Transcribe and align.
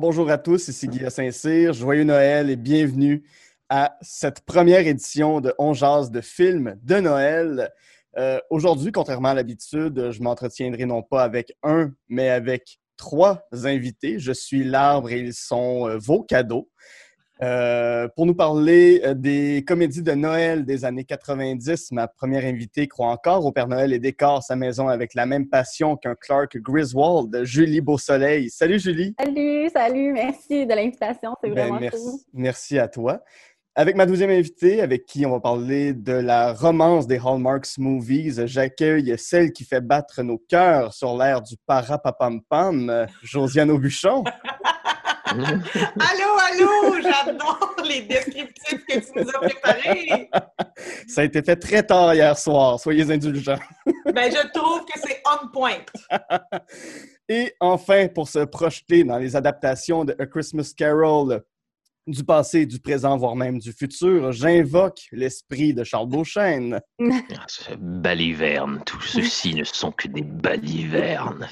Bonjour 0.00 0.30
à 0.30 0.38
tous, 0.38 0.66
ici 0.68 0.88
Guillaume 0.88 1.10
Saint-Cyr, 1.10 1.74
joyeux 1.74 2.04
Noël 2.04 2.48
et 2.48 2.56
bienvenue 2.56 3.22
à 3.68 3.98
cette 4.00 4.40
première 4.46 4.86
édition 4.86 5.42
de 5.42 5.52
On 5.58 5.72
de 5.72 6.20
films 6.22 6.78
de 6.82 7.00
Noël. 7.00 7.70
Euh, 8.16 8.40
Aujourd'hui, 8.48 8.92
contrairement 8.92 9.28
à 9.28 9.34
l'habitude, 9.34 10.10
je 10.10 10.22
m'entretiendrai 10.22 10.86
non 10.86 11.02
pas 11.02 11.22
avec 11.22 11.52
un, 11.62 11.92
mais 12.08 12.30
avec 12.30 12.80
trois 12.96 13.46
invités. 13.52 14.18
Je 14.18 14.32
suis 14.32 14.64
l'arbre 14.64 15.10
et 15.10 15.18
ils 15.18 15.34
sont 15.34 15.86
euh, 15.86 15.98
vos 15.98 16.22
cadeaux. 16.22 16.70
Euh, 17.42 18.06
pour 18.16 18.26
nous 18.26 18.34
parler 18.34 19.00
euh, 19.02 19.14
des 19.14 19.64
comédies 19.66 20.02
de 20.02 20.12
Noël 20.12 20.66
des 20.66 20.84
années 20.84 21.04
90, 21.04 21.92
ma 21.92 22.06
première 22.06 22.44
invitée 22.44 22.86
croit 22.86 23.08
encore 23.08 23.46
au 23.46 23.52
Père 23.52 23.66
Noël 23.66 23.94
et 23.94 23.98
décore 23.98 24.42
sa 24.42 24.56
maison 24.56 24.88
avec 24.88 25.14
la 25.14 25.24
même 25.24 25.48
passion 25.48 25.96
qu'un 25.96 26.14
Clark 26.14 26.58
Griswold, 26.58 27.44
Julie 27.44 27.80
Beausoleil. 27.80 28.50
Salut 28.50 28.78
Julie! 28.78 29.14
Salut, 29.18 29.70
salut, 29.74 30.12
merci 30.12 30.66
de 30.66 30.74
l'invitation, 30.74 31.34
c'est 31.42 31.48
Ben, 31.48 31.68
vraiment 31.68 31.80
merci, 31.80 31.98
cool. 31.98 32.20
merci 32.34 32.78
à 32.78 32.88
toi. 32.88 33.22
Avec 33.74 33.96
ma 33.96 34.04
deuxième 34.04 34.30
invitée, 34.30 34.82
avec 34.82 35.06
qui 35.06 35.24
on 35.24 35.30
va 35.30 35.40
parler 35.40 35.94
de 35.94 36.12
la 36.12 36.52
romance 36.52 37.06
des 37.06 37.18
Hallmarks 37.24 37.78
Movies, 37.78 38.42
j'accueille 38.44 39.14
celle 39.16 39.52
qui 39.52 39.64
fait 39.64 39.80
battre 39.80 40.22
nos 40.22 40.36
cœurs 40.36 40.92
sur 40.92 41.16
l'air 41.16 41.40
du 41.40 41.54
parapapam-pam, 41.66 42.90
euh, 42.90 43.06
Josiane 43.22 43.70
Aubuchon. 43.70 44.24
Allô, 45.30 46.30
allô, 46.48 47.00
j'adore 47.00 47.76
les 47.84 48.02
descriptifs 48.02 48.84
que 48.86 48.98
tu 48.98 49.12
nous 49.16 49.28
as 49.28 49.38
préparés. 49.40 50.30
Ça 51.06 51.20
a 51.20 51.24
été 51.24 51.42
fait 51.42 51.56
très 51.56 51.82
tard 51.82 52.14
hier 52.14 52.36
soir, 52.36 52.80
soyez 52.80 53.10
indulgents. 53.10 53.58
Ben, 54.12 54.30
je 54.30 54.48
trouve 54.52 54.84
que 54.84 54.98
c'est 54.98 55.22
on 55.24 55.48
point. 55.48 55.84
Et 57.28 57.54
enfin, 57.60 58.08
pour 58.08 58.28
se 58.28 58.40
projeter 58.40 59.04
dans 59.04 59.18
les 59.18 59.36
adaptations 59.36 60.04
de 60.04 60.16
A 60.18 60.26
Christmas 60.26 60.72
Carol 60.76 61.42
du 62.06 62.24
passé, 62.24 62.66
du 62.66 62.80
présent, 62.80 63.16
voire 63.16 63.36
même 63.36 63.58
du 63.58 63.72
futur, 63.72 64.32
j'invoque 64.32 65.00
l'esprit 65.12 65.74
de 65.74 65.84
Charles 65.84 66.08
Beauchesne. 66.08 66.80
Ah, 67.02 67.44
ce 67.46 67.70
Baliverne, 67.78 68.82
tout 68.84 69.00
ceci 69.00 69.54
ne 69.54 69.64
sont 69.64 69.92
que 69.92 70.08
des 70.08 70.22
balivernes. 70.22 71.46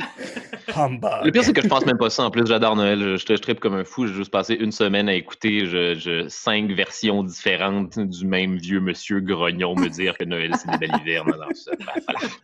Humbug. 0.75 1.11
Le 1.25 1.31
pire, 1.31 1.45
c'est 1.45 1.53
que 1.53 1.63
je 1.63 1.69
pense 1.69 1.87
même 1.87 1.97
pas 1.97 2.11
ça. 2.11 2.25
En 2.25 2.31
plus, 2.31 2.47
j'adore 2.47 2.77
Noël. 2.77 2.99
Je, 3.01 3.17
je, 3.17 3.25
je 3.27 3.41
tripe 3.41 3.61
comme 3.61 3.75
un 3.75 3.85
fou. 3.85 4.07
J'ai 4.07 4.13
juste 4.15 4.31
passé 4.31 4.55
une 4.55 4.73
semaine 4.73 5.09
à 5.09 5.15
écouter 5.15 5.67
je, 5.67 5.95
je- 5.95 6.29
cinq 6.29 6.71
versions 6.73 7.23
différentes 7.23 7.99
du 7.99 8.27
même 8.27 8.57
vieux 8.59 8.81
monsieur 8.81 9.21
grognon 9.21 9.75
me 9.77 9.89
dire 9.89 10.19
que 10.19 10.25
Noël, 10.25 10.55
c'est 10.57 10.71
des 10.79 10.87
balivernes. 10.87 11.33
Alors, 11.33 11.49
ça, 11.55 11.71
ben, 11.79 11.87
voilà. 12.07 12.35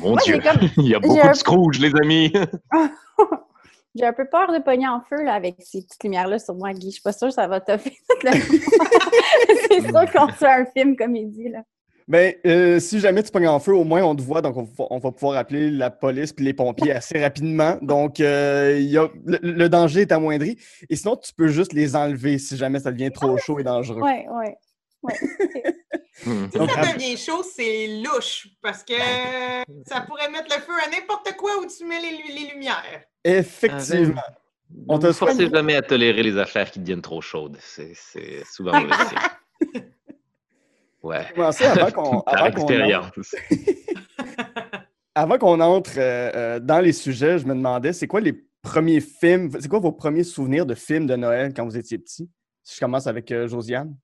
Mon 0.00 0.10
Moi, 0.10 0.18
Dieu, 0.24 0.38
comme- 0.40 0.68
il 0.78 0.88
y 0.88 0.94
a 0.94 1.00
beaucoup 1.00 1.20
un- 1.22 1.30
de 1.32 1.36
Scrooge, 1.36 1.78
les 1.80 1.92
amis. 2.02 2.32
J'ai 3.94 4.06
un 4.06 4.12
peu 4.12 4.24
peur 4.26 4.52
de 4.52 4.58
pogner 4.62 4.88
en 4.88 5.00
feu 5.02 5.22
là, 5.22 5.34
avec 5.34 5.56
ces 5.58 5.82
petites 5.82 6.02
lumières-là 6.02 6.38
sur 6.38 6.54
moi, 6.54 6.72
Guy. 6.72 6.86
Je 6.86 6.92
suis 6.94 7.02
pas 7.02 7.12
sûre 7.12 7.28
que 7.28 7.34
ça 7.34 7.46
va 7.46 7.60
toffer 7.60 7.92
toute 8.08 8.22
la 8.22 8.32
C'est 9.68 9.80
sûr 9.82 10.12
qu'on 10.12 10.28
se 10.28 10.36
fait 10.38 10.46
un 10.46 10.64
film 10.66 10.96
comédie. 10.96 11.48
Là. 11.50 11.60
Ben, 12.08 12.34
euh, 12.46 12.80
si 12.80 13.00
jamais 13.00 13.22
tu 13.22 13.30
pognes 13.30 13.48
en 13.48 13.60
feu, 13.60 13.74
au 13.74 13.84
moins 13.84 14.02
on 14.02 14.16
te 14.16 14.22
voit, 14.22 14.42
donc 14.42 14.56
on, 14.56 14.62
va- 14.64 14.86
on 14.90 14.98
va 14.98 15.12
pouvoir 15.12 15.36
appeler 15.38 15.70
la 15.70 15.90
police 15.90 16.32
puis 16.32 16.44
les 16.44 16.52
pompiers 16.54 16.92
assez 16.92 17.20
rapidement. 17.22 17.76
Donc, 17.80 18.18
euh, 18.20 18.76
il 18.78 18.88
y 18.90 18.98
a, 18.98 19.08
le, 19.24 19.38
le 19.42 19.68
danger 19.68 20.00
est 20.02 20.12
amoindri. 20.12 20.58
Et 20.90 20.96
sinon, 20.96 21.16
tu 21.16 21.32
peux 21.32 21.48
juste 21.48 21.72
les 21.72 21.94
enlever 21.94 22.38
si 22.38 22.56
jamais 22.56 22.80
ça 22.80 22.90
devient 22.90 23.12
trop 23.12 23.36
chaud 23.36 23.58
et 23.60 23.62
dangereux. 23.62 24.00
Ouais, 24.00 24.26
ouais. 24.28 24.56
ouais. 25.02 25.14
Si 26.22 26.58
ça 26.58 26.92
devient 26.92 27.16
chaud, 27.16 27.42
c'est 27.42 27.86
louche 28.02 28.48
parce 28.60 28.82
que 28.84 28.94
ça 29.86 30.00
pourrait 30.02 30.30
mettre 30.30 30.54
le 30.56 30.62
feu 30.62 30.72
à 30.86 30.90
n'importe 30.90 31.34
quoi 31.36 31.50
où 31.60 31.66
tu 31.66 31.84
mets 31.84 32.00
les, 32.00 32.10
lu- 32.16 32.34
les 32.44 32.50
lumières. 32.52 33.02
Effectivement. 33.24 34.22
On 34.88 34.94
On 34.94 34.98
te 34.98 35.12
forcez 35.12 35.50
jamais 35.50 35.74
à 35.76 35.82
tolérer 35.82 36.22
les 36.22 36.38
affaires 36.38 36.70
qui 36.70 36.78
deviennent 36.80 37.02
trop 37.02 37.20
chaudes. 37.20 37.58
C'est 37.60 37.94
souvent 38.50 38.80
mauvais 38.80 38.94
signe. 39.08 39.82
Ouais. 41.02 41.26
Commencer 41.34 41.64
avant 41.64 41.90
qu'on 41.90 42.20
Par 42.22 42.34
avant 42.44 42.50
qu'on 42.52 42.62
entre, 42.62 42.72
expérience. 42.72 43.34
avant 45.14 45.38
qu'on 45.38 45.60
entre, 45.60 45.90
euh, 45.98 46.30
euh, 46.34 46.60
dans 46.60 46.80
les 46.80 46.92
sujets, 46.92 47.38
je 47.38 47.46
me 47.46 47.54
demandais, 47.54 47.92
c'est 47.92 48.06
quoi 48.06 48.20
les 48.20 48.44
premiers 48.62 49.00
films, 49.00 49.50
c'est 49.60 49.68
quoi 49.68 49.80
vos 49.80 49.92
premiers 49.92 50.24
souvenirs 50.24 50.64
de 50.64 50.74
films 50.74 51.06
de 51.06 51.16
Noël 51.16 51.52
quand 51.54 51.64
vous 51.64 51.76
étiez 51.76 51.98
petit? 51.98 52.30
Si 52.62 52.76
je 52.76 52.80
commence 52.80 53.06
avec 53.08 53.30
euh, 53.32 53.48
Josiane. 53.48 53.94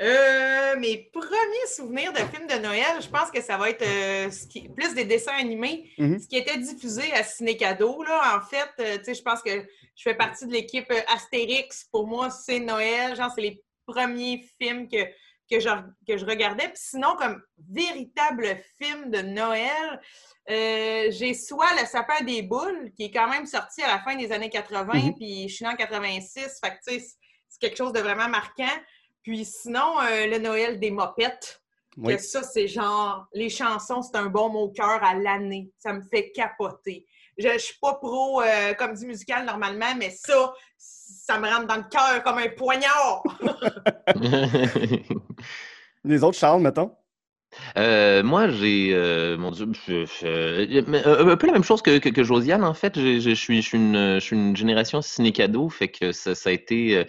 Euh, 0.00 0.76
mes 0.78 1.10
premiers 1.12 1.66
souvenirs 1.74 2.12
de 2.12 2.18
films 2.18 2.46
de 2.46 2.54
Noël, 2.62 3.00
je 3.02 3.08
pense 3.08 3.30
que 3.32 3.40
ça 3.42 3.56
va 3.56 3.70
être 3.70 3.82
euh, 3.82 4.30
ce 4.30 4.46
qui- 4.46 4.68
plus 4.68 4.94
des 4.94 5.04
dessins 5.04 5.36
animés, 5.36 5.90
Mhm. 5.98 6.20
ce 6.20 6.28
qui 6.28 6.36
était 6.36 6.56
diffusé 6.56 7.12
à 7.14 7.24
Ciné 7.24 7.56
Cadeau. 7.56 8.04
Là, 8.04 8.36
en 8.36 8.40
fait, 8.40 8.70
euh, 8.78 8.98
tu 8.98 9.04
sais, 9.04 9.14
je 9.14 9.22
pense 9.22 9.42
que 9.42 9.50
je 9.50 10.02
fais 10.02 10.14
partie 10.14 10.46
de 10.46 10.52
l'équipe 10.52 10.88
euh, 10.92 11.00
Astérix. 11.12 11.84
Pour 11.90 12.06
moi, 12.06 12.30
c'est 12.30 12.60
Noël. 12.60 13.16
Genre, 13.16 13.30
c'est 13.34 13.40
les 13.40 13.60
premiers 13.86 14.44
films 14.62 14.88
que, 14.88 15.02
que, 15.50 15.58
je, 15.58 15.68
que 16.06 16.16
je 16.16 16.24
regardais. 16.24 16.68
Puis 16.68 16.76
sinon, 16.90 17.16
comme 17.16 17.42
véritable 17.68 18.56
film 18.80 19.10
de 19.10 19.20
Noël, 19.22 20.00
euh, 20.48 21.06
j'ai 21.10 21.34
soit 21.34 21.72
Le 21.80 21.86
sapin 21.86 22.22
des 22.24 22.42
boules, 22.42 22.92
qui 22.96 23.06
est 23.06 23.10
quand 23.10 23.28
même 23.28 23.46
sorti 23.46 23.82
à 23.82 23.88
la 23.88 23.98
fin 24.00 24.14
des 24.14 24.30
années 24.30 24.50
80, 24.50 24.92
Mhm. 24.94 25.14
puis 25.16 25.48
je 25.48 25.54
suis 25.56 25.66
en 25.66 25.74
86. 25.74 26.60
Fait 26.62 26.70
que, 26.70 26.74
tu 26.86 26.94
sais, 26.94 27.00
c'est- 27.00 27.16
c'est 27.48 27.60
quelque 27.60 27.76
chose 27.76 27.92
de 27.92 28.00
vraiment 28.00 28.28
marquant. 28.28 28.64
Puis 29.22 29.44
sinon, 29.44 30.00
euh, 30.00 30.26
le 30.26 30.38
Noël 30.38 30.78
des 30.78 30.90
mopettes. 30.90 31.62
Oui. 31.96 32.16
Que 32.16 32.22
ça, 32.22 32.42
c'est 32.44 32.68
genre, 32.68 33.26
les 33.32 33.48
chansons, 33.50 34.02
c'est 34.02 34.16
un 34.16 34.26
bon 34.26 34.50
mot 34.50 34.60
au 34.64 34.68
cœur 34.70 35.02
à 35.02 35.14
l'année. 35.14 35.72
Ça 35.78 35.92
me 35.92 36.00
fait 36.02 36.30
capoter. 36.30 37.04
Je 37.36 37.48
ne 37.48 37.58
suis 37.58 37.76
pas 37.80 37.94
pro 37.94 38.40
euh, 38.40 38.74
comédie 38.74 39.06
musicale 39.06 39.44
normalement, 39.44 39.94
mais 39.96 40.10
ça, 40.10 40.52
ça 40.76 41.38
me 41.38 41.48
rentre 41.48 41.66
dans 41.66 41.76
le 41.76 41.88
cœur 41.90 42.22
comme 42.22 42.38
un 42.38 42.48
poignard. 42.50 43.22
Les 46.04 46.22
autres, 46.22 46.38
Charles, 46.38 46.62
mettons? 46.62 46.94
Euh, 47.76 48.22
moi, 48.22 48.48
j'ai, 48.48 48.90
euh, 48.92 49.36
mon 49.36 49.50
Dieu, 49.50 49.66
je- 49.86 50.04
je- 50.06 50.90
mais, 50.90 51.06
euh, 51.06 51.32
un 51.32 51.36
peu 51.36 51.46
la 51.46 51.52
même 51.52 51.64
chose 51.64 51.82
que, 51.82 51.98
que, 51.98 52.08
que 52.08 52.22
Josiane, 52.24 52.64
en 52.64 52.74
fait. 52.74 52.98
Je, 52.98 53.20
je, 53.20 53.30
je 53.30 53.34
suis, 53.34 53.62
je, 53.62 53.66
suis 53.68 53.78
une, 53.78 54.14
je 54.14 54.20
suis 54.20 54.36
une 54.36 54.56
génération 54.56 55.00
ciné-cadeau, 55.02 55.68
fait 55.68 55.88
que 55.88 56.12
ça, 56.12 56.34
ça 56.34 56.50
a 56.50 56.52
été 56.52 57.04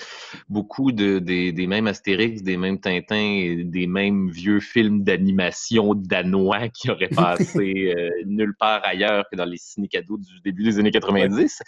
beaucoup 0.50 0.92
de, 0.92 1.20
des, 1.20 1.52
des 1.52 1.68
mêmes 1.68 1.88
Astérix, 1.88 2.42
des 2.44 2.58
mêmes 2.58 2.80
Tintins, 2.80 3.16
et 3.16 3.64
des 3.64 3.88
mêmes 3.88 4.30
vieux 4.30 4.60
films 4.60 5.04
d'animation 5.04 5.94
danois 5.96 6.70
qui 6.70 6.90
auraient 6.92 7.10
passé 7.38 7.94
euh, 7.98 8.10
nulle 8.26 8.54
part 8.58 8.82
ailleurs 8.86 9.26
que 9.32 9.36
dans 9.36 9.46
les 9.46 9.58
ciné-cadeaux 9.58 10.18
du 10.18 10.40
début 10.44 10.64
des 10.64 10.80
années 10.80 10.92
90. 10.92 11.62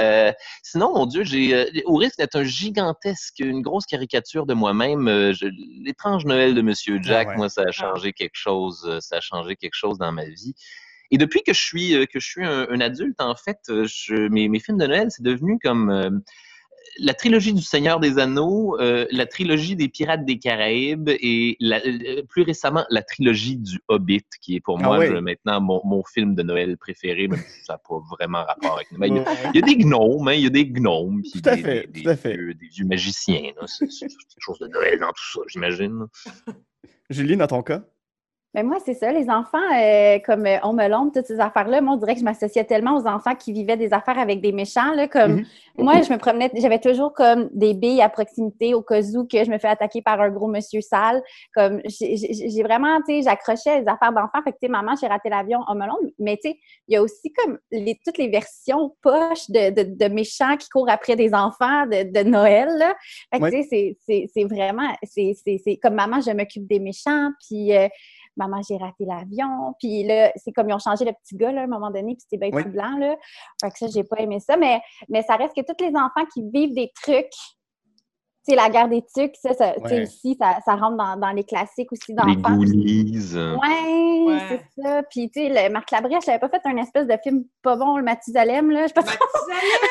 Euh, 0.00 0.32
sinon, 0.62 0.92
mon 0.94 1.06
Dieu, 1.06 1.24
j'ai, 1.24 1.54
euh, 1.54 1.64
au 1.86 1.96
risque 1.96 2.18
d'être 2.18 2.36
un 2.36 2.44
gigantesque, 2.44 3.40
une 3.40 3.62
grosse 3.62 3.86
caricature 3.86 4.46
de 4.46 4.54
moi-même, 4.54 5.06
je- 5.32 5.48
l'étrange 5.82 6.24
Noël 6.24 6.54
de 6.54 6.62
Monsieur 6.62 6.98
Jack, 7.02 7.26
Ah 7.28 7.30
ouais. 7.32 7.36
moi, 7.36 7.48
ça 7.48 7.62
a 7.62 7.70
changé 7.70 8.12
quelque 8.12 8.27
chose, 8.36 8.84
euh, 8.88 9.00
ça 9.00 9.16
a 9.16 9.20
changé 9.20 9.56
quelque 9.56 9.74
chose 9.76 9.98
dans 9.98 10.12
ma 10.12 10.24
vie. 10.26 10.54
Et 11.10 11.16
depuis 11.18 11.42
que 11.42 11.54
je 11.54 11.60
suis 11.60 11.94
euh, 11.94 12.04
que 12.04 12.20
je 12.20 12.26
suis 12.26 12.44
un, 12.44 12.66
un 12.68 12.80
adulte, 12.80 13.20
en 13.20 13.34
fait, 13.34 13.58
euh, 13.70 13.86
je, 13.88 14.28
mes, 14.28 14.48
mes 14.48 14.60
films 14.60 14.78
de 14.78 14.86
Noël, 14.86 15.08
c'est 15.10 15.22
devenu 15.22 15.58
comme 15.62 15.88
euh, 15.90 16.10
la 17.00 17.14
trilogie 17.14 17.52
du 17.54 17.62
Seigneur 17.62 18.00
des 18.00 18.18
Anneaux, 18.18 18.76
euh, 18.80 19.06
la 19.12 19.24
trilogie 19.24 19.76
des 19.76 19.88
Pirates 19.88 20.24
des 20.24 20.38
Caraïbes 20.38 21.08
et 21.08 21.56
la- 21.60 21.80
euh, 21.86 22.22
plus 22.28 22.42
récemment 22.42 22.84
la 22.90 23.02
trilogie 23.02 23.56
du 23.56 23.78
Hobbit, 23.88 24.24
qui 24.42 24.56
est 24.56 24.60
pour 24.60 24.78
Ah 24.80 24.82
moi 24.82 25.06
je- 25.06 25.12
maintenant 25.14 25.60
mon, 25.60 25.80
mon 25.84 26.02
film 26.04 26.34
de 26.34 26.42
Noël 26.42 26.76
préféré, 26.76 27.28
même 27.28 27.38
si 27.40 27.64
ça 27.64 27.74
n'a 27.74 27.78
pas 27.78 28.00
vraiment 28.10 28.44
rapport 28.44 28.74
avec 28.76 28.90
Noël. 28.92 29.10
Il 29.12 29.16
y 29.16 29.20
a- 29.20 29.22
Ouais. 29.22 29.50
il 29.54 29.60
y 29.60 29.62
a 29.62 29.66
des 29.66 29.76
gnomes, 29.76 30.28
hein, 30.28 30.32
il 30.34 30.42
y 30.42 30.46
a 30.46 30.50
des 30.50 30.66
gnomes, 30.66 31.22
puis 31.22 31.40
Tout 31.40 31.48
à 31.48 31.56
des, 31.56 31.62
fait, 31.62 31.86
des- 31.90 32.02
tout 32.02 32.08
à 32.08 32.14
des 32.14 32.20
fait. 32.20 32.34
vieux, 32.36 32.54
des 32.54 32.66
vieux 32.68 32.84
magiciens. 32.84 33.52
c'est 33.66 33.86
quelque 33.86 34.24
chose 34.40 34.58
de 34.58 34.66
Noël 34.66 34.98
dans 34.98 35.08
tout 35.12 35.30
ça, 35.34 35.40
j'imagine. 35.46 36.06
Julie, 37.10 37.36
dans 37.36 37.46
ton 37.46 37.62
cas? 37.62 37.82
Mais 38.54 38.62
moi, 38.62 38.78
c'est 38.84 38.94
ça, 38.94 39.12
les 39.12 39.28
enfants, 39.28 39.58
euh, 39.76 40.18
comme 40.24 40.46
euh, 40.46 40.56
On 40.62 40.72
me 40.72 40.88
l'ombre, 40.88 41.12
toutes 41.14 41.26
ces 41.26 41.38
affaires-là, 41.38 41.80
moi, 41.82 41.94
on 41.94 41.96
dirait 41.98 42.14
que 42.14 42.20
je 42.20 42.24
m'associais 42.24 42.64
tellement 42.64 42.96
aux 42.96 43.06
enfants 43.06 43.34
qui 43.34 43.52
vivaient 43.52 43.76
des 43.76 43.92
affaires 43.92 44.18
avec 44.18 44.40
des 44.40 44.52
méchants. 44.52 44.94
Là, 44.94 45.06
comme 45.06 45.36
Mhm. 45.36 45.44
Moi, 45.80 46.02
je 46.02 46.12
me 46.12 46.18
promenais, 46.18 46.50
j'avais 46.56 46.80
toujours 46.80 47.12
comme 47.12 47.48
des 47.52 47.72
billes 47.72 48.02
à 48.02 48.08
proximité 48.08 48.74
au 48.74 48.82
cas 48.82 49.00
où 49.14 49.24
que 49.28 49.44
je 49.44 49.48
me 49.50 49.58
fais 49.58 49.68
attaquer 49.68 50.02
par 50.02 50.20
un 50.20 50.28
gros 50.30 50.48
monsieur 50.48 50.80
sale. 50.80 51.22
Comme 51.54 51.80
j'ai 51.86 52.62
vraiment, 52.64 52.98
tu 53.06 53.14
sais, 53.14 53.22
j'accrochais 53.22 53.82
les 53.82 53.86
affaires 53.88 54.12
d'enfants. 54.12 54.42
Fait 54.42 54.50
que, 54.50 54.56
tu 54.60 54.66
sais, 54.66 54.68
maman, 54.68 54.94
j'ai 55.00 55.06
raté 55.06 55.28
l'avion, 55.28 55.60
On 55.68 55.74
me 55.76 55.86
l'ombre. 55.86 56.10
Mais, 56.18 56.36
tu 56.42 56.50
sais, 56.50 56.58
il 56.88 56.94
y 56.94 56.96
a 56.96 57.02
aussi 57.02 57.32
comme 57.32 57.58
les, 57.70 57.96
toutes 58.04 58.18
les 58.18 58.28
versions 58.28 58.96
poches 59.02 59.48
de, 59.50 59.70
de, 59.70 59.94
de 59.94 60.12
méchants 60.12 60.56
qui 60.56 60.68
courent 60.68 60.90
après 60.90 61.14
des 61.14 61.32
enfants 61.32 61.86
de, 61.86 62.10
de 62.10 62.28
Noël. 62.28 62.68
Là. 62.76 62.94
Fait 63.32 63.38
que, 63.38 63.44
Ouais. 63.44 63.50
tu 63.52 63.62
sais, 63.68 63.96
c'est- 64.34 64.44
vraiment, 64.44 64.88
c'est 65.04 65.76
comme 65.80 65.94
maman, 65.94 66.20
je 66.20 66.30
m'occupe 66.32 66.66
des 66.66 66.80
méchants. 66.80 67.30
Puis, 67.46 67.76
euh, 67.76 67.86
maman, 68.38 68.60
j'ai 68.66 68.76
raté 68.76 69.04
l'avion. 69.04 69.74
Puis 69.78 70.04
là, 70.04 70.32
c'est 70.36 70.52
comme 70.52 70.68
ils 70.68 70.74
ont 70.74 70.78
changé 70.78 71.04
le 71.04 71.12
petit 71.12 71.36
gars 71.36 71.52
là, 71.52 71.62
à 71.62 71.64
un 71.64 71.68
moment 71.68 71.90
donné, 71.90 72.14
puis 72.14 72.22
c'était 72.28 72.38
bien 72.38 72.56
Oui. 72.56 72.62
tout 72.62 72.70
blanc. 72.70 72.96
Là. 72.98 73.16
Fait 73.60 73.70
que 73.70 73.78
ça, 73.78 73.86
j'ai 73.88 74.04
pas 74.04 74.16
aimé 74.20 74.40
ça. 74.40 74.56
Mais, 74.56 74.80
mais 75.08 75.22
ça 75.22 75.36
reste 75.36 75.54
que 75.54 75.60
tous 75.62 75.84
les 75.84 75.90
enfants 75.90 76.26
qui 76.32 76.42
vivent 76.42 76.74
des 76.74 76.90
trucs, 77.04 77.26
sais, 78.50 78.56
la 78.56 78.68
guerre 78.70 78.88
des 78.88 79.02
tucs, 79.02 79.34
ça, 79.36 79.54
ça, 79.54 79.72
tu 79.74 79.88
sais, 79.88 79.94
Ouais. 79.96 80.02
aussi, 80.02 80.36
ça, 80.40 80.58
ça 80.64 80.74
rentre 80.74 80.96
dans, 80.96 81.16
dans 81.16 81.30
les 81.30 81.44
classiques 81.44 81.90
aussi 81.92 82.12
Les 82.12 82.14
d'enfants. 82.36 82.56
Goonies. 82.56 83.34
Ouais, 83.34 84.24
Ouais. 84.26 84.38
c'est 84.76 84.82
ça. 84.82 85.02
Puis, 85.10 85.30
tu 85.30 85.40
sais, 85.42 85.48
le- 85.48 85.72
Marc 85.72 85.90
Labrèche 85.90 86.26
n'avait 86.26 86.38
pas 86.38 86.48
fait 86.48 86.60
un 86.64 86.76
espèce 86.76 87.06
de 87.06 87.14
film 87.22 87.44
pas 87.62 87.76
bon, 87.76 87.96
le 87.96 88.02
Mathusalem, 88.02 88.70
là. 88.70 88.82
Je 88.82 88.88
sais 88.88 88.92
pas 88.94 89.02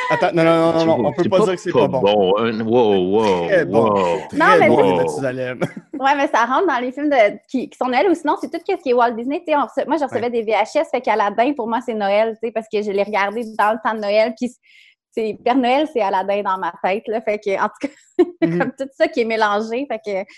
Attends, 0.10 0.34
non, 0.34 0.44
non, 0.44 0.74
non, 0.74 0.86
non, 0.86 1.08
on 1.10 1.14
peut 1.14 1.28
pas 1.30 1.40
dire 1.40 1.56
que 1.56 1.62
c'est 1.62 1.72
pas 1.72 1.88
bon. 1.88 2.34
hein. 2.38 2.60
Wow, 2.62 3.20
wow, 3.20 3.48
Très 3.48 3.66
bon. 3.66 3.90
wow. 3.90 4.18
Très 4.30 4.38
Non, 4.38 4.46
mais 4.60 4.68
bon, 4.68 4.84
les 4.92 4.96
Mathusalem. 4.98 5.60
Ouais, 6.00 6.16
mais 6.16 6.28
ça 6.28 6.46
rentre 6.46 6.68
dans 6.68 6.78
les 6.80 6.92
films 6.92 7.10
de, 7.10 7.40
qui, 7.50 7.70
qui 7.72 7.76
sont 7.78 7.88
Noël 7.88 8.08
ou 8.08 8.14
sinon, 8.14 8.36
c'est 8.40 8.52
tout 8.52 8.60
ce 8.64 8.76
qui 8.76 8.90
est 8.90 8.94
Walt 8.94 9.14
Disney. 9.14 9.40
Tu 9.40 9.52
sais, 9.52 9.58
on 9.58 9.62
rece- 9.62 9.88
moi, 9.88 9.98
je 9.98 10.04
recevais 10.04 10.30
des 10.30 10.44
VHS, 10.44 10.92
fait 10.92 11.02
qu'Aladin, 11.02 11.54
pour 11.54 11.68
moi, 11.68 11.80
c'est 11.84 11.96
Noël, 11.96 12.38
tu 12.40 12.48
sais, 12.48 12.52
parce 12.52 12.68
que 12.72 12.84
je 12.84 12.92
l'ai 12.92 13.02
regardé 13.02 13.42
dans 13.58 13.72
le 13.72 13.78
temps 13.84 13.96
de 13.96 14.02
Noël. 14.02 14.36
Puis, 14.40 14.52
c'est 15.18 15.38
Père 15.44 15.56
Noël, 15.58 15.88
c'est 15.92 16.02
Aladin 16.02 16.44
dans 16.44 16.58
ma 16.60 16.74
tête, 16.84 17.04
là. 17.08 17.22
Fait 17.22 17.40
que, 17.40 17.60
en 17.60 17.68
tout 17.70 17.88
cas, 17.88 17.94
Mhm. 18.42 18.60
comme 18.60 18.72
tout 18.78 18.88
ça 18.96 19.08
qui 19.08 19.22
est 19.22 19.26
mélangé. 19.26 19.88
Fait 19.90 20.00
que, 20.06 20.32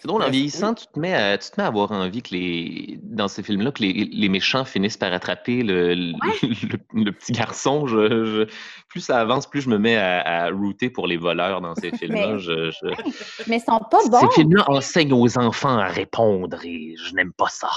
C'est 0.00 0.06
drôle, 0.08 0.20
en 0.22 0.24
Bref, 0.24 0.32
vieillissant, 0.32 0.74
tu 0.74 0.86
te, 0.86 0.98
mets 0.98 1.14
à, 1.14 1.36
tu 1.38 1.50
te 1.50 1.58
mets 1.60 1.64
à 1.64 1.68
avoir 1.68 1.92
envie 1.92 2.22
que 2.22 2.30
les, 2.34 2.98
dans 3.02 3.28
ces 3.28 3.42
films-là, 3.42 3.70
que 3.72 3.82
les, 3.82 3.92
les 3.92 4.28
méchants 4.28 4.64
finissent 4.64 4.96
par 4.96 5.12
attraper 5.12 5.62
le, 5.62 5.94
le, 5.94 6.12
le- 6.42 7.04
le 7.04 7.12
petit 7.12 7.32
garçon. 7.32 7.86
Je, 7.86 8.24
je- 8.24 8.54
plus 8.88 9.00
ça 9.00 9.18
avance, 9.20 9.46
plus 9.46 9.60
je 9.62 9.68
me 9.70 9.78
mets 9.78 9.96
à, 9.96 10.20
à 10.44 10.50
router 10.50 10.90
pour 10.90 11.06
les 11.06 11.16
voleurs 11.16 11.60
dans 11.62 11.74
ces 11.74 11.90
films-là. 11.96 12.34
Mais- 12.34 12.38
Je- 12.38 12.70
je- 12.70 13.44
mais 13.46 13.56
ils 13.58 13.60
sont 13.60 13.80
pas 13.90 13.98
bons. 14.08 14.20
Ces 14.20 14.30
films-là 14.40 14.64
enseignent 14.68 15.12
aux 15.14 15.38
enfants 15.38 15.78
à 15.78 15.86
répondre 15.86 16.58
et 16.64 16.94
je 16.96 17.14
n'aime 17.14 17.32
pas 17.32 17.48
ça. 17.48 17.70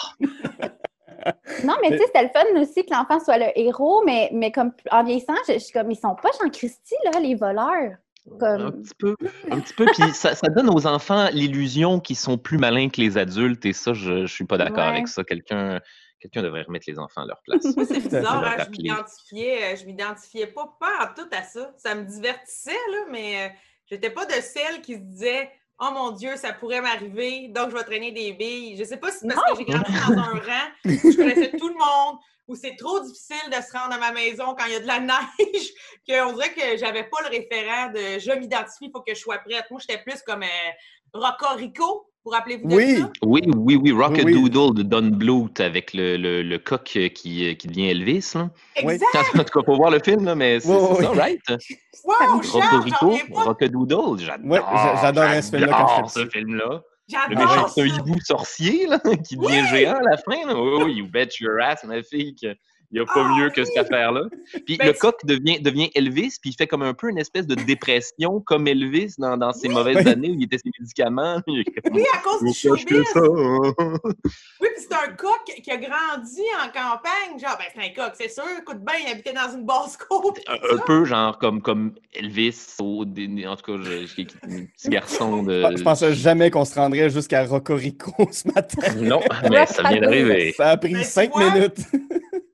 Non, 1.63 1.75
mais 1.81 1.91
tu 1.91 1.97
sais, 1.97 2.03
c'était 2.07 2.24
le 2.24 2.29
fun 2.29 2.62
aussi 2.62 2.85
que 2.85 2.94
l'enfant 2.94 3.19
soit 3.19 3.38
le 3.38 3.47
héros, 3.56 4.03
mais, 4.06 4.29
mais 4.33 4.51
comme 4.51 4.71
en 4.91 5.03
vieillissant, 5.03 5.35
je, 5.47 5.53
je 5.53 5.59
suis 5.59 5.74
comme, 5.74 5.91
ils 5.91 5.95
sont 5.97 6.15
pas 6.15 6.29
Jean 6.41 6.50
Christy, 6.50 6.95
là, 7.06 7.19
les 7.19 7.35
voleurs. 7.35 7.94
Un 8.41 8.71
petit 8.71 8.94
peu, 9.00 9.15
un 9.51 9.59
petit 9.62 9.74
peu. 9.74 9.85
Puis 9.85 10.12
ça, 10.13 10.35
ça 10.35 10.50
donne 10.50 10.69
aux 10.69 10.85
enfants 10.85 11.29
l'illusion 11.31 12.01
qu'ils 12.01 12.18
sont 12.18 12.38
plus 12.38 12.57
malins 12.57 12.89
que 12.89 13.00
les 13.00 13.18
adultes 13.18 13.65
et 13.65 13.71
ça, 13.71 13.94
je, 13.94 14.25
je 14.25 14.33
suis 14.33 14.44
pas 14.44 14.57
d'accord 14.57 14.83
Ouais. 14.83 14.89
avec 14.89 15.07
ça. 15.07 15.24
Quelqu'un, 15.24 15.79
quelqu'un 16.19 16.41
devrait 16.41 16.63
remettre 16.63 16.85
les 16.89 17.00
enfants 17.00 17.21
à 17.21 17.25
leur 17.25 17.41
place. 17.44 17.63
Moi, 17.77 17.85
c'est 17.88 18.01
bizarre, 18.01 18.44
hein, 18.44 18.65
je 18.65 18.69
m'identifiais, 18.71 19.63
euh, 19.63 19.75
je 19.77 19.85
m'identifiais 19.85 20.47
pas, 20.47 20.75
pas 20.77 21.06
en 21.09 21.13
tout 21.15 21.29
à 21.31 21.44
ça. 21.44 21.71
Ça 21.77 21.95
me 21.95 22.03
divertissait, 22.03 22.71
là, 22.91 23.06
mais 23.09 23.45
euh, 23.45 23.50
j'étais 23.85 24.09
pas 24.09 24.25
de 24.25 24.33
celle 24.33 24.81
qui 24.81 24.95
se 24.95 25.00
disait 25.00 25.50
Oh 25.79 25.91
mon 25.94 26.12
Dieu, 26.12 26.35
ça 26.38 26.53
pourrait 26.53 26.81
m'arriver, 26.81 27.50
donc 27.50 27.69
je 27.69 27.75
vais 27.75 27.83
traîner 27.83 28.12
des 28.12 28.33
billes. 28.33 28.75
Je 28.77 28.83
sais 28.83 28.97
pas 28.97 29.12
si 29.12 29.19
c'est 29.19 29.27
parce 29.27 29.51
que 29.51 29.57
j'ai 29.59 29.65
grandi 29.65 29.91
dans 29.91 30.18
un 30.18 30.33
rang 30.33 30.69
où 30.85 31.12
je 31.12 31.15
connaissais 31.15 31.51
tout 31.51 31.68
le 31.68 31.75
monde, 31.75 32.18
où 32.47 32.56
c'est 32.56 32.75
trop 32.75 33.00
difficile 33.00 33.50
de 33.50 33.62
se 33.62 33.77
rendre 33.77 33.94
à 33.94 34.00
ma 34.00 34.12
maison 34.12 34.56
quand 34.57 34.65
il 34.65 34.74
y 34.74 34.75
a 34.75 34.79
de 34.79 34.88
la 34.88 35.00
neige, 35.00 35.71
qu'on 36.07 36.33
dirait 36.33 36.53
que 36.53 36.77
j'avais 36.77 37.03
pas 37.03 37.21
le 37.24 37.29
référent 37.29 37.91
de 37.91 38.19
je 38.19 38.31
m'identifie, 38.39 38.85
il 38.85 38.91
faut 38.91 39.01
que 39.01 39.13
je 39.13 39.19
sois 39.19 39.38
prête. 39.38 39.65
Moi, 39.69 39.79
j'étais 39.79 40.01
plus 40.01 40.19
comme 40.24 40.41
euh, 40.41 40.71
Rocorico, 41.13 42.06
vous 42.27 42.33
rappelez-vous 42.33 42.68
de 42.68 42.75
Oui. 42.75 42.97
ça? 42.97 43.09
Oui, 43.24 43.41
oui, 43.56 43.75
oui, 43.81 43.91
Rockadoodle 43.91 44.57
Oui. 44.57 44.74
de 44.75 44.83
Don 44.83 45.01
Bluth 45.03 45.59
avec 45.62 45.94
le, 45.94 46.18
le, 46.18 46.44
le 46.44 46.57
coq 46.59 46.91
euh, 46.97 47.07
qui, 47.07 47.47
euh, 47.50 47.53
qui 47.53 47.68
devient 47.68 47.89
Elvis. 47.89 48.31
Là. 48.35 48.50
Exact! 48.75 49.06
En 49.35 49.44
tout 49.45 49.59
cas, 49.59 49.63
pour 49.63 49.77
voir 49.77 49.91
le 49.91 50.00
film, 50.03 50.25
là, 50.25 50.35
mais 50.35 50.59
c'est 50.59 50.68
Oui, 50.69 51.03
ça, 51.03 51.09
right? 51.12 51.41
Wow, 52.03 52.15
pas. 53.33 53.44
Rockadoodle, 53.44 54.19
j'adore. 54.19 54.51
Ouais, 54.51 54.59
j'a- 54.59 54.95
j'adorais 55.01 55.41
ce 55.41 55.51
film-là 55.56 55.68
j'adore 55.77 56.12
ce 56.12 56.25
film-là. 56.27 56.65
Le 56.69 56.81
J'adore 57.09 57.47
méchant, 57.47 57.68
c'est 57.69 57.81
un 57.83 57.85
hibou 57.85 58.19
sorcier 58.19 58.88
là, 58.88 59.00
qui 59.27 59.38
devient 59.38 59.65
géant 59.68 59.95
à 59.95 60.01
la 60.01 60.18
fin. 60.18 60.45
Là. 60.45 60.59
Oui, 60.59 60.83
oui, 60.83 60.94
you 60.95 61.07
bet 61.07 61.29
your 61.39 61.62
ass, 61.62 61.85
ma 61.85 62.03
fille, 62.03 62.35
qu'il 62.89 63.00
n'y 63.00 63.00
a 63.00 63.06
pas 63.06 63.25
Ah 63.25 63.38
mieux 63.38 63.50
que 63.50 63.63
cette 63.63 63.78
affaire-là. 63.78 64.24
Puis 64.66 64.78
Ben, 64.78 64.88
le 64.88 64.94
coq 64.94 65.16
devient, 65.25 65.60
devient 65.62 65.89
Elvis, 65.95 66.38
puis 66.42 66.51
il 66.51 66.54
fait 66.56 66.68
comme 66.68 66.81
un 66.84 66.94
peu 66.94 67.10
une 67.10 67.18
espèce 67.18 67.45
de 67.48 67.56
dépression, 67.56 68.39
comme 68.42 68.68
Elvis 68.68 69.16
dans, 69.18 69.38
dans 69.38 69.51
ses 69.54 69.69
mauvaises 69.69 70.06
années 70.07 70.31
où 70.31 70.36
il 70.36 70.44
était 70.44 70.57
ses 70.57 70.72
médicaments. 70.80 71.42
Il 71.48 71.63
Oui, 71.92 72.04
à 72.13 72.18
cause 72.19 72.44
du 72.44 72.54
showbiz. 72.54 73.04
ça? 73.13 73.19
hein? 73.19 73.74
Oui, 74.62 74.68
puis 74.75 74.86
c'est 74.89 74.94
un 74.94 75.13
coq 75.13 75.44
qui 75.63 75.72
a 75.72 75.78
grandi 75.78 76.42
en 76.63 76.68
campagne. 76.68 77.39
Genre, 77.39 77.57
ben, 77.57 77.66
c'est 77.74 77.81
un 77.81 77.94
coq, 78.06 78.13
c'est 78.18 78.30
sûr. 78.30 78.44
Écoute 78.62 78.80
bien, 78.86 78.95
il 79.06 79.12
habitait 79.12 79.34
dans 79.34 79.51
une 79.56 79.66
basse 79.66 79.98
côte. 79.98 80.39
un, 80.48 80.54
un 80.75 80.80
peu 80.86 81.06
genre 81.06 81.38
comme, 81.39 81.62
comme 81.62 81.94
Elvis, 82.13 82.75
au, 82.80 83.04
en 83.04 83.06
tout 83.06 83.72
cas, 83.78 83.84
je, 83.84 84.06
je- 84.06 84.22
un 84.22 84.66
petit 84.66 84.89
garçon 84.89 85.44
de. 85.44 85.63
Je 85.75 85.84
pensais 85.84 86.13
jamais 86.13 86.50
qu'on 86.51 86.66
se 86.66 86.75
rendrait 86.75 87.10
jusqu'à 87.10 87.45
Rocorico 87.45 88.13
ce 88.31 88.48
matin. 88.48 88.81
Non, 88.98 89.19
mais 89.50 89.66
ça 89.66 89.84
vient 89.84 90.01
d'arriver. 90.01 90.54
Ça 90.57 90.69
a 90.72 90.78
pris 90.78 90.94
Ben, 90.94 91.04
cinq 91.04 91.31
vois? 91.31 91.51
minutes. 91.51 91.80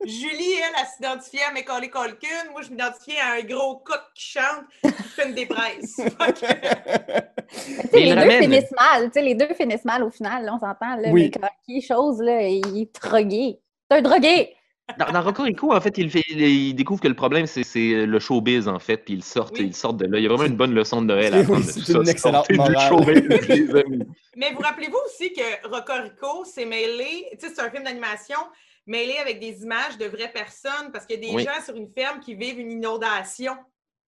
Julie, 0.06 0.54
elle, 0.58 0.74
elle 0.80 0.88
s'identifiait 0.96 1.44
à 1.50 1.52
Macaulay 1.54 1.90
Culkin. 1.90 2.52
Moi, 2.52 2.62
je 2.64 2.70
m'identifiais 2.70 3.20
à 3.20 3.34
un 3.40 3.42
gros 3.44 3.78
coq 3.78 4.00
qui 4.16 4.32
chante, 4.38 4.66
qui 4.84 5.04
fait 5.04 5.28
une 5.30 5.36
dépresse. 5.36 5.98
Les 7.94 8.10
deux 8.10 8.16
ramène. 8.20 8.42
finissent 8.44 8.72
mal. 8.72 9.06
Tu 9.06 9.12
sais, 9.14 9.22
les 9.22 9.36
deux 9.36 9.54
finissent 9.54 9.86
mal 9.86 10.04
au 10.04 10.10
final, 10.10 10.44
là, 10.46 10.56
on 10.56 10.60
s'entend. 10.60 10.96
Là, 10.96 11.10
Oui. 11.12 11.32
Mais 11.70 11.82
chose, 11.82 12.20
là, 12.22 12.42
il 12.48 12.82
est 12.82 13.02
drogué. 13.02 13.60
C'est 13.90 13.98
un 13.98 14.02
drogué! 14.02 14.56
Dans, 15.00 15.06
dans 15.12 15.22
Rocorico, 15.22 15.74
en 15.74 15.80
fait, 15.80 15.98
il, 15.98 16.12
fait, 16.12 16.24
il, 16.30 16.42
il 16.42 16.74
découvre 16.74 17.00
que 17.00 17.08
le 17.08 17.14
problème, 17.14 17.46
c'est 17.46 17.64
le 18.06 18.20
showbiz, 18.20 18.68
en 18.68 18.80
fait, 18.80 18.98
puis 18.98 19.14
ils 19.14 19.24
sortent, 19.24 19.58
Oui. 19.58 19.68
ils 19.68 19.76
sortent 19.76 19.96
de 19.98 20.06
là. 20.08 20.18
Il 20.18 20.24
y 20.24 20.26
a 20.26 20.30
vraiment 20.30 20.46
une 20.46 20.58
bonne 20.58 20.74
leçon 20.74 21.02
de 21.02 21.08
Noël 21.08 21.32
Oui, 21.34 21.38
à 21.40 21.42
apprendre 21.42 21.66
de 21.66 21.72
c'est 21.72 21.80
tout 21.94 22.04
ça. 22.04 22.12
excellente. 22.12 22.48
Mais 24.36 24.52
vous 24.52 24.60
rappelez-vous 24.62 24.98
aussi 25.06 25.32
que 25.32 25.68
Rocorico 25.70 26.44
s'est 26.44 26.66
mêlé, 26.66 27.30
tu 27.40 27.48
sais, 27.48 27.54
c'est 27.56 27.62
un 27.62 27.70
film 27.70 27.84
d'animation 27.84 28.38
mêlé 28.86 29.16
avec 29.18 29.40
des 29.40 29.64
images 29.64 29.98
de 29.98 30.06
vraies 30.06 30.32
personnes 30.34 30.92
parce 30.92 31.06
qu'il 31.06 31.18
y 31.22 31.26
a 31.26 31.30
des 31.30 31.36
Oui. 31.36 31.44
gens 31.44 31.64
sur 31.64 31.76
une 31.76 31.90
ferme 31.92 32.20
qui 32.20 32.36
vivent 32.36 32.60
une 32.60 32.72
inondation 32.72 33.56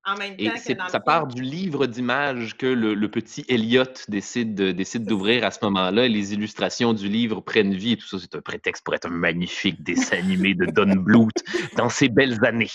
en 0.08 0.16
même 0.18 0.36
Et 0.38 0.46
temps 0.46 0.54
que 0.54 0.60
c'est- 0.60 0.76
dans 0.76 0.86
le 0.86 0.90
ça 0.92 1.00
part 1.00 1.26
du 1.28 1.42
livre 1.42 1.88
d'images 1.88 2.56
que 2.58 2.68
le, 2.68 2.94
le 2.94 3.10
petit 3.10 3.44
Elliot 3.50 3.86
décide 4.08 4.54
de- 4.54 4.72
décide 4.72 5.06
d'ouvrir 5.06 5.44
à 5.44 5.50
ce 5.52 5.58
moment-là. 5.64 6.08
Les 6.08 6.34
illustrations 6.34 6.94
du 6.94 7.08
livre 7.10 7.42
prennent 7.42 7.74
vie 7.74 7.94
et 7.94 7.98
tout 7.98 8.06
ça, 8.08 8.18
c'est 8.20 8.36
un 8.36 8.42
prétexte 8.42 8.84
pour 8.86 8.94
être 8.94 9.08
un 9.08 9.10
magnifique 9.10 9.82
dessin 9.82 10.18
animé 10.18 10.54
de 10.54 10.66
Don 10.68 10.94
Bluth 10.98 11.44
dans 11.76 11.90
ses 11.90 12.10
belles 12.10 12.38
années. 12.46 12.70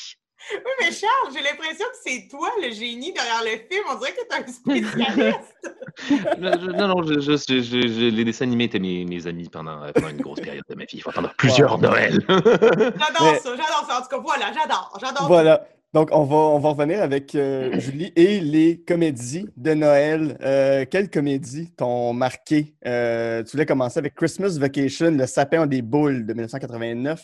Oui, 0.53 0.71
mais 0.81 0.91
Charles, 0.91 1.33
j'ai 1.35 1.43
l'impression 1.43 1.85
que 1.87 1.97
c'est 2.05 2.29
toi 2.29 2.51
le 2.63 2.71
génie 2.73 3.13
derrière 3.13 3.43
le 3.45 3.51
film. 3.71 3.85
On 3.91 3.99
dirait 3.99 4.13
que 4.13 4.27
t'es 4.27 4.35
un 4.35 4.47
spécialiste. 4.47 5.55
Je- 6.09 6.71
non, 6.73 6.89
non, 6.89 7.03
je, 7.03 7.21
je- 7.21 7.37
je- 7.37 7.61
je- 7.63 7.89
je- 7.89 8.11
les 8.15 8.25
dessins 8.25 8.45
animés 8.47 8.65
étaient 8.65 8.79
mes, 8.79 9.05
mes 9.05 9.27
amis 9.27 9.49
pendant, 9.51 9.91
pendant 9.93 10.09
une 10.09 10.21
grosse 10.21 10.41
période 10.41 10.65
de 10.69 10.75
ma 10.75 10.85
vie. 10.85 10.91
Il 10.95 11.03
faut 11.03 11.11
attendre 11.11 11.33
plusieurs 11.37 11.75
Wow. 11.75 11.81
Noëls. 11.83 12.25
J'adore 12.29 13.33
Mais- 13.33 13.39
ça, 13.39 13.51
j'adore 13.51 13.87
ça. 13.89 13.99
En 13.99 14.03
tout 14.03 14.09
cas, 14.09 14.19
voilà, 14.19 14.47
j'adore. 14.53 14.99
J'adore 15.01 15.27
Voilà. 15.29 15.67
Donc, 15.93 16.09
on 16.13 16.23
va, 16.23 16.37
on 16.37 16.59
va 16.61 16.69
revenir 16.71 17.03
avec 17.03 17.35
euh, 17.35 17.79
Julie 17.81 18.13
et 18.15 18.39
les 18.41 18.81
comédies 18.81 19.47
de 19.57 19.75
Noël. 19.75 20.39
Euh, 20.41 20.85
quelles 20.89 21.11
comédies 21.11 21.73
t'ont 21.77 22.13
marqué? 22.13 22.75
Euh, 22.87 23.43
tu 23.43 23.51
voulais 23.53 23.67
commencer 23.67 23.99
avec 23.99 24.15
Christmas 24.15 24.57
Vacation, 24.59 25.11
Le 25.11 25.27
sapin 25.27 25.67
des 25.67 25.83
boules 25.83 26.25
de 26.27 26.33
1989. 26.33 27.21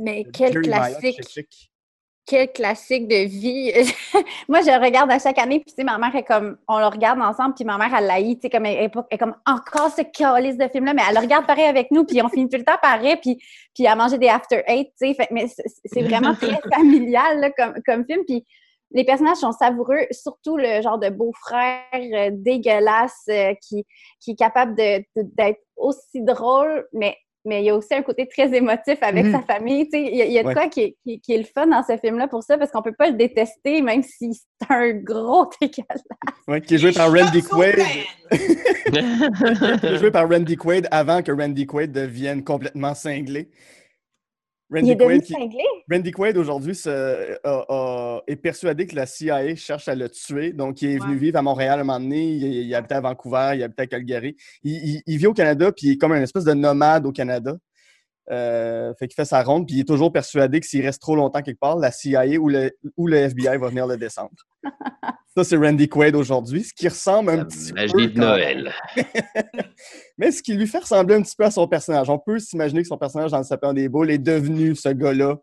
Mais 0.00 0.24
quel 0.32 0.60
classique! 0.60 1.71
Quel 2.24 2.52
classique 2.52 3.08
de 3.08 3.26
vie! 3.26 3.72
Moi, 4.48 4.60
je 4.60 4.80
regarde 4.80 5.10
à 5.10 5.18
chaque 5.18 5.38
année, 5.38 5.58
puis 5.58 5.72
tu 5.72 5.74
sais, 5.76 5.84
ma 5.84 5.98
mère 5.98 6.14
est 6.14 6.22
comme, 6.22 6.56
on 6.68 6.78
le 6.78 6.86
regarde 6.86 7.20
ensemble, 7.20 7.54
puis 7.54 7.64
ma 7.64 7.76
mère, 7.78 7.92
elle 7.96 8.06
l'haït, 8.06 8.36
tu 8.36 8.42
sais, 8.42 8.50
comme, 8.50 8.64
elle, 8.64 8.90
est 9.10 9.18
comme, 9.18 9.34
encore 9.44 9.90
ce 9.90 10.02
calice 10.02 10.56
de 10.56 10.68
film-là, 10.68 10.94
mais 10.94 11.02
elle 11.08 11.16
le 11.16 11.20
regarde 11.20 11.46
pareil 11.46 11.64
avec 11.64 11.90
nous, 11.90 12.04
puis 12.04 12.22
on 12.22 12.28
finit 12.28 12.48
tout 12.48 12.58
le 12.58 12.64
temps 12.64 12.78
pareil, 12.80 13.16
puis, 13.20 13.38
puis 13.74 13.86
à 13.88 13.96
manger 13.96 14.18
des 14.18 14.28
after 14.28 14.62
eight, 14.68 14.92
tu 15.00 15.12
sais, 15.12 15.28
mais 15.32 15.46
c'est 15.84 16.02
vraiment 16.02 16.34
très 16.34 16.60
familial, 16.74 17.40
là, 17.40 17.50
comme, 17.50 17.74
comme 17.84 18.06
film, 18.06 18.22
puis 18.26 18.44
les 18.92 19.04
personnages 19.04 19.38
sont 19.38 19.52
savoureux, 19.52 20.06
surtout 20.10 20.56
le 20.56 20.80
genre 20.80 20.98
de 20.98 21.08
beau-frère 21.08 21.82
euh, 21.94 22.28
dégueulasse 22.32 23.24
euh, 23.30 23.54
qui, 23.60 23.84
qui 24.20 24.32
est 24.32 24.36
capable 24.38 24.76
de- 24.76 24.98
de- 25.16 25.28
d'être 25.34 25.60
aussi 25.76 26.20
drôle, 26.22 26.86
mais 26.92 27.16
mais 27.44 27.60
il 27.62 27.66
y 27.66 27.70
a 27.70 27.76
aussi 27.76 27.94
un 27.94 28.02
côté 28.02 28.26
très 28.28 28.54
émotif 28.54 28.98
avec 29.02 29.24
Mhm. 29.26 29.32
sa 29.32 29.40
famille. 29.42 29.84
tu 29.88 29.98
sais. 29.98 30.02
Il 30.04 30.16
y 30.16 30.22
a, 30.22 30.24
il 30.26 30.32
y 30.32 30.38
a 30.38 30.42
de 30.44 30.52
quoi 30.52 30.68
qui 30.68 30.80
est, 30.80 30.96
qui, 31.04 31.20
qui 31.20 31.32
est 31.34 31.38
le 31.38 31.44
fun 31.44 31.66
dans 31.66 31.82
ce 31.82 31.96
film-là 31.96 32.28
pour 32.28 32.42
ça, 32.42 32.56
parce 32.58 32.70
qu'on 32.70 32.82
peut 32.82 32.94
pas 32.96 33.08
le 33.08 33.14
détester, 33.16 33.82
même 33.82 34.02
si 34.02 34.32
c'est 34.34 34.70
un 34.70 34.92
gros 34.92 35.46
dégueulasse. 35.60 36.02
Ouais, 36.48 36.60
qui 36.60 36.74
est 36.74 36.78
joué 36.78 36.92
par 36.92 37.10
Randy 37.12 37.42
Quaid. 37.42 37.76
Quaid. 37.76 37.80
qui 39.80 39.86
est 39.86 39.98
joué 39.98 40.10
par 40.10 40.28
Randy 40.28 40.56
Quaid 40.56 40.88
avant 40.90 41.22
que 41.22 41.32
Randy 41.32 41.66
Quaid 41.66 41.92
devienne 41.92 42.44
complètement 42.44 42.94
cinglé. 42.94 43.48
Il 44.74 44.78
Randy 44.78 44.90
est 44.90 44.94
devenu 44.94 45.18
Quaid, 45.18 45.22
qui- 45.24 45.32
cinglé? 45.34 45.64
Randy 45.90 46.10
Quaid 46.12 46.36
aujourd'hui 46.38 46.74
a- 46.86 48.22
est 48.26 48.36
persuadé 48.36 48.86
que 48.86 48.96
la 48.96 49.06
CIA 49.06 49.54
cherche 49.56 49.88
à 49.88 49.94
le 49.94 50.08
tuer. 50.08 50.52
Donc, 50.52 50.80
il 50.82 50.90
est 50.92 50.98
venu 50.98 51.12
Ouais. 51.12 51.18
vivre 51.18 51.38
à 51.38 51.42
Montréal 51.42 51.80
un 51.80 51.84
moment 51.84 52.00
donné. 52.00 52.22
Il, 52.24 52.44
il 52.44 52.74
habitait 52.74 52.94
à 52.94 53.00
Vancouver, 53.00 53.52
il 53.56 53.62
habitait 53.62 53.82
à 53.82 53.86
Calgary. 53.86 54.36
Il, 54.62 54.72
il- 54.72 55.02
il 55.06 55.18
vit 55.18 55.26
au 55.26 55.34
Canada, 55.34 55.70
puis 55.72 55.88
il 55.88 55.92
est 55.92 55.96
comme 55.98 56.12
un 56.12 56.22
espèce 56.22 56.44
de 56.44 56.54
nomade 56.54 57.06
au 57.06 57.12
Canada. 57.12 57.54
Euh, 58.30 58.94
fait 58.94 59.08
qu'il 59.08 59.16
fait 59.16 59.24
sa 59.24 59.42
ronde, 59.42 59.66
puis 59.66 59.76
il 59.76 59.80
est 59.80 59.88
toujours 59.88 60.12
persuadé 60.12 60.60
que 60.60 60.66
s'il 60.66 60.84
reste 60.84 61.02
trop 61.02 61.16
longtemps 61.16 61.42
quelque 61.42 61.58
part, 61.58 61.76
la 61.76 61.90
CIA 61.90 62.38
ou 62.38 62.48
le, 62.48 62.70
ou 62.96 63.08
le 63.08 63.16
FBI 63.16 63.58
va 63.58 63.68
venir 63.68 63.86
le 63.86 63.96
descendre. 63.96 64.30
Ça, 65.36 65.44
c'est 65.44 65.56
Randy 65.56 65.88
Quaid 65.88 66.14
aujourd'hui, 66.14 66.62
ce 66.62 66.74
qui 66.74 66.88
ressemble 66.88 67.30
un 67.30 67.36
La 67.36 67.44
petit 67.46 67.72
magie 67.72 67.92
peu 67.94 68.06
de. 68.06 68.20
Noël. 68.20 68.72
Mais 70.18 70.30
ce 70.30 70.42
qui 70.42 70.54
lui 70.54 70.66
fait 70.66 70.78
ressembler 70.78 71.14
un 71.14 71.22
petit 71.22 71.34
peu 71.34 71.44
à 71.44 71.50
son 71.50 71.66
personnage. 71.66 72.10
On 72.10 72.18
peut 72.18 72.38
s'imaginer 72.38 72.82
que 72.82 72.88
son 72.88 72.98
personnage 72.98 73.30
dans 73.30 73.38
le 73.38 73.44
sapin 73.44 73.72
des 73.72 73.88
boules 73.88 74.10
est 74.10 74.18
devenu 74.18 74.76
ce 74.76 74.90
gars-là 74.90 75.38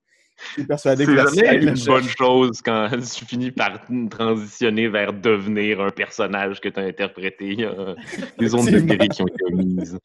Je 0.48 0.54
suis 0.54 0.64
persuadé 0.66 1.06
que 1.06 1.28
C'est 1.28 1.56
une 1.56 1.76
bonne 1.86 2.04
chose 2.04 2.62
quand 2.64 2.90
tu 2.90 3.26
finis 3.26 3.52
par 3.52 3.80
transitionner 4.10 4.88
vers 4.88 5.14
devenir 5.14 5.82
un 5.82 5.90
personnage 5.90 6.60
que 6.62 6.70
tu 6.70 6.80
as 6.80 6.84
interprété. 6.84 7.46
Il 7.52 7.60
y 7.62 7.66
a 7.66 7.96
des 8.38 8.48
zones 8.48 8.66
de 8.66 8.78
vérité 8.78 9.08
qui 9.10 9.22
ont 9.22 9.28
été 9.28 9.54
mises. 9.54 10.00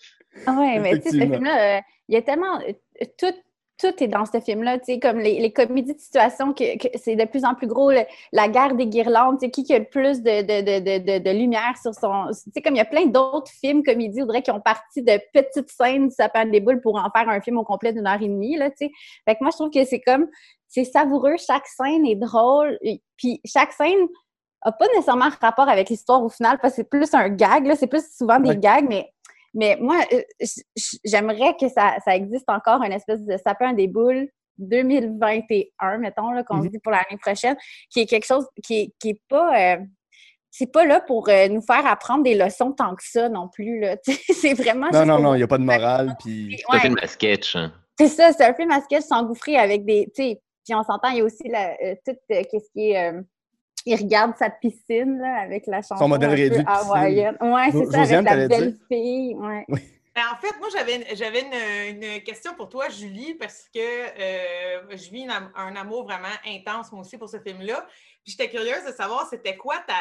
Ah 0.46 0.56
ouais, 0.58 0.78
mais 0.80 0.96
tu 0.98 1.02
sais, 1.02 1.10
ce 1.10 1.16
film-là, 1.16 1.76
euh, 1.76 1.80
il 2.08 2.14
y 2.14 2.18
a 2.18 2.22
tellement. 2.22 2.60
euh, 2.60 2.72
tout, 3.18 3.34
tout 3.78 4.02
est 4.02 4.06
dans 4.08 4.24
ce 4.24 4.38
film-là, 4.40 4.78
tu 4.78 4.84
sais, 4.94 4.98
comme 5.00 5.18
les, 5.18 5.40
les 5.40 5.52
comédies 5.52 5.94
de 5.94 5.98
situation, 5.98 6.52
que, 6.54 6.78
que 6.78 6.88
c'est 6.96 7.16
de 7.16 7.24
plus 7.24 7.44
en 7.44 7.54
plus 7.54 7.66
gros, 7.66 7.90
le- 7.90 8.04
la 8.32 8.48
guerre 8.48 8.74
des 8.76 8.86
guirlandes, 8.86 9.38
tu 9.40 9.46
sais, 9.46 9.50
qui 9.50 9.64
qui 9.64 9.74
a 9.74 9.78
le 9.80 9.84
plus 9.84 10.22
de, 10.22 10.42
de, 10.42 11.18
de, 11.18 11.18
de, 11.18 11.30
lumière 11.30 11.74
sur 11.82 11.92
son. 11.94 12.26
Tu 12.32 12.50
sais, 12.54 12.62
comme 12.62 12.74
il 12.74 12.78
y 12.78 12.80
a 12.80 12.84
plein 12.84 13.06
d'autres 13.06 13.50
films, 13.50 13.82
comédies, 13.82 14.22
on 14.22 14.26
dirait, 14.26 14.42
qui 14.42 14.50
ont 14.52 14.60
parti 14.60 15.02
de 15.02 15.18
petites 15.32 15.68
scènes 15.70 16.08
du 16.08 16.14
sapin 16.14 16.46
des 16.46 16.60
boules 16.60 16.80
pour 16.80 16.96
en 16.96 17.10
faire 17.10 17.28
un 17.28 17.40
film 17.40 17.58
au 17.58 17.64
complet 17.64 17.92
d'une 17.92 18.06
heure 18.06 18.22
et 18.22 18.28
demie, 18.28 18.56
là, 18.56 18.70
tu 18.70 18.86
sais. 18.86 18.90
Fait 19.26 19.34
que 19.34 19.38
moi, 19.42 19.50
je 19.50 19.56
trouve 19.56 19.70
que 19.70 19.84
c'est 19.84 20.00
comme. 20.00 20.26
C'est 20.68 20.84
savoureux, 20.84 21.36
chaque 21.44 21.66
scène 21.66 22.04
est 22.06 22.16
drôle, 22.16 22.78
et- 22.82 23.00
puis 23.16 23.40
chaque 23.44 23.72
scène 23.72 24.08
n'a 24.64 24.72
pas 24.72 24.86
nécessairement 24.88 25.28
rapport 25.40 25.68
avec 25.68 25.88
l'histoire 25.88 26.22
au 26.22 26.28
final, 26.28 26.58
parce 26.60 26.74
que 26.74 26.76
c'est 26.82 26.88
plus 26.88 27.12
un 27.14 27.28
gag, 27.28 27.66
là, 27.66 27.76
c'est 27.76 27.86
plus 27.86 28.04
souvent 28.16 28.40
des 28.40 28.50
Ouais. 28.50 28.56
gags, 28.56 28.86
mais 28.88 29.08
mais 29.54 29.76
moi, 29.80 29.96
euh, 30.12 30.22
j'aimerais 31.04 31.54
que 31.58 31.68
ça, 31.68 31.96
ça 32.04 32.14
existe 32.16 32.48
encore 32.48 32.82
une 32.82 32.92
espèce 32.92 33.22
de 33.22 33.36
sapin 33.44 33.72
des 33.72 33.86
boules 33.88 34.28
2021, 34.58 35.98
mettons, 35.98 36.30
là, 36.30 36.42
qu'on 36.44 36.58
se 36.58 36.66
Mhm. 36.66 36.70
dit 36.70 36.78
pour 36.78 36.92
l'année 36.92 37.18
prochaine, 37.20 37.56
qui 37.90 38.00
est 38.00 38.06
quelque 38.06 38.26
chose 38.26 38.46
qui 38.62 38.80
est, 38.80 38.90
qui 39.00 39.10
est 39.10 39.20
pas. 39.28 39.74
euh, 39.74 39.76
c'est 40.50 40.70
pas 40.70 40.84
là 40.84 41.00
pour 41.00 41.28
euh, 41.28 41.48
nous 41.48 41.62
faire 41.62 41.84
apprendre 41.84 42.22
des 42.22 42.36
leçons 42.36 42.70
tant 42.70 42.94
que 42.94 43.02
ça 43.04 43.28
non 43.28 43.48
plus. 43.52 43.84
c'est 44.32 44.54
vraiment. 44.54 44.88
Non, 44.92 45.04
non, 45.04 45.18
non, 45.18 45.34
il 45.34 45.38
n'y 45.38 45.42
a 45.42 45.48
pas 45.48 45.58
de 45.58 45.64
morale. 45.64 46.14
Puis... 46.20 46.56
C'est 46.70 46.76
un 46.76 46.80
film 46.80 46.96
à 47.02 47.06
sketch. 47.08 47.56
hein. 47.56 47.72
c'est 47.98 48.06
ça, 48.08 48.32
c'est 48.32 48.44
un 48.44 48.54
film 48.54 48.70
à 48.70 48.80
sketch 48.80 49.02
s'engouffrer 49.04 49.56
avec 49.56 49.84
des. 49.84 50.04
Tu 50.14 50.22
sais, 50.22 50.40
puis 50.64 50.74
on 50.76 50.82
s'entend, 50.84 51.08
il 51.10 51.18
y 51.18 51.20
a 51.20 51.24
aussi 51.24 51.48
la, 51.48 51.72
euh, 51.82 51.94
tout 52.06 52.12
euh, 52.30 52.42
qu'est-ce 52.50 52.70
qui 52.72 52.90
est. 52.92 53.12
il 53.84 53.96
regarde 53.96 54.36
sa 54.38 54.50
piscine 54.50 55.18
là, 55.18 55.42
avec 55.42 55.66
la 55.66 55.82
chanson. 55.82 56.08
modèle 56.08 56.30
un 56.30 56.34
peu 56.34 56.40
réduit 56.42 56.64
hawaïenne. 56.66 57.36
Ouais, 57.40 57.70
c'est 57.70 57.86
ça, 57.86 57.98
Josiane, 57.98 58.26
avec 58.26 58.50
la 58.50 58.58
belle 58.58 58.76
fille. 58.88 59.34
Ouais. 59.34 59.66
Ben, 60.14 60.22
en 60.32 60.36
fait, 60.36 60.56
moi, 60.60 60.68
j'avais 60.72 61.04
j'avais 61.16 61.40
une, 61.40 62.02
une 62.02 62.22
question 62.22 62.54
pour 62.54 62.68
toi, 62.68 62.88
Julie, 62.88 63.34
parce 63.34 63.68
que 63.74 63.80
euh, 63.80 64.82
je 64.90 65.10
vis 65.10 65.22
une 65.22 65.32
un 65.56 65.76
amour 65.76 66.04
vraiment 66.04 66.28
intense, 66.46 66.92
moi 66.92 67.00
aussi, 67.00 67.18
pour 67.18 67.28
ce 67.28 67.40
film-là. 67.40 67.84
Puis 68.22 68.36
j'étais 68.38 68.48
curieuse 68.48 68.84
de 68.86 68.92
savoir 68.92 69.26
c'était 69.28 69.56
quoi 69.56 69.74
ta, 69.86 69.94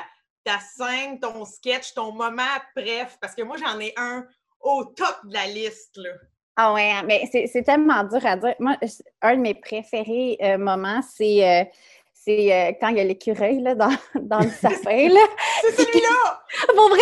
ta 0.44 0.60
scène, 0.60 1.20
ton 1.20 1.46
sketch, 1.46 1.94
ton 1.96 2.12
moment 2.12 2.44
bref, 2.76 3.18
parce 3.20 3.34
que 3.34 3.42
moi, 3.42 3.58
j'en 3.58 3.80
ai 3.80 3.92
un 3.98 4.26
au 4.62 4.86
top 4.86 5.18
de 5.26 5.34
la 5.34 5.48
liste. 5.48 5.98
Là. 5.98 6.12
Ah 6.56 6.74
ouais, 6.74 6.92
hein, 6.92 7.04
mais 7.08 7.28
c'est 7.32 7.48
c'est 7.48 7.64
tellement 7.64 8.04
dur 8.04 8.24
à 8.24 8.38
dire. 8.38 8.54
Moi, 8.60 8.78
un 9.24 9.36
de 9.36 9.42
mes 9.42 9.56
préférés 9.56 10.38
euh, 10.44 10.60
moments, 10.60 11.02
c'est 11.02 11.44
euh, 11.44 11.64
c'est 12.26 12.54
euh, 12.54 12.72
quand 12.80 12.90
il 12.90 12.98
y 12.98 13.00
a 13.00 13.04
l'écureuil 13.04 13.62
là, 13.62 13.76
dans, 13.76 13.90
dans 14.22 14.40
le 14.40 14.50
sapin. 14.62 15.10
Là. 15.10 15.22
C'est 15.62 15.84
celui-là! 15.84 16.42
Pour 16.76 16.90
vrai! 16.90 17.02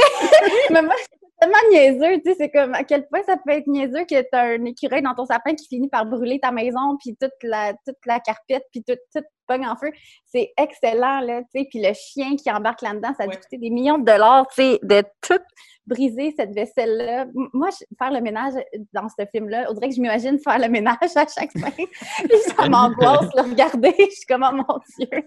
mais 0.71 0.81
moi, 0.81 0.95
c'est 0.97 1.19
tellement 1.39 1.69
niaiseux, 1.71 2.21
tu 2.23 2.31
sais, 2.31 2.37
c'est 2.37 2.49
comme 2.51 2.73
à 2.73 2.83
quel 2.83 3.07
point 3.07 3.21
ça 3.23 3.37
peut 3.37 3.51
être 3.51 3.67
niaiseux 3.67 4.05
que 4.05 4.21
tu 4.21 4.27
as 4.33 4.41
un 4.41 4.65
écureuil 4.65 5.01
dans 5.01 5.15
ton 5.15 5.25
sapin 5.25 5.55
qui 5.55 5.67
finit 5.67 5.89
par 5.89 6.05
brûler 6.05 6.39
ta 6.39 6.51
maison, 6.51 6.97
puis 6.99 7.15
toute 7.19 7.31
la, 7.43 7.73
toute 7.85 7.97
la 8.05 8.19
carpette, 8.19 8.63
puis 8.71 8.83
tout, 8.83 8.97
tout 9.13 9.23
en 9.59 9.75
feu. 9.75 9.91
C'est 10.25 10.51
excellent, 10.57 11.19
là, 11.21 11.41
tu 11.53 11.61
sais, 11.61 11.67
puis 11.69 11.81
le 11.81 11.93
chien 11.93 12.35
qui 12.35 12.49
embarque 12.51 12.81
là-dedans, 12.81 13.13
ça 13.17 13.23
a 13.23 13.27
dû 13.27 13.35
Ouais. 13.35 13.41
coûter 13.41 13.57
des 13.57 13.69
millions 13.69 13.97
de 13.97 14.05
dollars, 14.05 14.47
tu 14.47 14.61
sais, 14.61 14.79
de 14.83 15.03
tout 15.21 15.39
briser 15.87 16.33
cette 16.37 16.53
vaisselle-là. 16.53 17.25
Moi, 17.53 17.69
je- 17.71 17.85
faire 17.97 18.11
le 18.11 18.21
ménage 18.21 18.53
dans 18.93 19.07
ce 19.09 19.25
film-là, 19.31 19.65
on 19.69 19.73
dirait 19.73 19.89
que 19.89 19.95
je 19.95 19.99
m'imagine 19.99 20.37
faire 20.39 20.59
le 20.59 20.69
ménage 20.69 20.95
à 21.15 21.25
chaque 21.27 21.51
fin. 21.59 21.71
Puis 21.75 22.37
ça 22.55 22.69
m'angoisse 22.69 23.27
le 23.35 23.41
regarder. 23.49 23.93
Je 23.97 24.05
suis 24.15 24.25
comme, 24.27 24.45
oh 24.49 24.55
mon 24.55 24.79
Dieu, 24.99 25.23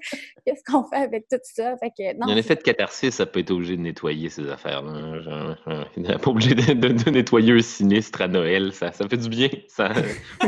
qu'est-ce 0.46 0.62
qu'on 0.64 0.84
fait 0.84 0.96
avec 1.02 1.26
tout 1.28 1.36
ça? 1.42 1.76
Fait 1.78 1.90
que, 1.90 2.16
non, 2.16 2.26
Il 2.26 2.30
y 2.30 2.32
a 2.32 2.34
un 2.34 2.38
effet 2.38 2.54
de 2.54 2.62
catharsis, 2.62 3.10
ça 3.14 3.26
peut 3.26 3.40
être 3.40 3.50
obligé 3.50 3.76
de 3.76 3.82
nettoyer 3.82 4.30
ces 4.30 4.48
affaires-là. 4.48 5.54
Euh, 5.66 5.84
Il 5.96 6.04
n'est 6.04 6.16
pas 6.18 6.30
obligé 6.30 6.54
de, 6.54 6.72
de- 6.72 6.88
de 7.04 7.10
nettoyer 7.10 7.52
un 7.52 7.60
sinistre 7.60 8.22
à 8.22 8.28
Noël. 8.28 8.72
Ça, 8.72 8.92
ça 8.92 9.06
fait 9.08 9.16
du 9.18 9.28
bien. 9.28 9.48
Ça, 9.68 9.90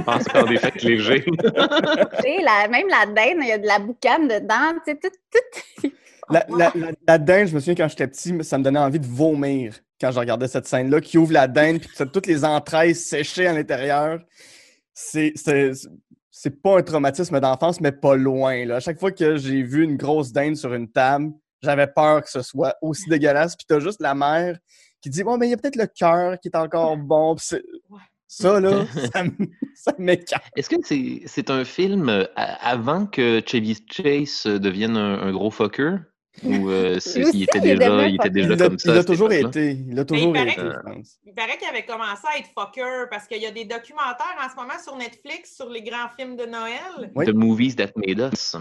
pense 0.04 0.25
des 0.49 0.56
fêtes 0.56 0.83
légères. 0.83 1.25
La- 2.45 2.68
même 2.68 2.88
la 2.88 3.06
dinde, 3.06 3.38
il 3.42 3.49
y 3.49 3.52
a 3.52 3.59
de 3.59 3.66
la 3.67 3.79
boucane 3.79 4.29
dedans. 4.29 4.79
Tu 4.87 4.93
sais, 4.93 4.99
tout, 5.03 5.11
tout. 5.83 5.91
La, 6.29 6.45
la, 6.49 6.73
la, 6.75 6.91
la 7.07 7.19
dinde, 7.19 7.47
je 7.47 7.55
me 7.55 7.61
souviens 7.61 7.77
quand 7.77 7.87
j'étais 7.89 8.09
petit, 8.09 8.37
ça 8.43 8.59
me 8.59 8.65
donnait 8.65 8.81
envie 8.81 8.99
de 8.99 9.07
vomir 9.07 9.79
quand 10.01 10.11
je 10.11 10.19
regardais 10.19 10.49
cette 10.49 10.67
scène-là, 10.67 11.01
qui 11.01 11.19
ouvre 11.19 11.33
la 11.33 11.47
dinde, 11.47 11.79
puis 11.79 11.89
toutes 12.13 12.27
les 12.27 12.45
entrailles 12.45 12.97
séchées 12.97 13.47
à 13.47 13.53
l'intérieur. 13.53 14.19
C'est 14.93 15.33
c'est- 15.37 15.71
c'est 16.33 16.61
pas 16.61 16.79
un 16.79 16.83
traumatisme 16.83 17.39
d'enfance, 17.39 17.81
mais 17.81 17.93
pas 17.93 18.17
loin. 18.17 18.65
Là. 18.67 18.77
À 18.77 18.81
chaque 18.81 18.99
fois 18.99 19.13
que 19.13 19.37
j'ai 19.37 19.63
vu 19.63 19.85
une 19.85 19.97
grosse 19.97 20.33
dinde 20.33 20.57
sur 20.57 20.75
une 20.75 20.91
table, 20.91 21.31
j'avais 21.63 21.87
peur 21.87 22.23
que 22.23 22.31
ce 22.31 22.43
soit 22.43 22.75
aussi 22.83 23.09
dégueulasse. 23.09 23.55
Puis 23.55 23.65
t'as 23.69 23.79
juste 23.79 24.01
la 24.03 24.15
mère 24.17 24.59
qui 25.01 25.11
dit 25.11 25.23
Bon, 25.23 25.39
mais 25.39 25.47
il 25.47 25.51
y 25.51 25.55
a 25.55 25.57
peut-être 25.57 25.77
le 25.77 25.87
cœur 25.87 26.41
qui 26.41 26.49
est 26.49 26.57
encore 26.57 26.97
bon. 26.97 27.37
Puis. 27.37 27.57
Ça, 28.28 28.61
là, 28.61 28.85
ça 29.75 29.92
m'écarte. 29.99 30.45
Est-ce 30.56 30.68
que 30.68 30.76
c'est 30.83 31.23
c'est 31.26 31.50
un 31.50 31.64
film 31.64 32.09
euh, 32.09 32.25
a- 32.37 32.71
avant 32.71 33.06
que 33.06 33.40
Chevy 33.47 33.76
Chase 33.90 34.45
euh, 34.47 34.59
devienne 34.59 34.97
un, 34.97 35.21
un 35.23 35.33
gros 35.33 35.50
fucker? 35.50 35.99
Ou 36.42 36.68
euh, 36.68 36.99
il 37.33 37.45
était 37.45 37.61
déjà, 37.61 38.06
il 38.09 38.16
était 38.16 38.30
déjà 38.30 38.56
comme 38.56 38.78
ça? 38.78 38.92
il 38.92 38.97
cette 38.99 39.06
toujours 39.06 39.33
été. 39.33 39.71
Il 39.88 39.95
l'a 39.95 40.04
toujours 40.04 40.33
paraît 40.33 40.52
été, 40.52 40.56
que- 40.56 40.71
je 40.73 40.92
pense. 40.95 41.16
Il 41.25 41.35
paraît 41.35 41.56
qu'il 41.56 41.68
avait 41.68 41.87
commencé 41.87 42.23
à 42.35 42.38
être 42.38 42.49
fucker 42.49 43.04
parce 43.11 43.26
qu'il 43.26 43.40
y 43.40 43.47
a 43.47 43.50
des 43.52 43.64
documentaires 43.64 44.37
en 44.45 44.50
ce 44.50 44.56
moment 44.56 44.78
sur 44.83 44.97
Netflix 44.97 45.54
sur 45.56 45.71
les 45.71 45.83
grands 45.83 46.09
films 46.18 46.37
de 46.37 46.45
Noël. 46.47 47.11
Oui. 47.14 47.25
The 47.26 47.33
Movies 47.33 47.76
That 47.76 47.92
Made 47.97 48.30
Us. 48.33 48.56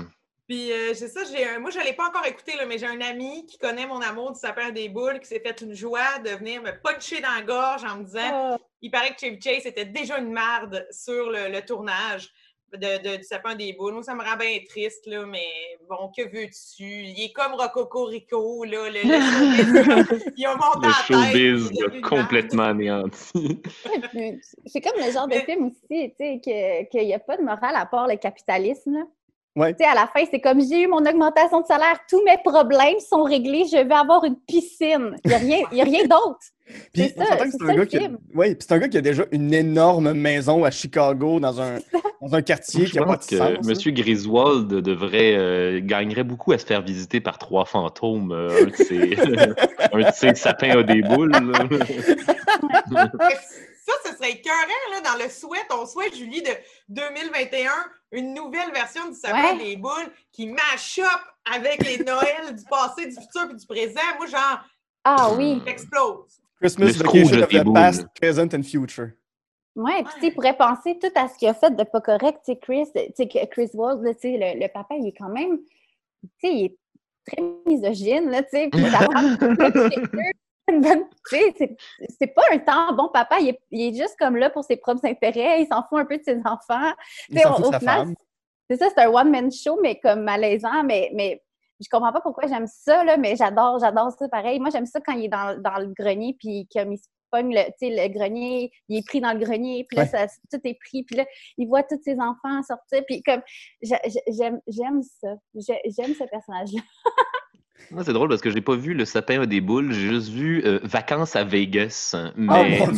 Puis 0.48 0.72
euh, 0.72 0.94
c'est 0.94 1.08
ça, 1.08 1.22
j'ai 1.30 1.44
un- 1.50 1.60
moi 1.60 1.72
je 1.72 1.80
ne 1.80 1.84
l'ai 1.84 1.94
pas 1.94 2.08
encore 2.08 2.26
écouté, 2.28 2.54
là, 2.56 2.66
mais 2.68 2.78
j'ai 2.78 2.86
un 2.86 3.02
ami 3.02 3.46
qui 3.48 3.58
connaît 3.58 3.88
mon 3.88 4.00
amour 4.00 4.32
du 4.32 4.40
sapin 4.40 4.70
des 4.70 4.90
boules, 4.90 5.20
qui 5.20 5.28
s'est 5.28 5.40
fait 5.44 5.60
une 5.62 5.74
joie 5.74 6.20
de 6.24 6.30
venir 6.38 6.62
me 6.62 6.70
puncher 6.84 7.20
dans 7.20 7.34
la 7.36 7.42
gorge 7.42 7.84
en 7.84 7.98
me 7.98 8.04
disant 8.04 8.60
il 8.86 8.92
paraît 8.92 9.10
que 9.16 9.20
Chevy 9.20 9.42
Chase 9.42 9.66
était 9.66 9.86
déjà 9.86 10.18
une 10.20 10.32
marde 10.32 10.86
sur 10.92 11.30
le, 11.32 11.50
le 11.52 11.62
tournage 11.66 12.30
de, 12.74 12.78
de- 13.02 13.18
du 13.18 13.24
sapin 13.24 13.56
des 13.56 13.74
boules. 13.74 13.94
Moi, 13.94 14.04
ça 14.04 14.14
me 14.16 14.22
rend 14.24 14.36
bien 14.38 14.58
triste, 14.68 15.06
là, 15.08 15.26
mais 15.26 15.48
bon, 15.90 16.12
que 16.16 16.24
veux-tu? 16.24 16.84
Il 16.84 17.20
est 17.24 17.32
comme 17.32 17.54
Rococo 17.54 18.06
Rico, 18.06 18.64
là, 18.64 18.90
le, 18.90 19.02
le 19.02 19.22
showbiz, 19.22 20.24
il 20.38 20.46
a 20.46 20.56
monté 20.56 20.88
Le 20.88 20.92
tête. 20.92 21.72
showbiz 21.72 22.02
complètement 22.10 22.64
anéanti. 22.64 23.62
C'est 24.66 24.82
comme 24.82 25.00
le 25.04 25.12
genre 25.12 25.28
de 25.28 25.36
film 25.40 25.68
aussi, 25.68 25.88
tu 25.90 26.16
sais, 26.18 26.42
que- 26.44 26.90
qu'il 26.90 27.06
n'y 27.08 27.14
a 27.14 27.20
pas 27.20 27.38
de 27.38 27.44
morale 27.44 27.76
à 27.76 27.86
part 27.86 28.08
le 28.08 28.18
capitalisme. 28.18 29.06
Ouais. 29.56 29.74
Tu 29.74 29.84
sais, 29.84 29.90
à 29.90 29.96
la 29.96 30.08
fin, 30.08 30.26
c'est 30.30 30.42
comme 30.42 30.60
j'ai 30.60 30.82
eu 30.82 30.88
mon 30.88 30.98
augmentation 31.06 31.62
de 31.62 31.66
salaire, 31.66 31.98
tous 32.10 32.22
mes 32.24 32.38
problèmes 32.44 33.00
sont 33.00 33.24
réglés, 33.24 33.64
je 33.72 33.78
vais 33.78 33.96
avoir 33.96 34.26
une 34.26 34.36
piscine. 34.42 35.16
Il 35.24 35.30
n'y 35.30 35.34
a 35.34 35.38
rien, 35.38 35.60
il 35.72 35.78
y 35.78 35.82
a 35.82 35.86
rien 35.86 36.04
d'autre. 36.06 36.40
Puis, 36.94 37.14
C'est 37.16 37.20
un, 37.62 37.76
gars 37.76 37.86
qui 37.86 37.98
a- 37.98 38.10
ouais, 38.34 38.56
puis 38.56 38.66
c'est 38.68 38.74
un 38.74 38.80
gars 38.80 38.88
qui 38.88 38.98
a 38.98 39.02
déjà 39.02 39.24
une 39.32 39.54
énorme 39.54 40.14
maison 40.14 40.64
à 40.64 40.72
Chicago 40.72 41.40
dans 41.40 41.62
un, 41.62 41.78
dans 42.22 42.34
un 42.34 42.42
quartier 42.42 42.88
Je 42.88 42.92
qui 42.94 42.98
n'a 42.98 43.06
pas 43.06 43.14
de 43.14 43.18
pense 43.18 43.28
que 43.28 43.38
sens. 43.38 43.66
Monsieur 43.68 43.92
Griswold 43.92 44.68
devrait 44.68 45.36
euh, 45.36 45.80
gagnerait 45.84 46.24
beaucoup 46.24 46.54
à 46.54 46.58
se 46.58 46.66
faire 46.66 46.82
visiter 46.82 47.22
par 47.22 47.38
trois 47.38 47.66
fantômes. 47.66 48.32
euh, 48.32 48.64
un 48.64 48.66
de 48.66 48.76
ses, 48.76 49.16
un 49.94 50.00
de 50.00 50.12
ses 50.16 50.34
sapins 50.36 50.72
à 50.80 50.82
des 50.84 51.02
boules. 51.04 51.32
Ça, 53.88 53.94
ce 54.04 54.16
serait 54.16 54.32
écœurant, 54.32 54.56
là, 54.94 55.02
dans 55.02 55.24
le 55.24 55.30
souhait. 55.30 55.60
On 55.72 55.86
souhaite, 55.86 56.16
Julie, 56.16 56.42
de 56.42 56.50
2021, 56.90 57.70
une 58.14 58.34
nouvelle 58.34 58.72
version 58.74 59.08
du 59.10 59.16
sapin 59.16 59.56
Ouais. 59.56 59.64
des 59.64 59.78
boules 59.78 60.10
qui 60.32 60.48
mash 60.48 61.00
up 61.00 61.22
avec 61.54 61.86
les 61.86 62.04
Noëls 62.04 62.56
du 62.56 62.64
passé, 62.66 63.06
du 63.06 63.12
futur 63.14 63.52
et 63.52 63.56
du 63.56 63.66
présent. 63.68 64.02
Moi, 64.18 64.26
genre, 64.26 64.60
Ah 65.04 65.30
oui. 65.38 65.62
j'explose. 65.68 66.42
Christmas 66.62 66.86
Le 66.88 66.92
Vacation 67.04 67.42
of 67.42 67.48
the 67.50 67.64
boules. 67.64 67.74
Past, 67.74 68.08
Present 68.20 68.54
and 68.54 68.64
Future. 68.64 69.10
Ouais, 69.76 70.04
puis 70.04 70.14
tu 70.16 70.20
sais, 70.22 70.28
il 70.28 70.34
pourrait 70.34 70.56
penser 70.56 70.98
tout 71.00 71.12
à 71.16 71.28
ce 71.28 71.38
qu'il 71.38 71.50
a 71.50 71.54
fait 71.54 71.76
de 71.76 71.84
pas 71.84 72.00
correct. 72.02 72.40
Tu 72.46 72.54
sais, 72.54 72.58
Chris, 72.60 72.86
tu 72.94 73.02
sais, 73.16 73.28
que 73.28 73.46
Chris 73.48 73.70
là, 73.74 74.14
sais, 74.18 74.38
le, 74.38 74.60
le 74.62 74.68
papa, 74.72 74.96
il 74.96 75.08
est 75.08 75.12
quand 75.18 75.28
même, 75.30 75.60
tu 75.60 76.30
sais, 76.42 76.54
il 76.54 76.66
est 76.66 76.78
très 77.28 77.44
misogyne, 77.66 78.30
là, 78.30 78.42
tu 78.44 78.50
sais, 78.52 78.70
puis 78.72 78.82
ça 78.90 79.00
c'est- 82.10 82.28
pas 82.28 82.42
un 82.52 82.58
temps 82.60 82.94
bon 82.96 83.10
papa, 83.10 83.40
il 83.40 83.50
est, 83.50 83.60
il 83.72 83.94
est 83.94 84.02
juste 84.02 84.16
comme 84.18 84.36
là 84.38 84.50
pour 84.50 84.64
ses 84.64 84.78
propres 84.78 85.06
intérêts, 85.06 85.62
il 85.62 85.68
s'en 85.68 85.84
fout 85.84 86.00
un 86.00 86.06
peu 86.06 86.18
de 86.18 86.24
ses 86.24 86.38
enfants. 86.38 86.94
Il 87.30 87.36
Tu 87.36 87.38
sais, 87.38 87.44
s'en 87.44 87.52
au- 87.54 87.56
fout 87.56 87.64
de 87.64 87.68
au 87.68 87.72
sa 87.72 87.80
final, 87.80 87.98
femme. 88.00 88.14
C'est 88.70 88.78
ça, 88.78 88.88
c'est 88.90 89.02
un 89.04 89.10
one-man 89.10 89.52
show, 89.52 89.78
mais 89.82 90.00
comme 90.00 90.22
malaisant, 90.24 90.84
mais, 90.84 91.12
mais 91.14 91.44
je 91.82 91.88
comprends 91.92 92.12
pas 92.14 92.22
pourquoi 92.22 92.48
j'aime 92.48 92.68
ça, 92.68 93.04
là, 93.04 93.18
mais 93.18 93.36
j'adore, 93.36 93.80
j'adore 93.80 94.12
ça 94.12 94.28
pareil. 94.30 94.60
Moi, 94.60 94.70
j'aime 94.70 94.86
ça 94.86 95.00
quand 95.02 95.14
il 95.14 95.26
est 95.26 95.30
dans, 95.30 95.60
dans 95.62 95.78
le 95.80 95.88
grenier, 95.88 96.36
puis 96.40 96.68
comme 96.74 96.94
il 96.94 96.98
se 96.98 97.08
pogne, 97.32 97.54
le, 97.54 97.64
tu 97.80 97.88
sais, 97.88 97.90
le 97.90 98.08
grenier, 98.14 98.72
il 98.88 98.98
est 99.00 99.06
pris 99.06 99.20
dans 99.22 99.34
le 99.34 99.40
grenier, 99.40 99.86
puis 99.90 99.98
là, 99.98 100.04
Ouais. 100.04 100.10
ça- 100.10 100.28
tout 100.52 100.60
est 100.64 100.78
pris, 100.80 101.04
puis 101.04 101.16
là, 101.18 101.26
il 101.58 101.68
voit 101.68 101.84
tous 101.84 102.00
ses 102.04 102.14
enfants 102.20 102.62
sortir, 102.68 103.04
puis 103.08 103.22
comme, 103.24 103.42
j'a- 103.82 104.00
j'a- 104.06 104.22
j'aime 104.28 104.62
j'aime 104.68 105.02
ça. 105.04 105.36
J'ai- 105.56 105.82
J'aime 105.86 106.14
ce 106.14 106.24
personnage-là. 106.24 106.82
c'est 108.04 108.14
drôle 108.14 108.30
parce 108.30 108.42
que 108.42 108.50
j'ai 108.50 108.62
pas 108.62 108.76
vu 108.76 108.94
le 108.94 109.06
sapin 109.06 109.42
a 109.42 109.46
des 109.46 109.62
boules, 109.62 109.92
j'ai 109.92 110.10
juste 110.10 110.30
vu 110.30 110.64
euh, 110.66 110.80
Vacances 110.84 111.36
à 111.36 111.44
Vegas. 111.44 112.16
Oh, 112.16 112.30
Mais, 112.36 112.48
mais 112.48 112.80
Non, 112.80 112.94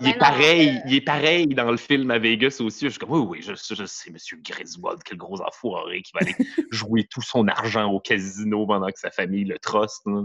il 0.00 0.08
est 0.08 0.12
non, 0.12 0.18
pareil, 0.18 0.68
euh, 0.68 0.80
il 0.86 0.94
est 0.94 1.00
pareil 1.00 1.46
dans 1.48 1.70
le 1.70 1.76
film 1.76 2.10
à 2.10 2.18
Vegas 2.18 2.58
aussi. 2.60 2.86
Je 2.86 2.90
suis 2.90 2.98
comme 2.98 3.10
oui, 3.10 3.20
oui, 3.20 3.42
je, 3.42 3.52
je 3.74 3.84
sais, 3.84 4.10
Monsieur 4.10 4.38
Griswold, 4.42 5.02
quel 5.04 5.18
gros 5.18 5.40
enfoiré 5.40 6.02
qui 6.02 6.12
va 6.14 6.20
aller 6.22 6.34
jouer 6.70 7.04
tout 7.04 7.22
son 7.22 7.46
argent 7.48 7.90
au 7.90 8.00
casino 8.00 8.66
pendant 8.66 8.88
que 8.88 8.98
sa 8.98 9.10
famille 9.10 9.44
le 9.44 9.58
truste. 9.58 10.02
là. 10.06 10.24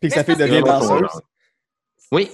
Puis 0.00 0.10
que 0.10 0.14
sa 0.14 0.20
Mais 0.20 0.24
fille 0.24 0.34
c'est 0.38 0.48
devient 0.48 0.62
danseuse. 0.62 1.20
Oui. 2.12 2.30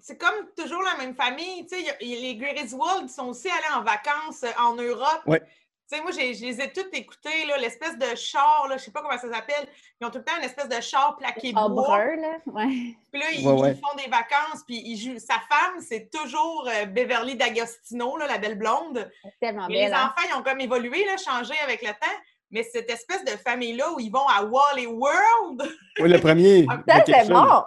C'est 0.00 0.16
comme 0.16 0.46
toujours 0.56 0.82
la 0.82 0.96
même 1.04 1.14
famille. 1.14 1.66
Tu 1.66 1.76
sais, 1.76 1.96
les 2.00 2.36
Griswold 2.36 3.10
sont 3.10 3.26
aussi 3.26 3.48
allés 3.48 3.74
en 3.76 3.82
vacances 3.82 4.44
euh, 4.44 4.62
en 4.62 4.74
Europe. 4.76 5.22
Ouais. 5.26 5.42
Tu 5.90 5.96
sais, 5.96 6.02
moi, 6.02 6.10
j'ai- 6.12 6.34
je 6.34 6.44
les 6.44 6.60
ai 6.60 6.70
toutes 6.70 6.92
écoutées, 6.92 7.46
là, 7.46 7.56
l'espèce 7.56 7.96
de 7.96 8.14
char, 8.14 8.66
là, 8.68 8.76
je 8.76 8.82
sais 8.84 8.90
pas 8.90 9.00
comment 9.00 9.16
ça 9.18 9.32
s'appelle. 9.32 9.66
Ils 10.00 10.06
ont 10.06 10.10
tout 10.10 10.18
le 10.18 10.24
temps 10.24 10.36
une 10.36 10.44
espèce 10.44 10.68
de 10.68 10.80
char 10.82 11.16
plaqué 11.16 11.52
bois. 11.52 11.68
brun, 11.68 12.16
là. 12.16 12.36
Ouais. 12.46 12.94
Puis 13.10 13.20
là, 13.20 13.26
ils, 13.32 13.46
Ouais, 13.46 13.52
ouais. 13.60 13.70
ils 13.72 13.80
font 13.80 13.96
des 13.96 14.10
vacances, 14.10 14.62
puis 14.66 14.82
ils 14.84 14.98
jouent. 14.98 15.18
Sa 15.18 15.34
femme, 15.48 15.80
c'est 15.80 16.10
toujours 16.10 16.68
euh, 16.68 16.84
Beverly 16.84 17.36
D'Agostino, 17.36 18.18
là, 18.18 18.26
la 18.26 18.36
belle 18.36 18.58
blonde. 18.58 19.10
C'est 19.22 19.30
tellement 19.40 19.66
Mais 19.68 19.86
les 19.86 19.92
hein. 19.92 20.12
enfants, 20.14 20.28
ils 20.30 20.34
ont 20.38 20.42
comme 20.42 20.60
évolué, 20.60 21.04
là, 21.06 21.16
changé 21.16 21.54
avec 21.64 21.80
le 21.80 21.88
temps. 21.88 22.18
Mais 22.50 22.62
cette 22.62 22.90
espèce 22.90 23.24
de 23.24 23.30
famille-là 23.30 23.90
où 23.92 24.00
ils 24.00 24.10
vont 24.10 24.26
à 24.26 24.42
Wally 24.42 24.86
World, 24.86 25.70
Oui, 26.00 26.08
le 26.10 26.18
premier. 26.20 26.66
Ça, 26.88 27.04
chose. 27.22 27.28
bon! 27.28 27.62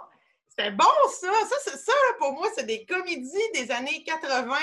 c'était 0.48 0.70
bon, 0.72 0.84
ça. 1.20 1.28
Ça, 1.48 1.56
c'est- 1.64 1.76
ça 1.78 1.92
là, 1.92 2.14
pour 2.18 2.32
moi, 2.34 2.46
c'est 2.54 2.66
des 2.66 2.84
comédies 2.84 3.50
des 3.54 3.70
années 3.70 4.02
80, 4.04 4.54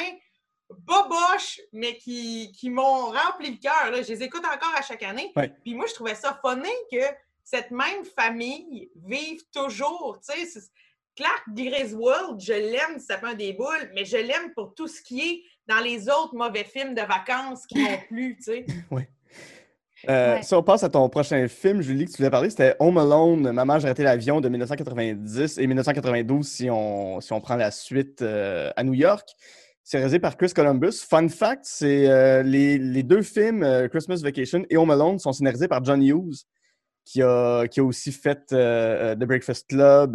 boboches, 0.77 1.59
mais 1.73 1.97
qui, 1.97 2.51
qui 2.51 2.69
m'ont 2.69 3.05
rempli 3.11 3.51
le 3.51 3.57
cœur. 3.57 3.91
Je 4.03 4.11
les 4.11 4.23
écoute 4.23 4.43
encore 4.45 4.73
à 4.77 4.81
chaque 4.81 5.03
année. 5.03 5.31
Ouais. 5.35 5.51
Puis 5.63 5.73
moi, 5.75 5.85
je 5.87 5.93
trouvais 5.93 6.15
ça 6.15 6.39
funny 6.43 6.69
que 6.91 7.03
cette 7.43 7.71
même 7.71 8.03
famille 8.17 8.89
vive 9.05 9.41
toujours. 9.53 10.19
Tu 10.27 10.33
sais, 10.39 10.45
c'est- 10.45 10.71
Clark 11.15 11.43
Griswold, 11.53 12.39
je 12.39 12.53
l'aime, 12.53 12.97
ça 12.99 13.17
fait 13.17 13.25
un 13.25 13.33
des 13.33 13.51
boules, 13.51 13.91
mais 13.93 14.05
je 14.05 14.15
l'aime 14.15 14.53
pour 14.55 14.73
tout 14.73 14.87
ce 14.87 15.01
qui 15.01 15.19
est 15.19 15.43
dans 15.67 15.79
les 15.83 16.07
autres 16.07 16.33
mauvais 16.33 16.63
films 16.63 16.93
de 16.95 17.01
vacances 17.01 17.65
qui 17.67 17.79
m'ont 17.81 17.97
plu, 18.07 18.37
tu 18.37 18.43
sais. 18.43 18.65
Euh, 20.07 20.35
Ouais. 20.35 20.43
Si 20.43 20.53
on 20.53 20.63
passe 20.63 20.81
à 20.85 20.89
ton 20.89 21.09
prochain 21.09 21.45
film, 21.49 21.81
Julie, 21.81 22.05
que 22.05 22.11
tu 22.11 22.17
voulais 22.17 22.29
parler, 22.29 22.49
c'était 22.49 22.73
Home 22.79 22.97
Alone, 22.97 23.51
Maman, 23.51 23.79
j'ai 23.79 23.89
raté 23.89 24.01
l'avion 24.03 24.39
de 24.39 24.47
1990 24.47 25.57
et 25.57 25.67
1992 25.67 26.47
si 26.47 26.69
on, 26.69 27.19
si 27.19 27.33
on 27.33 27.41
prend 27.41 27.57
la 27.57 27.69
suite 27.69 28.21
euh, 28.21 28.71
à 28.77 28.83
New 28.85 28.93
York. 28.93 29.27
C'est 29.91 29.97
réalisé 29.97 30.19
par 30.19 30.37
Chris 30.37 30.51
Columbus. 30.55 31.03
Fun 31.09 31.27
fact, 31.29 31.61
c'est 31.63 32.07
euh, 32.07 32.43
les, 32.43 32.77
les 32.77 33.01
deux 33.01 33.23
films, 33.23 33.63
euh, 33.63 33.87
Christmas 33.87 34.17
Vacation 34.21 34.63
et 34.69 34.77
Home 34.77 34.91
Alone, 34.91 35.17
sont 35.17 35.31
scénarisés 35.33 35.67
par 35.67 35.83
John 35.83 35.99
Hughes, 36.03 36.43
qui 37.05 37.23
a, 37.23 37.65
qui 37.67 37.79
a 37.79 37.83
aussi 37.83 38.11
fait 38.11 38.37
euh, 38.53 39.13
euh, 39.13 39.15
The 39.15 39.23
Breakfast 39.25 39.67
Club, 39.67 40.11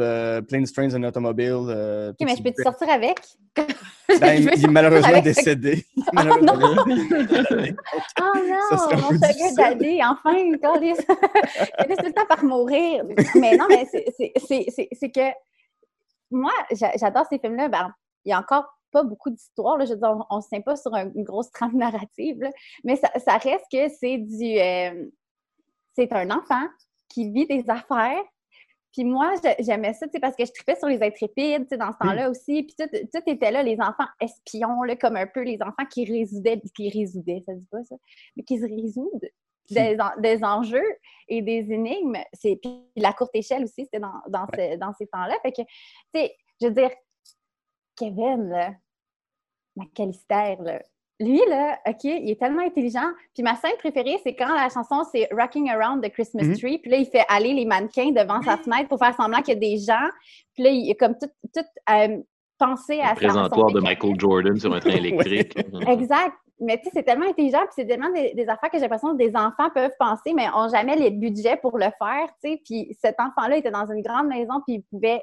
Planes, 0.46 0.66
Trains 0.72 0.94
and 0.94 1.02
Automobiles. 1.02 1.66
euh, 1.70 2.10
Ok, 2.10 2.16
mais 2.24 2.36
je 2.36 2.42
peux 2.44 2.52
te 2.52 2.62
sortir 2.62 2.88
avec? 2.88 3.18
Ben, 3.56 3.66
il, 4.38 4.48
il 4.58 4.64
est 4.64 4.68
malheureusement 4.68 5.08
Avec- 5.08 5.24
décédé. 5.24 5.84
Oh 5.98 6.02
Malheureusement. 6.12 6.52
Oh 6.56 8.32
non, 8.36 9.00
mon 9.00 9.10
difficile. 9.10 9.56
daddy, 9.56 10.00
enfin. 10.04 10.34
Je 10.36 11.88
laisse 11.88 11.98
tout 11.98 12.06
le 12.06 12.12
temps 12.12 12.26
par 12.28 12.44
mourir. 12.44 13.04
Mais 13.34 13.56
non, 13.56 13.66
mais 13.68 13.86
c'est- 13.90 15.10
que 15.10 15.30
moi, 16.30 16.52
j'a- 16.70 16.92
j'adore 16.96 17.26
ces 17.28 17.40
films-là. 17.40 17.68
Ben, 17.68 17.92
il 18.24 18.30
y 18.30 18.32
a 18.32 18.38
encore 18.38 18.66
pas 18.94 19.02
beaucoup 19.04 19.30
d'histoires. 19.30 19.78
Je 19.84 19.92
veux 19.92 19.98
dire, 19.98 20.16
on 20.30 20.36
ne 20.36 20.40
se 20.40 20.48
tient 20.48 20.60
pas 20.62 20.76
sur 20.76 20.94
un- 20.94 21.12
une 21.14 21.24
grosse 21.24 21.50
trame 21.50 21.76
narrative, 21.76 22.40
là. 22.40 22.50
mais 22.84 22.96
ça, 22.96 23.10
ça 23.18 23.36
reste 23.36 23.66
que 23.70 23.88
c'est 24.00 24.16
du. 24.18 24.58
euh, 24.58 25.10
c'est 25.96 26.12
un 26.12 26.30
enfant 26.30 26.66
qui 27.08 27.30
vit 27.30 27.46
des 27.46 27.64
affaires. 27.68 28.22
Puis 28.92 29.04
moi, 29.04 29.34
j'aimais 29.58 29.92
ça, 29.92 30.06
tu 30.06 30.12
sais, 30.12 30.20
parce 30.20 30.36
que 30.36 30.44
je 30.44 30.52
tripais 30.52 30.76
sur 30.76 30.86
les 30.88 31.02
intrépides, 31.02 31.62
tu 31.64 31.68
sais, 31.70 31.76
dans 31.76 31.92
ce 31.92 31.98
temps-là 31.98 32.30
aussi. 32.30 32.62
Puis 32.62 32.74
tout, 32.78 32.88
tout 33.12 33.22
était 33.26 33.50
là, 33.50 33.62
les 33.64 33.76
enfants 33.80 34.06
espions, 34.20 34.82
là, 34.84 34.94
comme 34.96 35.16
un 35.16 35.26
peu 35.26 35.42
les 35.42 35.60
enfants 35.62 35.84
qui 35.92 36.04
résoudent, 36.04 36.60
qui 36.76 36.90
résoudent, 36.90 37.42
ça 37.44 37.54
dit 37.54 37.66
pas 37.72 37.82
ça, 37.84 37.96
mais 38.36 38.44
qui 38.44 38.56
se 38.58 38.64
résoudent 38.66 39.28
des, 39.70 39.96
en- 40.00 40.20
des 40.20 40.44
enjeux 40.44 40.90
et 41.26 41.42
des 41.42 41.72
énigmes. 41.72 42.18
Puis 42.40 42.60
la 42.96 43.12
courte 43.12 43.34
échelle 43.34 43.64
aussi, 43.64 43.82
c'était 43.84 43.98
dans, 43.98 44.12
dans, 44.28 44.46
ce- 44.54 44.76
dans 44.76 44.92
ces 44.92 45.06
temps-là. 45.08 45.36
Fait 45.42 45.52
que, 45.52 45.62
tu 45.62 45.66
sais, 46.14 46.36
je 46.60 46.66
veux 46.68 46.72
dire, 46.74 46.90
Kevin, 47.96 48.48
là, 48.48 48.72
McAllister, 49.76 50.56
là, 50.60 50.80
lui, 51.20 51.40
là, 51.48 51.78
OK, 51.86 52.04
il 52.04 52.28
est 52.30 52.38
tellement 52.40 52.62
intelligent. 52.62 53.06
Puis 53.34 53.42
ma 53.42 53.54
scène 53.54 53.76
préférée, 53.78 54.18
c'est 54.24 54.34
quand 54.34 54.52
la 54.52 54.68
chanson, 54.68 55.04
c'est 55.12 55.28
Rocking 55.32 55.70
Around 55.70 56.04
the 56.04 56.10
Christmas 56.10 56.42
Mhm. 56.44 56.58
Tree. 56.58 56.78
Puis 56.78 56.90
là, 56.90 56.96
il 56.96 57.06
fait 57.06 57.24
aller 57.28 57.52
les 57.54 57.64
mannequins 57.64 58.10
devant 58.10 58.42
sa 58.42 58.56
fenêtre 58.56 58.88
pour 58.88 58.98
faire 58.98 59.14
semblant 59.14 59.38
qu'il 59.40 59.54
y 59.54 59.56
a 59.56 59.60
des 59.60 59.78
gens. 59.78 60.08
Puis 60.54 60.64
là, 60.64 60.70
il 60.70 60.90
est 60.90 60.96
comme 60.96 61.14
tout, 61.16 61.30
tout 61.54 61.64
euh, 61.90 62.18
pensé 62.58 63.00
à 63.00 63.10
Le 63.10 63.16
présentoir 63.16 63.70
de. 63.70 63.80
Michael 63.80 64.18
Jordan 64.18 64.58
sur 64.58 64.74
un 64.74 64.80
train 64.80 64.90
électrique. 64.96 65.56
Exact. 65.86 66.34
Mais 66.60 66.78
tu 66.78 66.84
sais, 66.84 66.90
c'est 66.94 67.02
tellement 67.02 67.26
intelligent, 67.26 67.58
puis 67.58 67.72
c'est 67.76 67.86
tellement 67.86 68.10
des, 68.10 68.32
des 68.32 68.48
affaires 68.48 68.70
que 68.70 68.76
j'ai 68.76 68.82
l'impression 68.82 69.12
que 69.12 69.18
des 69.18 69.34
enfants 69.36 69.70
peuvent 69.74 69.94
penser, 69.98 70.32
mais 70.34 70.46
n'ont 70.46 70.68
jamais 70.68 70.94
les 70.96 71.10
budgets 71.10 71.56
pour 71.56 71.78
le 71.78 71.86
faire, 71.98 72.26
tu 72.42 72.50
sais. 72.50 72.62
Puis 72.64 72.96
cet 73.00 73.16
enfant-là 73.18 73.56
était 73.56 73.72
dans 73.72 73.86
une 73.90 74.02
grande 74.02 74.28
maison, 74.28 74.54
puis 74.64 74.76
il 74.76 74.82
pouvait 74.82 75.20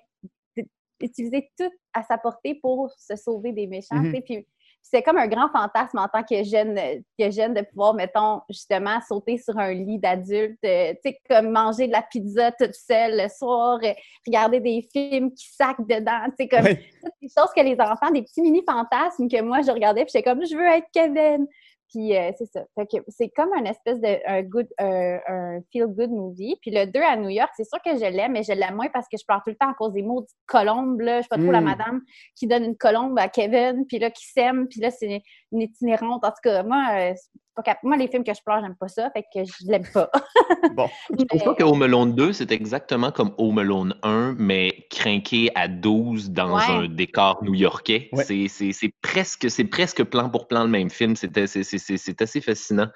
utiliser 1.01 1.49
tout 1.57 1.71
à 1.93 2.03
sa 2.03 2.17
portée 2.17 2.55
pour 2.55 2.91
se 2.97 3.15
sauver 3.15 3.51
des 3.51 3.67
méchants, 3.67 4.03
sais. 4.11 4.21
Puis 4.21 4.47
c'est 4.83 5.03
comme 5.03 5.17
un 5.17 5.27
grand 5.27 5.47
fantasme 5.49 5.99
en 5.99 6.07
tant 6.07 6.23
que 6.23 6.43
jeune, 6.43 6.75
que 7.17 7.29
jeune 7.29 7.53
de 7.53 7.61
pouvoir, 7.61 7.93
mettons, 7.93 8.41
justement, 8.49 8.99
sauter 9.07 9.37
sur 9.37 9.55
un 9.59 9.73
lit 9.73 9.99
d'adulte, 9.99 10.57
euh, 10.65 10.93
tu 11.05 11.11
sais, 11.11 11.19
comme 11.29 11.51
manger 11.51 11.85
de 11.85 11.91
la 11.91 12.01
pizza 12.01 12.51
toute 12.53 12.73
seule 12.73 13.21
le 13.21 13.29
soir, 13.29 13.79
euh, 13.83 13.93
regarder 14.25 14.59
des 14.59 14.87
films 14.91 15.31
qui 15.33 15.45
sacent 15.45 15.75
dedans, 15.87 16.25
tu 16.29 16.35
sais, 16.39 16.47
comme 16.47 16.65
Ouais. 16.65 16.83
toutes 17.03 17.13
des 17.21 17.27
choses 17.27 17.51
que 17.55 17.61
les 17.61 17.79
enfants, 17.79 18.09
des 18.11 18.23
petits 18.23 18.41
mini 18.41 18.63
fantasmes 18.67 19.27
que 19.27 19.41
moi 19.41 19.61
je 19.61 19.71
regardais, 19.71 20.03
puis 20.03 20.13
j'étais 20.13 20.27
comme 20.27 20.43
je 20.43 20.55
veux 20.55 20.67
être 20.67 20.87
Kevin. 20.91 21.45
Puis 21.91 22.15
euh, 22.15 22.31
c'est 22.37 22.45
ça. 22.45 22.61
Fait 22.75 22.85
que 22.87 23.03
c'est 23.09 23.29
comme 23.29 23.49
un 23.57 23.65
espèce 23.65 23.99
de 23.99 24.17
un 24.27 24.41
good, 24.43 24.67
euh, 24.79 25.17
un 25.27 25.59
feel 25.71 25.87
good 25.87 26.09
movie. 26.09 26.55
Puis 26.61 26.71
le 26.71 26.85
2 26.85 26.99
à 27.01 27.17
New 27.17 27.29
York, 27.29 27.49
c'est 27.57 27.67
sûr 27.67 27.79
que 27.83 27.91
je 27.95 28.05
l'aime, 28.09 28.31
mais 28.31 28.43
je 28.43 28.53
l'aime 28.53 28.75
moins 28.75 28.87
parce 28.93 29.07
que 29.11 29.17
je 29.17 29.25
pleure 29.25 29.41
tout 29.43 29.49
le 29.51 29.57
temps 29.57 29.69
à 29.69 29.73
cause 29.73 29.93
des 29.93 30.01
maudites 30.01 30.29
colombes. 30.45 31.01
Là. 31.01 31.17
Je 31.17 31.21
suis 31.23 31.29
pas 31.29 31.37
trop 31.37 31.51
la 31.51 31.61
Mm. 31.61 31.65
madame 31.65 32.01
qui 32.35 32.47
donne 32.47 32.63
une 32.63 32.77
colombe 32.77 33.17
à 33.19 33.27
Kevin, 33.27 33.85
puis 33.87 33.99
là 33.99 34.09
qui 34.09 34.25
sème, 34.25 34.67
puis 34.69 34.79
là 34.79 34.89
c'est 34.91 35.21
une 35.51 35.61
itinérante. 35.61 36.23
En 36.23 36.29
tout 36.29 36.35
cas, 36.43 36.63
moi, 36.63 36.85
euh, 36.93 37.13
pas 37.55 37.61
cap- 37.63 37.79
moi 37.83 37.97
les 37.97 38.07
films 38.07 38.23
que 38.23 38.33
je 38.33 38.41
pleure, 38.45 38.61
j'aime 38.61 38.75
pas 38.79 38.87
ça, 38.87 39.11
fait 39.11 39.23
que 39.23 39.43
je 39.43 39.69
l'aime 39.69 39.83
pas. 39.93 40.09
Bon. 40.75 40.87
Je 41.19 41.25
trouve 41.25 41.43
pas 41.43 41.55
que 41.55 41.63
Home 41.63 41.81
Alone 41.81 42.13
2, 42.13 42.33
c'est 42.33 42.51
exactement 42.51 43.11
comme 43.11 43.33
Home 43.37 43.57
Alone 43.57 43.95
1, 44.03 44.35
mais 44.37 44.85
crinqué 44.91 45.49
à 45.55 45.67
12 45.67 46.29
dans 46.31 46.55
Ouais. 46.55 46.61
un 46.69 46.87
décor 46.87 47.43
new-yorkais. 47.43 48.09
Ouais. 48.13 48.23
C'est- 48.23 48.47
C'est 48.47 48.71
c'est 48.73 48.93
presque, 49.01 49.49
c'est 49.49 49.65
presque 49.65 50.03
plan 50.03 50.29
pour 50.29 50.47
plan 50.47 50.63
le 50.63 50.69
même 50.69 50.89
film. 50.89 51.15
C'était- 51.15 51.47
C'est 51.81 52.21
assez 52.21 52.41
fascinant. 52.41 52.87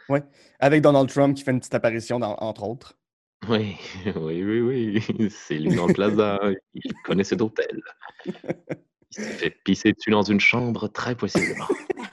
Avec 0.60 0.82
Donald 0.82 1.10
Trump 1.10 1.36
qui 1.36 1.44
fait 1.44 1.52
une 1.52 1.60
petite 1.60 1.76
apparition, 1.76 2.20
dans- 2.20 2.36
entre 2.40 2.64
autres. 2.64 2.98
Oui, 3.50 3.76
oui, 4.16 4.44
oui, 4.44 4.62
oui. 4.62 5.30
C'est 5.30 5.56
lui 5.60 5.76
dans 5.76 5.88
le 5.88 5.94
plaza. 5.94 6.40
Il 6.74 6.94
connaît 7.04 7.24
cet 7.24 7.42
hôtel. 7.42 7.82
Il 8.26 8.34
s'est 9.10 9.22
fait 9.34 9.50
pisser 9.64 9.94
dessus 9.94 10.10
dans 10.12 10.24
une 10.24 10.40
chambre 10.40 10.88
très 10.88 11.16
possiblement. 11.16 11.68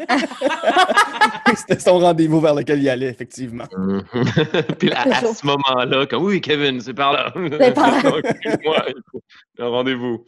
C'était 1.57 1.79
son 1.81 1.99
rendez-vous 1.99 2.41
vers 2.41 2.55
lequel 2.55 2.81
il 2.81 2.89
allait, 2.89 3.09
effectivement. 3.09 3.65
Mhm. 3.77 4.03
Puis 4.79 4.89
là, 4.89 5.03
à 5.03 5.25
ce 5.33 5.47
moment-là, 5.47 6.07
comme 6.07 6.25
oui, 6.25 6.41
Kevin, 6.41 6.81
c'est 6.81 6.95
par 6.95 7.13
là. 7.13 7.33
C'est 7.35 7.75
par 7.75 7.91
là. 8.03 8.21
Un 9.59 9.69
rendez-vous. 9.69 10.25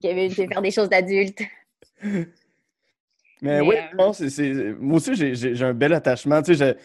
Kevin, 0.00 0.30
je 0.30 0.36
vais 0.42 0.48
faire 0.48 0.62
des 0.62 0.70
choses 0.70 0.88
d'adulte. 0.88 1.40
Mais, 3.42 3.60
Mais, 3.60 3.66
oui, 3.68 3.74
euh, 3.76 3.96
non, 3.98 4.12
c'est- 4.12 4.30
c'est- 4.30 4.72
moi 4.78 4.96
aussi, 4.98 5.14
j'ai- 5.16 5.62
un 5.64 5.74
bel 5.74 5.92
attachement. 5.92 6.40
Tu 6.42 6.54
sais, 6.54 6.64
je- 6.68 6.72
tu 6.74 6.80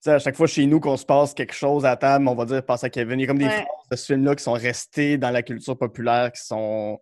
sais, 0.00 0.12
à 0.12 0.18
chaque 0.18 0.34
fois 0.34 0.46
chez 0.46 0.64
nous 0.64 0.80
qu'on 0.80 0.96
se 0.96 1.04
passe 1.04 1.34
quelque 1.34 1.52
chose 1.54 1.84
à 1.84 1.94
table, 1.96 2.26
on 2.26 2.34
va 2.34 2.46
dire 2.46 2.64
passe 2.64 2.84
à 2.84 2.88
Kevin. 2.90 3.20
Il 3.20 3.22
y 3.22 3.24
a 3.24 3.26
comme 3.28 3.38
des 3.38 3.44
Ouais. 3.44 3.50
phrases 3.50 3.88
de 3.90 3.96
ce 3.96 4.06
film-là 4.06 4.34
qui 4.34 4.42
sont 4.42 4.54
restées 4.54 5.18
dans 5.18 5.30
la 5.30 5.42
culture 5.42 5.76
populaire, 5.76 6.32
qui 6.32 6.42
sont, 6.42 6.98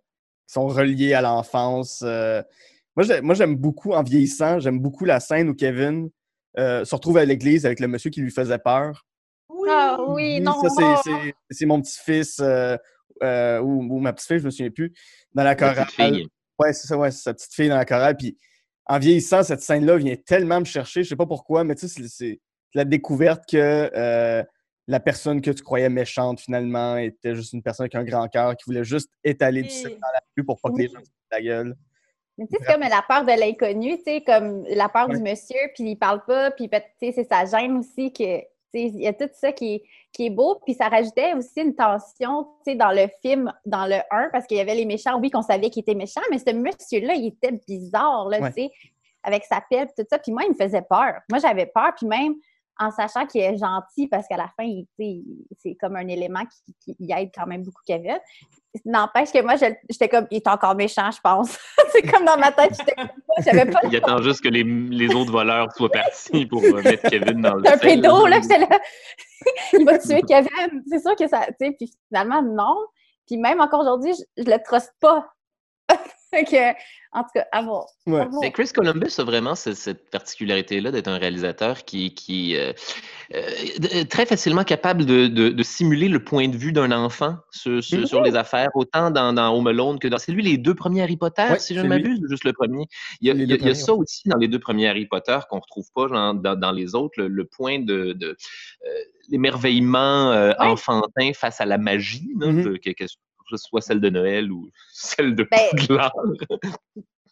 qui 0.48 0.52
sont 0.52 0.66
reliées 0.66 1.14
à 1.14 1.20
l'enfance. 1.22 2.02
Euh, 2.04 2.42
moi, 2.96 3.04
j'ai- 3.06 3.20
moi, 3.20 3.36
j'aime 3.36 3.54
beaucoup, 3.54 3.92
en 3.92 4.02
vieillissant, 4.02 4.58
j'aime 4.58 4.80
beaucoup 4.80 5.04
la 5.04 5.20
scène 5.20 5.48
où 5.48 5.54
Kevin 5.54 6.10
euh, 6.58 6.84
se 6.84 6.92
retrouve 6.92 7.18
à 7.18 7.24
l'église 7.24 7.64
avec 7.66 7.78
le 7.78 7.86
monsieur 7.86 8.10
qui 8.10 8.20
lui 8.20 8.32
faisait 8.32 8.58
peur. 8.58 9.06
Oui! 9.48 9.68
Ah 9.70 9.98
oui, 10.08 10.40
non. 10.40 10.60
ça, 10.60 10.68
c'est- 10.70 11.02
c'est- 11.04 11.34
c'est 11.50 11.66
mon 11.66 11.80
petit-fils 11.80 12.38
euh, 12.40 12.76
euh, 13.22 13.60
ou, 13.60 13.82
ou 13.82 14.00
ma 14.00 14.12
petite-fille, 14.12 14.40
je 14.40 14.46
me 14.46 14.50
souviens 14.50 14.70
plus, 14.70 14.92
dans 15.34 15.44
la 15.44 15.50
La 15.50 15.54
chorale. 15.54 15.86
Ouais, 16.58 16.72
c'est 16.72 16.88
ça, 16.88 16.96
ouais, 16.98 17.12
c'est 17.12 17.22
sa 17.22 17.34
petite 17.34 17.52
fille 17.54 17.68
dans 17.68 17.76
la 17.76 17.84
chorale. 17.84 18.16
Puis 18.16 18.36
en 18.88 18.98
vieillissant, 18.98 19.42
cette 19.42 19.60
scène-là 19.60 19.96
vient 19.96 20.16
tellement 20.16 20.60
me 20.60 20.64
chercher, 20.64 21.02
je 21.02 21.10
sais 21.10 21.16
pas 21.16 21.26
pourquoi, 21.26 21.64
mais 21.64 21.74
tu 21.74 21.88
sais, 21.88 22.02
c'est- 22.08 22.40
la 22.74 22.84
découverte 22.84 23.44
que 23.50 23.56
euh, 23.94 24.42
la 24.86 25.00
personne 25.00 25.40
que 25.40 25.50
tu 25.50 25.62
croyais 25.62 25.88
méchante, 25.88 26.40
finalement, 26.40 26.96
était 26.96 27.34
juste 27.34 27.52
une 27.52 27.62
personne 27.62 27.84
avec 27.84 27.94
un 27.94 28.04
grand 28.04 28.28
cœur 28.28 28.56
qui 28.56 28.64
voulait 28.66 28.84
juste 28.84 29.10
étaler 29.24 29.62
du 29.62 29.70
sucre 29.70 29.96
dans 30.00 30.08
la 30.12 30.20
rue 30.36 30.44
pour 30.44 30.60
pas 30.60 30.70
que 30.70 30.76
les 30.78 30.88
gens 30.88 31.00
se 31.00 31.10
la 31.30 31.42
gueule. 31.42 31.76
Mais 32.38 32.46
tu 32.46 32.52
sais, 32.56 32.62
c'est 32.66 32.72
comme 32.72 32.82
la 32.82 33.02
peur 33.06 33.24
de 33.24 33.38
l'inconnu, 33.38 33.96
tu 33.98 34.04
sais, 34.04 34.22
comme 34.24 34.64
la 34.66 34.88
peur 34.88 35.08
Ouais. 35.08 35.16
du 35.16 35.22
monsieur, 35.22 35.58
puis 35.74 35.90
il 35.90 35.96
parle 35.96 36.24
pas, 36.24 36.50
puis 36.52 36.68
tu 36.70 36.76
sais, 37.00 37.12
c'est 37.12 37.24
sa 37.28 37.44
gêne 37.44 37.78
aussi 37.78 38.12
que 38.12 38.40
Il 38.74 39.00
y 39.00 39.06
a 39.06 39.12
tout 39.12 39.28
ça 39.32 39.52
qui 39.52 39.74
est, 39.74 39.82
qui 40.12 40.26
est 40.26 40.30
beau. 40.30 40.60
Puis 40.64 40.74
ça 40.74 40.88
rajoutait 40.88 41.34
aussi 41.34 41.60
une 41.60 41.74
tension 41.74 42.46
dans 42.66 42.92
le 42.92 43.08
film, 43.22 43.52
dans 43.64 43.86
le 43.86 43.96
1, 44.10 44.30
parce 44.30 44.46
qu'il 44.46 44.58
y 44.58 44.60
avait 44.60 44.74
les 44.74 44.84
méchants. 44.84 45.18
Oui, 45.20 45.30
qu'on 45.30 45.42
savait 45.42 45.70
qu'il 45.70 45.82
était 45.82 45.94
méchant, 45.94 46.20
mais 46.30 46.38
ce 46.38 46.52
monsieur-là, 46.52 47.14
il 47.14 47.28
était 47.28 47.52
bizarre, 47.66 48.28
là, 48.28 48.50
sais, 48.52 48.70
avec 49.22 49.44
sa 49.44 49.62
pelle 49.68 49.88
tout 49.96 50.04
ça. 50.08 50.18
Puis 50.18 50.32
moi, 50.32 50.42
il 50.44 50.50
me 50.50 50.54
faisait 50.54 50.82
peur. 50.82 51.20
Moi, 51.30 51.38
j'avais 51.38 51.66
peur. 51.66 51.92
Puis 51.96 52.06
même 52.06 52.34
en 52.78 52.90
sachant 52.90 53.26
qu'il 53.26 53.40
est 53.40 53.56
gentil, 53.56 54.06
parce 54.08 54.26
qu'à 54.28 54.36
la 54.36 54.48
fin, 54.56 54.68
c'est 54.98 55.74
comme 55.80 55.96
un 55.96 56.06
élément 56.06 56.42
qui, 56.44 56.94
qui, 56.96 57.12
aide 57.12 57.30
quand 57.34 57.46
même 57.46 57.62
beaucoup 57.62 57.82
Kevin. 57.86 58.18
N'empêche 58.84 59.32
que 59.32 59.42
moi, 59.42 59.56
j'étais 59.56 60.08
comme, 60.08 60.26
il 60.30 60.36
est 60.36 60.46
encore 60.46 60.74
méchant, 60.74 61.10
je 61.10 61.20
pense. 61.20 61.58
c'est 61.92 62.02
comme 62.02 62.24
dans 62.24 62.38
ma 62.38 62.52
tête, 62.52 62.78
j'avais 63.38 63.66
pas. 63.66 63.80
Il 63.84 63.96
attend 63.96 64.22
juste 64.22 64.42
que 64.42 64.48
les, 64.48 64.62
les, 64.62 65.14
autres 65.14 65.32
voleurs 65.32 65.72
soient 65.72 65.90
partis 65.90 66.46
pour 66.46 66.62
euh, 66.62 66.82
mettre 66.82 67.08
Kevin 67.08 67.40
dans 67.42 67.54
le. 67.54 67.64
C'est 67.64 67.72
un 67.72 67.78
pédo, 67.78 68.26
là, 68.26 68.40
j'étais 68.40 68.58
là. 68.58 68.68
il 69.72 69.84
va 69.84 69.98
tuer 69.98 70.22
Kevin. 70.22 70.82
C'est 70.88 71.00
sûr 71.00 71.16
que 71.16 71.26
ça. 71.26 71.46
Tu 71.46 71.66
sais, 71.66 71.72
puis 71.72 71.90
finalement, 72.08 72.42
non. 72.42 72.76
Puis 73.26 73.36
même 73.36 73.60
encore 73.60 73.80
aujourd'hui, 73.80 74.12
je, 74.14 74.44
je 74.44 74.50
le 74.50 74.62
truste 74.62 74.94
pas. 75.00 75.26
Que, 76.32 76.70
en 77.12 77.22
tout 77.22 77.30
cas, 77.34 77.46
à 77.52 77.62
voir. 77.62 77.86
Mais 78.06 78.52
Chris 78.52 78.70
Columbus 78.74 79.12
a 79.18 79.24
vraiment 79.24 79.54
cette, 79.54 80.10
particularité-là 80.10 80.90
d'être 80.90 81.08
un 81.08 81.18
réalisateur 81.18 81.84
qui, 81.84 82.14
qui 82.14 82.56
euh, 82.56 82.72
euh, 83.34 84.04
très 84.08 84.26
facilement 84.26 84.64
capable 84.64 85.06
de, 85.06 85.26
de, 85.26 85.62
simuler 85.62 86.08
le 86.08 86.22
point 86.22 86.48
de 86.48 86.56
vue 86.56 86.72
d'un 86.72 86.92
enfant 86.92 87.36
sur, 87.50 87.82
sur, 87.82 88.22
les 88.22 88.36
affaires, 88.36 88.68
autant 88.74 89.10
dans, 89.10 89.32
dans, 89.32 89.54
Home 89.54 89.66
Alone 89.66 89.98
que 89.98 90.08
dans. 90.08 90.18
C'est 90.18 90.32
lui 90.32 90.42
les 90.42 90.58
deux 90.58 90.74
premiers 90.74 91.02
Harry 91.02 91.16
Potter, 91.16 91.58
si 91.58 91.74
je 91.74 91.80
ne 91.80 91.88
m'abuse, 91.88 92.20
juste 92.28 92.44
le 92.44 92.52
premier? 92.52 92.86
Il 93.20 93.28
y 93.28 93.30
a, 93.30 93.34
il 93.34 93.48
y 93.50 93.68
a, 93.68 93.74
ça 93.74 93.94
aussi 93.94 94.28
dans 94.28 94.38
les 94.38 94.48
deux 94.48 94.60
premiers 94.60 94.88
Harry 94.88 95.06
Potter 95.06 95.38
qu'on 95.48 95.56
ne 95.56 95.62
retrouve 95.62 95.86
pas 95.94 96.08
dans, 96.08 96.56
dans, 96.56 96.72
les 96.72 96.94
autres, 96.94 97.22
le, 97.22 97.44
point 97.44 97.78
de. 97.78 98.12
de 98.12 98.36
euh, 98.86 98.88
l'émerveillement 99.30 100.30
enfantin 100.58 101.32
face 101.34 101.60
à 101.60 101.66
la 101.66 101.76
magie, 101.76 102.30
mm-hmm 102.36 102.78
soit 103.56 103.80
celle 103.80 104.00
de 104.00 104.10
Noël 104.10 104.50
ou 104.52 104.68
celle 104.92 105.34
de 105.34 105.46
ben, 105.50 105.58
Poudlard. 105.70 106.12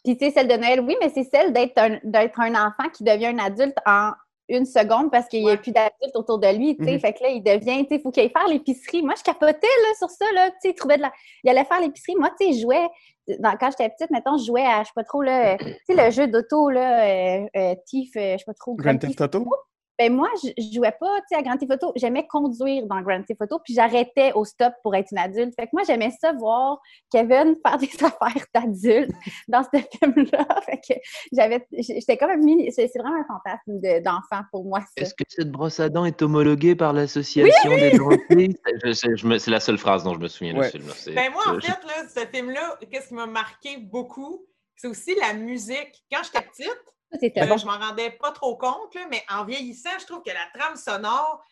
Puis 0.03 0.17
tu 0.17 0.25
sais, 0.25 0.31
celle 0.31 0.47
de 0.47 0.55
Noël, 0.55 0.81
oui, 0.81 0.95
mais 1.01 1.09
c'est 1.09 1.23
celle 1.25 1.51
d'être 1.53 1.77
un, 1.77 1.99
un 2.03 2.67
enfant 2.67 2.89
qui 2.93 3.03
devient 3.03 3.27
un 3.27 3.39
adulte 3.39 3.75
en 3.85 4.11
une 4.49 4.65
seconde 4.65 5.11
parce 5.11 5.27
qu'il 5.27 5.43
n'y 5.43 5.51
a 5.51 5.57
plus 5.57 5.71
d'adultes 5.71 6.15
autour 6.15 6.39
de 6.39 6.47
lui, 6.55 6.77
tu 6.77 6.85
sais. 6.85 6.95
Mm-hmm. 6.95 6.99
Fait 6.99 7.13
que 7.13 7.23
là, 7.23 7.29
il 7.29 7.43
devient, 7.43 7.83
tu 7.83 7.89
sais, 7.89 7.95
il 7.95 8.01
faut 8.01 8.11
qu'il 8.11 8.23
aille 8.23 8.31
faire 8.31 8.47
l'épicerie. 8.47 9.01
Moi, 9.01 9.13
je 9.17 9.23
capotais, 9.23 9.67
là, 9.67 9.93
sur 9.97 10.09
ça, 10.09 10.25
là, 10.33 10.49
tu 10.51 10.55
sais, 10.61 10.69
il 10.69 10.75
trouvait 10.75 10.97
de 10.97 11.01
la... 11.01 11.11
Il 11.43 11.49
allait 11.49 11.65
faire 11.65 11.81
l'épicerie. 11.81 12.15
Moi, 12.15 12.31
tu 12.39 12.47
sais, 12.47 12.53
je 12.53 12.61
jouais... 12.61 12.87
quand 13.59 13.69
j'étais 13.71 13.89
petite, 13.89 14.09
mettons, 14.09 14.37
je 14.37 14.45
jouais 14.45 14.65
à, 14.65 14.83
je 14.83 14.87
sais 14.87 14.93
pas 14.95 15.03
trop, 15.03 15.21
là, 15.21 15.57
tu 15.57 15.65
sais, 15.89 15.95
le 15.95 16.11
jeu 16.11 16.27
d'auto, 16.27 16.69
là, 16.69 17.03
euh, 17.03 17.45
euh, 17.57 17.75
Tiff, 17.85 18.15
euh, 18.15 18.33
je 18.33 18.37
sais 18.37 18.45
pas 18.45 18.53
trop... 18.53 18.75
Grand 18.75 18.97
Theft 18.97 19.19
Auto? 19.19 19.45
Ben 19.99 20.13
moi, 20.13 20.29
je, 20.43 20.49
jouais 20.73 20.95
pas 20.99 21.19
à 21.33 21.41
Grand 21.41 21.57
Theft 21.57 21.71
Auto. 21.71 21.93
J'aimais 21.95 22.27
conduire 22.27 22.85
dans 22.85 23.01
Grand 23.01 23.23
Theft 23.23 23.41
Auto, 23.41 23.59
puis 23.63 23.73
j'arrêtais 23.73 24.31
au 24.33 24.45
stop 24.45 24.73
pour 24.83 24.95
être 24.95 25.07
une 25.11 25.17
adulte. 25.17 25.53
Fait 25.55 25.65
que 25.65 25.71
moi, 25.73 25.83
j'aimais 25.85 26.11
ça 26.21 26.33
voir 26.33 26.79
Kevin 27.11 27.55
faire 27.65 27.77
des 27.77 27.89
affaires 28.03 28.45
d'adulte 28.53 29.11
dans 29.47 29.63
ce 29.63 29.79
film-là. 29.79 30.47
Fait 30.65 30.79
que 30.87 30.99
j'avais, 31.33 31.65
j'étais 31.71 32.17
comme 32.17 32.29
un 32.29 32.37
mini... 32.37 32.71
C'est 32.71 32.89
vraiment 32.97 33.17
un 33.19 33.25
fantasme 33.25 34.03
d'enfant 34.03 34.43
pour 34.51 34.65
moi. 34.65 34.81
Est-ce 34.97 35.13
que 35.13 35.23
cette 35.27 35.51
brosse 35.51 35.79
à 35.79 35.89
dents 35.89 36.05
est 36.05 36.21
homologuée 36.21 36.75
par 36.75 36.93
l'association 36.93 37.69
des 37.69 37.97
dentistes? 37.97 39.39
c'est 39.39 39.51
la 39.51 39.59
seule 39.59 39.77
phrase 39.77 40.03
dont 40.03 40.13
je 40.13 40.19
me 40.19 40.27
souviens 40.27 40.61
film. 40.63 40.85
Ben 41.07 41.31
moi, 41.31 41.43
en 41.47 41.59
fait, 41.59 41.67
là, 41.67 42.07
ce 42.07 42.25
film-là, 42.27 42.77
qu'est-ce 42.91 43.09
qui 43.09 43.13
m'a 43.13 43.25
marqué 43.25 43.77
beaucoup, 43.77 44.45
c'est 44.75 44.87
aussi 44.87 45.15
la 45.15 45.33
musique. 45.33 46.03
Quand 46.11 46.21
j'étais 46.23 46.45
petite, 46.45 46.96
ben, 47.11 47.57
je 47.57 47.65
m'en 47.65 47.77
rendais 47.77 48.11
pas 48.11 48.31
trop 48.31 48.55
compte, 48.57 48.95
mais 49.09 49.23
en 49.29 49.45
vieillissant, 49.45 49.89
je 49.99 50.05
trouve 50.05 50.21
que 50.23 50.31
la 50.31 50.59
trame 50.59 50.75
sonore 50.75 51.43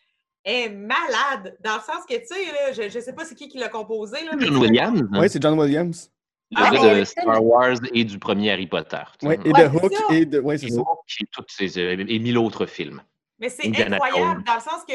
est 0.44 0.68
malade. 0.68 1.56
Dans 1.60 1.76
le 1.76 1.80
sens 1.80 2.04
que, 2.08 2.14
tu 2.14 2.26
sais, 2.26 2.72
je, 2.74 2.96
ne 2.96 3.02
sais 3.02 3.12
pas 3.12 3.24
c'est 3.24 3.34
qui 3.34 3.48
qui 3.48 3.58
l'a 3.58 3.68
composé. 3.68 4.24
Là, 4.24 4.32
John 4.38 4.56
Williams. 4.56 5.02
Hein? 5.12 5.20
Oui, 5.20 5.28
c'est 5.28 5.42
John 5.42 5.58
Williams. 5.58 6.10
Ah, 6.54 6.70
de 6.70 7.04
Star 7.04 7.44
Wars 7.44 7.78
et 7.92 8.04
du 8.04 8.18
premier 8.20 8.52
Harry 8.52 8.68
Potter. 8.68 9.02
Oui, 9.22 9.34
et 9.44 9.52
de 9.52 9.76
Hook 9.76 9.92
et 10.10 10.24
de. 10.24 10.38
Oui, 10.38 10.58
c'est 10.58 10.70
ça. 10.70 11.80
et, 11.82 12.18
mille 12.20 12.38
autres 12.38 12.66
films. 12.66 13.02
Mais 13.38 13.48
c'est 13.48 13.66
incroyable 13.66 14.44
dans 14.44 14.54
le 14.54 14.60
sens 14.60 14.84
que 14.88 14.94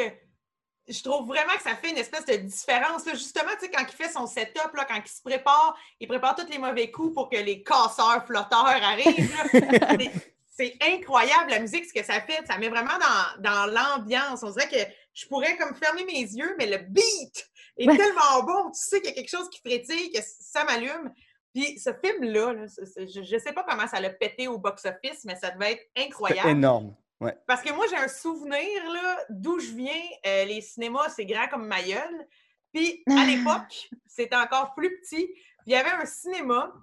je 0.87 1.03
trouve 1.03 1.27
vraiment 1.27 1.53
que 1.55 1.61
ça 1.61 1.75
fait 1.75 1.91
une 1.91 1.97
espèce 1.97 2.25
de 2.25 2.35
différence. 2.37 3.03
Justement, 3.11 3.51
tu 3.59 3.65
sais, 3.65 3.71
quand 3.71 3.83
il 3.83 3.93
fait 3.93 4.11
son 4.11 4.27
setup, 4.27 4.73
là, 4.73 4.85
quand 4.87 4.99
il 5.03 5.09
se 5.09 5.21
prépare, 5.21 5.75
il 5.99 6.07
prépare 6.07 6.35
tous 6.35 6.49
les 6.49 6.57
mauvais 6.57 6.89
coups 6.89 7.13
pour 7.13 7.29
que 7.29 7.37
les 7.37 7.61
casseurs 7.63 8.25
flotteurs 8.25 8.65
arrivent. 8.65 9.35
c'est 10.51 10.75
incroyable 10.81 11.49
la 11.49 11.59
musique, 11.59 11.85
ce 11.85 11.93
que 11.93 12.05
ça 12.05 12.21
fait. 12.21 12.45
Ça 12.45 12.57
met 12.57 12.67
vraiment 12.67 12.99
dans, 13.39 13.65
l'ambiance. 13.67 14.43
On 14.43 14.51
dirait 14.51 14.67
que 14.67 14.91
je 15.13 15.25
pourrais 15.27 15.57
comme 15.57 15.73
fermer 15.75 16.03
mes 16.03 16.21
yeux, 16.21 16.55
mais 16.59 16.67
le 16.67 16.77
beat 16.77 17.51
est 17.77 17.85
tellement 17.85 18.43
bon. 18.43 18.71
Tu 18.71 18.81
sais 18.81 18.99
qu'il 18.99 19.09
y 19.09 19.13
a 19.13 19.15
quelque 19.15 19.29
chose 19.29 19.49
qui 19.49 19.59
frétille, 19.59 20.11
que 20.11 20.19
ça 20.21 20.65
m'allume. 20.65 21.13
Puis 21.53 21.79
ce 21.79 21.91
film-là, 21.93 22.65
je 22.67 23.33
ne 23.33 23.39
sais 23.39 23.53
pas 23.53 23.65
comment 23.67 23.87
ça 23.87 24.01
l'a 24.01 24.09
pété 24.09 24.49
au 24.49 24.57
box-office, 24.57 25.23
mais 25.23 25.35
ça 25.35 25.51
devait 25.51 25.73
être 25.73 25.89
incroyable. 25.97 26.49
énorme. 26.49 26.95
Parce 27.47 27.61
que 27.61 27.71
moi, 27.71 27.85
j'ai 27.89 27.97
un 27.97 28.07
souvenir 28.07 28.67
d'où 29.29 29.59
je 29.59 29.71
viens. 29.71 30.03
Euh, 30.25 30.45
les 30.45 30.61
cinémas, 30.61 31.09
c'est 31.09 31.25
grand 31.25 31.47
comme 31.47 31.67
ma 31.67 31.81
gueule. 31.81 32.27
Puis 32.73 33.03
à 33.07 33.25
l'époque, 33.25 33.89
c'était 34.05 34.35
encore 34.35 34.73
plus 34.75 34.99
petit. 34.99 35.27
Puis 35.27 35.67
il 35.67 35.73
y 35.73 35.75
avait 35.75 35.91
un 35.91 36.05
cinéma 36.05 36.73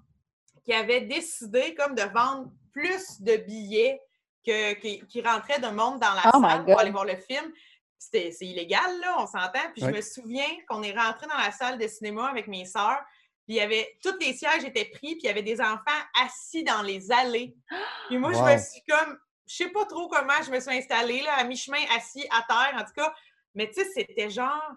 qui 0.64 0.72
avait 0.72 1.02
décidé 1.02 1.74
comme 1.74 1.94
de 1.94 2.02
vendre 2.02 2.50
plus 2.78 3.20
de 3.20 3.36
billets 3.36 4.00
que, 4.46 4.74
qui, 5.04 5.22
rentraient 5.22 5.58
de 5.58 5.68
monde 5.68 5.98
dans 6.00 6.14
la 6.14 6.30
oh 6.34 6.40
salle 6.40 6.64
pour 6.64 6.78
aller 6.78 6.90
voir 6.90 7.04
le 7.04 7.16
film. 7.16 7.52
C'est 7.98 8.30
illégal, 8.40 9.00
là, 9.00 9.16
on 9.18 9.26
s'entend. 9.26 9.70
Puis 9.74 9.82
je 9.82 9.90
me 9.90 10.00
souviens 10.00 10.48
qu'on 10.68 10.82
est 10.82 10.96
rentré 10.96 11.26
dans 11.26 11.36
la 11.36 11.50
salle 11.50 11.78
de 11.78 11.88
cinéma 11.88 12.28
avec 12.28 12.46
mes 12.46 12.64
sœurs. 12.64 13.00
Puis 13.46 13.56
il 13.56 13.56
y 13.56 13.60
avait, 13.60 13.98
tous 14.02 14.16
les 14.20 14.34
sièges 14.34 14.64
étaient 14.64 14.84
pris, 14.84 15.16
puis 15.16 15.20
il 15.22 15.26
y 15.26 15.28
avait 15.28 15.42
des 15.42 15.60
enfants 15.60 16.02
assis 16.22 16.62
dans 16.64 16.82
les 16.82 17.10
allées. 17.10 17.56
Puis 18.06 18.18
moi, 18.18 18.32
je 18.32 18.40
me 18.40 18.58
suis 18.58 18.82
comme, 18.88 19.18
je 19.46 19.54
sais 19.54 19.70
pas 19.70 19.84
trop 19.86 20.08
comment 20.08 20.40
je 20.44 20.50
me 20.50 20.60
suis 20.60 20.76
installée, 20.76 21.22
là, 21.22 21.34
à 21.34 21.44
mi-chemin, 21.44 21.82
assis 21.96 22.26
à 22.30 22.42
terre, 22.42 22.80
en 22.80 22.84
tout 22.84 22.92
cas. 22.94 23.12
Mais 23.54 23.68
tu 23.68 23.82
sais, 23.82 23.88
c'était 23.94 24.30
genre, 24.30 24.70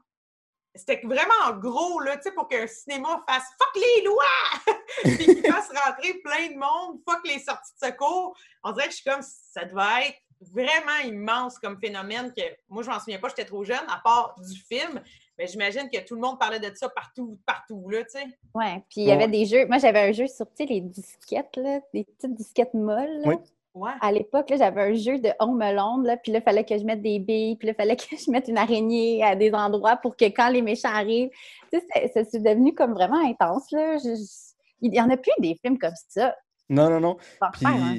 c'était 0.75 1.01
vraiment 1.03 1.57
gros, 1.57 1.99
là, 1.99 2.17
tu 2.17 2.23
sais, 2.23 2.31
pour 2.31 2.47
qu'un 2.47 2.67
cinéma 2.67 3.21
fasse 3.27 3.43
fuck 3.57 3.83
les 3.83 4.03
lois! 4.03 4.75
puis 5.03 5.25
qu'il 5.25 5.51
fasse 5.51 5.69
rentrer 5.69 6.13
plein 6.23 6.47
de 6.47 6.57
monde, 6.57 6.99
fuck 7.07 7.25
les 7.25 7.39
sorties 7.39 7.73
de 7.81 7.87
secours. 7.87 8.35
On 8.63 8.71
dirait 8.71 8.85
que 8.85 8.91
je 8.91 8.97
suis 8.97 9.09
comme, 9.09 9.21
ça 9.21 9.65
devait 9.65 10.09
être 10.09 10.17
vraiment 10.51 10.97
immense 11.05 11.59
comme 11.59 11.79
phénomène 11.79 12.33
que 12.33 12.41
moi, 12.69 12.83
je 12.83 12.89
m'en 12.89 12.99
souviens 12.99 13.19
pas, 13.19 13.29
j'étais 13.29 13.45
trop 13.45 13.63
jeune, 13.63 13.85
à 13.89 14.01
part 14.03 14.35
du 14.39 14.57
film. 14.59 15.01
Mais 15.37 15.47
j'imagine 15.47 15.89
que 15.89 15.99
tout 16.05 16.15
le 16.15 16.21
monde 16.21 16.39
parlait 16.39 16.59
de 16.59 16.71
ça 16.75 16.89
partout, 16.89 17.39
partout, 17.45 17.89
là, 17.89 18.03
tu 18.03 18.11
sais. 18.11 18.25
Ouais, 18.53 18.83
puis 18.89 19.01
il 19.01 19.07
y 19.07 19.11
avait 19.11 19.27
des 19.27 19.45
jeux. 19.45 19.65
Moi, 19.65 19.77
j'avais 19.77 20.09
un 20.09 20.11
jeu 20.11 20.27
sur, 20.27 20.45
tu 20.47 20.57
sais, 20.57 20.65
les 20.65 20.81
disquettes, 20.81 21.55
là, 21.57 21.79
des 21.93 22.03
petites 22.03 22.35
disquettes 22.35 22.73
molles. 22.73 23.23
Oui. 23.25 23.35
À 24.01 24.11
l'époque, 24.11 24.51
j'avais 24.57 24.81
un 24.81 24.93
jeu 24.93 25.19
de 25.19 25.29
Home 25.39 25.61
Alone, 25.61 26.05
là, 26.05 26.17
puis 26.17 26.31
là, 26.31 26.39
il 26.39 26.43
fallait 26.43 26.65
que 26.65 26.77
je 26.77 26.83
mette 26.83 27.01
des 27.01 27.19
billes, 27.19 27.55
puis 27.55 27.67
là, 27.67 27.73
il 27.73 27.81
fallait 27.81 27.95
que 27.95 28.03
je 28.11 28.29
mette 28.29 28.47
une 28.47 28.57
araignée 28.57 29.23
à 29.23 29.35
des 29.35 29.53
endroits 29.53 29.95
pour 29.95 30.17
que 30.17 30.25
quand 30.25 30.49
les 30.49 30.61
méchants 30.61 30.93
arrivent, 30.93 31.29
tu 31.71 31.79
sais, 31.79 32.27
c'est 32.29 32.43
devenu 32.43 32.73
comme 32.73 32.93
vraiment 32.93 33.25
intense, 33.25 33.71
là. 33.71 33.97
il 34.81 34.91
n'y 34.91 34.99
en 34.99 35.09
a 35.09 35.17
plus 35.17 35.31
des 35.39 35.57
films 35.61 35.77
comme 35.77 35.93
ça. 36.09 36.35
Non, 36.69 36.89
non, 36.89 36.99
non. 36.99 37.17
Puis, 37.53 37.65
hein. 37.65 37.95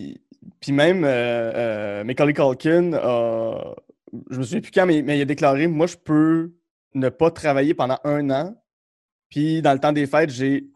puis 0.61 0.73
même, 0.73 1.05
euh, 1.05 1.53
euh, 1.55 2.05
Macaulay 2.05 2.33
Culkin, 2.35 2.93
euh, 2.93 3.75
je 4.31 4.39
me 4.39 4.43
souviens 4.43 4.61
plus 4.61 4.71
quand, 4.71 4.87
mais, 4.87 5.03
mais 5.03 5.19
il 5.19 5.23
a 5.23 5.27
déclaré, 5.27 5.67
moi, 5.67 5.87
je 5.87 5.97
peux 5.97 6.53
ne 6.95 7.09
pas 7.09 7.31
travailler 7.31 7.73
pendant 7.73 7.99
un 8.05 8.29
an, 8.31 8.55
puis 9.31 9.63
dans 9.63 9.73
le 9.73 9.79
temps 9.79 9.93
des 9.93 10.07
fêtes, 10.07 10.31
j'ai 10.31 10.67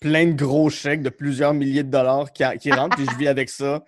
plein 0.00 0.26
de 0.26 0.32
gros 0.32 0.68
chèques 0.68 1.02
de 1.02 1.08
plusieurs 1.08 1.54
milliers 1.54 1.82
de 1.82 1.90
dollars 1.90 2.30
qui, 2.30 2.44
qui 2.60 2.70
rentrent, 2.70 2.96
puis 2.96 3.06
je 3.10 3.16
vis 3.16 3.28
avec 3.28 3.48
ça. 3.48 3.82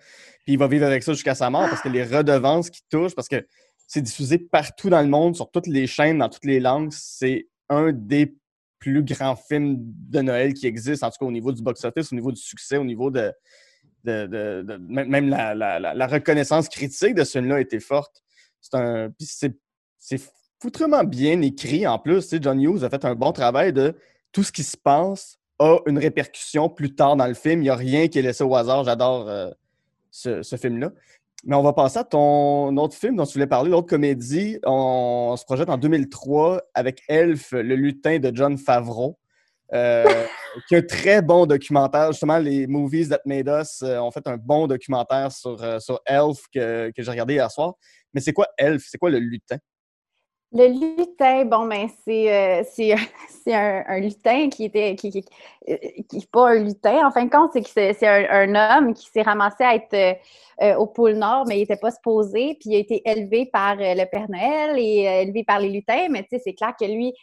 Puis 0.47 0.53
il 0.53 0.59
va 0.59 0.69
vivre 0.69 0.85
avec 0.85 1.03
ça 1.03 1.11
jusqu'à 1.11 1.35
sa 1.35 1.49
mort 1.49 1.67
parce 1.69 1.81
que 1.81 1.89
les 1.89 2.05
redevances 2.05 2.69
qui 2.69 2.79
touchent, 2.89 3.13
parce 3.13 3.27
que 3.27 3.45
c'est 3.85 4.01
diffusé 4.01 4.37
partout 4.37 4.89
dans 4.89 5.01
le 5.01 5.09
monde, 5.09 5.35
sur 5.35 5.51
toutes 5.51 5.67
les 5.67 5.87
chaînes, 5.87 6.19
dans 6.19 6.29
toutes 6.29 6.45
les 6.45 6.61
langues, 6.61 6.93
c'est 6.93 7.49
un 7.67 7.91
des 7.91 8.33
plus 8.79 9.03
grands 9.03 9.35
films 9.35 9.75
de 9.77 10.21
Noël 10.21 10.53
qui 10.53 10.65
existent, 10.65 11.05
en 11.05 11.11
tout 11.11 11.17
cas 11.19 11.25
au 11.25 11.33
niveau 11.33 11.51
du 11.51 11.61
box-office, 11.61 12.13
au 12.13 12.15
niveau 12.15 12.31
du 12.31 12.39
succès, 12.39 12.77
au 12.77 12.85
niveau 12.85 13.11
de. 13.11 13.33
même 14.05 15.27
la, 15.27 16.07
reconnaissance 16.07 16.69
critique 16.69 17.13
de 17.13 17.25
ce 17.25 17.39
film-là 17.39 17.59
été 17.59 17.81
forte. 17.81 18.23
C'est 18.61 18.75
un. 18.75 19.09
c'est 19.19 20.21
foutrement 20.61 21.03
bien 21.03 21.41
écrit 21.41 21.85
en 21.85 21.99
plus. 21.99 22.33
John 22.39 22.61
Hughes 22.61 22.85
a 22.85 22.89
fait 22.89 23.03
un 23.03 23.15
bon 23.15 23.33
travail 23.33 23.73
de 23.73 23.93
tout 24.31 24.43
ce 24.43 24.53
qui 24.53 24.63
se 24.63 24.77
passe 24.77 25.39
a 25.59 25.79
une 25.87 25.97
répercussion 25.97 26.69
plus 26.69 26.95
tard 26.95 27.17
dans 27.17 27.27
le 27.27 27.33
film. 27.33 27.59
Il 27.59 27.63
n'y 27.63 27.69
a 27.69 27.75
rien 27.75 28.07
qui 28.07 28.19
est 28.19 28.21
laissé 28.21 28.45
au 28.45 28.55
hasard. 28.55 28.85
J'adore. 28.85 29.27
Euh, 29.27 29.51
ce, 30.11 30.57
film-là. 30.59 30.91
Mais 31.45 31.55
on 31.55 31.63
va 31.63 31.73
passer 31.73 31.99
à 31.99 32.03
ton 32.03 32.75
autre 32.77 32.95
film 32.95 33.15
dont 33.15 33.25
tu 33.25 33.33
voulais 33.33 33.47
parler, 33.47 33.69
l'autre 33.69 33.87
comédie. 33.87 34.59
On, 34.65 35.35
se 35.37 35.45
projette 35.45 35.69
en 35.69 35.77
2003 35.77 36.61
avec 36.73 37.01
Elf, 37.07 37.51
le 37.51 37.75
lutin 37.75 38.19
de 38.19 38.35
John 38.35 38.57
Favreau, 38.57 39.17
euh, 39.73 40.05
qui 40.67 40.75
est 40.75 40.79
un 40.79 40.81
très 40.81 41.21
bon 41.21 41.45
documentaire. 41.45 42.11
Justement, 42.11 42.39
les 42.39 42.67
Movies 42.67 43.09
That 43.09 43.21
Made 43.25 43.47
Us 43.47 43.81
euh, 43.83 43.99
ont 43.99 44.11
fait 44.11 44.27
un 44.27 44.37
bon 44.37 44.67
documentaire 44.67 45.31
sur, 45.31 45.61
euh, 45.61 45.79
Elf 46.05 46.39
que 46.53 46.91
j'ai 46.97 47.11
regardé 47.11 47.35
hier 47.35 47.51
soir. 47.51 47.75
Mais 48.13 48.21
c'est 48.21 48.33
quoi 48.33 48.47
Elf? 48.57 48.83
C'est 48.89 48.97
quoi 48.97 49.09
le 49.09 49.19
lutin? 49.19 49.57
Le 50.53 50.67
lutin, 50.67 51.43
bon, 51.43 51.67
ben, 51.67 51.89
c'est 52.05 52.63
euh, 52.63 52.63
un, 53.53 53.99
lutin 53.99 54.49
qui 54.49 54.65
était. 54.65 54.95
qui, 54.95 55.11
qui, 55.11 55.25
qui, 56.09 56.25
pas 56.27 56.51
un 56.51 56.63
lutin, 56.63 57.05
en 57.05 57.11
fin 57.11 57.25
de 57.25 57.29
compte, 57.29 57.51
c'est 57.53 57.93
c'est 57.93 58.07
un, 58.07 58.55
homme 58.55 58.93
qui 58.93 59.07
s'est 59.07 59.23
ramassé 59.23 59.63
à 59.65 59.75
être 59.75 60.17
euh, 60.61 60.75
au 60.75 60.87
pôle 60.87 61.15
Nord, 61.15 61.45
mais 61.47 61.57
il 61.57 61.59
n'était 61.61 61.75
pas 61.75 61.91
supposé, 61.91 62.57
puis 62.61 62.69
il 62.69 62.75
a 62.75 62.79
été 62.79 63.01
élevé 63.05 63.45
par 63.45 63.73
euh, 63.73 63.93
le 63.93 64.05
Père 64.05 64.29
Noël 64.29 64.79
et 64.79 65.03
élevé 65.23 65.43
par 65.43 65.59
les 65.59 65.69
lutins, 65.69 66.07
mais 66.09 66.23
tu 66.23 66.29
sais, 66.31 66.39
c'est 66.43 66.53
clair 66.53 66.73
que 66.79 66.85
lui, 66.85 67.13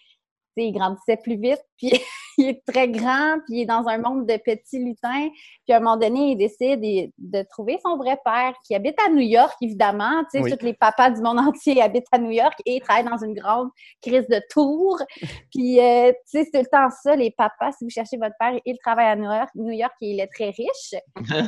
il 0.62 0.73
grandissait 0.73 1.17
plus 1.17 1.37
vite, 1.37 1.61
puis 1.79 1.93
il 2.38 2.49
est 2.49 2.62
très 2.67 2.88
grand, 2.88 3.38
puis 3.47 3.59
il 3.59 3.62
est 3.62 3.67
dans 3.67 3.87
un 3.87 3.99
monde 3.99 4.27
de 4.27 4.37
petits 4.37 4.79
lutins. 4.79 5.29
Puis 5.64 5.73
à 5.73 5.77
un 5.77 5.81
moment 5.81 5.97
donné, 5.97 6.33
il 6.33 6.37
décide 6.37 6.81
de, 7.19 7.43
trouver 7.51 7.79
son 7.85 7.97
vrai 7.97 8.19
père, 8.25 8.55
qui 8.67 8.75
habite 8.75 8.97
à 9.07 9.11
New 9.11 9.21
York, 9.21 9.55
évidemment. 9.61 10.25
Tu 10.33 10.43
sais, 10.43 10.57
tous 10.57 10.64
les 10.64 10.75
papas 10.75 11.11
du 11.11 11.21
monde 11.21 11.38
entier 11.49 11.81
habitent 11.83 12.07
à 12.12 12.19
New 12.19 12.31
York 12.31 12.55
et 12.67 12.81
travaillent 12.81 13.05
dans 13.05 13.23
une 13.23 13.35
grande 13.35 13.69
crise 14.03 14.27
de 14.29 14.40
tours. 14.51 14.99
puis, 15.51 15.81
euh, 15.81 16.12
tu 16.31 16.38
sais, 16.38 16.49
c'est 16.51 16.62
le 16.62 16.67
temps 16.67 16.88
ça, 17.03 17.17
les 17.17 17.31
papas, 17.31 17.73
si 17.73 17.85
vous 17.85 17.90
cherchez 17.90 18.17
votre 18.17 18.35
père, 18.38 18.59
il 18.64 18.79
travaille 18.79 19.07
à 19.07 19.17
New 19.17 19.25
York, 19.25 19.51
New 19.55 19.73
York 19.73 19.95
et 20.01 20.11
il 20.11 20.21
est 20.21 20.29
très 20.29 20.51
riche. 20.51 20.95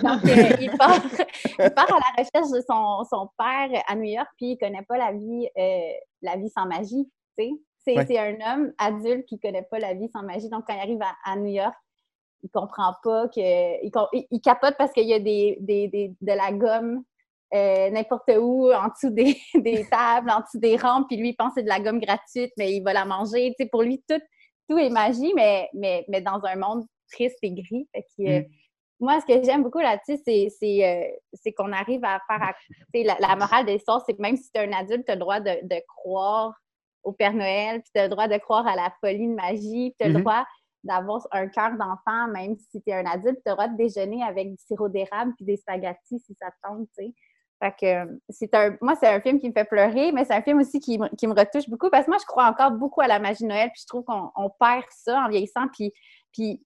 Donc, 0.03 0.25
euh, 0.25 0.57
il, 0.61 0.71
part, 0.77 1.01
il, 1.59 1.71
part, 1.71 1.93
à 1.93 1.99
la 1.99 2.23
recherche 2.23 2.51
de 2.51 2.63
son, 2.69 3.05
son, 3.11 3.29
père 3.39 3.83
à 3.89 3.95
New 3.95 4.05
York, 4.05 4.29
puis 4.37 4.53
il 4.53 4.59
connaît 4.59 4.85
pas 4.89 4.99
la 4.99 5.13
vie, 5.13 5.49
euh, 5.59 5.93
la 6.23 6.37
vie 6.37 6.51
sans 6.51 6.67
magie, 6.67 7.09
tu 7.39 7.45
sais. 7.45 7.51
C'est 7.87 8.19
un 8.19 8.37
homme 8.41 8.73
adulte 8.79 9.27
qui 9.27 9.37
ne 9.37 9.41
connaît 9.41 9.67
pas 9.71 9.79
la 9.79 9.95
vie 9.95 10.09
sans 10.09 10.23
magie. 10.23 10.49
Donc, 10.49 10.65
quand 10.67 10.75
il 10.75 10.81
arrive 10.81 11.01
à, 11.25 11.37
New 11.37 11.53
York, 11.53 11.75
il 12.43 12.51
comprend 12.51 12.95
pas 13.03 13.29
que. 13.29 13.85
Il, 13.85 14.41
capote 14.41 14.75
parce 14.77 14.93
qu'il 14.93 15.07
y 15.07 15.15
a 15.15 15.21
des, 15.21 15.59
de 15.61 16.33
la 16.33 16.53
gomme 16.53 17.05
euh, 17.55 17.91
n'importe 17.91 18.31
où, 18.39 18.73
en 18.73 18.89
dessous 18.89 19.11
des, 19.55 19.87
tables, 19.89 20.31
en 20.31 20.41
dessous 20.41 20.59
des 20.59 20.77
rampes, 20.77 21.07
puis 21.09 21.17
lui, 21.17 21.31
il 21.31 21.37
pense 21.37 21.55
que 21.55 21.61
c'est 21.61 21.65
de 21.65 21.69
la 21.69 21.81
gomme 21.81 22.01
gratuite, 22.01 22.53
mais 22.59 22.73
il 22.73 22.83
va 22.83 22.93
la 22.93 23.05
manger. 23.05 23.55
pour 23.71 23.83
lui, 23.83 24.03
tout, 24.09 24.21
tout 24.69 24.79
est 24.79 24.91
magie, 24.91 25.33
mais, 25.35 25.69
mais, 25.73 26.05
mais 26.09 26.21
dans 26.21 26.41
un 26.45 26.57
monde 26.57 26.85
triste 27.13 27.39
et 27.43 27.53
gris. 27.53 27.89
Mm. 28.19 28.41
Moi, 28.99 29.21
ce 29.21 29.27
que 29.27 29.45
j'aime 29.45 29.63
beaucoup 29.63 29.79
là-dessus, 29.79 30.21
c'est 30.25 30.85
euh, 30.85 31.53
qu'on 31.57 31.73
arrive 31.73 32.05
à 32.05 32.21
faire. 32.27 32.55
la, 32.95 33.17
la, 33.21 33.37
morale 33.37 33.67
des 33.67 33.75
l'histoire, 33.75 34.03
c'est 34.05 34.15
que 34.15 34.23
même 34.23 34.37
si 34.37 34.51
tu 34.51 34.59
es 34.59 34.67
un 34.67 34.73
adulte, 34.73 35.05
tu 35.05 35.13
as 35.13 35.15
le 35.15 35.21
droit 35.21 35.39
de, 35.39 35.53
de 35.63 35.81
croire 35.87 36.55
au 37.07 37.13
Père 37.13 37.33
Noël, 37.33 37.81
puis 37.81 37.91
tu 37.95 38.01
as 38.01 38.05
le 38.05 38.11
droit 38.11 38.29
de 38.29 38.37
croire 38.37 38.67
à 38.67 38.75
la 38.75 38.93
folie 39.01 39.29
de 39.29 39.35
magie, 39.35 39.91
puis 39.91 39.97
tu 39.99 40.05
as 40.05 40.09
le 40.09 40.15
mm-hmm. 40.15 40.21
droit 40.23 40.45
d'avoir 40.83 41.27
un 41.33 41.47
cœur 41.49 41.71
d'enfant, 41.73 42.29
même 42.29 42.57
si 42.57 42.83
tu 42.83 42.91
es 42.91 42.95
un 42.95 43.07
adulte, 43.07 43.39
tu 43.45 43.51
as 43.51 43.53
le 43.53 43.57
droit 43.57 43.69
de 43.69 43.77
déjeuner 43.77 44.23
avec 44.23 44.51
du 44.51 44.57
sirop 44.59 44.89
d'érable 44.89 45.33
puis 45.37 45.45
des 45.45 45.57
spaghettis 45.57 46.19
si 46.19 46.37
ça 46.41 46.51
te 46.51 46.57
tente, 46.69 46.89
tu 46.99 47.07
sais. 47.07 47.15
Fait 47.63 47.75
que 47.81 48.21
c'est 48.29 48.55
un, 48.55 48.77
moi, 48.83 48.97
c'est 49.01 49.09
un 49.09 49.19
film 49.21 49.41
qui 49.41 49.49
me 49.49 49.55
fait 49.55 49.65
pleurer, 49.65 50.13
mais 50.13 50.27
c'est 50.27 50.35
un 50.35 50.43
film 50.43 50.59
aussi 50.59 50.79
qui, 50.79 50.99
qui, 51.17 51.27
me 51.27 51.33
retouche 51.33 51.71
beaucoup 51.71 51.89
parce 51.89 52.05
que 52.05 52.11
moi, 52.11 52.19
je 52.21 52.27
crois 52.27 52.47
encore 52.47 52.73
beaucoup 52.73 53.01
à 53.01 53.07
la 53.07 53.19
magie 53.19 53.45
de 53.45 53.49
Noël, 53.49 53.71
puis 53.73 53.81
je 53.81 53.87
trouve 53.87 54.05
qu'on 54.05 54.51
perd 54.61 54.85
ça 54.91 55.21
en 55.21 55.29
vieillissant, 55.31 55.67
puis, 55.73 55.91
puis 56.33 56.66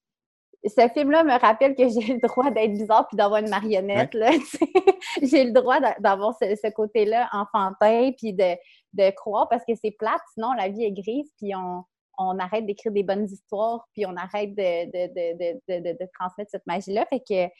ce 0.63 0.87
film-là 0.93 1.23
me 1.23 1.39
rappelle 1.39 1.75
que 1.75 1.87
j'ai 1.89 2.13
le 2.13 2.27
droit 2.27 2.51
d'être 2.51 2.73
bizarre 2.73 3.07
puis 3.07 3.17
d'avoir 3.17 3.39
une 3.39 3.49
marionnette. 3.49 4.11
j'ai 5.21 5.45
le 5.45 5.51
droit 5.51 5.79
d'avoir 5.99 6.35
ce, 6.39 6.71
côté-là 6.71 7.29
enfantin 7.33 8.11
puis 8.17 8.33
de, 8.33 8.55
de, 8.93 9.09
croire 9.11 9.47
parce 9.49 9.63
que 9.67 9.73
c'est 9.75 9.91
plate, 9.91 10.21
sinon 10.33 10.53
la 10.53 10.69
vie 10.69 10.83
est 10.83 10.91
grise 10.91 11.31
puis 11.37 11.55
on, 11.55 11.83
on 12.17 12.37
arrête 12.39 12.65
d'écrire 12.65 12.91
des 12.91 13.03
bonnes 13.03 13.25
histoires 13.25 13.87
puis 13.93 14.05
on 14.05 14.15
arrête 14.15 14.53
de, 14.55 14.85
de 14.85 16.09
transmettre 16.19 16.51
cette 16.51 16.65
magie-là. 16.67 17.05
Fait 17.09 17.19
que 17.19 17.53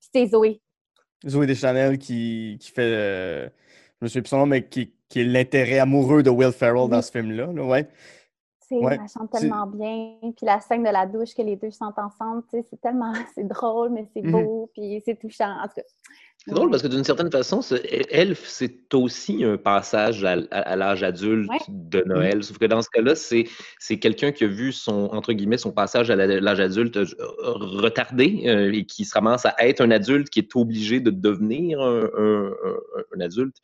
c'est 0.00 0.26
Zoé. 0.26 0.60
Zoé 1.26 1.46
Deschanel 1.46 1.98
qui, 1.98 2.58
qui 2.60 2.70
fait, 2.70 2.82
euh, 2.82 3.48
je 4.00 4.04
me 4.04 4.08
souviens 4.08 4.22
plus 4.22 4.28
son 4.28 4.38
nom, 4.38 4.46
mais 4.46 4.66
qui, 4.66 4.92
qui 5.08 5.20
est 5.20 5.24
l'intérêt 5.24 5.78
amoureux 5.78 6.22
de 6.22 6.30
Will 6.30 6.52
Ferrell 6.52 6.88
dans 6.88 7.02
ce 7.02 7.10
film-là. 7.10 7.46
Là, 7.52 7.64
ouais. 7.64 7.88
Ouais, 8.70 8.98
elle 9.00 9.08
chante 9.08 9.30
tellement 9.30 9.66
bien. 9.66 10.18
Puis 10.20 10.44
la 10.44 10.60
scène 10.60 10.82
de 10.82 10.90
la 10.90 11.06
douche 11.06 11.34
que 11.34 11.42
les 11.42 11.56
deux 11.56 11.70
chantent 11.70 11.98
ensemble, 11.98 12.42
c'est 12.50 12.80
tellement 12.80 13.12
c'est 13.34 13.46
drôle, 13.46 13.90
mais 13.90 14.06
c'est 14.12 14.22
mmh 14.22 14.32
beau, 14.32 14.70
puis 14.72 15.00
c'est 15.04 15.18
touchant. 15.18 15.56
En 15.62 15.68
tout 15.68 15.74
cas. 15.76 15.82
C'est 16.38 16.54
drôle 16.54 16.70
parce 16.70 16.82
que 16.82 16.88
d'une 16.88 17.02
certaine 17.02 17.30
façon, 17.30 17.60
Elf, 18.10 18.44
c'est 18.46 18.94
aussi 18.94 19.42
un 19.42 19.56
passage 19.56 20.24
à, 20.24 20.76
l'âge 20.76 21.02
adulte 21.02 21.50
de 21.68 22.00
mmh. 22.00 22.08
Noël. 22.08 22.44
Sauf 22.44 22.58
que 22.58 22.66
dans 22.66 22.82
ce 22.82 22.88
cas-là, 22.90 23.14
c'est 23.16 23.98
quelqu'un 23.98 24.30
qui 24.30 24.44
a 24.44 24.46
vu 24.46 24.72
son, 24.72 25.08
entre 25.12 25.32
guillemets, 25.32 25.58
son 25.58 25.72
passage 25.72 26.10
à 26.10 26.16
l'âge 26.16 26.60
adulte 26.60 26.96
euh, 26.98 27.06
retardé 27.40 28.44
euh, 28.46 28.72
et 28.72 28.84
qui 28.84 29.04
se 29.04 29.14
ramasse 29.14 29.44
à 29.46 29.54
être 29.60 29.80
un 29.80 29.90
adulte 29.90 30.28
qui 30.28 30.38
est 30.38 30.54
obligé 30.54 31.00
de 31.00 31.10
devenir 31.10 31.80
un, 31.80 32.10
un, 33.14 33.20
adulte. 33.20 33.56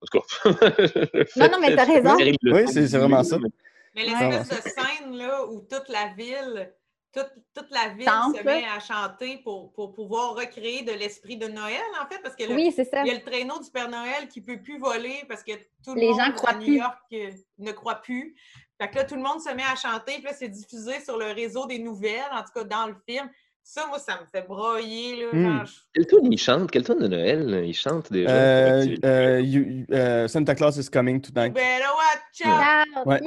En 0.00 0.06
tout 0.06 0.18
cas. 0.18 0.50
non, 1.36 1.48
non, 1.50 1.58
mais 1.60 1.76
t'as 1.76 1.84
raison. 1.84 2.16
Oui, 2.16 2.66
c'est 2.66 2.96
vraiment 2.96 3.24
ça. 3.24 3.38
Mais 3.38 3.50
l'espèce 3.94 4.48
de 4.48 4.68
scène 4.68 5.16
là, 5.16 5.46
où 5.46 5.60
toute 5.60 5.88
la 5.88 6.08
ville, 6.14 6.72
toute, 7.12 7.30
toute 7.54 7.70
la 7.70 7.88
ville 7.88 8.06
se 8.06 8.42
met 8.42 8.64
à 8.64 8.80
chanter 8.80 9.38
pour, 9.38 9.72
pour 9.72 9.92
pouvoir 9.92 10.34
recréer 10.34 10.82
de 10.82 10.92
l'esprit 10.92 11.36
de 11.36 11.46
Noël, 11.46 11.82
en 12.00 12.06
fait, 12.06 12.20
parce 12.22 12.34
que 12.34 12.44
il 12.44 13.06
y 13.06 13.10
a 13.10 13.14
le 13.14 13.22
traîneau 13.22 13.60
du 13.60 13.70
Père 13.70 13.88
Noël 13.88 14.28
qui 14.28 14.40
ne 14.40 14.46
peut 14.46 14.62
plus 14.62 14.78
voler 14.78 15.24
parce 15.28 15.42
que 15.42 15.52
tout 15.84 15.94
le 15.94 16.00
Les 16.00 16.08
monde 16.08 16.20
gens 16.20 16.32
croient 16.32 16.50
à 16.50 16.56
New 16.56 16.72
York 16.72 16.98
euh, 17.12 17.30
ne 17.58 17.72
croit 17.72 17.96
plus. 17.96 18.34
Fait 18.80 18.88
que 18.88 18.96
là, 18.96 19.04
tout 19.04 19.14
le 19.14 19.22
monde 19.22 19.40
se 19.40 19.50
met 19.50 19.62
à 19.62 19.76
chanter, 19.76 20.14
puis 20.14 20.24
là, 20.24 20.32
c'est 20.32 20.48
diffusé 20.48 21.00
sur 21.00 21.16
le 21.16 21.26
réseau 21.26 21.66
des 21.66 21.78
nouvelles, 21.78 22.30
en 22.32 22.42
tout 22.42 22.52
cas 22.54 22.64
dans 22.64 22.86
le 22.86 22.96
film. 23.08 23.30
Ça, 23.64 23.86
moi, 23.86 23.98
ça 23.98 24.18
me 24.20 24.26
fait 24.26 24.46
broyer. 24.46 25.24
Là, 25.24 25.26
mmh. 25.32 25.64
Quel 25.94 26.06
tour 26.06 26.20
il 26.24 26.38
chante? 26.38 26.70
Quel 26.70 26.82
tour 26.82 26.96
de 26.96 27.06
Noël 27.06 27.62
il 27.64 27.72
chante 27.72 28.12
déjà? 28.12 28.30
Euh, 28.30 28.96
euh, 29.04 29.40
you, 29.40 29.86
uh, 29.88 30.28
Santa 30.28 30.54
Claus 30.54 30.76
is 30.76 30.90
coming 30.90 31.20
tonight. 31.20 31.54
Better 31.54 31.84
watch 31.86 32.46
out! 32.46 33.06
Ouais. 33.06 33.20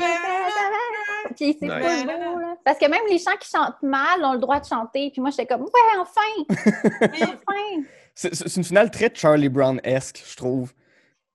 Puis 1.35 1.57
c'est 1.59 1.67
pas 1.67 1.79
beau, 1.79 2.39
là. 2.39 2.57
Parce 2.63 2.77
que 2.77 2.89
même 2.89 3.01
les 3.09 3.17
chants 3.17 3.37
qui 3.39 3.49
chantent 3.49 3.81
mal 3.81 4.23
ont 4.23 4.33
le 4.33 4.39
droit 4.39 4.59
de 4.59 4.65
chanter. 4.65 5.09
Puis 5.11 5.21
moi, 5.21 5.29
j'étais 5.29 5.45
comme, 5.45 5.63
ouais, 5.63 5.69
enfin! 5.99 6.21
enfin! 7.01 7.83
C'est 8.13 8.55
une 8.55 8.63
finale 8.63 8.91
très 8.91 9.11
Charlie 9.13 9.49
Brown-esque, 9.49 10.23
je 10.29 10.35
trouve. 10.35 10.73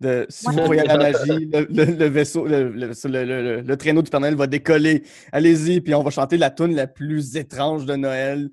De, 0.00 0.24
si 0.30 0.46
vous 0.46 0.64
voyez 0.64 0.82
la 0.82 0.96
magie, 0.96 1.50
le, 1.52 1.66
le, 1.68 2.06
vaisseau, 2.06 2.46
le, 2.46 2.70
le, 2.70 3.76
traîneau 3.76 4.00
du 4.00 4.10
Père 4.10 4.20
Noël 4.20 4.34
va 4.34 4.46
décoller. 4.46 5.02
Allez-y, 5.30 5.82
puis 5.82 5.94
on 5.94 6.02
va 6.02 6.10
chanter 6.10 6.38
la 6.38 6.50
tune 6.50 6.74
la 6.74 6.86
plus 6.86 7.36
étrange 7.36 7.84
de 7.84 7.96
Noël. 7.96 8.50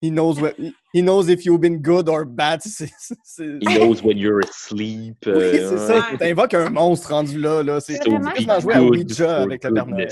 He 0.00 0.10
knows 0.10 0.40
what, 0.40 0.54
he 0.92 1.02
knows 1.02 1.28
if 1.28 1.44
you've 1.44 1.60
been 1.60 1.82
good 1.82 2.08
or 2.08 2.24
bad. 2.24 2.62
He 3.36 3.78
knows 3.78 4.00
when 4.00 4.16
you're 4.16 4.38
asleep. 4.40 5.16
Oui, 5.26 5.32
euh, 5.32 5.70
c'est 5.70 5.92
ça. 5.92 6.06
T'invoques 6.16 6.54
un 6.54 6.70
monstre 6.70 7.10
rendu 7.10 7.38
là. 7.40 7.64
là. 7.64 7.80
C'est 7.80 7.98
vraiment 7.98 8.60
jouer 8.60 8.74
à 8.74 8.82
Ouija 8.82 9.42
avec 9.42 9.64
le 9.64 9.74
Père 9.74 9.86
Noël. 9.86 10.08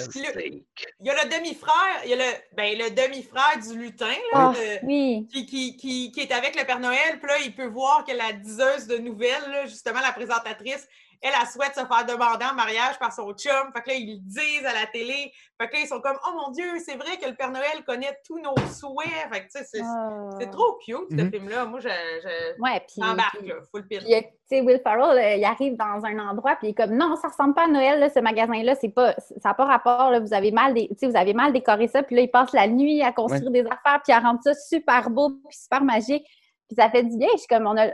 Il 1.00 1.06
y 1.06 1.10
a 1.10 1.14
le 1.24 1.30
demi-frère, 1.30 2.02
il 2.04 2.10
y 2.10 2.14
a 2.14 2.16
le, 2.16 2.22
ben, 2.56 2.76
le 2.76 2.90
demi-frère 2.90 3.60
du 3.62 3.78
lutin 3.78 4.14
là, 4.32 4.52
oh, 4.54 4.58
oui. 4.82 5.26
qui, 5.32 5.46
qui, 5.46 5.76
qui, 5.76 6.10
qui, 6.10 6.20
est 6.20 6.32
avec 6.32 6.58
le 6.58 6.66
Père 6.66 6.80
Noël. 6.80 7.20
Puis 7.20 7.28
là, 7.28 7.34
il 7.44 7.54
peut 7.54 7.68
voir 7.68 8.04
que 8.04 8.12
la 8.12 8.32
diseuse 8.32 8.88
de 8.88 8.98
nouvelles, 8.98 9.48
là, 9.48 9.66
justement 9.66 10.00
la 10.00 10.12
présentatrice, 10.12 10.88
elle, 11.22 11.32
elle 11.40 11.46
souhaite 11.48 11.74
se 11.74 11.84
faire 11.84 12.06
demander 12.06 12.44
en 12.50 12.54
mariage 12.54 12.98
par 12.98 13.12
son 13.12 13.32
chum. 13.32 13.72
Fait 13.74 13.82
que 13.82 13.90
là, 13.90 13.94
ils 13.94 14.14
le 14.14 14.20
disent 14.20 14.66
à 14.66 14.72
la 14.72 14.86
télé. 14.86 15.32
Fait 15.60 15.68
que 15.68 15.74
là, 15.74 15.80
ils 15.82 15.88
sont 15.88 16.00
comme, 16.00 16.18
oh 16.26 16.32
mon 16.34 16.50
Dieu, 16.52 16.66
c'est 16.84 16.96
vrai 16.96 17.16
que 17.16 17.28
le 17.28 17.34
Père 17.34 17.50
Noël 17.50 17.84
connaît 17.86 18.18
tous 18.26 18.38
nos 18.38 18.56
souhaits. 18.68 19.08
Fait 19.32 19.40
que, 19.40 19.44
tu 19.44 19.58
sais, 19.58 19.64
c'est 19.64 19.82
ah. 19.82 20.46
trop 20.50 20.78
cute, 20.84 21.10
ce 21.10 21.16
mm-hmm. 21.16 21.30
film-là. 21.30 21.64
Moi, 21.64 21.80
je, 21.80 21.88
je 21.88 22.60
ouais, 22.60 22.84
puis, 22.86 23.02
embarque, 23.02 23.42
là, 23.42 23.54
full 23.70 23.86
pile. 23.86 24.04
tu 24.04 24.22
sais, 24.46 24.60
Will 24.60 24.80
Ferrell, 24.82 25.18
euh, 25.18 25.36
il 25.36 25.44
arrive 25.44 25.76
dans 25.76 26.04
un 26.04 26.18
endroit, 26.18 26.56
puis 26.56 26.68
il 26.68 26.70
est 26.70 26.74
comme, 26.74 26.96
non, 26.96 27.16
ça 27.16 27.28
ressemble 27.28 27.54
pas 27.54 27.64
à 27.64 27.68
Noël, 27.68 28.00
là, 28.00 28.10
ce 28.10 28.20
magasin-là, 28.20 28.74
c'est 28.74 28.90
pas, 28.90 29.14
ça 29.18 29.50
n'a 29.50 29.54
pas 29.54 29.64
rapport, 29.64 30.10
là, 30.10 30.20
vous 30.20 30.34
avez 30.34 30.50
mal, 30.52 30.74
vous 30.74 31.16
avez 31.16 31.34
mal 31.34 31.52
décoré 31.52 31.88
ça, 31.88 32.02
puis 32.02 32.16
là, 32.16 32.22
il 32.22 32.30
passe 32.30 32.52
la 32.52 32.68
nuit 32.68 33.02
à 33.02 33.12
construire 33.12 33.50
des 33.50 33.64
affaires, 33.64 34.00
puis 34.04 34.12
à 34.12 34.20
rendre 34.20 34.40
ça 34.42 34.54
super 34.54 35.10
beau, 35.10 35.30
puis 35.48 35.56
super 35.56 35.82
magique. 35.82 36.26
Puis 36.68 36.76
ça 36.76 36.90
fait 36.90 37.04
du 37.04 37.16
bien. 37.16 37.28
Je 37.34 37.38
suis 37.38 37.46
comme, 37.46 37.66
on 37.66 37.76
a, 37.76 37.88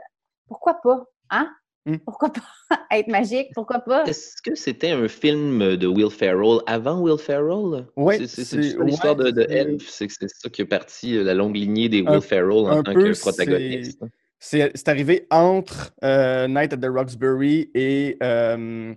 pourquoi 0.49 0.75
pas? 0.75 1.05
Hein? 1.31 1.51
Hmm. 1.85 1.97
Pourquoi 2.05 2.33
pas 2.33 2.43
être 2.93 3.09
magique? 3.09 3.49
Pourquoi 3.55 3.81
pas? 3.81 4.05
Est-ce 4.05 4.41
que 4.41 4.55
c'était 4.55 4.91
un 4.91 5.09
film 5.09 5.77
de 5.77 5.87
Will 5.87 6.11
Ferrell 6.11 6.61
avant 6.67 7.01
Will 7.01 7.19
Ferrell? 7.19 7.87
Oui. 7.97 8.27
C'est 8.29 8.53
l'histoire 8.53 9.17
de, 9.17 9.31
de 9.31 9.43
Elf. 9.49 9.89
C'est 9.89 10.09
ça 10.11 10.49
qui 10.49 10.63
est 10.63 10.67
parti, 10.67 11.17
euh, 11.17 11.25
la 11.25 11.35
longue 11.35 11.57
lignée 11.57 11.89
des 11.89 12.03
Will 12.03 12.21
Ferrell 12.21 12.53
en 12.53 12.83
tant 12.83 12.95
que 12.95 13.21
protagoniste. 13.21 14.01
C'est 14.39 14.89
arrivé 14.89 15.27
entre 15.31 15.93
euh, 16.03 16.49
Night 16.49 16.73
at 16.73 16.79
the 16.79 16.87
Roxbury 16.87 17.71
et 17.75 18.17
euh, 18.23 18.95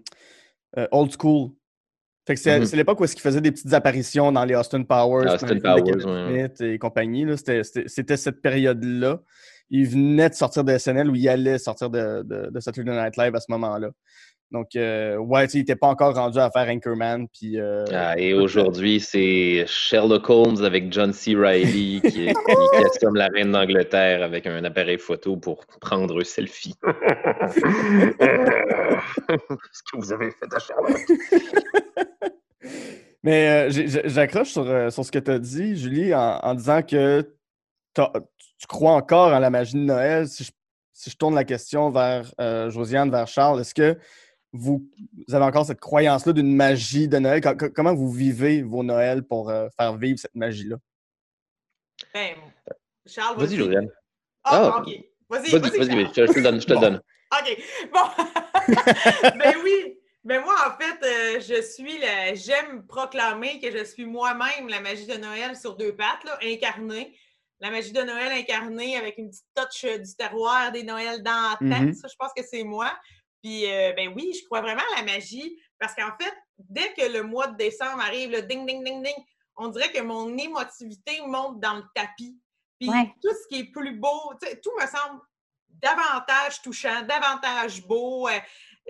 Old 0.92 1.12
School. 1.20 1.52
Mm-hmm. 2.28 2.66
c'est 2.66 2.76
l'époque 2.76 3.00
où 3.00 3.04
est-ce 3.04 3.14
qu'il 3.14 3.22
faisait 3.22 3.42
des 3.42 3.52
petites 3.52 3.74
apparitions 3.74 4.32
dans 4.32 4.44
les 4.46 4.56
Austin 4.56 4.82
Powers, 4.82 5.28
Austin 5.28 5.60
Powers 5.60 6.50
et 6.60 6.80
compagnie. 6.80 7.26
C'était 7.38 8.18
cette 8.18 8.42
période-là 8.42 9.22
il 9.70 9.88
venait 9.88 10.30
de 10.30 10.36
sortir 10.36 10.64
de 10.64 10.78
SNL 10.78 11.10
ou 11.10 11.16
il 11.16 11.28
allait 11.28 11.58
sortir 11.58 11.90
de, 11.90 12.24
de, 12.24 12.60
Saturday 12.60 12.92
Night 12.92 13.18
Live 13.18 13.36
à 13.36 13.40
ce 13.40 13.48
moment-là. 13.50 13.90
Donc, 14.52 14.76
euh, 14.76 15.18
ouais, 15.18 15.46
il 15.48 15.58
n'était 15.58 15.76
pas 15.76 15.88
encore 15.88 16.14
rendu 16.16 16.38
à 16.38 16.52
faire 16.52 16.70
Anchorman. 16.70 17.28
Puis, 17.28 17.60
euh, 17.60 17.84
ah, 17.92 18.18
et 18.18 18.34
aujourd'hui, 18.34 19.00
c'est 19.00 19.66
Sherlock 19.68 20.30
Holmes 20.30 20.64
avec 20.64 20.94
John 20.94 21.12
C. 21.12 21.36
Reilly 21.36 22.00
qui, 22.06 22.28
qui, 22.28 22.30
assomme 22.86 23.16
la 23.16 23.28
reine 23.28 23.52
d'Angleterre 23.52 24.22
avec 24.24 24.46
un 24.46 24.64
appareil 24.64 25.00
photo 25.00 25.36
pour 25.36 25.66
prendre 25.82 26.22
un 26.22 26.24
selfie. 26.24 26.76
Ce 26.84 27.62
que 29.92 29.98
vous 29.98 30.14
avez 30.14 30.30
fait 30.32 30.54
à 30.54 30.60
Sherlock? 30.60 31.02
Mais 33.24 33.68
euh, 33.68 34.02
j'accroche 34.06 34.52
sur, 34.52 34.66
sur, 34.92 35.04
ce 35.04 35.12
que 35.12 35.18
tu 35.18 35.32
as 35.32 35.40
dit, 35.40 35.76
Julie, 35.76 36.14
en, 36.14 36.54
disant 36.54 36.84
que 36.84 37.28
tu 37.96 38.68
crois 38.68 38.94
encore 38.94 39.34
en 39.34 39.40
la 39.40 39.50
magie 39.50 39.74
de 39.74 39.80
Noël? 39.80 40.28
Si 40.28 40.44
je, 40.44 40.52
si 40.94 41.10
je 41.10 41.16
tourne 41.16 41.36
la 41.36 41.44
question 41.44 41.90
vers 41.90 42.32
Josiane, 42.70 43.12
vers 43.12 43.28
Charles, 43.28 43.62
est-ce 43.62 43.74
que 43.74 43.98
vous, 44.56 44.90
avez 45.32 45.46
encore 45.46 45.66
cette 45.66 45.80
croyance-là 45.80 46.34
d'une 46.34 46.56
magie 46.56 47.08
de 47.08 47.18
Noël? 47.18 47.42
comment 47.76 47.94
vous 47.94 48.12
vivez 48.12 48.62
vos 48.62 48.84
Noëls 48.84 49.24
pour 49.24 49.50
euh, 49.50 49.68
faire 49.78 49.96
vivre 49.98 50.18
cette 50.18 50.36
magie-là? 50.36 50.78
Ben, 52.14 52.36
Charles, 53.06 53.38
vas-y. 53.38 53.58
Vas-y, 53.58 53.88
Ah, 54.44 54.74
oh, 54.76 54.80
OK. 54.80 54.94
Vas-y, 55.30 55.52
vas-y, 55.52 55.78
vas-y, 55.78 56.06
je, 56.14 56.34
te 56.34 56.40
donne. 56.40 56.62
Je 56.62 56.68
te 56.68 56.74
donne. 56.74 57.02
OK. 57.32 57.58
Bon. 57.94 58.24
ben 59.38 59.56
oui. 59.64 60.00
Ben 60.24 60.42
moi, 60.42 60.56
en 60.68 60.82
fait, 60.82 61.06
euh, 61.06 61.40
je 61.40 61.62
suis 61.62 62.00
la... 62.00 62.34
j'aime 62.34 62.86
proclamer 62.88 63.60
que 63.60 63.72
je 63.72 63.84
suis 63.84 64.06
moi-même 64.06 64.68
la 64.70 64.82
magie 64.82 65.06
de 65.06 65.18
Noël 65.18 65.56
sur 65.56 65.76
deux 65.76 65.96
pattes, 65.96 66.24
là, 66.24 66.40
incarnée. 66.42 67.16
La 67.60 67.72
magie 67.72 67.92
de 67.94 68.02
Noël 68.02 68.32
incarnée 68.34 68.98
avec 68.98 69.18
une 69.18 69.30
petite 69.30 69.46
touch 69.56 69.86
du 69.86 70.16
terroir 70.16 70.72
des 70.72 70.84
Noëls 70.84 71.24
dans 71.24 71.58
la 71.62 71.80
tête. 71.80 71.96
Ça, 71.96 72.08
je 72.08 72.16
pense 72.18 72.32
que 72.36 72.44
c'est 72.44 72.64
moi. 72.64 72.94
Puis, 73.42 73.72
euh, 73.72 73.94
ben 73.94 74.12
oui, 74.16 74.34
je 74.34 74.44
crois 74.46 74.62
vraiment 74.62 74.82
à 74.94 75.02
la 75.02 75.04
magie 75.04 75.58
parce 75.80 75.94
qu'en 75.94 76.12
fait, 76.20 76.34
dès 76.58 76.94
que 76.94 77.12
le 77.12 77.24
mois 77.24 77.48
de 77.48 77.58
décembre 77.58 78.02
arrive, 78.02 78.32
le 78.32 78.42
ding, 78.42 78.66
ding, 78.66 78.84
ding, 78.84 79.04
ding, 79.04 79.24
on 79.56 79.70
dirait 79.70 79.92
que 79.92 80.02
mon 80.02 80.36
émotivité 80.38 81.22
monte 81.26 81.60
dans 81.60 81.76
le 81.76 81.84
tapis. 81.94 82.38
Puis 82.80 82.90
tout 83.22 83.32
ce 83.32 83.48
qui 83.48 83.62
est 83.62 83.72
plus 83.72 83.96
beau, 83.96 84.34
tout 84.64 84.72
me 84.80 84.86
semble 84.86 85.22
davantage 85.70 86.62
touchant, 86.62 87.04
davantage 87.04 87.86
beau. 87.86 88.28
Euh, 88.28 88.40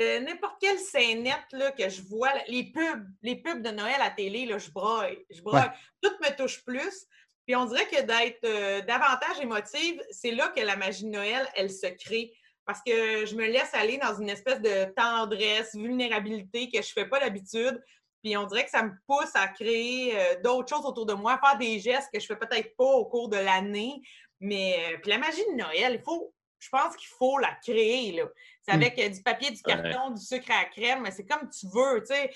euh, 0.02 0.20
n'importe 0.20 0.58
quelle 0.60 0.80
scénette 0.80 1.52
là, 1.52 1.72
que 1.72 1.88
je 1.88 2.02
vois, 2.02 2.32
les 2.48 2.72
pubs, 2.72 3.08
les 3.22 3.38
pubs 3.38 3.62
de 3.62 3.72
Noël 3.72 4.02
à 4.02 4.10
télé, 4.10 4.46
là, 4.46 4.58
je 4.58 4.70
broille. 4.70 5.24
Je 5.30 5.42
broille. 5.42 5.72
Tout 6.02 6.12
me 6.22 6.36
touche 6.36 6.64
plus. 6.66 7.06
Puis 7.46 7.56
on 7.56 7.66
dirait 7.66 7.88
que 7.88 8.02
d'être 8.02 8.86
davantage 8.86 9.40
émotive, 9.42 10.02
c'est 10.12 10.32
là 10.32 10.48
que 10.50 10.62
la 10.62 10.76
magie 10.76 11.06
de 11.06 11.10
Noël, 11.10 11.48
elle 11.56 11.72
se 11.72 11.88
crée 11.88 12.34
parce 12.66 12.82
que 12.82 13.26
je 13.26 13.36
me 13.36 13.46
laisse 13.46 13.74
aller 13.74 13.98
dans 13.98 14.20
une 14.20 14.30
espèce 14.30 14.60
de 14.60 14.92
tendresse, 14.96 15.76
vulnérabilité 15.76 16.68
que 16.68 16.82
je 16.82 16.90
ne 16.90 16.94
fais 16.94 17.06
pas 17.06 17.20
d'habitude. 17.20 17.82
Puis 18.24 18.36
on 18.38 18.46
dirait 18.46 18.66
que 18.66 18.72
ça 18.72 18.84
me 18.84 18.92
pousse 19.08 19.36
à 19.36 19.48
créer 19.48 20.18
euh, 20.18 20.42
d'autres 20.44 20.76
choses 20.76 20.86
autour 20.86 21.06
de 21.06 21.14
moi, 21.14 21.40
faire 21.40 21.58
des 21.60 21.80
gestes 21.80 22.10
que 22.12 22.20
je 22.20 22.26
fais 22.26 22.36
peut-être 22.36 22.76
pas 22.76 22.84
au 22.84 23.06
cours 23.06 23.30
de 23.30 23.38
l'année. 23.38 24.02
Mais 24.40 24.78
euh, 24.80 24.98
puis 24.98 25.12
la 25.12 25.20
magie 25.20 25.46
de 25.52 25.56
Noël, 25.56 25.94
il 25.94 26.02
faut, 26.02 26.34
je 26.60 26.70
pense 26.70 26.96
qu'il 26.96 27.10
faut 27.20 27.38
la 27.38 27.52
créer. 27.64 28.14
Là. 28.14 28.24
C'est 28.62 28.74
hmm. 28.74 28.82
avec 28.82 29.00
euh, 29.00 29.10
du 29.10 29.22
papier, 29.22 29.52
du 29.52 29.62
carton, 29.62 30.12
du 30.12 30.22
sucre 30.22 30.50
à 30.50 30.66
crème, 30.66 31.02
mais 31.04 31.12
c'est 31.12 31.26
comme 31.26 31.50
tu 31.50 31.68
veux. 31.68 32.02
Tu 32.02 32.14
sais. 32.14 32.32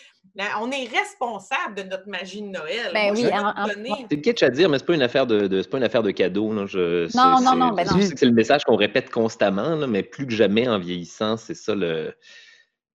on 0.59 0.69
est 0.71 0.87
responsable 0.87 1.75
de 1.75 1.83
notre 1.83 2.07
magie 2.07 2.41
de 2.41 2.47
Noël. 2.47 2.91
Ben 2.93 3.13
oui, 3.15 3.25
C'est 4.09 4.21
kitsch 4.21 4.43
à 4.43 4.49
dire, 4.49 4.69
mais 4.69 4.77
c'est 4.77 4.85
pas 4.85 4.95
une 4.95 5.01
affaire 5.01 5.25
de, 5.25 5.47
de 5.47 5.61
pas 5.63 5.77
une 5.77 5.83
affaire 5.83 6.03
de 6.03 6.11
cadeau. 6.11 6.53
Non, 6.53 6.67
je, 6.67 7.15
non, 7.17 7.41
non, 7.41 7.55
non, 7.55 7.73
ben 7.73 7.85
non. 7.85 7.99
C'est 8.01 8.25
le 8.25 8.31
message 8.31 8.63
qu'on 8.63 8.75
répète 8.75 9.09
constamment, 9.09 9.75
là, 9.75 9.87
mais 9.87 10.03
plus 10.03 10.27
que 10.27 10.33
jamais 10.33 10.67
en 10.67 10.79
vieillissant, 10.79 11.37
c'est 11.37 11.55
ça 11.55 11.75
le 11.75 12.13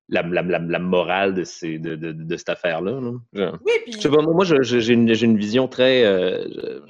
la, 0.08 0.22
la, 0.22 0.42
la, 0.42 0.78
morale 0.78 1.34
de, 1.34 1.44
ces, 1.44 1.78
de, 1.78 1.96
de, 1.96 2.12
de 2.12 2.36
cette 2.36 2.50
affaire-là. 2.50 3.00
Oui, 3.32 3.72
puis... 3.84 4.08
moi, 4.08 4.44
j'ai 4.44 4.92
une, 4.92 5.08
une, 5.08 5.38
vision 5.38 5.66
très 5.66 6.04
euh, 6.04 6.80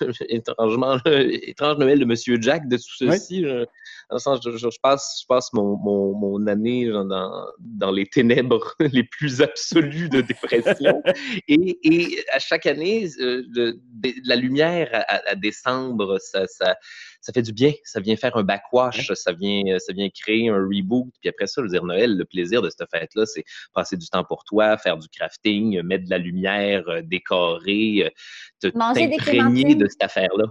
étrangement 0.28 0.98
étrange 1.06 1.78
Noël 1.78 1.98
de 1.98 2.04
Monsieur 2.04 2.40
Jack 2.40 2.66
de 2.68 2.76
tout 2.76 2.96
ceci. 2.96 3.42
Je, 3.42 3.66
dans 4.10 4.16
le 4.16 4.20
sens, 4.20 4.40
je, 4.44 4.56
je, 4.56 4.78
passe, 4.82 5.20
je 5.22 5.26
passe 5.26 5.52
mon, 5.52 5.76
mon, 5.76 6.14
mon 6.14 6.46
année 6.46 6.86
dans, 6.86 7.46
dans, 7.58 7.90
les 7.90 8.06
ténèbres 8.06 8.74
les 8.80 9.04
plus 9.04 9.40
absolues 9.40 10.08
de 10.08 10.20
dépression. 10.20 11.02
et, 11.48 11.78
et, 11.82 12.24
à 12.32 12.38
chaque 12.38 12.66
année, 12.66 13.08
euh, 13.20 13.42
de, 13.54 13.80
la 14.24 14.36
lumière 14.36 14.88
à, 14.92 15.30
à 15.30 15.34
décembre, 15.34 16.18
ça, 16.20 16.46
ça 16.46 16.76
ça 17.20 17.32
fait 17.32 17.42
du 17.42 17.52
bien. 17.52 17.72
Ça 17.84 18.00
vient 18.00 18.16
faire 18.16 18.36
un 18.36 18.42
backwash, 18.42 19.12
ça, 19.12 19.32
vient, 19.32 19.62
euh, 19.66 19.78
ça 19.78 19.92
vient 19.92 20.08
créer 20.08 20.48
un 20.48 20.56
reboot. 20.56 21.08
Puis 21.20 21.28
après 21.28 21.46
ça, 21.46 21.60
je 21.60 21.66
veux 21.66 21.70
dire, 21.70 21.84
Noël, 21.84 22.16
le 22.16 22.24
plaisir 22.24 22.62
de 22.62 22.70
cette 22.70 22.88
fête-là, 22.90 23.26
c'est 23.26 23.44
passer 23.74 23.96
du 23.96 24.08
temps 24.08 24.24
pour 24.24 24.44
toi, 24.44 24.76
faire 24.78 24.96
du 24.96 25.08
crafting, 25.08 25.82
mettre 25.82 26.04
de 26.04 26.10
la 26.10 26.18
lumière, 26.18 26.88
euh, 26.88 27.02
décorer, 27.02 28.12
te 28.60 28.68
t'imprégner 28.68 29.74
de 29.74 29.86
cette 29.88 30.02
affaire-là. 30.02 30.46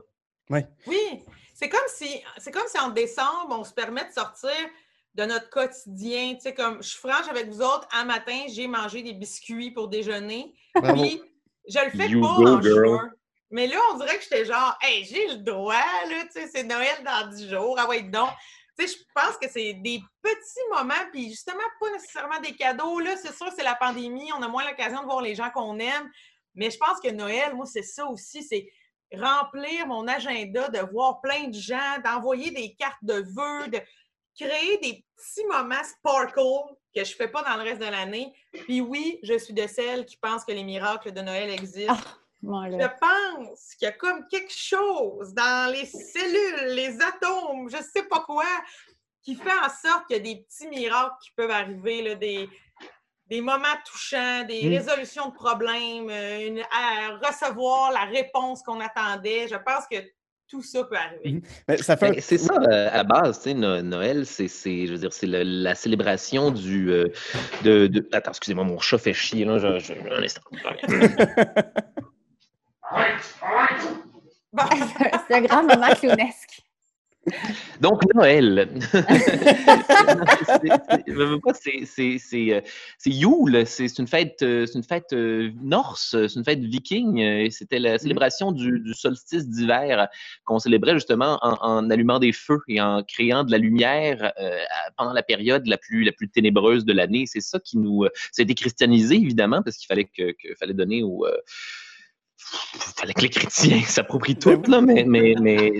Oui. 0.49 0.59
Oui. 0.87 0.97
C'est 1.59 1.67
comme 1.67 1.87
si 1.87 2.23
c'est 2.37 2.51
comme 2.51 2.67
si 2.67 2.79
en 2.79 2.87
décembre, 2.87 3.49
on 3.59 3.65
se 3.65 3.73
permet 3.73 4.05
de 4.05 4.13
sortir 4.13 4.55
de 5.15 5.25
notre 5.25 5.49
quotidien. 5.49 6.35
Tu 6.35 6.41
sais, 6.41 6.53
comme 6.53 6.81
je 6.81 6.87
suis 6.87 6.99
franche 6.99 7.27
avec 7.29 7.49
vous 7.49 7.61
autres, 7.61 7.85
un 7.91 8.05
matin, 8.05 8.45
j'ai 8.47 8.65
mangé 8.67 9.03
des 9.03 9.11
biscuits 9.11 9.71
pour 9.71 9.89
déjeuner. 9.89 10.55
Puis 10.73 11.21
je 11.67 11.79
le 11.83 11.91
fais 11.91 12.17
pas 12.17 12.27
en 12.27 12.61
juin. 12.61 13.11
Mais 13.51 13.67
là, 13.67 13.77
on 13.91 13.97
dirait 13.97 14.17
que 14.17 14.23
j'étais 14.23 14.45
genre, 14.45 14.77
hey, 14.81 15.03
j'ai 15.03 15.27
le 15.27 15.37
droit, 15.37 15.73
là, 15.73 16.23
tu 16.31 16.39
sais, 16.39 16.47
c'est 16.47 16.63
Noël 16.63 17.03
dans 17.03 17.27
10 17.27 17.49
jours, 17.49 17.75
ah 17.77 17.87
ouais, 17.89 18.03
donc. 18.03 18.29
Tu 18.77 18.87
sais, 18.87 18.95
je 18.95 19.03
pense 19.13 19.35
que 19.37 19.49
c'est 19.49 19.73
des 19.73 19.99
petits 20.21 20.69
moments, 20.71 20.93
puis 21.11 21.29
justement, 21.29 21.57
pas 21.81 21.91
nécessairement 21.91 22.39
des 22.39 22.55
cadeaux. 22.55 22.99
Là, 22.99 23.17
c'est 23.17 23.35
sûr, 23.35 23.47
c'est 23.53 23.63
la 23.63 23.75
pandémie, 23.75 24.31
on 24.37 24.41
a 24.43 24.47
moins 24.47 24.69
l'occasion 24.69 25.01
de 25.01 25.05
voir 25.05 25.21
les 25.21 25.35
gens 25.35 25.49
qu'on 25.49 25.77
aime. 25.79 26.09
Mais 26.55 26.69
je 26.69 26.77
pense 26.77 27.01
que 27.01 27.09
Noël, 27.09 27.53
moi, 27.55 27.65
c'est 27.65 27.83
ça 27.83 28.05
aussi, 28.05 28.43
c'est 28.43 28.69
remplir 29.13 29.87
mon 29.87 30.07
agenda, 30.07 30.69
de 30.69 30.79
voir 30.91 31.21
plein 31.21 31.47
de 31.47 31.53
gens, 31.53 31.97
d'envoyer 32.03 32.51
des 32.51 32.75
cartes 32.75 33.03
de 33.03 33.15
vœux, 33.15 33.67
de 33.67 33.79
créer 34.35 34.77
des 34.77 35.05
petits 35.15 35.45
moments 35.47 35.83
sparkle 35.83 36.75
que 36.95 37.03
je 37.03 37.15
fais 37.15 37.27
pas 37.27 37.43
dans 37.43 37.57
le 37.57 37.63
reste 37.63 37.81
de 37.81 37.85
l'année. 37.85 38.33
Puis 38.51 38.81
oui, 38.81 39.19
je 39.23 39.37
suis 39.37 39.53
de 39.53 39.67
celles 39.67 40.05
qui 40.05 40.17
pensent 40.17 40.45
que 40.45 40.51
les 40.51 40.63
miracles 40.63 41.11
de 41.11 41.21
Noël 41.21 41.49
existent. 41.49 41.93
Ah. 41.97 42.15
Je 42.41 42.87
pense 42.99 43.75
qu'il 43.75 43.85
y 43.85 43.89
a 43.89 43.91
comme 43.91 44.25
quelque 44.27 44.53
chose 44.53 45.33
dans 45.33 45.71
les 45.71 45.85
cellules, 45.85 46.73
les 46.73 47.01
atomes, 47.01 47.69
je 47.69 47.77
ne 47.77 47.83
sais 47.83 48.03
pas 48.03 48.21
quoi, 48.21 48.45
qui 49.21 49.35
fait 49.35 49.51
en 49.51 49.69
sorte 49.69 50.07
qu'il 50.07 50.17
y 50.17 50.19
a 50.19 50.23
des 50.23 50.41
petits 50.43 50.67
miracles 50.69 51.15
qui 51.21 51.31
peuvent 51.31 51.51
arriver, 51.51 52.01
là, 52.01 52.15
des, 52.15 52.49
des 53.29 53.41
moments 53.41 53.67
touchants, 53.85 54.43
des 54.45 54.63
mm. 54.63 54.73
résolutions 54.73 55.29
de 55.29 55.33
problèmes, 55.33 56.09
euh, 56.09 56.47
une, 56.47 56.61
à 56.71 57.17
recevoir 57.25 57.91
la 57.91 58.05
réponse 58.05 58.63
qu'on 58.63 58.79
attendait. 58.79 59.47
Je 59.47 59.55
pense 59.55 59.85
que 59.89 59.97
tout 60.47 60.63
ça 60.63 60.83
peut 60.83 60.95
arriver. 60.95 61.41
Mm-hmm. 61.67 62.21
C'est 62.21 62.39
ça, 62.39 62.53
euh, 62.55 62.89
à 62.91 62.97
la 62.97 63.03
base, 63.03 63.37
tu 63.37 63.51
sais, 63.51 63.53
Noël, 63.53 64.25
c'est, 64.25 64.47
je 64.47 64.91
veux 64.91 64.97
dire, 64.97 65.13
c'est 65.13 65.27
la 65.27 65.75
célébration 65.75 66.49
du... 66.49 66.91
Euh, 66.91 67.11
de, 67.63 68.07
Attends, 68.11 68.31
excusez-moi, 68.31 68.63
mon 68.63 68.79
chat 68.79 68.97
fait 68.97 69.13
chier, 69.13 69.45
là, 69.45 69.59
je, 69.59 69.93
un 69.93 70.23
instant. 70.23 70.41
c'est 75.27 75.35
un 75.35 75.41
grand 75.41 75.61
moment 75.63 75.93
clownesque. 75.93 76.63
Donc, 77.81 78.01
Noël. 78.13 78.69
c'est 82.97 83.09
Yule, 83.09 83.65
c'est 83.65 83.99
une 83.99 84.07
fête, 84.07 84.35
c'est 84.39 84.75
une 84.75 84.83
fête 84.83 85.13
euh, 85.13 85.51
norse, 85.61 86.15
c'est 86.27 86.35
une 86.35 86.43
fête 86.43 86.59
viking. 86.59 87.49
C'était 87.51 87.79
la 87.79 87.95
mm-hmm. 87.95 87.99
célébration 87.99 88.51
du, 88.51 88.93
solstice 88.93 89.47
d'hiver 89.47 90.07
qu'on 90.45 90.59
célébrait 90.59 90.93
justement 90.93 91.39
en, 91.41 91.89
allumant 91.89 92.19
des 92.19 92.33
feux 92.33 92.59
et 92.67 92.81
en 92.81 93.03
créant 93.03 93.43
de 93.43 93.51
la 93.51 93.57
lumière 93.57 94.33
euh, 94.39 94.59
pendant 94.97 95.13
la 95.13 95.23
période 95.23 95.65
la 95.67 95.77
plus, 95.77 96.03
la 96.03 96.11
plus 96.11 96.29
ténébreuse 96.29 96.85
de 96.85 96.93
l'année. 96.93 97.25
C'est 97.25 97.41
ça 97.41 97.59
qui 97.59 97.77
nous. 97.77 98.05
Ça 98.31 98.41
a 98.41 98.43
été 98.43 98.55
christianisé, 98.55 99.15
évidemment, 99.15 99.61
parce 99.63 99.77
qu'il 99.77 99.87
fallait, 99.87 100.05
que, 100.05 100.33
fallait 100.59 100.73
donner 100.73 101.03
aux 101.03 101.25
fallait 102.97 103.13
que 103.13 103.21
les 103.21 103.29
chrétiens 103.29 103.81
s'approprient 103.87 104.35
tout, 104.35 104.61
là, 104.67 104.81
mais, 104.81 105.03
mais, 105.05 105.35
mais 105.41 105.73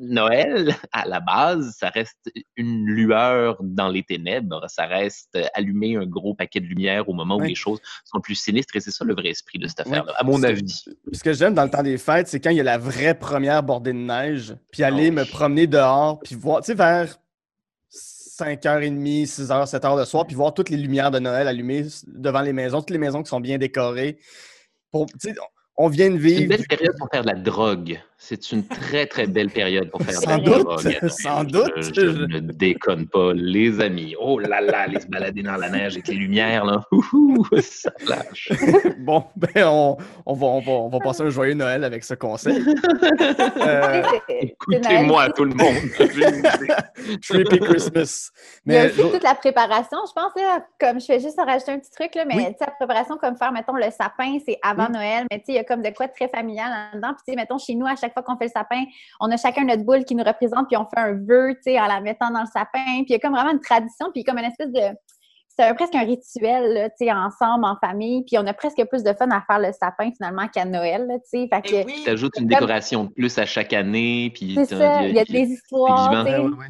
Noël, 0.00 0.74
à 0.92 1.06
la 1.06 1.20
base, 1.20 1.76
ça 1.78 1.88
reste 1.88 2.30
une 2.56 2.86
lueur 2.86 3.56
dans 3.60 3.88
les 3.88 4.02
ténèbres, 4.02 4.64
ça 4.68 4.86
reste 4.86 5.38
allumer 5.54 5.96
un 5.96 6.06
gros 6.06 6.34
paquet 6.34 6.60
de 6.60 6.66
lumière 6.66 7.08
au 7.08 7.12
moment 7.12 7.36
où 7.36 7.42
les 7.42 7.54
choses 7.54 7.80
sont 8.04 8.20
plus 8.20 8.34
sinistres, 8.34 8.76
et 8.76 8.80
c'est 8.80 8.90
ça 8.90 9.04
le 9.04 9.14
vrai 9.14 9.28
esprit 9.28 9.58
de 9.58 9.66
cette 9.66 9.80
affaire-là, 9.80 10.12
à 10.16 10.24
mon 10.24 10.42
avis. 10.42 10.84
ce 11.12 11.22
que 11.22 11.32
j'aime 11.32 11.54
dans 11.54 11.64
le 11.64 11.70
temps 11.70 11.82
des 11.82 11.98
fêtes, 11.98 12.28
c'est 12.28 12.40
quand 12.40 12.50
il 12.50 12.56
y 12.56 12.60
a 12.60 12.64
la 12.64 12.78
vraie 12.78 13.18
première 13.18 13.62
bordée 13.62 13.92
de 13.92 13.98
neige, 13.98 14.54
puis 14.72 14.82
aller 14.82 15.10
me 15.10 15.24
promener 15.24 15.66
dehors, 15.66 16.20
puis 16.20 16.34
voir, 16.34 16.60
tu 16.60 16.66
sais, 16.66 16.74
vers 16.74 17.18
5h30, 18.40 19.26
6h, 19.26 19.70
7h 19.70 19.98
le 19.98 20.04
soir, 20.04 20.26
puis 20.26 20.34
voir 20.34 20.54
toutes 20.54 20.70
les 20.70 20.76
lumières 20.76 21.10
de 21.10 21.18
Noël 21.18 21.46
allumées 21.46 21.86
devant 22.06 22.40
les 22.40 22.52
maisons, 22.52 22.80
toutes 22.80 22.90
les 22.90 22.98
maisons 22.98 23.22
qui 23.22 23.28
sont 23.28 23.40
bien 23.40 23.58
décorées. 23.58 24.18
Pour, 24.90 25.06
on 25.80 25.88
vient 25.88 26.10
de 26.10 26.18
vivre. 26.18 26.36
C'est 26.36 26.42
une 26.42 26.48
belle 26.48 26.66
période 26.66 26.96
pour 26.98 27.08
faire 27.10 27.22
de 27.22 27.28
la 27.28 27.34
drogue. 27.34 28.00
C'est 28.22 28.52
une 28.52 28.66
très, 28.66 29.06
très 29.06 29.26
belle 29.26 29.48
période 29.48 29.90
pour 29.90 30.02
faire 30.02 30.12
Sans 30.14 30.36
des 30.36 30.44
doute, 30.44 31.08
sans 31.08 31.40
Je- 31.40 31.46
doute. 31.46 31.72
Je, 31.94 32.00
ne 32.26 32.40
déconne 32.40 33.06
pas, 33.08 33.32
les 33.34 33.80
amis. 33.80 34.14
Oh 34.20 34.38
là 34.38 34.60
là, 34.60 34.86
les 34.88 35.00
se 35.00 35.06
balader 35.06 35.42
dans 35.42 35.56
la 35.56 35.70
neige 35.70 35.94
avec 35.94 36.06
les 36.08 36.16
lumières, 36.16 36.66
là. 36.66 36.82
Ouhou, 36.92 37.46
ça 37.62 37.90
flash. 37.98 38.52
Bon, 38.98 39.24
ben 39.34 39.64
on, 39.66 39.96
on 40.26 40.34
va, 40.34 40.46
on, 40.46 40.60
va, 40.60 40.72
on 40.72 40.88
va 40.90 40.98
passer 40.98 41.22
un 41.22 41.30
joyeux 41.30 41.54
Noël 41.54 41.82
avec 41.82 42.04
ce 42.04 42.12
conseil. 42.14 42.62
Euh, 43.56 44.02
Écoutez-moi, 44.28 45.30
tout 45.30 45.44
le 45.44 45.54
monde. 45.54 45.74
Trippy 47.22 47.58
Christmas. 47.60 48.30
Il 48.66 48.72
y 48.72 48.76
a 48.76 48.84
Mais 48.84 48.90
aussi 48.90 49.10
toute 49.12 49.22
la 49.22 49.34
préparation, 49.34 49.98
je 50.06 50.12
pense, 50.12 50.32
là, 50.36 50.64
comme 50.78 51.00
je 51.00 51.06
fais 51.06 51.20
juste 51.20 51.38
en 51.38 51.44
rajouter 51.44 51.72
un 51.72 51.78
petit 51.78 51.90
truc, 51.90 52.14
là, 52.14 52.24
mais 52.26 52.34
Oui. 52.36 52.44
tu 52.46 52.52
sais, 52.58 52.66
la 52.66 52.72
préparation, 52.72 53.16
comme 53.16 53.36
faire, 53.36 53.52
mettons, 53.52 53.74
le 53.74 53.90
sapin, 53.90 54.38
c'est 54.46 54.58
avant 54.62 54.86
Oui. 54.86 54.92
Noël, 54.92 55.26
mais 55.30 55.38
tu 55.38 55.46
sais, 55.46 55.52
il 55.52 55.54
y 55.56 55.58
a 55.58 55.64
comme 55.64 55.82
de 55.82 55.90
quoi 55.90 56.06
de 56.06 56.12
très 56.12 56.28
familial 56.28 56.70
là-dedans. 56.92 57.08
Puis, 57.14 57.22
tu 57.26 57.32
sais, 57.32 57.36
mettons, 57.36 57.58
chez 57.58 57.74
nous, 57.74 57.86
à 57.86 57.96
chaque 57.96 58.09
fois 58.12 58.22
qu'on 58.22 58.36
fait 58.36 58.44
le 58.46 58.50
sapin, 58.50 58.82
on 59.20 59.30
a 59.30 59.36
chacun 59.36 59.64
notre 59.64 59.84
boule 59.84 60.04
qui 60.04 60.14
nous 60.14 60.24
représente, 60.24 60.68
puis 60.68 60.76
on 60.76 60.84
fait 60.84 61.00
un 61.00 61.14
vœu, 61.14 61.54
tu 61.54 61.72
sais, 61.72 61.80
en 61.80 61.86
la 61.86 62.00
mettant 62.00 62.30
dans 62.30 62.40
le 62.40 62.46
sapin. 62.46 62.84
Puis, 62.84 63.04
il 63.08 63.12
y 63.12 63.14
a 63.14 63.18
comme 63.18 63.32
vraiment 63.34 63.52
une 63.52 63.60
tradition, 63.60 64.06
puis 64.12 64.24
comme 64.24 64.38
une 64.38 64.44
espèce 64.44 64.70
de. 64.72 64.80
C'est 65.48 65.74
presque 65.74 65.94
un 65.94 66.04
rituel, 66.04 66.72
là, 66.72 66.88
tu 66.90 67.04
sais, 67.04 67.12
ensemble, 67.12 67.64
en 67.66 67.76
famille. 67.84 68.24
Puis, 68.24 68.38
on 68.38 68.46
a 68.46 68.54
presque 68.54 68.82
plus 68.88 69.02
de 69.02 69.12
fun 69.12 69.28
à 69.30 69.42
faire 69.42 69.58
le 69.58 69.72
sapin, 69.72 70.10
finalement, 70.16 70.46
qu'à 70.48 70.64
Noël, 70.64 71.06
tu 71.30 71.40
sais. 71.40 71.48
Fait 71.52 71.60
Eh 71.64 71.70
que 71.84 71.86
oui. 71.86 72.02
T'ajoutes 72.04 72.32
une 72.38 72.46
décoration 72.46 73.04
de 73.04 73.10
plus 73.10 73.36
à 73.38 73.44
chaque 73.44 73.72
année, 73.72 74.30
puis 74.34 74.54
c'est 74.54 74.68
t'as- 74.68 74.78
ça, 74.78 75.02
il 75.06 75.14
y 75.14 75.18
a 75.18 75.24
des 75.24 75.40
histoires, 75.52 76.10
vivant. 76.10 76.24
tu 76.24 76.30
sais. 76.30 76.38
Ouais, 76.38 76.44
ouais, 76.44 76.56
ouais. 76.56 76.66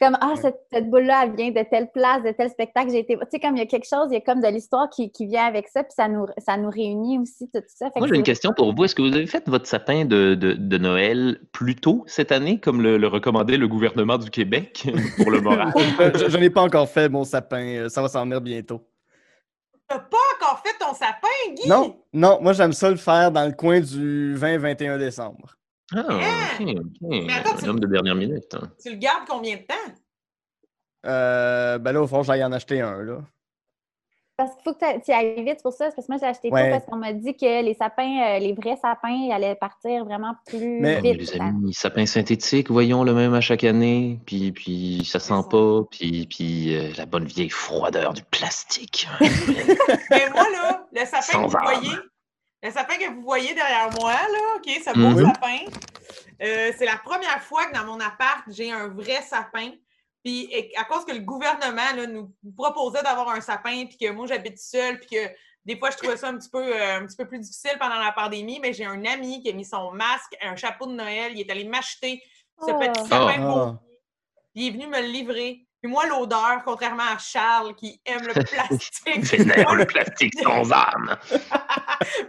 Comme, 0.00 0.18
ah, 0.20 0.30
Ouais. 0.30 0.36
cette, 0.36 0.60
cette 0.72 0.90
boule-là, 0.90 1.22
elle 1.24 1.36
vient 1.36 1.50
de 1.50 1.62
telle 1.70 1.88
place, 1.90 2.22
de 2.24 2.32
tel 2.32 2.50
spectacle, 2.50 2.90
j'ai 2.90 2.98
été. 2.98 3.14
Tu 3.16 3.20
sais, 3.30 3.38
comme 3.38 3.54
il 3.56 3.60
y 3.60 3.62
a 3.62 3.66
quelque 3.66 3.86
chose, 3.88 4.08
il 4.10 4.14
y 4.14 4.16
a 4.16 4.20
comme 4.20 4.40
de 4.40 4.48
l'histoire 4.48 4.90
qui, 4.90 5.10
qui 5.12 5.26
vient 5.26 5.44
avec 5.46 5.68
ça, 5.68 5.84
puis 5.84 5.92
ça 5.96 6.08
nous, 6.08 6.26
ça 6.38 6.56
nous 6.56 6.68
réunit 6.68 7.18
aussi, 7.20 7.48
tout 7.54 7.62
ça. 7.68 7.90
Fait 7.92 8.00
Moi, 8.00 8.08
j'ai 8.08 8.16
une 8.16 8.22
question 8.24 8.52
pour 8.56 8.74
vous. 8.74 8.84
Est-ce 8.84 8.94
que 8.94 9.02
vous 9.02 9.14
avez 9.14 9.26
fait 9.28 9.48
votre 9.48 9.66
sapin 9.66 10.04
de, 10.04 10.34
de- 10.34 10.54
de 10.54 10.78
Noël 10.78 11.38
plus 11.52 11.76
tôt 11.76 12.02
cette 12.06 12.32
année, 12.32 12.58
comme 12.58 12.82
le, 12.82 12.98
le 12.98 13.06
recommandait 13.06 13.56
le 13.56 13.68
gouvernement 13.68 14.18
du 14.18 14.30
Québec 14.30 14.84
pour 15.16 15.30
le 15.30 15.40
moral? 15.40 15.72
Euh, 16.00 16.10
je 16.14 16.28
je 16.28 16.38
n'ai 16.38 16.50
pas 16.50 16.62
encore 16.62 16.88
fait 16.88 17.08
mon 17.08 17.22
sapin. 17.24 17.62
euh, 17.64 17.88
Ça 17.88 18.02
va 18.02 18.08
s'en 18.08 18.24
venir 18.24 18.40
bientôt. 18.40 18.80
T'as 19.88 19.98
pas 20.00 20.16
encore 20.40 20.60
fait 20.64 20.74
ton 20.80 20.92
sapin, 20.94 21.54
Guy? 21.54 21.68
Non, 21.68 21.96
non, 22.12 22.38
moi 22.40 22.52
j'aime 22.52 22.72
ça 22.72 22.90
le 22.90 22.96
faire 22.96 23.30
dans 23.30 23.44
le 23.46 23.52
coin 23.52 23.80
du 23.80 24.34
20-21 24.36 24.98
décembre. 24.98 25.56
Ah, 25.94 26.00
ok, 26.08 26.20
Hein? 26.66 26.74
ok. 27.02 27.30
attends, 27.30 27.56
tu- 27.58 27.64
Un 27.64 27.68
homme 27.68 27.80
de 27.80 27.86
dernière 27.86 28.14
minute. 28.14 28.54
hein. 28.54 28.70
Tu 28.82 28.90
le 28.90 28.96
gardes 28.96 29.26
combien 29.28 29.56
de 29.56 29.62
temps? 29.62 29.92
Euh, 31.06 31.78
ben 31.78 31.92
là, 31.92 32.02
au 32.02 32.06
fond, 32.06 32.22
j'aille 32.22 32.42
en 32.44 32.52
acheter 32.52 32.80
un. 32.80 33.02
Là. 33.02 33.18
Parce 34.36 34.52
qu'il 34.54 34.62
faut 34.64 34.72
que 34.74 35.00
tu 35.04 35.12
ailles 35.12 35.44
vite 35.44 35.54
c'est 35.58 35.62
pour 35.62 35.72
ça. 35.72 35.90
C'est 35.90 35.94
parce 35.96 36.08
que 36.08 36.12
moi, 36.12 36.18
j'ai 36.20 36.26
acheté 36.26 36.50
Ouais. 36.50 36.70
parce 36.70 36.84
qu'on 36.86 36.96
m'a 36.96 37.12
dit 37.12 37.36
que 37.36 37.62
les 37.62 37.74
sapins, 37.74 38.20
euh, 38.34 38.38
les 38.40 38.52
vrais 38.52 38.76
sapins, 38.76 39.10
ils 39.10 39.30
allaient 39.30 39.54
partir 39.54 40.04
vraiment 40.04 40.34
plus 40.46 40.80
Mais- 40.80 41.00
mais 41.02 41.12
vite. 41.12 41.34
les 41.34 41.40
amis, 41.40 41.72
sapin 41.72 42.04
synthétique, 42.06 42.68
voyons 42.70 43.04
le 43.04 43.14
même 43.14 43.32
à 43.34 43.40
chaque 43.40 43.62
année, 43.62 44.18
puis, 44.26 44.50
puis 44.50 45.04
ça 45.04 45.20
sent 45.20 45.34
ça. 45.42 45.48
pas, 45.48 45.82
puis, 45.90 46.26
puis 46.26 46.74
euh, 46.76 46.90
la 46.96 47.06
bonne 47.06 47.26
vieille 47.26 47.50
froideur 47.50 48.12
du 48.12 48.24
plastique. 48.24 49.06
Mais 50.10 50.30
moi, 50.30 50.46
là, 50.50 50.84
le 50.92 51.00
sapin 51.04 51.20
Sans 51.22 51.44
que 51.46 51.50
vous 51.50 51.58
voyez, 51.62 51.96
le 52.64 52.70
sapin 52.70 52.96
que 52.96 53.10
vous 53.10 53.22
voyez 53.22 53.54
derrière 53.54 53.90
moi, 54.00 54.12
là, 54.14 54.56
OK, 54.56 54.66
ce 54.66 54.92
beau 54.94 55.20
Mhm. 55.20 55.26
sapin, 55.26 55.58
euh, 56.42 56.72
c'est 56.76 56.86
la 56.86 56.96
première 56.96 57.42
fois 57.42 57.66
que 57.66 57.74
dans 57.74 57.84
mon 57.84 58.00
appart, 58.00 58.42
j'ai 58.48 58.72
un 58.72 58.88
vrai 58.88 59.22
sapin. 59.22 59.70
Puis 60.24 60.48
et- 60.50 60.74
à 60.76 60.84
cause 60.84 61.04
que 61.04 61.12
le 61.12 61.20
gouvernement 61.20 61.92
là, 61.94 62.06
nous 62.06 62.32
proposait 62.56 63.02
d'avoir 63.02 63.28
un 63.28 63.40
sapin, 63.42 63.84
puis 63.86 63.98
que 63.98 64.10
moi, 64.10 64.26
j'habite 64.26 64.58
seule, 64.58 64.98
puis 64.98 65.08
que 65.10 65.30
des 65.66 65.78
fois, 65.78 65.90
je 65.90 65.98
trouvais 65.98 66.16
ça 66.16 66.28
un 66.28 66.36
petit 66.38 66.48
peu, 66.48 66.62
euh, 66.62 66.98
un 67.00 67.06
petit 67.06 67.16
peu 67.16 67.26
plus 67.28 67.38
difficile 67.38 67.76
pendant 67.78 67.98
la 67.98 68.12
pandémie, 68.12 68.58
mais 68.60 68.72
j'ai 68.72 68.86
un 68.86 69.04
ami 69.04 69.42
qui 69.42 69.50
a 69.50 69.52
mis 69.52 69.64
son 69.66 69.92
masque, 69.92 70.34
un 70.40 70.56
chapeau 70.56 70.86
de 70.86 70.92
Noël, 70.92 71.32
il 71.34 71.40
est 71.40 71.50
allé 71.50 71.64
m'acheter 71.64 72.22
ce 72.60 72.70
Oh. 72.70 72.78
petit 72.78 73.00
sapin 73.08 73.34
Ah. 73.40 73.46
pour 73.46 73.76
il 74.54 74.68
est 74.68 74.70
venu 74.70 74.86
me 74.86 75.00
le 75.00 75.08
livrer. 75.08 75.63
Puis 75.84 75.92
moi, 75.92 76.06
l'odeur, 76.06 76.62
contrairement 76.64 77.02
à 77.14 77.18
Charles 77.18 77.74
qui 77.74 78.00
aime 78.06 78.22
le 78.26 78.32
plastique, 78.44 79.18
Vénère 79.18 79.74
le 79.74 79.84
plastique 79.84 80.32
sans 80.42 80.72
âme. 80.72 81.14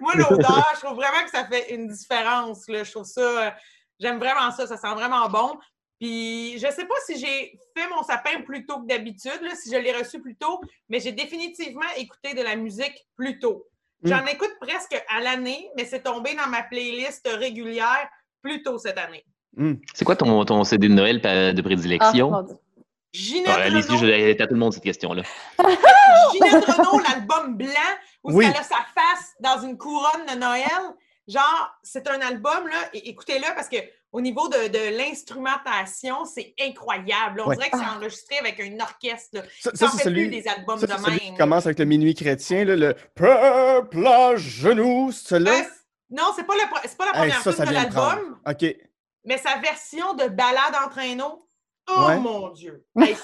moi, 0.02 0.12
l'odeur, 0.16 0.68
je 0.76 0.82
trouve 0.82 0.98
vraiment 0.98 1.24
que 1.24 1.30
ça 1.30 1.46
fait 1.46 1.74
une 1.74 1.88
différence. 1.88 2.68
Là. 2.68 2.84
Je 2.84 2.92
trouve 2.92 3.06
ça, 3.06 3.56
j'aime 3.98 4.20
vraiment 4.20 4.52
ça, 4.52 4.68
ça 4.68 4.76
sent 4.76 4.94
vraiment 4.96 5.30
bon. 5.30 5.58
Puis 6.02 6.56
je 6.60 6.70
sais 6.70 6.84
pas 6.84 6.96
si 7.06 7.18
j'ai 7.18 7.58
fait 7.78 7.88
mon 7.96 8.04
sapin 8.04 8.42
plus 8.42 8.66
tôt 8.66 8.82
que 8.82 8.88
d'habitude, 8.88 9.40
là, 9.42 9.56
si 9.56 9.72
je 9.72 9.78
l'ai 9.78 9.94
reçu 9.94 10.20
plus 10.20 10.36
tôt, 10.36 10.60
mais 10.90 11.00
j'ai 11.00 11.14
définitivement 11.14 11.88
écouté 11.96 12.34
de 12.34 12.42
la 12.42 12.58
musique 12.58 13.08
plus 13.16 13.40
tôt. 13.40 13.66
J'en 14.04 14.26
écoute 14.26 14.52
presque 14.60 15.02
à 15.08 15.22
l'année, 15.22 15.70
mais 15.78 15.86
c'est 15.86 16.04
tombé 16.04 16.36
dans 16.36 16.50
ma 16.50 16.64
playlist 16.64 17.26
régulière 17.40 18.10
plus 18.42 18.62
tôt 18.64 18.78
cette 18.80 18.98
année. 18.98 19.24
Hum. 19.58 19.80
C'est 19.94 20.04
quoi 20.04 20.18
ton, 20.18 20.44
ton 20.44 20.66
CD 20.66 20.90
de 20.90 20.94
Noël 20.94 21.22
de 21.22 21.58
Ah, 21.58 21.64
prédilection? 21.64 22.42
Dieu. 22.44 22.58
Ginette 23.16 23.48
Allez-y, 23.58 23.82
Renault, 23.82 23.98
je 24.00 24.42
à 24.42 24.48
tout 24.48 24.54
le 24.54 24.60
monde 24.60 24.74
cette 24.74 24.84
question-là. 24.84 25.24
Ginette 26.34 26.66
Renault, 26.66 27.00
l'album 27.00 27.56
blanc, 27.58 27.70
où 28.24 28.34
Oui. 28.34 28.46
elle 28.48 28.60
a 28.60 28.64
sa 28.64 28.78
face 28.94 29.34
dans 29.40 29.62
une 29.62 29.78
couronne 29.78 30.26
de 30.32 30.36
Noël. 30.38 30.66
Genre, 31.28 31.72
c'est 31.82 32.08
un 32.08 32.20
album, 32.22 32.68
là, 32.68 32.78
et 32.94 33.10
écoutez-le 33.10 33.56
parce 33.56 33.68
que 33.70 33.78
au 34.12 34.22
niveau 34.22 34.48
de, 34.48 34.68
de 34.68 34.98
l'instrumentation, 34.98 36.24
c'est 36.26 36.54
incroyable. 36.62 37.42
On 37.44 37.48
Ouais. 37.50 37.56
dirait 37.56 37.70
que 37.70 37.78
c'est 37.78 37.86
enregistré 37.86 38.38
avec 38.38 38.60
un 38.60 38.80
orchestre. 38.80 39.30
là. 39.38 39.42
Ça, 39.60 39.72
Ça 39.72 39.76
ça, 39.76 39.86
en 39.86 39.90
c'est 39.92 39.98
fait 39.98 40.04
celui, 40.06 40.28
plus 40.30 40.42
des 40.42 40.48
albums 40.48 40.80
ça, 40.80 40.88
de 40.88 40.92
c'est 40.92 40.98
celui 41.00 41.12
même. 41.26 41.32
qui 41.34 41.38
commence 41.38 41.66
avec 41.66 41.80
le 41.80 41.86
minuit 41.86 42.14
chrétien, 42.14 42.64
là, 42.64 42.76
le 42.76 42.94
peuple 43.16 44.06
à 44.06 44.36
genoux, 44.36 45.12
c- 45.12 45.36
non, 46.12 46.26
c'est 46.36 46.44
pas, 46.46 46.54
le 46.54 46.60
pas 46.96 47.06
la 47.06 47.12
Hey, 47.12 47.18
première 47.32 47.42
ça, 47.42 47.52
tune 47.54 47.58
ça 47.58 47.66
de 47.66 47.74
l'album, 47.74 48.38
OK. 48.48 48.76
mais 49.26 49.38
sa 49.40 49.58
version 49.58 50.14
de 50.14 50.26
balade 50.28 50.76
en 50.86 50.90
traîneau. 50.90 51.45
Oh 51.88 52.06
Ouais. 52.08 52.18
mon 52.20 52.50
Dieu! 52.50 52.84
Hey, 53.00 53.16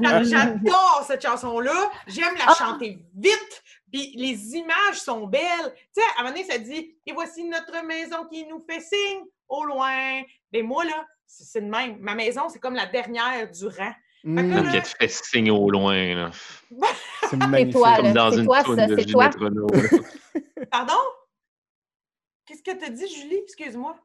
là, 0.00 0.22
J'adore 0.24 1.04
cette 1.06 1.22
chanson-là. 1.22 1.90
J'aime 2.06 2.34
la 2.36 2.44
Ah. 2.48 2.54
chanter 2.54 2.98
vite. 3.16 3.62
Puis 3.90 4.12
les 4.16 4.56
images 4.56 5.00
sont 5.00 5.26
belles. 5.26 5.74
Tu 5.94 6.02
sais, 6.02 6.02
à 6.16 6.20
un 6.20 6.24
moment 6.24 6.34
donné, 6.36 6.44
ça 6.50 6.58
dit 6.58 6.94
Et 7.06 7.12
voici 7.12 7.44
notre 7.44 7.84
maison 7.84 8.26
qui 8.30 8.46
nous 8.46 8.60
fait 8.68 8.80
signe 8.80 9.22
au 9.48 9.64
loin. 9.64 10.22
Mais 10.52 10.62
moi, 10.62 10.84
là, 10.84 11.06
c'est 11.26 11.60
de 11.62 11.66
même. 11.70 11.98
Ma 12.00 12.14
maison, 12.14 12.48
c'est 12.48 12.58
comme 12.58 12.74
la 12.74 12.86
dernière 12.86 13.50
du 13.50 13.66
rang. 13.66 13.92
Fait 14.24 14.30
que 14.30 14.70
Qui 14.72 14.82
te 14.82 14.96
fait 14.98 15.08
signe 15.08 15.50
au 15.50 15.68
loin, 15.70 16.14
là. 16.14 16.30
c'est 17.22 17.28
C'est 17.30 17.36
magnifique. 17.36 17.72
toi, 17.74 17.96
Comme 17.96 18.04
là. 18.06 18.12
dans 18.12 18.30
C'est 18.30 18.38
une 18.38 18.44
toi, 18.44 18.62
ça, 18.64 18.86
de 18.86 18.96
c'est 18.98 19.06
toi. 19.06 19.30
Là. 19.40 20.66
Pardon? 20.70 20.94
Qu'est-ce 22.46 22.62
que 22.62 22.76
tu 22.78 22.84
as 22.84 22.90
dit, 22.90 23.08
Julie? 23.08 23.38
Excuse-moi. 23.44 23.96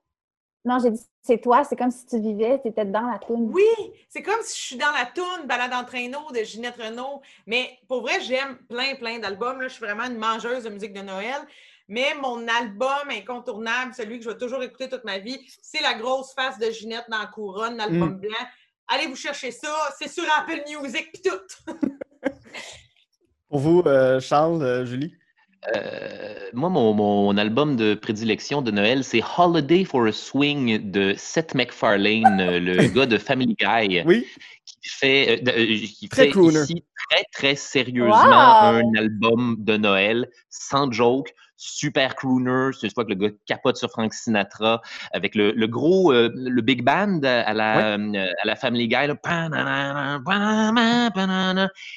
Non, 0.67 0.79
j'ai 0.79 0.91
dit, 0.91 1.01
c'est 1.21 1.39
toi, 1.39 1.63
c'est 1.63 1.75
comme 1.77 1.91
si 1.91 2.05
tu 2.05 2.19
vivais, 2.19 2.59
tu 2.61 2.67
étais 2.67 2.83
dedans 2.83 3.09
la 3.09 3.19
toune. 3.19 3.49
Oui, 3.53 3.63
c'est 4.09 4.21
comme 4.21 4.41
si 4.43 4.59
je 4.59 4.65
suis 4.65 4.75
dans 4.75 4.91
la 4.91 5.05
toune 5.05 5.47
Balade 5.47 5.73
en 5.73 5.85
traîneau 5.85 6.29
de 6.33 6.43
Ginette 6.43 6.75
Renault. 6.75 7.21
Mais 7.45 7.79
pour 7.87 8.01
vrai, 8.01 8.19
j'aime 8.21 8.57
plein, 8.69 8.95
plein 8.95 9.19
d'albums. 9.19 9.61
là. 9.61 9.67
Je 9.69 9.73
suis 9.73 9.85
vraiment 9.85 10.03
une 10.03 10.17
mangeuse 10.17 10.63
de 10.65 10.69
musique 10.69 10.93
de 10.93 11.01
Noël. 11.01 11.39
Mais 11.87 12.13
mon 12.21 12.45
album 12.49 13.09
incontournable, 13.09 13.93
celui 13.93 14.17
que 14.19 14.25
je 14.25 14.29
vais 14.29 14.37
toujours 14.37 14.61
écouter 14.61 14.89
toute 14.89 15.05
ma 15.05 15.19
vie, 15.19 15.39
c'est 15.61 15.81
La 15.81 15.93
grosse 15.93 16.33
face 16.33 16.59
de 16.59 16.69
Ginette 16.69 17.05
dans 17.09 17.19
la 17.19 17.27
couronne, 17.27 17.77
l'album 17.77 18.15
Mm. 18.15 18.19
blanc. 18.19 18.45
Allez 18.89 19.07
vous 19.07 19.15
chercher 19.15 19.51
ça. 19.51 19.73
C'est 19.97 20.09
sur 20.09 20.25
Apple 20.37 20.63
Music 20.81 21.11
pis 21.13 21.21
tout. 21.21 21.65
Pour 23.49 23.59
vous, 23.59 23.83
euh, 23.85 24.19
Charles, 24.19 24.61
euh, 24.61 24.85
Julie? 24.85 25.13
Euh, 25.75 26.49
moi, 26.53 26.69
mon, 26.69 26.93
mon 26.93 27.35
album 27.37 27.75
de 27.75 27.93
prédilection 27.95 28.61
de 28.61 28.71
Noël, 28.71 29.03
c'est 29.03 29.21
Holiday 29.37 29.83
for 29.83 30.05
a 30.07 30.11
Swing 30.11 30.91
de 30.91 31.13
Seth 31.17 31.55
MacFarlane, 31.55 32.39
euh, 32.39 32.59
le 32.59 32.87
gars 32.95 33.05
de 33.05 33.17
Family 33.17 33.55
Guy, 33.59 34.01
Oui? 34.05 34.25
qui 34.65 34.77
fait, 34.89 35.41
euh, 35.47 35.75
qui 35.75 36.07
Très 36.09 36.25
fait 36.25 36.29
crooner. 36.31 36.59
ici 36.61 36.83
très, 37.09 37.23
très 37.33 37.55
sérieusement 37.55 38.11
Wow! 38.61 38.75
un 38.85 38.93
album 38.95 39.55
de 39.59 39.77
Noël, 39.77 40.29
sans 40.49 40.91
joke, 40.91 41.33
super 41.57 42.15
crooner. 42.15 42.69
C'est 42.79 42.87
une 42.87 42.93
fois 42.93 43.03
que 43.03 43.09
le 43.09 43.15
gars 43.15 43.29
capote 43.45 43.77
sur 43.77 43.89
Frank 43.89 44.13
Sinatra, 44.13 44.81
avec 45.11 45.35
le, 45.35 45.51
le 45.51 45.67
gros, 45.67 46.13
euh, 46.13 46.29
le 46.35 46.61
big 46.61 46.83
band 46.83 47.19
à 47.23 47.53
la, 47.53 47.97
euh, 47.97 48.27
à 48.43 48.45
la 48.45 48.55
Family 48.55 48.87
Guy. 48.87 49.07
là. 49.07 49.15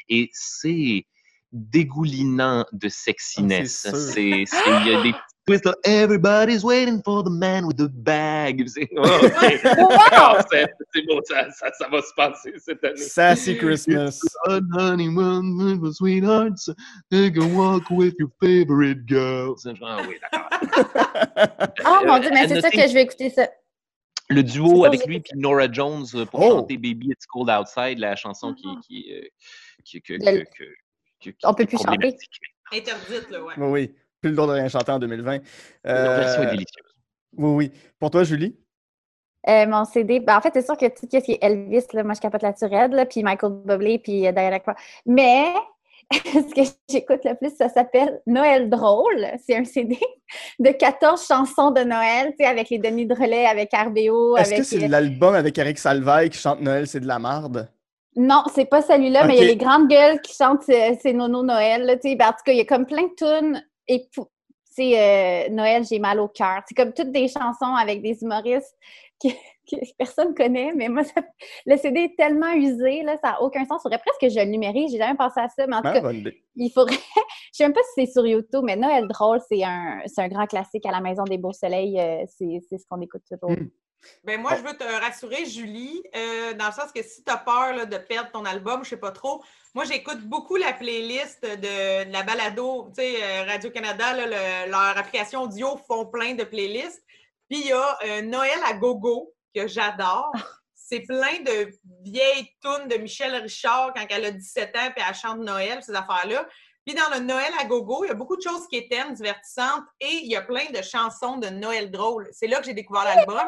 Et 0.08 0.30
c'est 0.32 1.04
dégoulinant 1.53 2.64
de 2.72 2.88
sexiness. 2.88 3.86
Ah, 3.88 3.94
c'est. 3.94 4.11
C'est, 4.12 4.44
c'est- 4.46 4.80
il 4.84 4.86
y 4.86 4.94
a 4.94 5.03
des 5.03 5.12
twists. 5.46 5.64
là. 5.64 5.74
Everybody's 5.84 6.62
waiting 6.62 7.03
for 7.03 7.24
the 7.24 7.30
man 7.30 7.64
with 7.64 7.76
the 7.76 7.88
bag. 7.90 8.64
C'est, 8.68 8.88
ok. 8.96 9.32
Ah, 10.12 10.44
c'est, 10.51 10.66
c'est 10.94 11.03
bon, 11.07 11.18
ça, 11.24 11.51
ça, 11.51 11.70
ça 11.76 11.88
va 11.88 12.01
se 12.03 12.12
passer 12.14 12.53
cette 12.59 12.84
année. 12.84 12.96
Sassy 12.96 13.57
Christmas. 13.57 14.20
Good 14.46 14.64
honey, 14.78 15.09
one 15.09 15.80
with 15.80 15.94
sweethearts, 15.94 16.70
take 17.11 17.36
a 17.36 17.44
walk 17.46 17.90
with 17.90 18.14
your 18.18 18.30
favorite 18.40 19.07
girl. 19.09 19.55
C'est 19.59 19.74
genre, 19.76 19.88
ah 19.98 20.03
oui, 20.09 20.16
d'accord. 20.20 20.48
Ah, 21.84 22.01
mon 22.07 22.14
Euh, 22.14 22.18
Dieu, 22.20 22.30
mais 22.32 22.46
c'est 22.48 22.61
ça 22.61 22.70
que 22.70 22.86
je 22.86 22.92
vais 22.94 23.03
écouter 23.03 23.30
ça. 23.30 23.48
Le 24.28 24.44
duo 24.44 24.84
avec 24.84 25.05
lui 25.07 25.16
et 25.16 25.22
Nora 25.34 25.66
Jones 25.72 26.07
pour 26.30 26.40
Oh! 26.40 26.51
chanter 26.59 26.76
Baby 26.76 27.09
It's 27.11 27.26
Cold 27.26 27.51
Outside, 27.51 27.98
la 27.98 28.14
chanson 28.14 28.55
qui, 28.55 28.68
qui, 28.86 29.12
euh, 29.12 29.22
qui, 29.84 30.01
que, 30.01 30.12
que, 30.14 30.64
que- 31.20 31.30
On 31.44 31.54
peut 31.54 31.64
qui 31.64 31.76
plus 31.76 31.84
chanter. 31.84 32.16
Interdite, 32.72 33.30
là, 33.30 33.42
ouais. 33.42 33.54
Oui, 33.56 33.68
oui. 33.70 33.94
Plus 34.20 34.30
le 34.30 34.36
droit 34.36 34.48
de 34.48 34.52
rien 34.52 34.68
chanter 34.68 34.92
en 34.92 34.98
2020. 34.98 35.38
Leur 35.84 36.16
version 36.16 36.42
est 36.42 36.46
Euh, 36.46 36.50
délicieuse. 36.50 36.94
Oui, 37.36 37.50
oui. 37.54 37.72
Pour 37.98 38.10
toi, 38.10 38.22
Julie? 38.24 38.56
Euh, 39.48 39.66
mon 39.66 39.84
CD, 39.86 40.20
ben, 40.20 40.36
en 40.36 40.40
fait, 40.40 40.50
c'est 40.52 40.64
sûr 40.64 40.76
que 40.76 40.86
tout 40.86 41.06
ce 41.10 41.16
qui 41.18 41.32
est 41.32 41.38
Elvis, 41.42 41.84
là, 41.94 42.02
moi, 42.04 42.12
je 42.14 42.20
capote 42.20 42.42
raide, 42.42 42.92
là, 42.92 43.06
puis 43.06 43.22
Michael 43.22 43.52
Bublé, 43.64 43.98
puis 43.98 44.26
euh, 44.26 44.32
Diana 44.32 44.60
Cross. 44.60 44.76
Mais 45.06 45.54
ce 46.12 46.54
que 46.54 46.60
j'écoute 46.90 47.20
le 47.24 47.34
plus, 47.36 47.56
ça 47.56 47.68
s'appelle 47.70 48.20
Noël 48.26 48.68
drôle. 48.68 49.26
C'est 49.46 49.56
un 49.56 49.64
CD 49.64 49.98
de 50.58 50.70
14 50.70 51.26
chansons 51.26 51.70
de 51.70 51.80
Noël, 51.82 52.30
tu 52.38 52.44
sais, 52.44 52.46
avec 52.46 52.68
les 52.68 52.78
Denis 52.78 53.06
de 53.06 53.14
relais, 53.14 53.46
avec 53.46 53.70
RBO. 53.72 54.36
Est-ce 54.36 54.48
avec... 54.50 54.58
que 54.58 54.64
c'est 54.64 54.88
l'album 54.88 55.34
avec 55.34 55.56
Eric 55.56 55.78
Salvaille 55.78 56.28
qui 56.30 56.38
chante 56.38 56.60
Noël, 56.60 56.86
c'est 56.86 57.00
de 57.00 57.06
la 57.06 57.18
marde? 57.18 57.70
Non, 58.20 58.42
c'est 58.54 58.66
pas 58.66 58.82
celui-là, 58.82 59.26
mais 59.26 59.36
il 59.36 59.40
y 59.40 59.44
a 59.44 59.46
les 59.48 59.56
grandes 59.56 59.88
gueules 59.88 60.20
qui 60.20 60.34
chantent 60.34 60.62
C'est 60.64 61.12
Nono 61.12 61.42
Noël. 61.42 61.84
Là, 61.84 61.96
tu 61.96 62.08
sais. 62.10 62.16
Ben, 62.16 62.26
en 62.28 62.32
tout 62.32 62.42
cas, 62.44 62.52
il 62.52 62.58
y 62.58 62.60
a 62.60 62.64
comme 62.64 62.86
plein 62.86 63.04
de 63.04 63.14
tunes. 63.16 63.64
Et 63.88 64.08
sais, 64.64 65.46
euh, 65.48 65.48
Noël, 65.50 65.84
j'ai 65.84 65.98
mal 65.98 66.20
au 66.20 66.28
cœur. 66.28 66.62
C'est 66.68 66.74
comme 66.74 66.92
toutes 66.92 67.12
des 67.12 67.28
chansons 67.28 67.74
avec 67.74 68.02
des 68.02 68.22
humoristes 68.22 68.76
que, 69.22 69.28
que 69.70 69.76
personne 69.98 70.34
connaît, 70.34 70.72
mais 70.74 70.88
moi, 70.88 71.04
ça- 71.04 71.22
le 71.66 71.76
CD 71.76 72.00
est 72.00 72.16
tellement 72.16 72.52
usé, 72.54 73.02
là, 73.02 73.16
ça 73.22 73.32
n'a 73.32 73.42
aucun 73.42 73.64
sens. 73.64 73.80
Il 73.80 73.82
faudrait 73.82 73.98
presque 73.98 74.20
que 74.20 74.28
je 74.28 74.38
le 74.38 74.50
numérise. 74.50 74.92
J'ai 74.92 74.98
jamais 74.98 75.16
pensé 75.16 75.40
à 75.40 75.48
ça, 75.48 75.66
mais 75.66 75.76
en 75.76 75.82
tout 75.82 75.88
Ah, 75.88 76.00
cas, 76.00 76.12
il 76.56 76.70
faudrait. 76.70 76.96
Je 77.52 77.56
sais 77.56 77.64
même 77.64 77.72
pas 77.72 77.80
si 77.94 78.06
c'est 78.06 78.12
sur 78.12 78.26
YouTube, 78.26 78.62
mais 78.64 78.76
Noël 78.76 79.08
drôle, 79.08 79.40
c'est 79.48 79.64
un, 79.64 80.00
c'est 80.06 80.20
un 80.22 80.28
grand 80.28 80.46
classique 80.46 80.86
à 80.86 80.92
la 80.92 81.00
Maison 81.00 81.24
des 81.24 81.36
Beaux 81.38 81.52
Soleils. 81.52 81.98
euh, 82.00 82.24
c'est 82.38 82.60
c'est 82.68 82.78
ce 82.78 82.86
qu'on 82.88 83.00
écoute 83.00 83.22
toujours. 83.28 83.50
Mm. 83.50 83.70
Ben 84.24 84.40
moi, 84.40 84.57
je 84.57 84.62
veux 84.62 84.76
te 84.76 84.84
rassurer, 84.84 85.44
Julie, 85.44 86.03
euh, 86.16 86.55
dans 86.55 86.66
le 86.66 86.72
sens 86.72 86.90
que 86.92 87.03
si 87.03 87.22
tu 87.22 87.30
as 87.30 87.36
peur 87.36 87.74
là, 87.74 87.84
de 87.86 87.98
perdre 87.98 88.30
ton 88.30 88.44
album, 88.44 88.82
je 88.84 88.90
sais 88.90 88.96
pas 88.96 89.11
trop. 89.12 89.42
Moi, 89.74 89.84
j'écoute 89.84 90.20
beaucoup 90.22 90.57
la 90.57 90.72
playlist 90.72 91.42
de, 91.42 91.57
de 92.07 92.12
la 92.12 92.22
balado, 92.22 92.88
tu 92.96 93.03
sais, 93.03 93.22
euh, 93.22 93.44
Radio-Canada, 93.44 94.14
le- 94.14 94.70
leur 94.70 94.96
application 94.98 95.42
audio 95.42 95.76
font 95.86 96.07
plein 96.07 96.34
de 96.34 96.44
playlists. 96.44 97.03
Puis 97.48 97.61
il 97.61 97.66
y 97.66 97.72
a 97.72 97.98
euh, 98.05 98.22
Noël 98.22 98.59
à 98.66 98.72
gogo, 98.74 99.34
que 99.55 99.66
j'adore. 99.66 100.32
C'est 100.74 101.01
plein 101.01 101.40
de 101.44 101.70
vieilles 102.03 102.48
tunes 102.62 102.88
de 102.88 102.96
Michel 102.96 103.34
Richard 103.36 103.92
quand 103.94 104.05
elle 104.11 104.24
a 104.24 104.30
17 104.32 104.76
ans, 104.76 104.90
puis 104.96 105.05
elle 105.09 105.14
chante 105.14 105.38
Noël, 105.38 105.80
ces 105.82 105.94
affaires-là. 105.94 106.48
Puis 106.84 106.94
dans 106.96 107.09
le 107.14 107.20
Noël 107.20 107.53
à 107.61 107.64
gogo, 107.64 108.05
il 108.05 108.09
y 108.09 108.11
a 108.11 108.14
beaucoup 108.14 108.36
de 108.36 108.42
choses 108.42 108.66
qui 108.66 108.76
étaient 108.76 109.05
divertissantes 109.12 109.84
et 110.01 110.09
il 110.09 110.26
y 110.30 110.34
a 110.34 110.42
plein 110.42 110.64
de 110.70 110.82
chansons 110.82 111.36
de 111.36 111.48
Noël 111.48 111.90
drôles. 111.92 112.28
C'est 112.32 112.48
là 112.48 112.59
que 112.59 112.64
j'ai 112.64 112.74
découvert 112.74 113.05
l'album. 113.05 113.38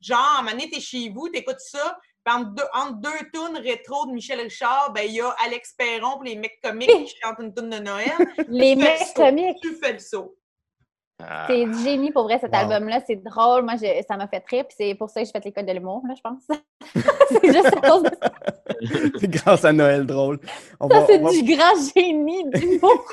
Genre, 0.00 0.18
à 0.18 0.38
un 0.38 0.42
moment 0.42 0.52
donné, 0.52 0.68
t'es 0.70 0.80
chez 0.80 1.08
vous, 1.10 1.28
t'écoutes 1.28 1.60
ça, 1.60 1.98
puis 2.24 2.34
entre 2.34 2.50
deux, 2.54 2.64
entre 2.74 2.94
deux 2.96 3.18
tunes 3.32 3.56
rétro 3.62 4.06
de 4.06 4.12
Michel 4.12 4.40
Richard, 4.40 4.92
ben 4.94 5.02
il 5.06 5.14
y 5.14 5.20
a 5.20 5.28
Alex 5.44 5.72
Perron 5.78 6.18
puis 6.20 6.30
les 6.30 6.36
mecs 6.36 6.60
comiques 6.62 6.88
qui 6.90 7.14
chantent 7.22 7.38
une 7.40 7.54
tune 7.54 7.70
de 7.70 7.78
Noël. 7.78 8.12
Les 8.48 8.76
mecs 8.76 9.14
comiques. 9.14 9.56
Tu 9.62 9.74
fais 9.76 9.92
le 9.94 9.98
saut. 9.98 10.36
Ah. 11.22 11.46
C'est 11.48 11.64
du 11.64 11.82
génie 11.82 12.12
pour 12.12 12.24
vrai, 12.24 12.38
cet 12.38 12.50
Wow. 12.50 12.58
album-là. 12.58 13.00
C'est 13.06 13.22
drôle. 13.22 13.62
Moi, 13.62 13.76
je- 13.76 14.02
ça 14.06 14.18
m'a 14.18 14.28
fait 14.28 14.44
rire. 14.50 14.66
Puis 14.68 14.74
c'est 14.78 14.94
pour 14.96 15.08
ça 15.08 15.20
que 15.22 15.26
j'ai 15.26 15.32
fait 15.32 15.44
l'école 15.46 15.64
de 15.64 15.72
l'humour, 15.72 16.02
là, 16.06 16.14
je 16.14 16.20
pense. 16.20 16.42
c'est 17.42 17.52
juste 17.52 17.66
à 17.74 17.88
cause 17.88 18.02
de 18.02 18.10
ça. 18.22 18.32
C'est 19.18 19.30
grâce 19.30 19.64
à 19.64 19.72
Noël 19.72 20.04
drôle. 20.04 20.38
On 20.78 20.90
Ça, 20.90 21.06
c'est 21.06 21.18
on 21.20 21.24
va- 21.24 21.30
du 21.30 21.42
grand 21.56 21.74
génie 21.94 22.44
d'humour. 22.50 23.12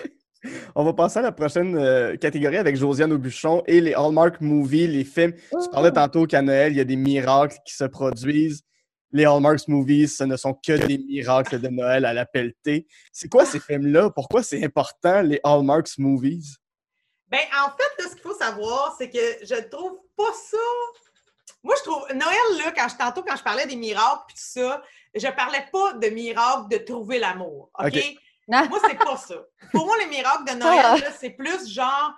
On 0.76 0.84
va 0.84 0.94
passer 0.94 1.20
à 1.20 1.22
la 1.22 1.32
prochaine 1.32 1.78
euh, 1.78 2.16
catégorie 2.18 2.58
avec 2.58 2.76
Josiane 2.76 3.14
Aubuchon 3.14 3.64
et 3.66 3.82
les 3.82 3.94
Hallmark 3.94 4.42
Movies, 4.42 4.88
les 4.88 5.04
films. 5.04 5.34
Tu 5.34 5.70
parlais 5.72 5.92
tantôt 5.92 6.26
qu'à 6.26 6.42
Noël, 6.42 6.74
il 6.74 6.78
y 6.78 6.82
a 6.82 6.86
des 6.86 6.96
miracles 6.96 7.58
qui 7.66 7.74
se 7.74 7.86
produisent. 7.86 8.64
Les 9.12 9.26
Hallmark 9.26 9.68
Movies, 9.68 10.16
ce 10.18 10.24
ne 10.24 10.36
sont 10.36 10.54
que 10.54 10.74
des 10.88 10.98
miracles 10.98 11.60
de 11.60 11.68
Noël 11.68 12.04
à 12.06 12.14
la 12.14 12.26
pelletée. 12.26 12.88
C'est 13.12 13.30
quoi 13.30 13.46
ces 13.46 13.60
films-là? 13.60 14.10
Pourquoi 14.10 14.42
c'est 14.42 14.64
important, 14.64 15.22
les 15.22 15.40
Hallmark 15.44 15.88
Movies? 16.00 16.58
Ben, 17.28 17.42
en 17.64 17.70
fait, 17.70 18.02
là, 18.04 18.10
ce 18.10 18.14
qu'il 18.14 18.22
faut 18.22 18.36
savoir, 18.36 18.96
c'est 18.98 19.10
que 19.10 19.18
je 19.44 19.62
trouve 19.70 20.00
pas 20.18 20.34
ça. 20.34 20.58
Moi, 21.64 21.76
je 21.78 21.84
trouve. 21.84 22.04
Noël, 22.10 22.58
là, 22.58 22.74
quand 22.76 22.88
je, 22.90 22.96
tantôt, 22.96 23.24
quand 23.24 23.36
je 23.36 23.44
parlais 23.44 23.66
des 23.66 23.76
miracles 23.76 24.24
puis 24.28 24.36
tout 24.36 24.62
ça, 24.62 24.82
je 25.16 25.28
parlais 25.28 25.66
pas 25.72 25.94
de 25.94 26.08
miracles 26.08 26.70
de 26.70 26.78
trouver 26.78 27.20
l'amour. 27.20 27.70
OK? 27.80 28.00
Moi, 28.48 28.80
c'est 28.88 28.98
pas 29.06 29.18
ça. 29.18 29.36
Pour 29.72 29.86
moi, 29.86 29.96
les 30.00 30.08
miracles 30.08 30.46
de 30.54 30.60
Noël, 30.60 31.14
c'est 31.20 31.32
plus 31.32 31.68
genre. 31.72 32.14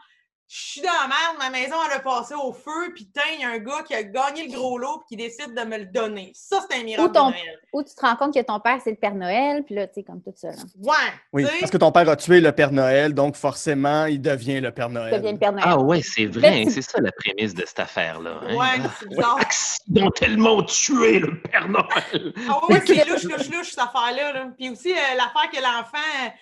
Je 0.47 0.61
suis 0.73 0.81
dans 0.81 0.87
la 0.89 1.07
merde, 1.07 1.37
ma 1.39 1.49
maison 1.49 1.75
elle 1.87 1.97
a 1.97 1.99
passé 1.99 2.35
au 2.35 2.53
feu, 2.53 2.93
puis 2.93 3.09
tiens, 3.11 3.23
il 3.33 3.41
y 3.41 3.43
a 3.43 3.49
un 3.49 3.57
gars 3.57 3.81
qui 3.83 3.95
a 3.95 4.03
gagné 4.03 4.47
le 4.47 4.53
gros 4.55 4.77
lot 4.77 4.99
puis 4.99 5.17
qui 5.17 5.23
décide 5.23 5.55
de 5.55 5.61
me 5.63 5.79
le 5.79 5.85
donner. 5.87 6.31
Ça, 6.35 6.63
c'est 6.69 6.79
un 6.79 6.83
miracle 6.83 7.09
Ou 7.09 7.11
ton- 7.11 7.29
de 7.29 7.33
Noël. 7.35 7.59
Où 7.73 7.81
tu 7.83 7.95
te 7.95 8.01
rends 8.01 8.15
compte 8.15 8.33
que 8.33 8.41
ton 8.41 8.59
père, 8.59 8.77
c'est 8.83 8.91
le 8.91 8.95
Père 8.95 9.15
Noël. 9.15 9.63
Puis 9.65 9.73
là, 9.73 9.87
tu 9.87 9.95
sais, 9.95 10.03
comme 10.03 10.21
tout 10.21 10.31
ça. 10.35 10.49
là. 10.49 10.55
Ouais. 10.83 10.93
Oui, 11.33 11.45
parce 11.59 11.71
que 11.71 11.77
ton 11.77 11.91
père 11.91 12.07
a 12.07 12.15
tué 12.15 12.41
le 12.41 12.51
Père 12.51 12.71
Noël, 12.71 13.13
donc 13.15 13.35
forcément, 13.35 14.05
il 14.05 14.21
devient 14.21 14.59
le 14.61 14.71
Père 14.71 14.89
Noël. 14.89 15.13
deviens 15.15 15.31
le 15.33 15.39
Père 15.39 15.51
Noël. 15.51 15.65
Ah 15.67 15.79
ouais, 15.79 16.01
c'est 16.03 16.25
vrai, 16.27 16.65
c'est 16.69 16.83
ça 16.83 17.01
la 17.01 17.11
prémisse 17.11 17.55
de 17.55 17.65
cette 17.65 17.79
affaire-là. 17.79 18.39
hein? 18.47 18.55
Ouais, 18.55 18.87
c'est 18.99 19.09
bizarre. 19.09 19.37
accidentellement 19.39 20.61
tué 20.63 21.19
le 21.19 21.41
Père 21.41 21.67
Noël. 21.67 22.33
Ah 22.49 22.59
oui, 22.69 22.75
c'est 22.85 23.07
louche, 23.09 23.23
louche, 23.23 23.49
louche, 23.49 23.69
cette 23.71 23.79
affaire-là. 23.79 24.31
là. 24.33 24.47
Puis 24.57 24.69
aussi, 24.69 24.91
euh, 24.91 24.95
l'affaire 25.17 25.49
que 25.51 25.57
l'enfant, 25.61 26.33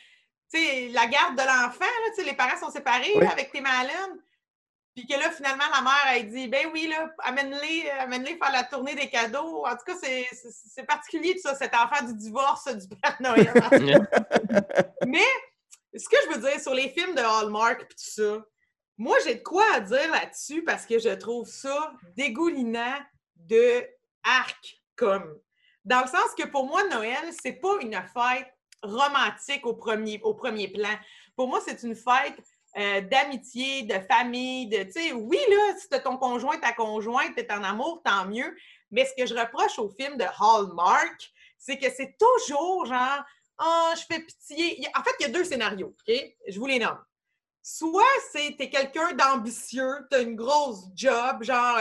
sais, 0.57 0.87
la 0.89 1.05
garde 1.07 1.35
de 1.37 1.43
l'enfant, 1.43 1.85
les 2.25 2.33
parents 2.35 2.59
sont 2.59 2.71
séparés 2.71 3.11
Oui. 3.15 3.25
avec 3.25 3.51
tes 3.51 3.61
malades. 3.61 4.17
Puis 4.95 5.07
que 5.07 5.13
là, 5.13 5.31
finalement, 5.31 5.63
la 5.73 5.81
mère, 5.81 6.05
elle 6.13 6.29
dit, 6.29 6.47
ben 6.47 6.67
oui, 6.71 6.85
là, 6.87 7.11
amène-les 7.19 7.89
amène-les 7.99 8.37
faire 8.37 8.51
la 8.51 8.63
tournée 8.63 8.93
des 8.93 9.09
cadeaux. 9.09 9.65
En 9.65 9.71
tout 9.71 9.85
cas, 9.87 9.95
c'est- 10.01 10.27
c'est 10.31 10.51
c'est 10.51 10.83
particulier, 10.83 11.33
tout 11.33 11.41
ça, 11.49 11.55
cet 11.55 11.73
enfant 11.73 12.05
du 12.05 12.13
divorce 12.13 12.67
du 12.67 12.87
Père 13.01 13.17
Noël. 13.19 13.51
Mais 15.07 15.25
ce 15.95 16.07
que 16.07 16.15
je 16.25 16.29
veux 16.35 16.41
dire 16.49 16.59
sur 16.59 16.73
les 16.75 16.89
films 16.89 17.15
de 17.15 17.21
Hallmark 17.21 17.81
et 17.81 17.85
tout 17.87 17.95
ça, 17.97 18.45
moi, 18.97 19.17
j'ai 19.25 19.35
de 19.35 19.43
quoi 19.43 19.65
à 19.73 19.79
dire 19.79 20.11
là-dessus 20.11 20.63
parce 20.63 20.85
que 20.85 20.99
je 20.99 21.09
trouve 21.09 21.47
ça 21.47 21.91
dégoulinant 22.15 22.99
de 23.35 23.87
arc 24.23 24.79
comme. 24.95 25.39
Dans 25.83 26.01
le 26.01 26.07
sens 26.07 26.33
que 26.37 26.47
pour 26.47 26.67
moi, 26.67 26.83
Noël, 26.89 27.31
c'est 27.41 27.53
pas 27.53 27.77
une 27.81 27.93
fête 27.93 28.53
romantique 28.83 29.65
au 29.65 29.73
premier, 29.73 30.19
au 30.23 30.33
plan. 30.33 30.95
Pour 31.35 31.47
moi, 31.47 31.59
c'est 31.65 31.83
une 31.83 31.95
fête 31.95 32.37
euh, 32.77 33.01
d'amitié, 33.01 33.83
de 33.83 33.99
famille, 33.99 34.67
de, 34.67 34.83
tu 34.83 34.91
sais, 34.91 35.11
oui, 35.13 35.39
là, 35.49 35.77
si 35.77 35.89
t'as 35.89 35.99
ton 35.99 36.17
conjoint, 36.17 36.57
ta 36.57 36.73
conjointe, 36.73 37.35
t'es 37.35 37.51
en 37.51 37.63
amour, 37.63 38.01
tant 38.03 38.25
mieux. 38.25 38.55
Mais 38.91 39.05
ce 39.05 39.13
que 39.15 39.25
je 39.25 39.33
reproche 39.33 39.79
aux 39.79 39.89
films 39.89 40.17
de 40.17 40.25
Hallmark, 40.39 41.31
c'est 41.57 41.77
que 41.77 41.89
c'est 41.89 42.15
toujours 42.19 42.85
genre, 42.85 43.23
ah, 43.57 43.93
je 43.95 44.01
fais 44.11 44.21
pitié. 44.21 44.87
En 44.97 45.03
fait, 45.03 45.11
il 45.19 45.23
y 45.23 45.25
a 45.25 45.29
deux 45.29 45.43
scénarios, 45.43 45.95
OK? 46.07 46.15
Je 46.47 46.59
vous 46.59 46.65
les 46.65 46.79
nomme. 46.79 46.99
Soit 47.61 48.03
c'est 48.31 48.55
t'es 48.57 48.69
quelqu'un 48.69 49.13
d'ambitieux, 49.13 50.05
t'as 50.09 50.21
une 50.21 50.35
grosse 50.35 50.85
job, 50.95 51.43
genre 51.43 51.79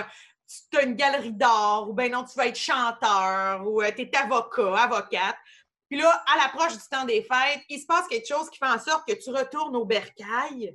tu 0.70 0.78
as 0.78 0.82
une 0.82 0.94
galerie 0.94 1.32
d'art, 1.32 1.88
ou 1.88 1.92
ben 1.92 2.12
non, 2.12 2.24
tu 2.24 2.36
vas 2.36 2.46
être 2.46 2.58
chanteur, 2.58 3.66
ou 3.66 3.82
tu 3.82 4.02
es 4.02 4.16
avocat, 4.16 4.76
avocate. 4.76 5.36
Puis 5.92 6.00
là, 6.00 6.24
à 6.26 6.38
l'approche 6.38 6.72
du 6.72 6.88
temps 6.90 7.04
des 7.04 7.22
fêtes, 7.22 7.60
il 7.68 7.78
se 7.78 7.84
passe 7.84 8.08
quelque 8.08 8.26
chose 8.26 8.48
qui 8.48 8.56
fait 8.56 8.64
en 8.64 8.78
sorte 8.78 9.06
que 9.06 9.12
tu 9.12 9.28
retournes 9.28 9.76
au 9.76 9.84
bercail. 9.84 10.74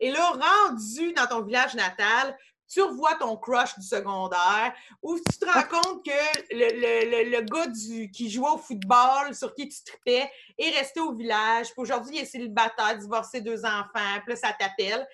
Et 0.00 0.10
là, 0.10 0.30
rendu 0.30 1.12
dans 1.12 1.26
ton 1.26 1.42
village 1.42 1.74
natal, 1.74 2.34
tu 2.66 2.80
revois 2.80 3.16
ton 3.16 3.36
crush 3.36 3.78
du 3.78 3.86
secondaire, 3.86 4.72
ou 5.02 5.18
tu 5.18 5.38
te 5.38 5.44
rends 5.44 5.62
compte 5.64 6.02
que 6.02 6.54
le, 6.54 7.32
le- 7.32 7.42
gars 7.42 7.70
qui 8.10 8.30
jouait 8.30 8.48
au 8.48 8.56
football, 8.56 9.34
sur 9.34 9.54
qui 9.54 9.68
tu 9.68 9.76
tripais, 9.84 10.30
est 10.56 10.70
resté 10.70 11.00
au 11.00 11.12
village. 11.12 11.66
Puis 11.66 11.74
aujourd'hui, 11.82 12.16
il 12.16 12.22
est 12.22 12.24
célibataire, 12.24 12.96
divorcé, 12.96 13.42
deux 13.42 13.62
enfants, 13.62 14.20
puis 14.24 14.30
là, 14.30 14.36
ça 14.36 14.56
t'appelle. 14.58 15.06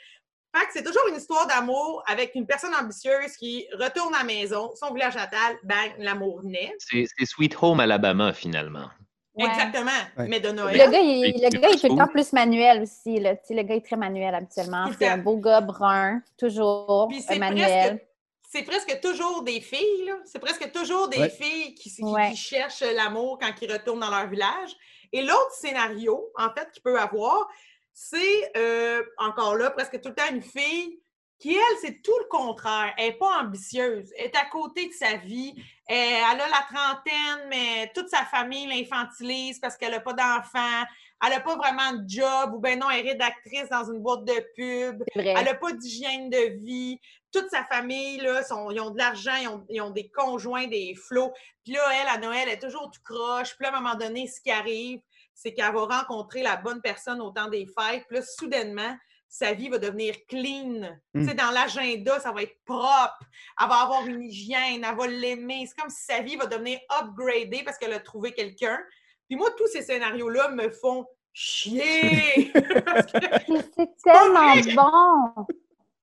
Fait 0.56 0.66
que 0.66 0.72
c'est 0.72 0.84
toujours 0.84 1.08
une 1.08 1.16
histoire 1.16 1.48
d'amour 1.48 2.04
avec 2.06 2.36
une 2.36 2.46
personne 2.46 2.76
ambitieuse 2.76 3.36
qui 3.36 3.66
retourne 3.72 4.14
à 4.14 4.18
la 4.18 4.24
maison, 4.24 4.70
son 4.76 4.94
village 4.94 5.16
natal, 5.16 5.58
bang, 5.64 5.94
l'amour 5.98 6.44
naît. 6.44 6.76
C'est 6.78 7.26
Sweet 7.26 7.56
Home 7.60 7.80
Alabama, 7.80 8.32
finalement. 8.32 8.88
Ouais. 9.34 9.46
Exactement, 9.46 9.90
Ouais. 10.18 10.28
mais 10.28 10.40
de 10.40 10.48
Le 10.48 10.52
Noël. 10.54 10.76
gars, 10.76 11.00
il, 11.00 11.22
le 11.22 11.30
gars, 11.58 11.68
il 11.70 11.74
est 11.76 11.80
tout 11.80 11.88
le 11.94 11.96
temps 11.98 12.06
plus 12.08 12.32
manuel 12.34 12.82
aussi. 12.82 13.18
Là. 13.18 13.34
Tu 13.36 13.46
sais, 13.46 13.54
le 13.54 13.62
gars 13.62 13.76
est 13.76 13.84
très 13.86 13.96
manuel 13.96 14.34
habituellement. 14.34 14.86
Le 14.88 14.94
C'est 14.98 15.08
un 15.08 15.16
beau 15.18 15.38
gars 15.38 15.60
brun, 15.62 16.20
toujours 16.38 17.06
Puis 17.08 17.22
c'est 17.22 17.38
manuel. 17.38 17.66
presque, 17.96 18.06
c'est 18.50 18.62
presque 18.64 19.00
toujours 19.00 19.42
des 19.42 19.60
filles, 19.62 20.04
là. 20.06 20.16
C'est 20.26 20.38
presque 20.38 20.70
toujours 20.72 21.08
des 21.08 21.18
Ouais. 21.18 21.30
filles 21.30 21.74
qui, 21.74 21.90
qui- 21.90 22.04
Ouais. 22.04 22.30
qui 22.32 22.36
cherchent 22.36 22.82
l'amour 22.82 23.38
quand 23.40 23.50
ils 23.62 23.72
retournent 23.72 24.00
dans 24.00 24.10
leur 24.10 24.28
village. 24.28 24.76
Et 25.14 25.22
l'autre 25.22 25.52
scénario, 25.52 26.30
en 26.38 26.50
fait, 26.50 26.70
qu'il 26.70 26.82
peut 26.82 26.98
avoir, 27.00 27.48
c'est 27.94 28.52
euh, 28.56 29.02
encore 29.18 29.56
là, 29.56 29.70
presque 29.70 30.00
tout 30.00 30.08
le 30.10 30.14
temps 30.14 30.28
une 30.30 30.42
fille 30.42 31.00
qui, 31.42 31.56
elle, 31.56 31.78
c'est 31.80 32.00
tout 32.02 32.16
le 32.20 32.26
contraire. 32.28 32.94
Elle 32.96 33.08
n'est 33.10 33.18
pas 33.18 33.40
ambitieuse. 33.42 34.12
Elle 34.16 34.26
est 34.26 34.36
à 34.36 34.44
côté 34.46 34.86
de 34.86 34.92
sa 34.92 35.16
vie. 35.16 35.54
Elle, 35.88 35.96
elle 35.96 36.40
a 36.40 36.48
la 36.48 36.66
trentaine, 36.72 37.48
mais 37.48 37.90
toute 37.94 38.08
sa 38.08 38.24
famille 38.24 38.66
l'infantilise 38.66 39.58
parce 39.58 39.76
qu'elle 39.76 39.90
n'a 39.90 40.00
pas 40.00 40.12
d'enfant. 40.12 40.84
Elle 41.24 41.30
n'a 41.30 41.40
pas 41.40 41.56
vraiment 41.56 41.92
de 41.94 42.08
job 42.08 42.54
ou 42.54 42.58
ben 42.60 42.78
non, 42.78 42.88
elle 42.90 43.06
est 43.06 43.10
rédactrice 43.10 43.68
dans 43.70 43.84
une 43.92 44.00
boîte 44.00 44.24
de 44.24 44.34
pub. 44.56 45.02
Elle 45.16 45.44
n'a 45.44 45.54
pas 45.54 45.72
d'hygiène 45.72 46.30
de 46.30 46.58
vie. 46.64 47.00
Toute 47.32 47.48
sa 47.50 47.64
famille, 47.64 48.18
là, 48.18 48.42
sont- 48.44 48.70
ils 48.70 48.80
ont 48.80 48.90
de 48.90 48.98
l'argent, 48.98 49.34
ils 49.40 49.48
ont, 49.48 49.64
ils 49.68 49.80
ont 49.80 49.90
des 49.90 50.08
conjoints, 50.10 50.66
des 50.66 50.94
flots. 50.94 51.32
Puis 51.64 51.72
là, 51.74 51.80
elle, 52.00 52.08
à 52.08 52.18
Noël, 52.18 52.44
elle 52.46 52.54
est 52.54 52.58
toujours 52.58 52.90
tout 52.90 53.00
croche. 53.04 53.56
Puis 53.56 53.64
là, 53.64 53.72
à 53.72 53.76
un 53.76 53.80
moment 53.80 53.94
donné, 53.96 54.26
ce 54.28 54.40
qui 54.40 54.50
arrive, 54.50 55.00
c'est 55.34 55.54
qu'elle 55.54 55.72
va 55.72 55.86
rencontrer 55.86 56.42
la 56.42 56.56
bonne 56.56 56.80
personne 56.80 57.20
au 57.20 57.30
temps 57.30 57.48
des 57.48 57.66
fêtes. 57.66 58.04
Puis 58.08 58.18
là, 58.18 58.22
soudainement, 58.38 58.96
sa 59.32 59.54
vie 59.54 59.70
va 59.70 59.78
devenir 59.78 60.14
clean. 60.28 60.82
Mm. 61.14 61.22
Tu 61.22 61.28
sais, 61.28 61.34
dans 61.34 61.50
l'agenda, 61.52 62.20
ça 62.20 62.32
va 62.32 62.42
être 62.42 62.54
propre. 62.66 63.18
Elle 63.58 63.66
va 63.66 63.76
avoir 63.76 64.06
une 64.06 64.22
hygiène, 64.22 64.84
elle 64.86 64.94
va 64.94 65.06
l'aimer. 65.06 65.64
C'est 65.66 65.80
comme 65.80 65.88
si 65.88 66.04
sa 66.04 66.20
vie 66.20 66.36
va 66.36 66.44
devenir 66.44 66.78
upgradée 67.00 67.62
parce 67.64 67.78
qu'elle 67.78 67.94
a 67.94 67.98
trouvé 67.98 68.32
quelqu'un. 68.32 68.78
Puis 69.28 69.38
moi, 69.38 69.48
tous 69.56 69.68
ces 69.68 69.80
scénarios-là 69.80 70.50
me 70.50 70.68
font 70.68 71.06
chier. 71.32 72.52
Parce 72.84 73.06
que- 73.10 73.52
Mais 73.52 73.60
C'est 73.74 73.88
tellement 74.04 74.54
bon! 75.34 75.46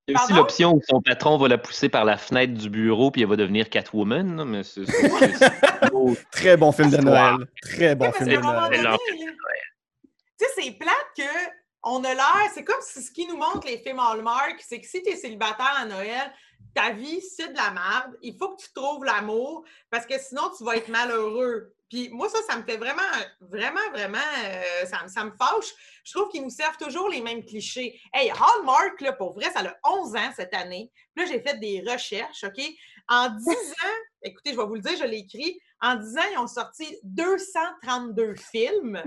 Il 0.07 0.13
y 0.13 0.17
a 0.17 0.23
aussi 0.23 0.33
l'option 0.33 0.73
où 0.73 0.81
son 0.89 0.99
patron 0.99 1.37
va 1.37 1.49
la 1.49 1.59
pousser 1.59 1.87
par 1.87 2.05
la 2.05 2.17
fenêtre 2.17 2.55
du 2.55 2.71
bureau 2.71 3.11
puis 3.11 3.21
elle 3.21 3.27
va 3.27 3.35
devenir 3.35 3.69
Catwoman. 3.69 4.43
Mais 4.43 4.63
c'est-. 4.63 4.85
Très 6.31 6.57
bon 6.57 6.71
film 6.71 6.89
de. 6.89 6.97
Noël. 6.97 7.45
Très 7.61 7.93
bon 7.93 8.11
film 8.11 8.29
de 8.29 8.37
un 8.37 8.41
moment 8.41 8.69
Noël. 8.69 8.97
tu 9.05 10.07
sais, 10.39 10.47
c'est 10.57 10.71
plate 10.71 10.95
que 11.15 11.58
on 11.83 12.03
a 12.03 12.13
l'air, 12.13 12.51
c'est 12.53 12.63
comme 12.63 12.81
si 12.81 13.01
ce 13.01 13.11
qui 13.11 13.27
nous 13.27 13.37
montre 13.37 13.67
les 13.67 13.77
films 13.77 13.99
Hallmark, 13.99 14.61
c'est 14.67 14.81
que 14.81 14.87
si 14.87 15.01
tu 15.01 15.09
es 15.09 15.15
célibataire 15.15 15.75
à 15.77 15.85
Noël, 15.85 16.33
ta 16.73 16.91
vie, 16.91 17.21
c'est 17.21 17.49
de 17.49 17.57
la 17.57 17.71
merde. 17.71 18.17
Il 18.21 18.37
faut 18.37 18.55
que 18.55 18.61
tu 18.61 18.71
trouves 18.73 19.03
l'amour 19.03 19.63
parce 19.89 20.05
que 20.05 20.19
sinon, 20.19 20.51
tu 20.57 20.63
vas 20.63 20.75
être 20.75 20.89
malheureux. 20.89 21.73
Puis 21.89 22.09
moi, 22.09 22.29
ça, 22.29 22.37
ça 22.47 22.57
me 22.57 22.63
fait 22.63 22.77
vraiment, 22.77 23.01
vraiment, 23.41 23.89
vraiment, 23.91 24.17
euh, 24.45 24.85
ça, 24.85 25.07
ça 25.07 25.23
me 25.23 25.31
fâche. 25.31 25.73
Je 26.03 26.13
trouve 26.13 26.29
qu'ils 26.29 26.43
nous 26.43 26.51
servent 26.51 26.77
toujours 26.77 27.09
les 27.09 27.21
mêmes 27.21 27.43
clichés. 27.43 27.99
Hey, 28.13 28.29
Hallmark, 28.29 29.01
là, 29.01 29.13
pour 29.13 29.33
vrai, 29.33 29.49
ça 29.51 29.61
a 29.61 29.89
11 29.89 30.15
ans 30.15 30.31
cette 30.35 30.53
année. 30.53 30.91
Puis 31.15 31.25
là, 31.25 31.31
j'ai 31.31 31.41
fait 31.41 31.59
des 31.59 31.83
recherches, 31.87 32.43
OK? 32.43 32.63
En 33.07 33.29
10 33.29 33.47
ans, 33.47 33.97
écoutez, 34.21 34.51
je 34.51 34.57
vais 34.57 34.65
vous 34.65 34.75
le 34.75 34.81
dire, 34.81 34.97
je 34.97 35.05
l'ai 35.05 35.19
écrit, 35.19 35.59
en 35.81 35.95
10 35.95 36.17
ans, 36.17 36.21
ils 36.33 36.37
ont 36.37 36.47
sorti 36.47 36.97
232 37.03 38.35
films. 38.35 39.01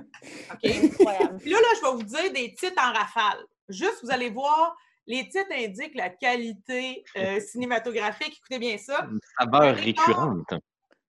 OK? 0.53 0.65
Incroyable. 0.65 1.39
Puis 1.39 1.51
là, 1.51 1.59
là, 1.61 1.69
je 1.77 1.81
vais 1.83 1.93
vous 1.93 2.03
dire 2.03 2.33
des 2.33 2.55
titres 2.55 2.83
en 2.83 2.93
rafale. 2.93 3.45
Juste, 3.69 4.01
vous 4.03 4.11
allez 4.11 4.31
voir, 4.31 4.77
les 5.07 5.29
titres 5.29 5.53
indiquent 5.53 5.95
la 5.95 6.11
qualité 6.11 7.05
euh, 7.17 7.41
cinématographique. 7.53 8.39
Écoutez 8.39 8.59
bien 8.59 8.79
ça. 8.79 9.07
Une 9.11 9.21
saveur 9.39 9.77
récurrente. 9.77 10.55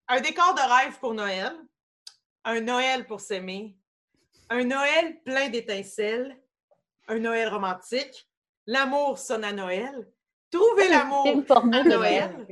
Un 0.07 0.21
décor 0.21 0.53
de 0.53 0.61
rêve 0.61 0.99
pour 0.99 1.13
Noël. 1.13 1.53
Un 2.43 2.61
Noël 2.61 3.05
pour 3.05 3.21
s'aimer. 3.21 3.77
Un 4.49 4.65
Noël 4.65 5.21
plein 5.23 5.49
d'étincelles. 5.49 6.37
Un 7.07 7.19
Noël 7.19 7.49
romantique. 7.49 8.27
L'amour 8.65 9.17
sonne 9.17 9.43
à 9.43 9.53
Noël. 9.53 10.07
Trouver 10.51 10.89
l'amour 10.89 11.27
à. 11.49 11.83
Noël. 11.83 12.45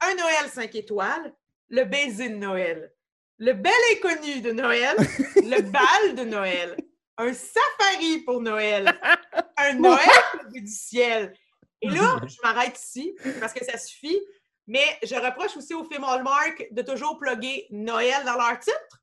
un 0.00 0.14
Noël 0.14 0.48
5 0.48 0.74
étoiles, 0.74 1.32
le 1.68 1.84
baiser 1.84 2.28
de 2.30 2.36
Noël, 2.36 2.92
le 3.38 3.52
bel 3.52 3.72
inconnu 3.96 4.40
de 4.40 4.52
Noël, 4.52 4.96
le 5.36 5.60
bal 5.70 6.14
de 6.14 6.24
Noël, 6.24 6.76
un 7.18 7.32
safari 7.32 8.20
pour 8.24 8.40
Noël, 8.40 8.98
un 9.56 9.74
Noël 9.74 10.08
du 10.52 10.66
ciel. 10.66 11.34
Et 11.80 11.88
là, 11.88 12.20
je 12.26 12.36
m'arrête 12.42 12.78
ici 12.80 13.14
parce 13.40 13.52
que 13.52 13.64
ça 13.64 13.78
suffit, 13.78 14.20
mais 14.66 14.84
je 15.02 15.14
reproche 15.14 15.56
aussi 15.56 15.74
au 15.74 15.84
film 15.84 16.02
Hallmark 16.04 16.66
de 16.72 16.82
toujours 16.82 17.18
plugger 17.18 17.66
Noël 17.70 18.24
dans 18.24 18.34
leur 18.36 18.58
titre, 18.58 19.02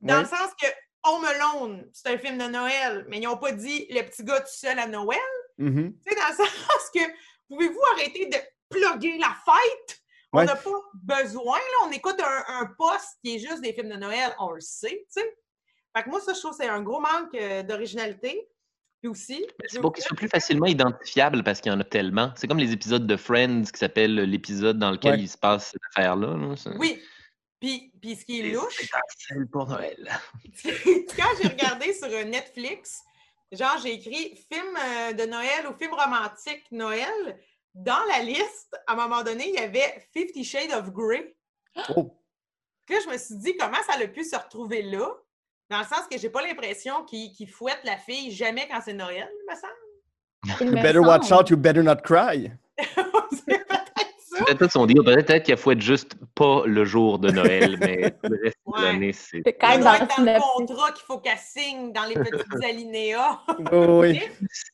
dans 0.00 0.16
Oui. 0.16 0.22
le 0.22 0.26
sens 0.28 0.50
que 0.60 0.66
Home 1.04 1.24
Alone, 1.24 1.88
c'est 1.92 2.08
un 2.08 2.18
film 2.18 2.36
de 2.38 2.44
Noël, 2.46 3.04
mais 3.08 3.18
ils 3.18 3.22
n'ont 3.24 3.36
pas 3.36 3.52
dit 3.52 3.86
le 3.90 4.02
petit 4.02 4.24
gars 4.24 4.40
tout 4.40 4.46
seul 4.50 4.76
à 4.78 4.88
Noël. 4.88 5.18
Tu 5.58 5.64
sais, 6.06 6.14
dans 6.16 6.28
le 6.30 6.34
sens 6.36 6.90
que 6.92 7.00
pouvez-vous 7.48 7.80
arrêter 7.92 8.26
de 8.26 8.36
plugger 8.68 9.18
la 9.18 9.34
fête? 9.44 10.00
On 10.36 10.40
Ouais. 10.40 10.44
n'a 10.46 10.56
pas 10.56 10.70
besoin, 10.94 11.58
là. 11.58 11.86
On 11.86 11.90
écoute 11.92 12.20
un, 12.20 12.60
un 12.60 12.66
poste 12.78 13.18
qui 13.24 13.36
est 13.36 13.38
juste 13.38 13.60
des 13.62 13.72
films 13.72 13.88
de 13.88 13.96
Noël, 13.96 14.34
on 14.38 14.50
le 14.50 14.60
sait, 14.60 15.06
tu 15.14 15.20
sais. 15.22 15.36
Fait 15.96 16.02
que 16.02 16.10
moi, 16.10 16.20
ça, 16.20 16.34
je 16.34 16.40
trouve 16.40 16.50
que 16.56 16.58
c'est 16.62 16.68
un 16.68 16.82
gros 16.82 17.00
manque 17.00 17.34
euh, 17.34 17.62
d'originalité. 17.62 18.48
Puis 19.00 19.08
aussi. 19.08 19.46
C'est 19.66 19.80
pour 19.80 19.92
qu'ils 19.92 20.04
soient 20.04 20.16
plus 20.16 20.28
facilement 20.28 20.66
identifiables 20.66 21.42
parce 21.44 21.60
qu'il 21.60 21.70
y 21.72 21.74
en 21.74 21.80
a 21.80 21.84
tellement. 21.84 22.32
C'est 22.36 22.46
comme 22.48 22.58
les 22.58 22.72
épisodes 22.72 23.06
de 23.06 23.16
Friends 23.16 23.64
qui 23.72 23.78
s'appelle 23.78 24.14
l'épisode 24.14 24.78
dans 24.78 24.90
lequel 24.90 25.12
Ouais. 25.14 25.20
il 25.20 25.28
se 25.28 25.36
passe 25.38 25.70
cette 25.72 25.80
affaire-là. 25.94 26.34
Oui. 26.78 27.02
Puis, 27.60 27.92
puis 28.00 28.16
ce 28.16 28.24
qui 28.26 28.40
est 28.40 28.52
louche, 28.52 28.82
C'est 29.18 29.50
pour 29.50 29.66
Noël. 29.68 30.10
quand 30.64 31.28
j'ai 31.42 31.48
regardé 31.48 31.92
sur 31.94 32.08
euh, 32.08 32.24
Netflix, 32.24 33.02
genre, 33.52 33.78
j'ai 33.82 33.94
écrit 33.94 34.36
film 34.52 34.76
euh, 34.76 35.12
de 35.14 35.24
Noël 35.24 35.66
ou 35.70 35.74
film 35.78 35.92
romantique 35.94 36.64
Noël. 36.70 37.38
Dans 37.76 38.02
la 38.08 38.22
liste, 38.22 38.74
à 38.86 38.94
un 38.94 38.96
moment 38.96 39.22
donné, 39.22 39.50
il 39.50 39.54
y 39.54 39.58
avait 39.58 40.02
Fifty 40.12 40.42
Shades 40.44 40.72
of 40.72 40.90
Grey. 40.92 41.36
Oh. 41.94 42.10
Puis 42.86 42.94
là, 42.94 43.02
je 43.04 43.10
me 43.10 43.18
suis 43.18 43.34
dit, 43.36 43.56
comment 43.56 43.76
ça 43.86 44.02
a 44.02 44.06
pu 44.08 44.24
se 44.24 44.34
retrouver 44.34 44.80
là? 44.80 45.06
Dans 45.68 45.80
le 45.80 45.84
sens 45.84 46.06
que 46.10 46.16
j'ai 46.16 46.30
pas 46.30 46.40
l'impression 46.40 47.04
qu'il 47.04 47.48
fouette 47.50 47.80
la 47.84 47.98
fille 47.98 48.30
jamais 48.30 48.66
quand 48.66 48.80
c'est 48.82 48.94
Noël, 48.94 49.28
il 49.30 49.50
me 49.50 49.54
semble. 49.54 50.74
You 50.74 50.82
better 50.82 51.00
watch 51.00 51.30
out, 51.30 51.50
you 51.50 51.56
better 51.56 51.82
not 51.82 51.96
cry. 52.02 52.50
c'est 54.46 54.56
peut-être 54.58 54.72
son 54.72 54.86
deal. 54.86 55.02
Peut-être 55.04 55.44
qu'il 55.44 55.56
faut 55.56 55.70
être 55.72 55.80
juste 55.80 56.16
pas 56.34 56.62
le 56.66 56.84
jour 56.84 57.18
de 57.18 57.30
Noël, 57.30 57.76
mais 57.80 58.14
le 58.22 58.38
reste 58.44 58.56
Ouais. 58.66 58.80
de 58.80 58.84
l'année, 58.84 59.12
c'est. 59.12 59.42
C'est 59.44 59.52
quand 59.54 59.68
même 59.68 59.80
dans 59.80 59.92
dans 59.92 60.24
le 60.34 60.40
contrat 60.66 60.90
qu'il 60.92 61.04
faut 61.06 61.18
qu'elle 61.18 61.38
signe 61.38 61.92
dans 61.92 62.04
les 62.04 62.14
petits 62.30 62.64
alinéas. 62.64 63.40
Oh, 63.72 64.00
oui. 64.02 64.20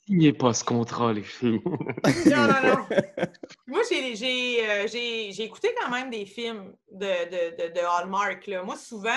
Signez 0.07 0.33
pas 0.33 0.53
ce 0.55 0.65
contrat, 0.65 1.13
les 1.13 1.23
filles. 1.23 1.61
Non, 1.65 2.37
non, 2.37 2.69
non. 2.69 2.87
Moi, 3.67 3.81
j'ai- 3.91 4.17
j'ai 4.17 4.69
euh, 4.69 4.87
j'ai- 4.91 5.31
j'ai 5.33 5.45
écouté 5.45 5.75
quand 5.81 5.91
même 5.91 6.11
des 6.11 6.25
films 6.27 6.73
de, 6.91 7.07
de, 7.07 7.69
de, 7.69 7.75
de 7.75 7.81
Hallmark. 7.81 8.47
Là. 8.47 8.63
Moi, 8.63 8.77
souvent, 8.77 9.11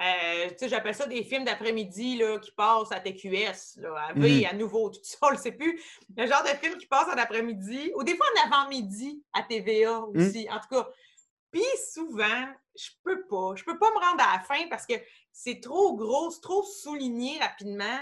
euh, 0.00 0.48
j'appelle 0.68 0.94
ça 0.94 1.06
des 1.06 1.22
films 1.24 1.44
d'après-midi 1.44 2.22
qui 2.42 2.50
passent 2.52 2.90
à 2.92 3.00
TQS, 3.00 3.76
là, 3.80 3.94
à 4.08 4.12
V, 4.14 4.40
Mhm. 4.40 4.46
à 4.50 4.52
nouveau, 4.54 4.90
tout 4.90 5.00
ça, 5.02 5.18
on 5.22 5.30
le 5.30 5.36
sait 5.36 5.52
plus. 5.52 5.80
Le 6.16 6.26
genre 6.26 6.42
de 6.42 6.48
film 6.48 6.76
qui 6.78 6.86
passe 6.86 7.08
en 7.08 7.18
après-midi, 7.18 7.92
ou 7.96 8.02
des 8.02 8.16
fois 8.16 8.26
en 8.26 8.46
avant-midi 8.52 9.22
à 9.32 9.42
TVA 9.42 10.00
aussi, 10.00 10.48
en 10.50 10.58
tout 10.60 10.68
cas. 10.70 10.88
Puis 11.50 11.62
souvent, 11.92 12.46
je 12.74 12.88
peux 13.04 13.26
pas. 13.26 13.52
Je 13.56 13.64
peux 13.64 13.78
pas 13.78 13.90
me 13.90 13.98
rendre 13.98 14.24
à 14.24 14.36
la 14.38 14.42
fin 14.42 14.66
parce 14.70 14.86
que 14.86 14.94
c'est 15.30 15.60
trop 15.60 15.94
gros, 15.94 16.30
c'est 16.30 16.40
trop 16.40 16.62
souligné 16.62 17.38
rapidement. 17.38 17.98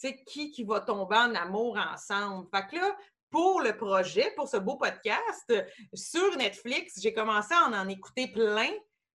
Tu 0.00 0.08
sais, 0.08 0.22
qui, 0.26 0.50
qui 0.50 0.64
va 0.64 0.80
tomber 0.80 1.16
en 1.16 1.34
amour 1.34 1.76
ensemble. 1.76 2.46
Fait 2.54 2.66
que 2.68 2.76
là, 2.76 2.96
pour 3.30 3.60
le 3.60 3.76
projet, 3.76 4.32
pour 4.36 4.48
ce 4.48 4.56
beau 4.56 4.76
podcast, 4.76 5.52
sur 5.92 6.36
Netflix, 6.38 6.98
j'ai 7.02 7.12
commencé 7.12 7.52
à 7.52 7.64
en, 7.68 7.74
en 7.74 7.88
écouter 7.88 8.28
plein, 8.28 8.70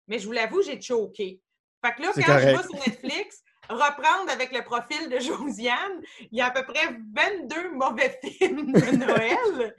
mais 0.09 0.19
je 0.19 0.27
vous 0.27 0.33
l'avoue, 0.33 0.61
j'ai 0.61 0.79
choqué. 0.81 1.41
Fait 1.85 1.93
que 1.95 2.03
là, 2.03 2.09
quand 2.15 2.39
je 2.39 2.47
vais 2.47 2.63
sur 2.63 2.75
Netflix, 2.87 3.43
reprendre 3.69 4.31
avec 4.33 4.53
le 4.53 4.63
profil 4.63 5.09
de 5.11 5.19
Josiane, 5.19 6.01
il 6.31 6.39
y 6.39 6.41
a 6.41 6.47
à 6.47 6.51
peu 6.51 6.65
près 6.65 6.97
22 7.15 7.73
mauvais 7.73 8.19
films 8.39 8.73
de 8.73 8.97
Noël. 8.97 9.75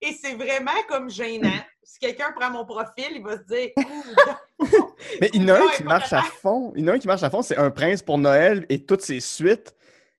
Et 0.00 0.12
c'est 0.20 0.34
vraiment 0.34 0.70
comme 0.88 1.08
gênant. 1.10 1.50
Si 1.84 1.98
quelqu'un 1.98 2.32
prend 2.32 2.50
mon 2.50 2.64
profil, 2.64 3.06
il 3.12 3.22
va 3.22 3.38
se 3.38 3.44
dire 3.44 3.70
Mais 5.20 5.30
il 5.32 5.42
y 5.42 5.50
en 5.50 5.54
a 5.54 5.58
un 5.60 5.68
qui 5.68 5.84
marche 5.84 6.12
à 6.12 6.22
fond. 6.22 6.72
Il 6.76 6.84
y 6.84 6.88
en 6.88 6.92
a 6.92 6.96
un 6.96 6.98
qui 6.98 7.06
marche 7.06 7.22
à 7.22 7.30
fond, 7.30 7.42
c'est 7.42 7.56
Un 7.56 7.70
prince 7.70 8.02
pour 8.02 8.18
Noël 8.18 8.66
et 8.68 8.84
toutes 8.84 9.02
ses 9.02 9.20
suites. 9.20 9.74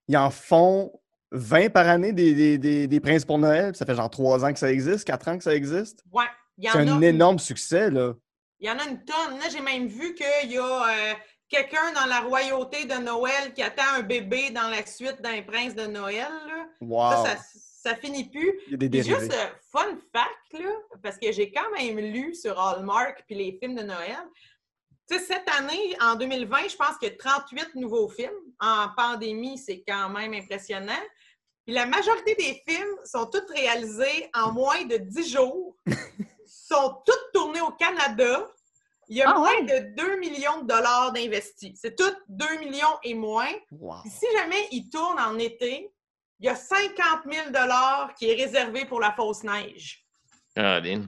Ils 0.08 0.18
en 0.18 0.30
font 0.30 0.92
20 1.32 1.70
par 1.72 1.88
année 1.90 2.14
des, 2.14 2.34
des, 2.34 2.58
des, 2.58 2.88
des 2.88 3.00
princes 3.00 3.26
pour 3.26 3.38
Noël. 3.40 3.76
Ça 3.76 3.86
fait 3.86 3.96
genre 3.96 4.10
3 4.10 4.46
ans 4.46 4.54
que 4.54 4.60
ça 4.60 4.72
existe, 4.72 5.06
4 5.06 5.28
ans 5.30 5.38
que 5.38 5.44
ça 5.44 5.56
existe. 5.56 6.04
Ouais, 6.12 6.26
C'est 6.62 6.78
un 6.78 7.02
a. 7.02 7.06
énorme 7.06 7.40
succès, 7.40 7.90
là. 7.90 8.14
Il 8.64 8.68
y 8.68 8.72
en 8.72 8.80
a 8.80 8.86
une 8.86 9.04
tonne. 9.04 9.40
Là, 9.40 9.50
j'ai 9.52 9.60
même 9.60 9.88
vu 9.88 10.16
qu'il 10.16 10.52
y 10.52 10.58
a 10.58 10.64
euh, 10.64 11.14
quelqu'un 11.50 11.92
dans 11.92 12.06
la 12.06 12.22
royauté 12.22 12.86
de 12.86 12.94
Noël 12.94 13.54
qui 13.54 13.62
attend 13.62 13.84
un 13.98 14.04
bébé 14.04 14.52
dans 14.52 14.70
la 14.70 14.86
suite 14.86 15.22
d'un 15.22 15.42
prince 15.42 15.76
de 15.76 15.86
Noël. 15.86 16.32
là. 16.48 16.66
Wow. 16.80 17.26
Ça, 17.26 17.36
ça, 17.36 17.44
ça 17.84 17.96
finit 17.98 18.30
plus. 18.30 18.54
Il 18.68 18.72
y 18.72 18.74
a 18.76 18.78
des 18.78 18.88
dérivés. 18.88 19.20
juste 19.20 19.34
euh, 19.34 19.48
fun 19.70 19.98
fact, 20.14 20.64
là, 20.64 20.72
parce 21.04 21.18
que 21.18 21.34
j'ai 21.34 21.52
quand 21.52 21.70
même 21.78 22.00
lu 22.00 22.34
sur 22.34 22.58
Hallmark 22.58 23.26
puis 23.28 23.36
les 23.36 23.58
films 23.62 23.76
de 23.76 23.84
Noël. 23.84 24.24
Cette 25.10 25.50
année, 25.60 25.98
en 26.00 26.16
2020, 26.16 26.70
je 26.70 26.76
pense 26.78 26.98
qu'il 26.98 27.10
y 27.10 27.12
a 27.12 27.18
38 27.18 27.76
nouveaux 27.76 28.08
films. 28.08 28.32
En 28.62 28.88
pandémie, 28.96 29.58
c'est 29.58 29.84
quand 29.86 30.10
même 30.10 30.34
impressionnant. 30.34 31.04
Puis 31.66 31.76
la 31.76 31.86
majorité 31.86 32.34
des 32.36 32.64
films 32.66 32.98
sont 33.04 33.26
tous 33.26 33.46
réalisés 33.54 34.30
en 34.34 34.54
moins 34.54 34.86
de 34.86 34.96
10 34.96 35.34
jours. 35.34 35.76
sont 36.74 37.02
tous 37.06 37.32
tournés 37.34 37.62
au 37.62 37.72
Canada. 37.72 38.46
Il 39.10 39.18
y 39.18 39.22
a 39.22 39.30
Ah 39.32 39.38
moins 39.38 39.52
ouais? 39.54 39.64
de 39.64 39.96
2 39.96 40.20
millions 40.20 40.62
de 40.62 40.68
dollars 40.68 41.12
d'investis. 41.12 41.78
C'est 41.80 41.96
tout 41.96 42.16
2 42.30 42.60
millions 42.60 42.98
et 43.04 43.14
moins. 43.14 43.52
Wow. 43.72 43.98
Puis 44.02 44.12
si 44.12 44.26
jamais 44.38 44.68
ils 44.72 44.90
tournent 44.90 45.20
en 45.20 45.38
été, 45.38 45.92
il 46.40 46.46
y 46.46 46.50
a 46.50 46.56
50 46.56 46.98
000 47.32 47.50
dollars 47.52 48.14
qui 48.16 48.30
est 48.30 48.36
réservé 48.36 48.86
pour 48.86 49.00
la 49.00 49.12
fausse 49.14 49.44
neige. 49.44 50.06
Ah, 50.56 50.80
bien. 50.82 51.08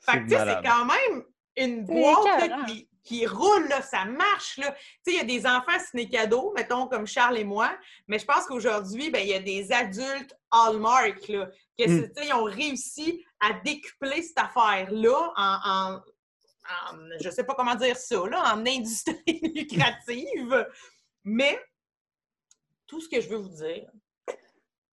Fait 0.00 0.18
que, 0.18 0.24
tu 0.24 0.30
sais, 0.30 0.36
malade. 0.36 0.60
c'est 0.62 0.68
quand 0.68 0.84
même 0.84 1.24
une 1.56 1.84
boîte 1.84 2.66
qui, 2.66 2.88
qui 3.06 3.24
roule, 3.26 3.68
là, 3.68 3.80
ça 3.80 4.04
marche. 4.04 4.58
là. 4.58 4.72
Tu 4.72 4.78
sais, 5.04 5.12
il 5.12 5.16
y 5.16 5.20
a 5.20 5.24
des 5.24 5.46
enfants 5.46 5.78
ciné 5.90 6.08
cadeaux, 6.08 6.52
mettons, 6.56 6.88
comme 6.88 7.06
Charles 7.06 7.38
et 7.38 7.44
moi, 7.44 7.70
mais 8.08 8.18
je 8.18 8.24
pense 8.26 8.44
qu'aujourd'hui, 8.46 9.10
ben, 9.10 9.20
il 9.20 9.28
y 9.28 9.34
a 9.34 9.40
des 9.40 9.72
adultes 9.72 10.34
Hallmark, 10.50 11.26
là, 11.28 11.46
que, 11.78 11.86
Mm. 11.88 12.12
ils 12.24 12.32
ont 12.34 12.44
réussi 12.44 13.24
à 13.40 13.52
décupler 13.64 14.22
cette 14.22 14.38
affaire-là 14.38 15.32
en, 15.36 15.58
en, 15.64 15.94
en- 15.96 17.18
je 17.22 17.30
sais 17.30 17.44
pas 17.44 17.54
comment 17.54 17.74
dire 17.76 17.96
ça, 17.96 18.26
là, 18.28 18.54
en 18.54 18.66
industrie 18.66 19.14
lucrative. 19.54 20.66
Mais 21.24 21.58
tout 22.86 23.00
ce 23.00 23.08
que 23.08 23.20
je 23.20 23.28
veux 23.28 23.36
vous 23.38 23.48
dire, 23.54 23.90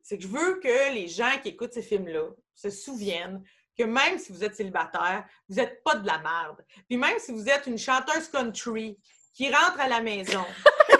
c'est 0.01 0.17
que 0.17 0.23
je 0.23 0.27
veux 0.27 0.59
que 0.59 0.93
les 0.93 1.07
gens 1.07 1.39
qui 1.41 1.49
écoutent 1.49 1.73
ces 1.73 1.81
films-là 1.81 2.29
se 2.55 2.69
souviennent 2.69 3.43
que 3.77 3.83
même 3.83 4.19
si 4.19 4.31
vous 4.31 4.43
êtes 4.43 4.55
célibataire, 4.55 5.25
vous 5.49 5.55
n'êtes 5.55 5.83
pas 5.83 5.95
de 5.95 6.05
la 6.05 6.19
merde. 6.19 6.63
Puis 6.87 6.97
même 6.97 7.17
si 7.19 7.31
vous 7.31 7.47
êtes 7.49 7.67
une 7.67 7.77
chanteuse 7.77 8.27
country 8.29 8.97
qui 9.33 9.49
rentre 9.49 9.79
à 9.79 9.87
la 9.87 10.01
maison, 10.01 10.45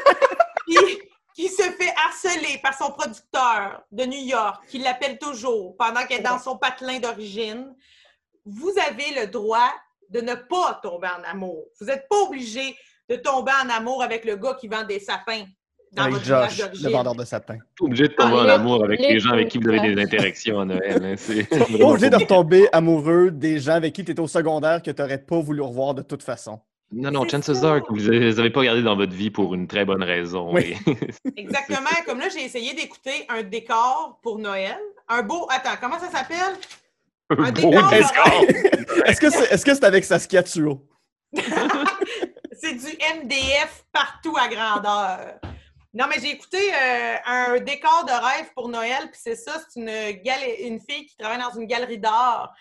puis 0.68 1.02
qui 1.36 1.50
se 1.50 1.64
fait 1.64 1.94
harceler 2.06 2.60
par 2.62 2.78
son 2.78 2.92
producteur 2.92 3.84
de 3.92 4.06
New 4.06 4.26
York, 4.26 4.66
qui 4.68 4.80
l'appelle 4.80 5.18
toujours 5.18 5.76
pendant 5.78 6.06
qu'elle 6.06 6.20
est 6.20 6.24
dans 6.24 6.40
son 6.40 6.58
patelin 6.58 7.00
d'origine, 7.00 7.76
vous 8.46 8.74
avez 8.88 9.22
le 9.22 9.28
droit 9.28 9.72
de 10.10 10.22
ne 10.22 10.36
pas 10.36 10.80
tomber 10.84 11.08
en 11.08 11.24
amour. 11.24 11.66
Vous 11.80 11.88
n'êtes 11.88 12.08
pas 12.08 12.18
obligé 12.18 12.78
de 13.10 13.16
tomber 13.16 13.52
en 13.64 13.70
amour 13.70 14.04
avec 14.04 14.26
le 14.26 14.36
gars 14.36 14.54
qui 14.54 14.68
vend 14.68 14.84
des 14.84 15.00
sapins 15.00 15.46
dans 15.94 16.04
Avec 16.04 16.16
votre 16.16 16.26
Josh, 16.26 16.62
le 16.84 16.90
vendeur 16.90 17.16
de 17.16 17.24
sapins. 17.24 17.58
Pas 17.78 17.86
obligé 17.86 18.08
de 18.08 18.14
tomber 18.14 18.34
Ah, 18.36 18.42
en 18.42 18.44
les- 18.46 18.50
amour 18.52 18.84
avec 18.84 19.00
les 19.00 19.14
les 19.14 19.20
gens 19.20 19.32
avec 19.32 19.48
qui 19.50 19.60
vous 19.60 19.70
avez 19.70 19.94
des 19.94 20.02
interactions 20.02 20.60
à 20.62 20.66
Noël. 20.66 21.02
hein, 21.04 21.14
c'est 21.18 21.44
Pas 21.50 21.58
vraiment 21.58 21.90
obligé 21.90 22.10
de 22.10 22.16
retomber 22.16 22.68
amoureux 22.72 23.30
des 23.32 23.60
gens 23.60 23.74
avec 23.74 23.94
qui 23.94 24.04
tu 24.04 24.12
étais 24.12 24.20
au 24.22 24.28
secondaire 24.28 24.82
que 24.82 24.90
tu 24.92 25.02
n'aurais 25.02 25.20
pas 25.20 25.40
voulu 25.40 25.62
revoir 25.62 25.94
de 25.94 26.02
toute 26.02 26.24
façon. 26.24 26.60
Non, 26.92 27.10
non, 27.12 27.28
chances 27.28 27.52
ça. 27.54 27.74
are 27.74 27.82
que 27.82 27.92
vous 27.94 28.10
n'avez 28.10 28.50
pas 28.52 28.64
gardé 28.64 28.82
dans 28.84 28.96
votre 28.96 29.14
vie 29.14 29.32
pour 29.32 29.54
une 29.56 29.68
très 29.68 29.84
bonne 29.86 30.04
raison. 30.04 30.54
Oui. 30.54 30.76
Exactement. 31.38 31.90
Comme 32.06 32.20
là, 32.20 32.28
j'ai 32.32 32.44
essayé 32.46 32.74
d'écouter 32.76 33.26
un 33.30 33.42
décor 33.44 34.20
pour 34.22 34.38
Noël. 34.40 34.78
Un 35.10 35.24
beau. 35.24 35.48
Attends, 35.50 35.78
comment 35.82 35.98
ça 36.00 36.10
s'appelle? 36.12 36.56
Un 37.32 37.36
Beau 37.36 37.70
décor 37.72 37.90
décor. 37.90 38.44
Est-ce 39.08 39.20
que 39.22 39.30
c'est 39.32 39.52
est 39.52 39.56
-ce 39.66 39.74
c'est 39.76 39.84
avec 39.84 40.04
Saskia 40.04 40.44
Tuo? 40.44 40.86
C'est 42.54 42.76
du 42.76 42.92
MDF 43.24 43.86
partout 43.92 44.36
à 44.40 44.48
grandeur. 44.48 45.40
Non, 45.94 46.08
mais 46.08 46.20
j'ai 46.20 46.32
écouté 46.32 46.74
euh, 46.74 47.16
un 47.26 47.60
décor 47.60 48.06
de 48.06 48.12
rêve 48.12 48.52
pour 48.56 48.68
Noël, 48.68 49.12
puis 49.12 49.20
c'est 49.22 49.36
ça, 49.36 49.62
c'est 49.70 49.80
une, 49.80 49.90
une 49.90 50.80
fille 50.80 51.06
qui 51.06 51.16
travaille 51.18 51.40
dans 51.40 51.54
une 51.54 51.68
galerie 51.68 52.00
d'art 52.00 52.52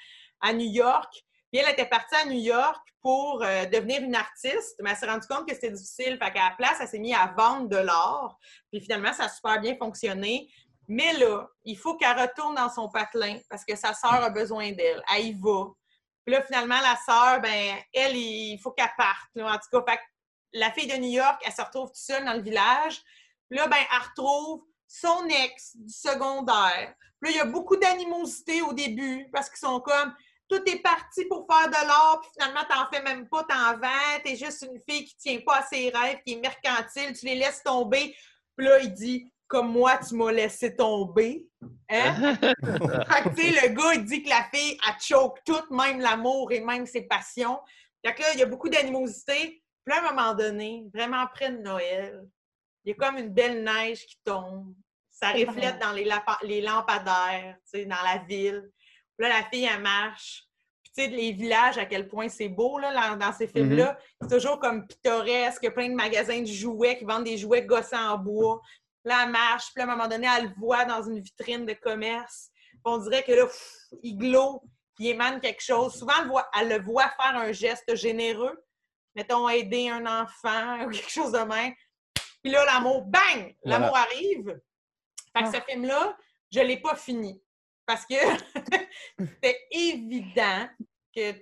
à 0.41 0.53
New 0.53 0.70
York. 0.70 1.11
Puis 1.51 1.61
elle 1.61 1.70
était 1.70 1.87
partie 1.87 2.14
à 2.14 2.26
New 2.26 2.39
York 2.39 2.87
pour 3.01 3.43
euh, 3.43 3.64
devenir 3.66 4.03
une 4.03 4.14
artiste, 4.14 4.76
mais 4.80 4.91
elle 4.91 4.97
s'est 4.97 5.07
rendue 5.07 5.26
compte 5.26 5.49
que 5.49 5.55
c'était 5.55 5.70
difficile. 5.70 6.18
Fait 6.22 6.33
qu'à 6.33 6.51
la 6.51 6.55
place, 6.57 6.78
elle 6.80 6.89
s'est 6.89 6.99
mise 6.99 7.14
à 7.14 7.33
vendre 7.37 7.68
de 7.68 7.76
l'art. 7.76 8.39
Puis 8.70 8.80
finalement, 8.80 9.12
ça 9.12 9.24
a 9.24 9.28
super 9.28 9.61
bien 9.61 9.76
fonctionné. 9.76 10.49
Mais 10.89 11.12
là, 11.14 11.49
il 11.64 11.78
faut 11.78 11.97
qu'elle 11.97 12.18
retourne 12.18 12.55
dans 12.55 12.68
son 12.68 12.89
patelin 12.89 13.39
parce 13.49 13.64
que 13.64 13.76
sa 13.76 13.95
sœur 13.95 14.14
a 14.14 14.30
besoin 14.30 14.72
d'elle. 14.72 15.03
Elle 15.14 15.26
y 15.26 15.33
va. 15.33 15.66
Puis 16.24 16.35
là, 16.35 16.43
finalement, 16.43 16.80
la 16.80 16.97
sœur, 17.05 17.41
ben, 17.41 17.76
elle, 17.93 18.16
il 18.16 18.59
faut 18.59 18.72
qu'elle 18.72 18.93
parte. 18.97 19.28
En 19.39 19.59
tout 19.59 19.80
cas, 19.80 19.93
fait 19.93 19.97
que 19.99 20.03
la 20.55 20.70
fille 20.70 20.87
de 20.87 20.97
New 20.97 21.11
York, 21.11 21.43
elle 21.45 21.53
se 21.53 21.62
retrouve 21.62 21.89
toute 21.89 21.97
seule 21.97 22.24
dans 22.24 22.35
le 22.35 22.43
village. 22.43 23.03
Là, 23.53 23.66
ben, 23.68 23.76
elle 23.78 24.09
retrouve 24.09 24.64
son 24.86 25.26
ex 25.28 25.76
du 25.76 25.92
secondaire. 25.92 26.94
Puis 27.20 27.30
là, 27.30 27.30
il 27.30 27.36
y 27.36 27.40
a 27.40 27.44
beaucoup 27.44 27.76
d'animosité 27.76 28.62
au 28.62 28.72
début 28.72 29.28
parce 29.32 29.48
qu'ils 29.48 29.59
sont 29.59 29.80
comme 29.80 30.14
tout 30.48 30.62
est 30.66 30.82
parti 30.82 31.24
pour 31.26 31.46
faire 31.50 31.68
de 31.68 31.86
l'art, 31.86 32.20
puis 32.20 32.30
finalement, 32.34 32.64
t'en 32.68 32.90
fais 32.92 33.03
même 33.03 33.26
pas, 33.28 33.44
t'en 33.44 33.78
vends, 33.78 34.20
t'es 34.22 34.36
juste 34.36 34.66
une 34.70 34.78
fille 34.86 35.07
qui 35.07 35.16
tient 35.16 35.40
pas 35.46 35.59
à 35.59 35.62
ses 35.62 35.88
rêves, 35.88 36.18
qui 36.26 36.34
est 36.34 36.40
mercantile, 36.40 37.16
tu 37.18 37.24
les 37.24 37.36
laisses 37.36 37.62
tomber. 37.62 38.14
Puis 38.57 38.66
là, 38.66 38.80
il 38.80 38.92
dit 38.92 39.32
comme 39.46 39.70
moi, 39.70 39.98
tu 39.98 40.14
m'as 40.14 40.32
laissé 40.32 40.74
tomber. 40.74 41.46
Hein? 41.90 42.36
Fait 42.40 42.50
que, 42.55 43.66
le 43.66 43.74
gars, 43.74 43.94
il 43.94 44.05
dit 44.05 44.22
que 44.22 44.30
la 44.30 44.44
fille, 44.53 44.78
elle 44.86 44.94
choke 44.98 45.40
tout, 45.44 45.74
même 45.74 46.00
l'amour 46.00 46.53
et 46.53 46.61
même 46.61 46.86
ses 46.86 47.03
passions. 47.03 47.61
Fait 48.05 48.14
que 48.14 48.22
là, 48.22 48.28
il 48.32 48.40
y 48.40 48.42
a 48.42 48.46
beaucoup 48.46 48.70
d'animosité. 48.70 49.62
Puis 49.84 49.94
là, 49.94 49.96
à 49.96 50.09
un 50.09 50.14
moment 50.14 50.34
donné, 50.34 50.86
vraiment 50.94 51.20
après 51.20 51.50
de 51.50 51.59
Noël, 51.59 52.26
il 52.85 52.91
y 52.91 52.93
a 52.93 52.95
comme 52.95 53.16
une 53.18 53.28
belle 53.30 53.62
neige 53.62 54.07
qui 54.07 54.18
tombe. 54.24 54.74
Ça 55.11 55.33
reflète 55.47 55.78
dans 55.78 55.93
les, 55.93 56.09
les 56.43 56.61
lampadaires, 56.62 57.57
tu 57.64 57.80
sais, 57.80 57.85
dans 57.85 58.03
la 58.03 58.18
ville. 58.24 58.70
Puis 59.16 59.28
là, 59.28 59.41
la 59.41 59.45
fille, 59.49 59.68
elle 59.72 59.80
marche. 59.83 60.45
Puis, 60.83 60.93
tu 60.97 61.03
sais, 61.05 61.09
les 61.09 61.33
villages, 61.33 61.78
à 61.78 61.87
quel 61.87 62.09
point 62.09 62.28
c'est 62.28 62.49
beau, 62.49 62.78
là, 62.78 63.14
dans 63.14 63.33
ces 63.33 63.47
films-là. 63.47 63.97
C'est 64.20 64.37
toujours 64.37 64.59
comme 64.59 64.87
pittoresque. 64.87 65.61
Il 65.62 65.66
y 65.66 65.68
a 65.68 65.72
plein 65.72 65.89
de 65.89 65.95
magasins 65.95 66.41
de 66.41 66.47
jouets 66.47 66.99
qui 66.99 67.05
vendent 67.05 67.24
des 67.24 67.39
jouets 67.39 67.62
gossés 67.64 67.95
en 67.97 68.18
bois. 68.18 68.61
Là, 69.05 69.22
elle 69.24 69.30
marche. 69.30 69.66
Puis 69.74 69.83
là, 69.85 69.85
à 69.85 69.93
un 69.93 69.97
moment 69.97 70.09
donné, 70.09 70.26
elle 70.39 70.47
le 70.47 70.55
voit 70.59 70.85
dans 70.85 71.03
une 71.03 71.20
vitrine 71.20 71.66
de 71.66 71.74
commerce. 71.74 72.51
Puis 72.72 72.80
on 72.85 72.99
dirait 72.99 73.22
que 73.22 73.33
là, 73.33 73.47
pff, 73.47 73.72
il 74.03 74.16
glow, 74.16 74.61
puis 74.97 75.05
il 75.05 75.09
émane 75.11 75.41
quelque 75.41 75.62
chose. 75.62 75.95
Souvent, 75.95 76.14
elle, 76.18 76.24
le 76.24 76.30
voit- 76.30 76.51
elle 76.59 76.68
le 76.68 76.80
voit 76.83 77.09
faire 77.20 77.37
un 77.37 77.53
geste 77.53 77.95
généreux. 77.95 78.59
Mettons, 79.14 79.49
aider 79.49 79.89
un 79.89 80.05
enfant 80.22 80.80
ou 80.87 80.91
quelque 80.91 81.11
chose 81.11 81.33
de 81.33 81.39
même. 81.39 81.72
Puis 82.43 82.51
là, 82.53 82.64
l'amour, 82.64 83.03
bang! 83.05 83.55
L'amour 83.64 83.90
Voilà. 83.90 84.07
arrive. 84.07 84.61
Fait 85.36 85.43
que 85.45 85.49
Ah. 85.49 85.53
ce 85.53 85.61
film-là, 85.70 86.16
je 86.51 86.61
ne 86.61 86.64
l'ai 86.64 86.76
pas 86.80 86.97
fini. 86.97 87.43
Parce 87.86 88.05
que 88.07 88.14
c'était 89.18 89.61
évident 89.70 90.68
que 91.14 91.32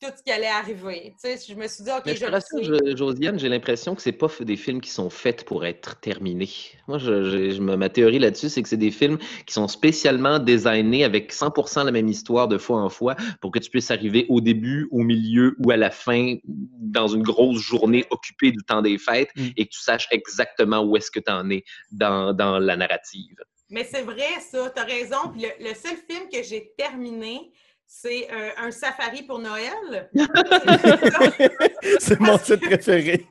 tout 0.00 0.08
ce 0.16 0.22
qui 0.22 0.30
allait 0.30 0.46
arriver. 0.46 1.14
Tu 1.20 1.28
sais, 1.28 1.38
je 1.48 1.54
me 1.54 1.66
suis 1.66 1.82
dit, 1.84 1.90
OK, 1.90 2.02
Mais 2.06 2.14
je 2.14 2.24
je 2.62 2.96
Josiane, 2.96 3.38
j'ai 3.38 3.48
l'impression 3.48 3.94
que 3.94 4.02
c'est 4.02 4.12
pas 4.12 4.28
des 4.40 4.56
films 4.56 4.80
qui 4.80 4.90
sont 4.90 5.10
faits 5.10 5.44
pour 5.44 5.66
être 5.66 5.98
terminés. 6.00 6.48
Moi, 6.86 6.98
je, 6.98 7.50
je- 7.50 7.60
ma 7.60 7.88
théorie 7.88 8.18
là-dessus, 8.18 8.48
c'est 8.48 8.62
que 8.62 8.68
c'est 8.68 8.76
des 8.76 8.90
films 8.92 9.18
qui 9.46 9.52
sont 9.54 9.66
spécialement 9.68 10.38
designés 10.38 11.04
avec 11.04 11.32
100% 11.32 11.84
la 11.84 11.90
même 11.90 12.08
histoire 12.08 12.46
de 12.48 12.58
fois 12.58 12.80
en 12.80 12.88
fois 12.88 13.16
pour 13.40 13.50
que 13.50 13.58
tu 13.58 13.70
puisses 13.70 13.90
arriver 13.90 14.26
au 14.28 14.40
début, 14.40 14.88
au 14.92 15.00
milieu 15.02 15.56
ou 15.64 15.70
à 15.70 15.76
la 15.76 15.90
fin 15.90 16.36
dans 16.44 17.08
une 17.08 17.22
grosse 17.22 17.58
journée 17.60 18.04
occupée 18.10 18.52
du 18.52 18.62
temps 18.64 18.82
des 18.82 18.98
fêtes 18.98 19.30
Mm. 19.36 19.48
et 19.56 19.64
que 19.66 19.70
tu 19.70 19.80
saches 19.80 20.08
exactement 20.10 20.80
où 20.82 20.96
est-ce 20.96 21.10
que 21.10 21.20
tu 21.20 21.30
en 21.30 21.50
es 21.50 21.64
dans, 21.90 22.32
dans 22.32 22.58
la 22.58 22.76
narrative. 22.76 23.36
Mais 23.70 23.84
c'est 23.84 24.02
vrai, 24.02 24.24
ça, 24.40 24.70
tu 24.74 24.80
as 24.80 24.84
raison. 24.84 25.16
Puis 25.32 25.42
le, 25.42 25.68
le 25.68 25.74
seul 25.74 25.96
film 26.08 26.28
que 26.32 26.42
j'ai 26.42 26.72
terminé, 26.78 27.50
c'est 27.90 28.30
euh, 28.30 28.50
un 28.58 28.70
safari 28.70 29.22
pour 29.22 29.38
Noël. 29.38 30.10
c'est 31.98 32.20
mon 32.20 32.36
titre 32.36 32.66
préféré. 32.66 33.26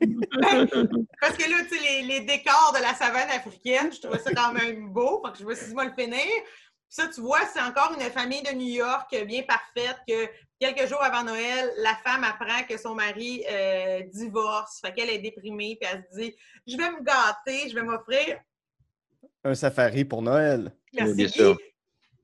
Parce 1.20 1.36
que 1.36 1.48
là, 1.48 1.58
tu 1.68 1.78
sais, 1.78 1.82
les, 1.82 2.02
les 2.02 2.20
décors 2.22 2.74
de 2.76 2.82
la 2.82 2.92
savane 2.94 3.30
africaine, 3.30 3.92
je 3.92 4.00
trouvais 4.00 4.18
ça 4.18 4.32
quand 4.34 4.52
même 4.52 4.88
beau. 4.92 5.22
Fait 5.24 5.32
que 5.32 5.38
je 5.38 5.44
me 5.44 5.54
suis 5.54 5.66
dit, 5.68 5.74
moi, 5.74 5.84
le 5.84 5.92
finir. 5.92 6.18
Puis 6.18 6.96
ça, 6.96 7.06
tu 7.06 7.20
vois, 7.20 7.38
c'est 7.52 7.60
encore 7.60 7.94
une 7.96 8.10
famille 8.10 8.42
de 8.42 8.50
New 8.50 8.66
York 8.66 9.14
bien 9.26 9.44
parfaite 9.44 9.98
que 10.08 10.26
quelques 10.58 10.88
jours 10.88 11.02
avant 11.02 11.22
Noël, 11.22 11.70
la 11.76 11.94
femme 12.04 12.24
apprend 12.24 12.64
que 12.68 12.76
son 12.76 12.96
mari 12.96 13.44
euh, 13.48 14.00
divorce. 14.12 14.80
Fait 14.80 14.92
qu'elle 14.92 15.10
est 15.10 15.18
déprimée, 15.20 15.78
puis 15.80 15.88
elle 15.92 16.04
se 16.10 16.18
dit, 16.20 16.34
je 16.66 16.76
vais 16.76 16.90
me 16.90 17.04
gâter, 17.04 17.68
je 17.70 17.76
vais 17.76 17.82
m'offrir 17.82 18.40
Un 19.44 19.54
safari 19.54 20.04
pour 20.04 20.20
Noël. 20.20 20.72
Merci, 20.92 21.10
Oui, 21.12 21.16
bien 21.16 21.26
Guy. 21.26 21.32
sûr. 21.32 21.58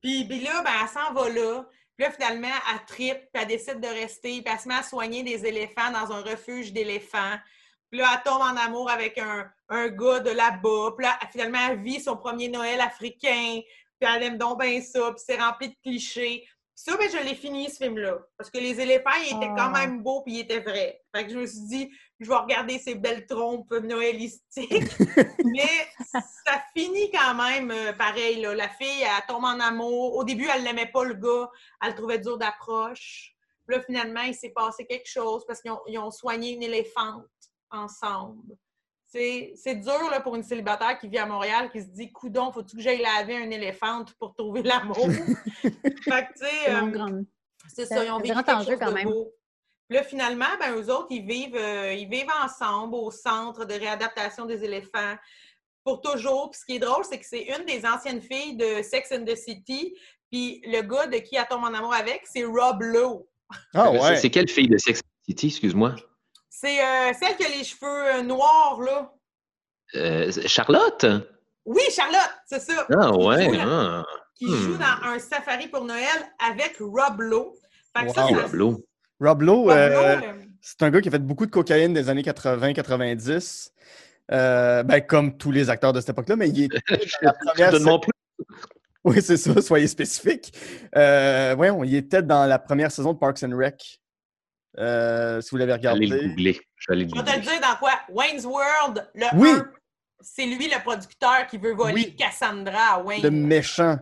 Puis, 0.02 0.24
puis 0.24 0.40
là, 0.40 0.62
ben, 0.64 0.72
elle 0.82 0.88
s'en 0.88 1.12
va 1.14 1.28
là. 1.30 1.64
Puis 1.96 2.06
là, 2.06 2.10
finalement, 2.10 2.48
elle 2.72 2.84
tripe, 2.86 3.18
puis 3.32 3.42
elle 3.42 3.46
décide 3.48 3.80
de 3.80 3.86
rester, 3.88 4.42
puis 4.42 4.52
elle 4.52 4.58
se 4.60 4.68
met 4.68 4.74
à 4.74 4.82
soigner 4.82 5.22
des 5.22 5.46
éléphants 5.46 5.90
dans 5.92 6.12
un 6.12 6.22
refuge 6.22 6.72
d'éléphants. 6.72 7.36
Puis 7.90 8.00
là, 8.00 8.10
elle 8.14 8.22
tombe 8.28 8.42
en 8.42 8.56
amour 8.56 8.90
avec 8.90 9.16
un, 9.18 9.48
un 9.68 9.88
gars 9.88 10.18
de 10.20 10.30
là-bas. 10.30 10.94
Puis 10.96 11.06
là, 11.06 11.16
elle- 11.22 11.28
finalement, 11.30 11.58
elle 11.70 11.80
vit 11.80 12.00
son 12.00 12.16
premier 12.16 12.48
Noël 12.48 12.80
africain. 12.80 13.60
Puis 14.00 14.10
elle 14.12 14.22
aime 14.24 14.38
donc 14.38 14.60
bien 14.60 14.80
ça. 14.80 15.12
Puis 15.12 15.22
c'est 15.24 15.36
rempli 15.40 15.68
de 15.68 15.76
clichés. 15.82 16.40
Puis 16.44 16.50
ça, 16.74 16.96
ben, 16.96 17.08
je 17.08 17.18
l'ai 17.18 17.36
fini, 17.36 17.70
ce 17.70 17.76
film-là. 17.76 18.18
Parce 18.36 18.50
que 18.50 18.58
les 18.58 18.80
éléphants, 18.80 19.10
ils 19.24 19.36
étaient 19.36 19.46
quand 19.56 19.72
Ah. 19.72 19.86
même 19.86 20.02
beaux, 20.02 20.22
puis 20.22 20.34
ils 20.34 20.40
étaient 20.40 20.58
vrais. 20.58 21.00
Fait 21.14 21.24
que 21.24 21.30
je 21.32 21.38
me 21.38 21.46
suis 21.46 21.60
dit, 21.68 21.90
je 22.20 22.28
vais 22.28 22.36
regarder 22.36 22.78
ces 22.78 22.94
belles 22.94 23.26
trompes 23.26 23.72
noëlistiques. 23.72 24.98
Mais 25.44 25.88
ça 26.12 26.62
finit 26.76 27.10
quand 27.10 27.34
même 27.34 27.70
euh, 27.70 27.92
pareil. 27.92 28.40
Là. 28.40 28.54
La 28.54 28.68
fille, 28.68 29.02
elle 29.02 29.26
tombe 29.26 29.44
en 29.44 29.58
amour. 29.60 30.16
Au 30.16 30.24
début, 30.24 30.46
elle 30.54 30.62
n'aimait 30.62 30.90
pas 30.92 31.04
le 31.04 31.14
gars. 31.14 31.50
Elle 31.82 31.90
le 31.90 31.94
trouvait 31.96 32.18
dur 32.18 32.38
d'approche. 32.38 33.34
Puis 33.66 33.76
là, 33.76 33.82
finalement, 33.82 34.20
il 34.22 34.34
s'est 34.34 34.50
passé 34.54 34.86
quelque 34.86 35.08
chose 35.08 35.44
parce 35.46 35.60
qu'ils 35.60 35.72
ont, 35.72 35.80
ils 35.86 35.98
ont 35.98 36.10
soigné 36.10 36.52
une 36.52 36.62
éléphante 36.62 37.24
ensemble. 37.70 38.56
C'est 39.06 39.52
c'est 39.56 39.76
dur 39.76 40.10
là, 40.10 40.20
pour 40.20 40.34
une 40.34 40.42
célibataire 40.42 40.98
qui 40.98 41.08
vit 41.08 41.18
à 41.18 41.26
Montréal 41.26 41.70
qui 41.70 41.80
se 41.80 41.86
dit 41.86 42.10
Coudon, 42.12 42.50
faut-tu 42.52 42.76
que 42.76 42.82
j'aille 42.82 43.00
laver 43.00 43.36
une 43.36 43.52
éléphante 43.52 44.12
pour 44.14 44.34
trouver 44.34 44.62
l'amour? 44.62 44.96
fait 45.62 45.70
que, 45.70 46.32
tu 46.32 46.44
sais, 46.44 46.50
C'est 46.66 46.70
euh, 46.74 46.80
mon 46.80 46.88
grand- 46.88 47.24
c'est 47.74 47.86
ça, 47.86 48.04
ils 48.04 48.10
ont 48.10 48.18
vécu 48.18 48.34
quelque 48.34 48.64
chose 48.64 48.76
quand 48.78 48.88
de 48.90 48.94
même. 48.94 49.08
beau. 49.08 49.32
Puis 49.88 49.98
là, 49.98 50.02
finalement, 50.04 50.46
ben, 50.58 50.74
eux 50.76 50.90
autres, 50.90 51.08
ils 51.10 51.24
vivent, 51.26 51.56
euh, 51.56 51.92
ils 51.92 52.08
vivent 52.08 52.30
ensemble 52.42 52.94
au 52.94 53.10
centre 53.10 53.64
de 53.64 53.74
réadaptation 53.74 54.46
des 54.46 54.64
éléphants 54.64 55.14
pour 55.84 56.00
toujours. 56.00 56.50
Puis 56.50 56.60
ce 56.60 56.64
qui 56.64 56.76
est 56.76 56.78
drôle, 56.78 57.04
c'est 57.04 57.18
que 57.18 57.26
c'est 57.26 57.42
une 57.42 57.64
des 57.66 57.84
anciennes 57.86 58.22
filles 58.22 58.56
de 58.56 58.82
Sex 58.82 59.12
and 59.12 59.24
the 59.26 59.36
City. 59.36 59.94
Puis 60.32 60.62
le 60.66 60.80
gars 60.80 61.06
de 61.06 61.18
qui 61.18 61.36
elle 61.36 61.46
tombe 61.48 61.64
en 61.64 61.74
amour 61.74 61.92
avec, 61.94 62.22
c'est 62.24 62.44
Rob 62.44 62.80
Lowe. 62.82 63.28
Ah 63.74 63.90
C'est- 63.92 64.00
ouais. 64.00 64.16
C'est 64.16 64.30
quelle 64.30 64.48
fille 64.48 64.68
de 64.68 64.78
Sex 64.78 65.00
City, 65.28 65.48
excuse-moi? 65.48 65.94
C'est 66.48 66.80
euh, 66.82 67.12
celle 67.20 67.36
qui 67.36 67.44
a 67.44 67.48
les 67.48 67.64
cheveux 67.64 67.86
euh, 68.16 68.22
noirs, 68.22 68.80
là. 68.80 69.12
Euh, 69.96 70.32
Charlotte? 70.46 71.04
Oui, 71.66 71.82
Charlotte, 71.94 72.30
c'est 72.46 72.60
ça. 72.60 72.86
Ah 72.90 73.10
Qui 73.12 73.18
ouais. 73.26 73.44
joue 73.44 73.52
la- 73.52 73.64
ah. 74.00 74.06
Qui 74.36 74.46
Hmm. 74.46 74.56
joue 74.62 74.76
dans 74.78 75.08
un 75.08 75.18
safari 75.18 75.68
pour 75.68 75.84
Noël 75.84 76.32
avec 76.38 76.76
Rob 76.80 77.20
Lowe. 77.20 77.54
Fait 77.96 78.06
que 78.06 78.12
ça, 78.12 78.24
Wow. 78.26 78.34
ça- 78.34 78.42
Rob 78.42 78.54
Lowe. 78.54 78.84
Rob 79.20 79.42
Lowe, 79.42 79.70
euh, 79.70 79.88
Lowe, 79.88 80.26
euh, 80.26 80.32
c'est 80.60 80.82
un 80.82 80.90
gars 80.90 81.00
qui 81.00 81.08
a 81.08 81.10
fait 81.10 81.18
beaucoup 81.18 81.46
de 81.46 81.50
cocaïne 81.50 81.92
des 81.92 82.08
années 82.08 82.22
80-90. 82.22 83.70
Euh, 84.32 84.82
ben, 84.82 85.00
comme 85.02 85.36
tous 85.36 85.50
les 85.50 85.68
acteurs 85.68 85.92
de 85.92 86.00
cette 86.00 86.10
époque-là, 86.10 86.36
mais 86.36 86.48
il 86.48 86.64
est 86.64 86.68
Je 86.88 87.16
la 87.20 87.34
première 87.34 87.72
demande 87.72 88.02
plus. 88.02 88.46
Oui, 89.04 89.20
c'est 89.20 89.36
ça, 89.36 89.60
soyez 89.60 89.86
spécifique. 89.86 90.52
Euh, 90.96 91.54
voyons, 91.54 91.84
il 91.84 91.94
était 91.94 92.22
dans 92.22 92.46
la 92.46 92.58
première 92.58 92.90
saison 92.90 93.12
de 93.12 93.18
Parks 93.18 93.42
and 93.42 93.54
Rec. 93.54 94.00
Euh, 94.78 95.42
si 95.42 95.50
vous 95.50 95.58
l'avez 95.58 95.74
regardé. 95.74 96.10
Allez 96.10 96.22
le 96.22 96.28
googler. 96.28 96.60
Je 96.76 96.86
vais 96.88 96.94
aller 96.94 97.04
le 97.04 97.10
Je 97.10 97.14
vais 97.14 97.30
te 97.30 97.36
le 97.36 97.42
dire 97.42 97.60
dans 97.60 97.76
quoi? 97.78 97.92
Wayne's 98.08 98.44
World, 98.46 99.06
le 99.14 99.26
Oui. 99.34 99.50
1, 99.50 99.70
c'est 100.20 100.46
lui 100.46 100.68
le 100.68 100.82
producteur 100.82 101.46
qui 101.48 101.58
veut 101.58 101.74
voler 101.74 101.92
Oui. 101.92 102.16
Cassandra 102.16 102.94
à 102.94 103.02
Wayne. 103.02 103.22
Le 103.22 103.30
méchant. 103.30 103.98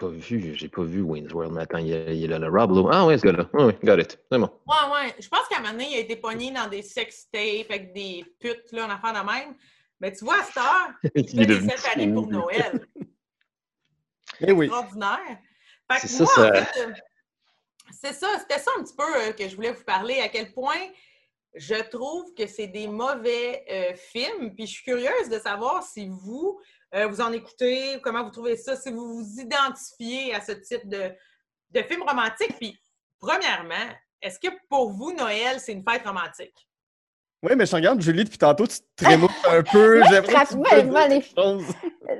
Pas 0.00 0.08
vu, 0.08 0.54
j'ai 0.56 0.68
pas 0.70 0.82
vu 0.82 1.02
Wayne's 1.02 1.32
World, 1.32 1.52
mais 1.52 1.60
attends, 1.62 1.76
il 1.78 1.92
a 1.94 2.26
là 2.26 2.38
le 2.38 2.48
Rob 2.48 2.70
Lowe. 2.74 2.88
Ah 2.90 3.04
ouais, 3.06 3.18
ce 3.18 3.22
gars-là. 3.26 3.50
Ah 3.52 3.66
ouais, 3.66 3.78
got 3.84 3.98
it. 3.98 4.18
C'est 4.32 4.38
bon. 4.38 4.50
Ouais, 4.66 4.92
ouais. 4.94 5.14
Je 5.20 5.28
pense 5.28 5.46
qu'à 5.48 5.58
un 5.58 5.60
moment 5.60 5.72
donné, 5.72 5.88
il 5.90 5.96
a 5.96 5.98
été 5.98 6.16
pogné 6.16 6.50
dans 6.50 6.68
des 6.68 6.80
sex 6.82 7.28
tapes 7.30 7.66
avec 7.70 7.92
des 7.92 8.24
putes, 8.40 8.72
là, 8.72 8.86
en 8.86 8.90
affaire 8.90 9.12
de 9.12 9.30
même. 9.30 9.54
Mais 10.00 10.10
tu 10.12 10.24
vois, 10.24 10.40
à 10.40 10.42
cette 10.44 10.56
heure, 10.56 10.90
il 11.14 11.20
Il 11.22 11.28
fait 11.28 11.42
est 11.42 11.46
des 11.46 11.54
devenu 11.54 11.70
safaris 11.70 12.08
pour. 12.12 12.26
Noël. 12.28 12.86
Eh 14.42 14.52
oui. 14.52 14.66
Extraordinaire. 14.66 15.38
Fait 15.92 16.00
que 16.00 16.08
C'est 16.08 16.08
ça, 16.08 16.24
moi, 16.24 16.32
ça- 16.34 16.48
en 16.48 16.54
fait, 16.64 16.80
euh, 16.80 16.92
c'est 17.92 18.12
ça, 18.14 18.26
c'était 18.38 18.58
ça 18.58 18.70
un 18.78 18.82
petit 18.82 18.94
peu 18.96 19.02
euh, 19.16 19.32
que 19.32 19.46
je 19.46 19.54
voulais 19.54 19.72
vous 19.72 19.84
parler, 19.84 20.18
à 20.20 20.28
quel 20.30 20.50
point 20.54 20.80
je 21.54 21.74
trouve 21.90 22.32
que 22.32 22.46
c'est 22.46 22.68
des 22.68 22.86
mauvais 22.88 23.64
euh, 23.70 23.94
films. 23.96 24.54
Puis 24.54 24.66
je 24.66 24.72
suis 24.72 24.84
curieuse 24.84 25.28
de 25.28 25.38
savoir 25.38 25.82
si 25.82 26.08
vous, 26.08 26.58
euh, 26.94 27.06
vous 27.06 27.20
en 27.20 27.32
écoutez, 27.32 28.00
comment 28.02 28.24
vous 28.24 28.30
trouvez 28.30 28.56
ça, 28.56 28.76
si 28.76 28.90
vous 28.90 29.22
vous 29.22 29.40
identifiez 29.40 30.34
à 30.34 30.40
ce 30.40 30.52
type 30.52 30.88
de, 30.88 31.12
de 31.70 31.82
film 31.82 32.02
romantique. 32.02 32.56
Puis, 32.58 32.76
premièrement, 33.18 33.88
est-ce 34.20 34.38
que 34.38 34.48
pour 34.68 34.90
vous, 34.90 35.12
Noël, 35.12 35.60
c'est 35.60 35.72
une 35.72 35.84
fête 35.88 36.06
romantique? 36.06 36.66
Oui, 37.42 37.52
mais 37.56 37.64
je 37.64 37.74
regarde, 37.74 38.02
Julie, 38.02 38.24
depuis 38.24 38.36
tantôt, 38.36 38.66
tu 38.66 38.76
te 38.80 39.04
trémoutes 39.04 39.30
un 39.48 39.62
peu. 39.62 39.98
Moi, 39.98 40.08
je 40.08 40.56
moi, 40.56 40.82
moi, 40.84 41.08
les-. 41.08 41.24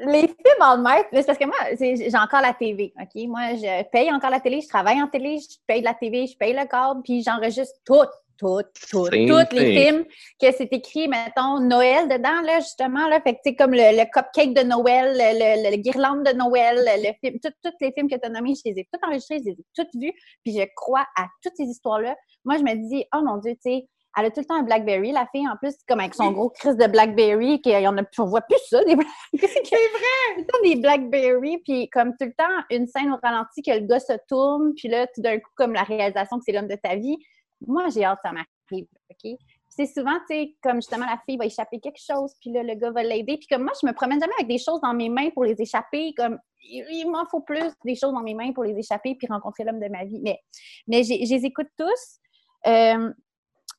Les 0.06 0.28
films 0.28 0.62
en 0.62 0.78
mer, 0.78 1.04
mais 1.12 1.20
c'est 1.20 1.26
parce 1.26 1.38
que 1.38 1.44
moi, 1.44 1.56
j'ai 1.78 2.16
encore 2.16 2.40
la 2.40 2.54
TV, 2.54 2.92
OK? 2.98 3.22
Moi, 3.26 3.54
je 3.56 3.82
paye 3.90 4.10
encore 4.12 4.30
la 4.30 4.40
télé, 4.40 4.60
je 4.60 4.68
travaille 4.68 5.02
en 5.02 5.08
télé, 5.08 5.38
je 5.38 5.56
paye 5.66 5.80
de 5.80 5.84
la 5.84 5.94
TV, 5.94 6.26
je 6.26 6.36
paye 6.36 6.54
le 6.54 6.64
câble, 6.66 7.02
puis 7.02 7.22
j'enregistre 7.22 7.76
tout, 7.84 8.06
tout, 8.40 8.62
tout, 8.90 9.04
Same 9.06 9.26
tous 9.26 9.54
les 9.56 9.84
films 9.84 10.04
que 10.40 10.50
c'est 10.52 10.72
écrit, 10.72 11.06
mettons, 11.08 11.60
Noël 11.60 12.08
dedans, 12.08 12.40
là, 12.44 12.58
justement, 12.60 13.06
là. 13.08 13.20
Fait 13.20 13.34
que, 13.34 13.38
tu 13.44 13.50
sais, 13.50 13.54
comme 13.56 13.72
le, 13.72 13.96
le 13.96 14.04
cupcake 14.10 14.54
de 14.54 14.62
Noël, 14.62 15.12
le, 15.14 15.38
le- 15.38 15.70
le 15.70 15.76
guirlande 15.76 16.24
de 16.24 16.32
Noël, 16.32 16.76
le, 16.78 17.12
film, 17.22 17.38
tous 17.40 17.70
les 17.80 17.92
films 17.92 18.08
que 18.08 18.16
tu 18.16 18.24
as 18.26 18.30
nommés, 18.30 18.54
je 18.54 18.62
les 18.70 18.80
ai 18.80 18.88
tous 18.92 19.06
enregistrés, 19.06 19.38
je 19.38 19.50
les 19.50 19.52
ai 19.52 19.64
tous 19.74 19.86
vus, 20.00 20.12
puis 20.42 20.54
je 20.58 20.64
crois 20.74 21.06
à 21.16 21.26
toutes 21.42 21.54
ces 21.56 21.64
histoires-là. 21.64 22.16
Moi, 22.44 22.56
je 22.56 22.62
me 22.62 22.74
dis, 22.88 23.04
oh 23.14 23.20
mon 23.22 23.36
Dieu, 23.36 23.52
tu 23.52 23.70
sais, 23.70 23.88
elle 24.18 24.24
a 24.24 24.30
tout 24.32 24.40
le 24.40 24.46
temps 24.46 24.56
un 24.56 24.64
Blackberry, 24.64 25.12
la 25.12 25.26
fille, 25.32 25.46
en 25.46 25.56
plus, 25.56 25.74
comme 25.86 26.00
avec 26.00 26.14
son 26.14 26.32
gros 26.32 26.48
crise 26.50 26.76
de 26.76 26.86
Blackberry, 26.88 27.60
qu'il 27.60 27.78
y 27.80 27.86
en 27.86 27.96
a, 27.96 28.02
on 28.18 28.24
voit 28.24 28.40
plus 28.40 28.58
ça, 28.68 28.82
des 28.84 28.96
Blackberry. 28.96 29.06
C'est 29.40 29.76
vrai! 29.76 30.34
Tout 30.34 30.40
le 30.40 30.46
temps 30.46 30.58
des 30.64 30.76
Blackberry, 30.80 31.58
puis 31.58 31.88
comme 31.90 32.10
tout 32.18 32.26
le 32.26 32.32
temps, 32.32 32.64
une 32.70 32.88
scène 32.88 33.12
au 33.12 33.18
ralenti 33.22 33.62
que 33.62 33.70
le 33.70 33.86
gars 33.86 34.00
se 34.00 34.14
tourne, 34.28 34.72
puis 34.76 34.88
là, 34.88 35.06
tout 35.14 35.20
d'un 35.22 35.38
coup, 35.38 35.50
comme 35.54 35.74
la 35.74 35.84
réalisation 35.84 36.38
que 36.38 36.42
c'est 36.44 36.52
l'homme 36.52 36.66
de 36.66 36.74
ta 36.82 36.96
vie. 36.96 37.16
Moi, 37.66 37.88
j'ai 37.88 38.04
hâte 38.04 38.18
que 38.22 38.28
ça 38.28 38.32
m'arrive, 38.32 38.86
C'est 39.68 39.86
souvent, 39.86 40.18
tu 40.28 40.34
sais, 40.34 40.56
comme 40.62 40.76
justement, 40.76 41.06
la 41.06 41.20
fille 41.26 41.36
va 41.36 41.46
échapper 41.46 41.80
quelque 41.80 42.00
chose, 42.00 42.34
puis 42.40 42.50
là, 42.50 42.62
le 42.62 42.74
gars 42.74 42.90
va 42.90 43.02
l'aider. 43.02 43.36
Puis 43.36 43.46
comme 43.48 43.62
moi, 43.62 43.72
je 43.80 43.86
me 43.86 43.92
promène 43.92 44.20
jamais 44.20 44.32
avec 44.38 44.48
des 44.48 44.58
choses 44.58 44.80
dans 44.80 44.94
mes 44.94 45.08
mains 45.08 45.30
pour 45.30 45.44
les 45.44 45.60
échapper. 45.60 46.14
Comme, 46.16 46.38
il, 46.62 47.08
m'en 47.10 47.26
faut 47.26 47.40
plus 47.40 47.72
des 47.84 47.94
choses 47.94 48.12
dans 48.12 48.22
mes 48.22 48.34
mains 48.34 48.52
pour 48.52 48.64
les 48.64 48.78
échapper, 48.78 49.14
puis 49.14 49.26
rencontrer 49.28 49.64
l'homme 49.64 49.80
de 49.80 49.88
ma 49.88 50.04
vie. 50.04 50.20
Mais, 50.22 50.40
mais 50.86 51.02
je 51.02 51.12
les 51.12 51.44
écoute 51.44 51.68
tous. 51.76 52.18
Euh, 52.66 53.12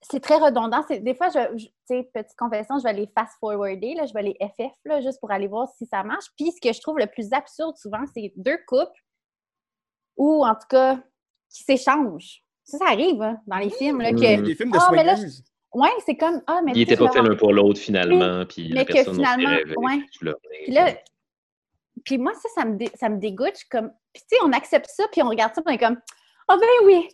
c'est 0.02 0.20
très 0.20 0.38
redondant. 0.38 0.84
Des 0.90 1.14
fois, 1.14 1.30
je, 1.30 1.58
tu 1.58 1.68
sais, 1.86 2.10
petite 2.14 2.38
confession, 2.38 2.80
je 2.80 2.84
vais 2.84 2.94
les 2.94 3.08
fast-forwarder, 3.16 3.96
je 4.08 4.14
vais 4.14 4.24
les 4.24 4.38
FF, 4.42 4.74
là, 4.86 5.00
juste 5.00 5.20
pour 5.20 5.32
aller 5.32 5.48
voir 5.48 5.70
si 5.78 5.86
ça 5.86 6.04
marche. 6.04 6.26
Puis, 6.38 6.52
ce 6.52 6.60
que 6.60 6.74
je 6.74 6.82
trouve 6.82 6.98
le 6.98 7.08
plus 7.08 7.32
absurde 7.34 7.78
souvent, 7.78 8.04
c'est 8.14 8.34
deux 8.36 8.58
couples 8.68 9.00
ou, 10.18 10.44
en 10.44 10.56
tout 10.56 10.68
cas, 10.70 10.98
qui 11.50 11.64
s'échangent. 11.64 12.44
Ça, 12.64 12.78
ça 12.78 12.86
arrive 12.90 13.22
hein, 13.22 13.38
dans 13.48 13.58
les 13.58 13.70
films. 13.70 14.02
Là, 14.02 14.12
Mm. 14.12 14.16
que, 14.16 14.42
Des 14.42 14.56
films 14.56 14.72
de 14.72 14.78
Ah, 14.80 14.90
mais 14.92 15.04
là, 15.04 15.16
ouais, 15.74 15.90
c'est 16.06 16.16
comme, 16.16 16.42
ah, 16.48 16.62
mais 16.64 16.72
Ils 16.74 16.80
n'étaient 16.80 16.96
pas 16.98 17.12
faits 17.12 17.24
l'un 17.24 17.36
pour 17.36 17.54
l'autre 17.54 17.80
finalement, 17.80 18.46
puis 18.46 18.70
mais 18.70 18.76
la 18.76 18.86
que 18.86 18.94
personne 18.94 19.16
finalement, 19.16 19.50
l'as 20.22 20.34
Puis 20.64 20.72
là, 20.74 20.88
puis 22.06 22.18
moi, 22.18 22.34
ça, 22.34 22.50
ça 22.56 22.66
me, 22.66 22.78
dé- 22.78 22.92
ça 22.96 23.10
me 23.10 23.20
dégoûte. 23.20 23.52
Je 23.54 23.60
suis 23.60 23.70
comme, 23.70 23.92
puis 24.14 24.24
tu 24.24 24.36
sais, 24.36 24.42
on 24.44 24.52
accepte 24.54 24.90
ça, 24.90 25.04
puis 25.12 25.22
on 25.22 25.30
regarde 25.30 25.54
ça, 25.54 25.62
puis 25.62 25.72
on 25.74 25.76
est 25.76 25.80
comme, 25.86 25.98
ah 26.54 26.58
ben 26.60 26.86
oui, 26.86 27.08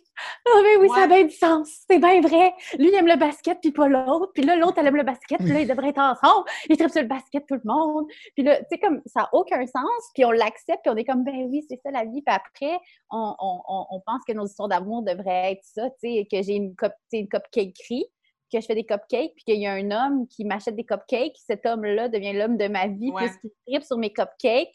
ah 0.46 0.60
ben 0.62 0.80
oui, 0.80 0.88
ça 0.88 1.02
a 1.02 1.06
bien 1.06 1.24
du 1.24 1.30
sens, 1.30 1.84
c'est 1.88 1.98
bien 1.98 2.20
vrai. 2.20 2.52
Lui, 2.78 2.88
il 2.88 2.94
aime 2.94 3.06
le 3.06 3.16
basket, 3.16 3.58
puis 3.60 3.70
pas 3.70 3.88
l'autre. 3.88 4.32
Puis 4.34 4.42
là, 4.42 4.56
l'autre, 4.56 4.78
elle 4.78 4.86
aime 4.86 4.96
le 4.96 5.04
basket, 5.04 5.38
puis 5.38 5.52
là, 5.52 5.60
ils 5.60 5.68
devraient 5.68 5.90
être 5.90 6.00
ensemble. 6.00 6.44
Ils 6.68 6.76
trippent 6.76 6.90
sur 6.90 7.02
le 7.02 7.08
basket, 7.08 7.46
tout 7.46 7.54
le 7.54 7.60
monde. 7.64 8.06
Puis 8.34 8.42
là, 8.42 8.58
tu 8.58 8.64
sais, 8.70 8.78
comme, 8.78 9.00
ça 9.06 9.20
n'a 9.20 9.28
aucun 9.32 9.64
sens, 9.66 10.10
puis 10.14 10.24
on 10.24 10.30
l'accepte, 10.32 10.80
puis 10.82 10.90
on 10.92 10.96
est 10.96 11.04
comme, 11.04 11.24
ben 11.24 11.46
oui, 11.48 11.64
c'est 11.68 11.78
ça 11.84 11.90
la 11.90 12.04
vie. 12.04 12.22
Puis 12.22 12.34
après, 12.34 12.78
on, 13.10 13.34
on, 13.38 13.86
on, 13.90 14.00
pense 14.00 14.22
que 14.26 14.32
nos 14.32 14.46
histoires 14.46 14.68
d'amour 14.68 15.02
devraient 15.02 15.52
être 15.52 15.62
ça, 15.62 15.88
tu 16.02 16.08
sais, 16.16 16.28
que 16.30 16.42
j'ai 16.42 16.54
une, 16.54 16.74
sais, 17.10 17.18
une 17.20 17.28
cupcakerie 17.28 18.06
que 18.52 18.60
je 18.60 18.66
fais 18.66 18.74
des 18.74 18.84
cupcakes, 18.84 19.34
puis 19.36 19.44
qu'il 19.44 19.60
y 19.60 19.66
a 19.66 19.72
un 19.72 19.90
homme 19.90 20.26
qui 20.26 20.44
m'achète 20.44 20.74
des 20.74 20.84
cupcakes, 20.84 21.36
cet 21.46 21.66
homme-là 21.66 22.08
devient 22.08 22.32
l'homme 22.32 22.56
de 22.56 22.66
ma 22.68 22.86
vie, 22.86 23.10
Ouais. 23.10 23.26
puisqu'il 23.26 23.50
tripe 23.66 23.84
sur 23.84 23.98
mes 23.98 24.12
cupcakes. 24.12 24.70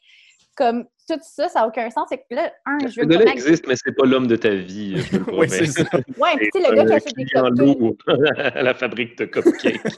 Comme 0.56 0.86
tout 1.08 1.20
ça, 1.22 1.50
ça 1.50 1.62
n'a 1.62 1.68
aucun 1.68 1.90
sens. 1.90 2.08
C'est 2.10 2.18
que 2.20 2.36
là, 2.36 2.52
un, 2.66 2.78
je 2.88 3.02
veux 3.02 3.16
avec- 3.16 3.28
existe, 3.30 3.68
mais 3.68 3.76
c'est 3.76 3.92
pas 3.96 4.06
l'homme 4.06 4.28
de 4.28 4.36
ta 4.36 4.50
vie, 4.50 4.98
je 4.98 5.10
te 5.10 5.16
le 5.18 5.22
Oui, 5.24 5.28
promets. 5.32 5.48
c'est 5.50 5.66
ça. 5.68 5.84
Ouais, 6.18 6.36
puis 6.38 6.50
tu 6.54 6.62
sais, 6.62 6.70
le 6.70 6.76
gars 6.76 6.86
qui 6.86 6.94
achète 6.94 7.16
des 7.16 7.26
cupcakes. 7.26 7.58
lourd 7.58 7.96
à 8.08 8.62
la 8.64 8.74
fabrique 8.74 9.18
de 9.18 9.26
cupcakes. 9.26 9.82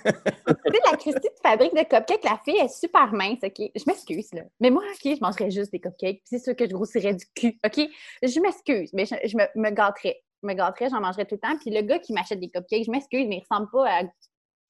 Tu 0.66 0.74
sais, 0.74 0.92
la 0.92 0.98
Christie 0.98 1.20
de 1.30 1.40
fabrique 1.42 1.74
de 1.74 1.84
cupcakes, 1.84 2.24
la 2.24 2.40
fille 2.44 2.58
est 2.58 2.68
super 2.70 3.12
mince, 3.14 3.40
OK? 3.44 3.70
Je 3.76 3.84
m'excuse, 3.88 4.34
là. 4.34 4.42
Mais 4.60 4.70
moi, 4.70 4.84
OK, 4.92 5.16
je 5.16 5.20
mangerais 5.22 5.50
juste 5.52 5.72
des 5.72 5.80
cupcakes. 5.80 6.18
Puis 6.18 6.24
c'est 6.26 6.40
sûr 6.44 6.56
que 6.56 6.66
je 6.66 6.72
grossirais 6.74 7.14
du 7.14 7.26
cul, 7.36 7.58
OK? 7.66 7.88
Je 8.24 8.40
m'excuse, 8.40 8.92
mais 8.94 9.06
je, 9.06 9.16
je 9.28 9.38
me, 9.38 9.44
me 9.56 9.70
gâterais. 9.72 10.22
Je 10.44 10.48
me 10.48 10.54
gâterais, 10.54 10.90
j'en 10.90 11.02
mangerais 11.02 11.26
tout 11.26 11.36
le 11.36 11.40
temps. 11.40 11.58
Puis 11.60 11.70
le 11.72 11.82
gars 11.82 12.00
qui 12.00 12.14
m'achète 12.14 12.40
des 12.40 12.50
cupcakes, 12.50 12.86
je 12.86 12.92
m'excuse, 12.92 13.26
mais 13.28 13.38
il 13.38 13.46
ressemble 13.50 13.70
pas 13.72 13.88
à, 13.90 14.00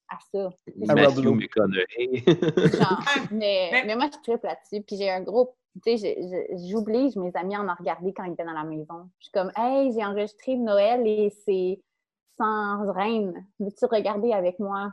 à 0.09 0.17
ça. 0.33 0.49
Matthew 0.75 1.23
Lowe. 1.23 1.33
McConaughey. 1.35 2.23
Genre, 2.25 3.03
mais, 3.31 3.69
Mais- 3.71 3.83
mais 3.85 3.95
moi, 3.95 4.05
je 4.13 4.19
tripe 4.31 4.43
là-dessus. 4.43 4.83
Puis 4.85 4.97
j'ai 4.97 5.09
un 5.09 5.21
gros. 5.21 5.55
Tu 5.83 5.97
sais, 5.97 6.17
j'oblige 6.69 7.15
mes 7.15 7.31
amis 7.35 7.55
à 7.55 7.61
en 7.61 7.75
regarder 7.75 8.13
quand 8.13 8.23
ils 8.23 8.33
viennent 8.35 8.47
dans 8.47 8.53
la 8.53 8.63
maison. 8.63 9.09
Je 9.19 9.25
suis 9.25 9.31
comme, 9.31 9.51
hey, 9.57 9.91
j'ai 9.91 10.05
enregistré 10.05 10.55
Noël 10.55 11.05
et 11.05 11.31
c'est 11.45 11.81
sans 12.37 12.91
reine. 12.91 13.45
Veux-tu 13.59 13.85
regarder 13.85 14.31
avec 14.33 14.59
moi? 14.59 14.91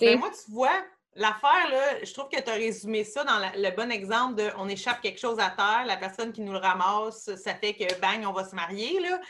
Ben, 0.00 0.18
moi, 0.18 0.30
tu 0.30 0.50
vois, 0.50 0.70
l'affaire, 1.14 1.70
là, 1.70 2.04
je 2.04 2.12
trouve 2.12 2.28
que 2.28 2.40
tu 2.40 2.50
as 2.50 2.54
résumé 2.54 3.04
ça 3.04 3.24
dans 3.24 3.38
le 3.38 3.76
bon 3.76 3.90
exemple 3.90 4.36
de 4.36 4.48
on 4.58 4.68
échappe 4.68 5.00
quelque 5.00 5.20
chose 5.20 5.38
à 5.38 5.50
terre, 5.50 5.84
la 5.86 5.96
personne 5.96 6.32
qui 6.32 6.40
nous 6.40 6.52
le 6.52 6.58
ramasse, 6.58 7.34
ça 7.36 7.54
fait 7.54 7.74
que 7.74 8.00
bang, 8.00 8.24
on 8.26 8.32
va 8.32 8.44
se 8.44 8.54
marier. 8.54 9.00
Là. 9.00 9.20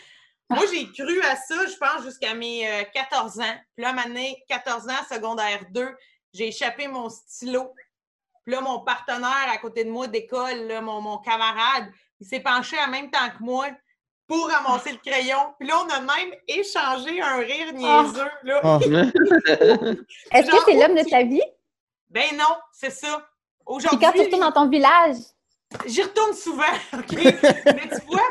Moi, 0.51 0.65
j'ai 0.73 0.91
cru 0.93 1.21
à 1.23 1.37
ça, 1.37 1.67
je 1.67 1.77
pense, 1.77 2.05
jusqu'à 2.05 2.35
mes 2.35 2.69
euh, 2.69 2.85
14 2.93 3.41
ans. 3.41 3.55
Puis 3.75 3.83
là, 3.83 3.89
à 3.89 3.93
un 3.93 3.95
moment 3.95 4.09
donné, 4.09 4.43
14 4.49 4.89
ans, 4.89 5.05
secondaire 5.11 5.65
2, 5.71 5.89
j'ai 6.35 6.49
échappé 6.49 6.89
mon 6.89 7.09
stylo. 7.09 7.75
Puis 8.45 8.55
là, 8.55 8.61
mon 8.61 8.81
partenaire 8.81 9.49
à 9.53 9.59
côté 9.59 9.85
de 9.85 9.91
moi 9.91 10.07
d'école, 10.07 10.67
là, 10.67 10.81
mon, 10.81 11.01
mon 11.01 11.19
camarade, 11.19 11.87
il 12.21 12.27
s'est 12.27 12.41
penché 12.41 12.77
en 12.79 12.91
même 12.91 13.11
temps 13.11 13.31
que 13.37 13.43
moi 13.43 13.67
pour 14.27 14.49
ramasser 14.49 14.93
le 14.93 14.99
crayon. 14.99 15.55
Puis 15.59 15.69
là, 15.69 15.75
on 15.85 15.89
a 15.91 16.01
même 16.01 16.35
échangé 16.49 17.21
un 17.21 17.37
rire 17.39 17.73
niaiseux. 17.75 18.31
Là. 18.45 18.61
Ah. 18.65 18.79
Est-ce 20.33 20.51
que 20.51 20.57
c'est 20.65 20.75
l'homme 20.75 20.97
de 20.97 21.09
ta 21.09 21.23
vie? 21.23 21.43
Ben 22.09 22.37
non, 22.37 22.57
c'est 22.73 22.91
ça. 22.91 23.19
Puis 23.19 23.65
quand 23.67 23.75
Aujourd'hui, 23.75 24.11
tu 24.15 24.21
retournes 24.21 24.41
dans 24.41 24.53
ton 24.53 24.69
village, 24.69 25.17
j'y 25.87 26.03
retourne 26.03 26.35
souvent, 26.35 26.63
OK? 26.95 27.13
Mais 27.13 27.89
tu 27.89 28.07
vois, 28.07 28.27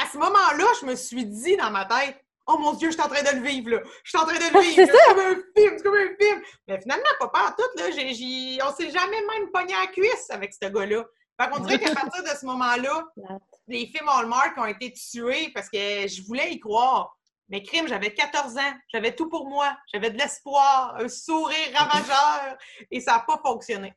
à 0.00 0.06
ce 0.12 0.18
moment-là, 0.18 0.64
je 0.80 0.86
me 0.86 0.96
suis 0.96 1.24
dit 1.24 1.56
dans 1.56 1.70
ma 1.70 1.84
tête, 1.84 2.22
oh 2.46 2.58
mon 2.58 2.72
Dieu, 2.74 2.88
je 2.90 2.94
suis 2.94 3.02
en 3.02 3.08
train 3.08 3.22
de 3.22 3.38
le 3.40 3.46
vivre, 3.46 3.70
là. 3.70 3.80
Je 4.04 4.10
suis 4.10 4.18
en 4.18 4.24
train 4.26 4.34
de 4.38 4.54
le 4.54 4.60
vivre. 4.62 4.90
C'est 4.92 5.08
comme 5.08 5.18
un 5.20 5.34
film, 5.56 5.74
c'est 5.78 5.82
comme 5.82 5.94
un 5.94 6.14
film. 6.20 6.42
Mais 6.68 6.80
finalement, 6.80 7.04
pas 7.20 7.28
peur 7.28 7.56
tout, 7.56 7.78
là. 7.78 7.90
J'ai- 7.90 8.58
On 8.62 8.72
s'est 8.74 8.90
jamais 8.90 9.20
même 9.20 9.50
pogné 9.52 9.74
à 9.74 9.80
la 9.82 9.86
cuisse 9.88 10.30
avec 10.30 10.52
ce 10.54 10.68
gars-là. 10.68 11.04
Fait 11.40 11.50
qu'on 11.50 11.60
dirait 11.60 11.78
qu'à 11.78 11.94
partir 11.94 12.22
de 12.22 12.28
ce 12.28 12.44
moment-là, 12.46 13.04
les 13.68 13.86
films 13.86 14.08
Hallmark 14.08 14.56
ont 14.58 14.66
été 14.66 14.92
tués 14.92 15.50
parce 15.54 15.68
que 15.68 15.78
je 15.78 16.22
voulais 16.26 16.52
y 16.52 16.60
croire. 16.60 17.16
Mais 17.48 17.62
crime, 17.62 17.86
j'avais 17.86 18.14
14 18.14 18.56
ans, 18.56 18.72
j'avais 18.92 19.14
tout 19.14 19.28
pour 19.28 19.46
moi, 19.46 19.76
j'avais 19.92 20.10
de 20.10 20.16
l'espoir, 20.16 20.94
un 20.98 21.08
sourire 21.08 21.68
ravageur, 21.74 22.56
et 22.90 22.98
ça 23.00 23.12
n'a 23.12 23.18
pas 23.20 23.38
fonctionné. 23.44 23.92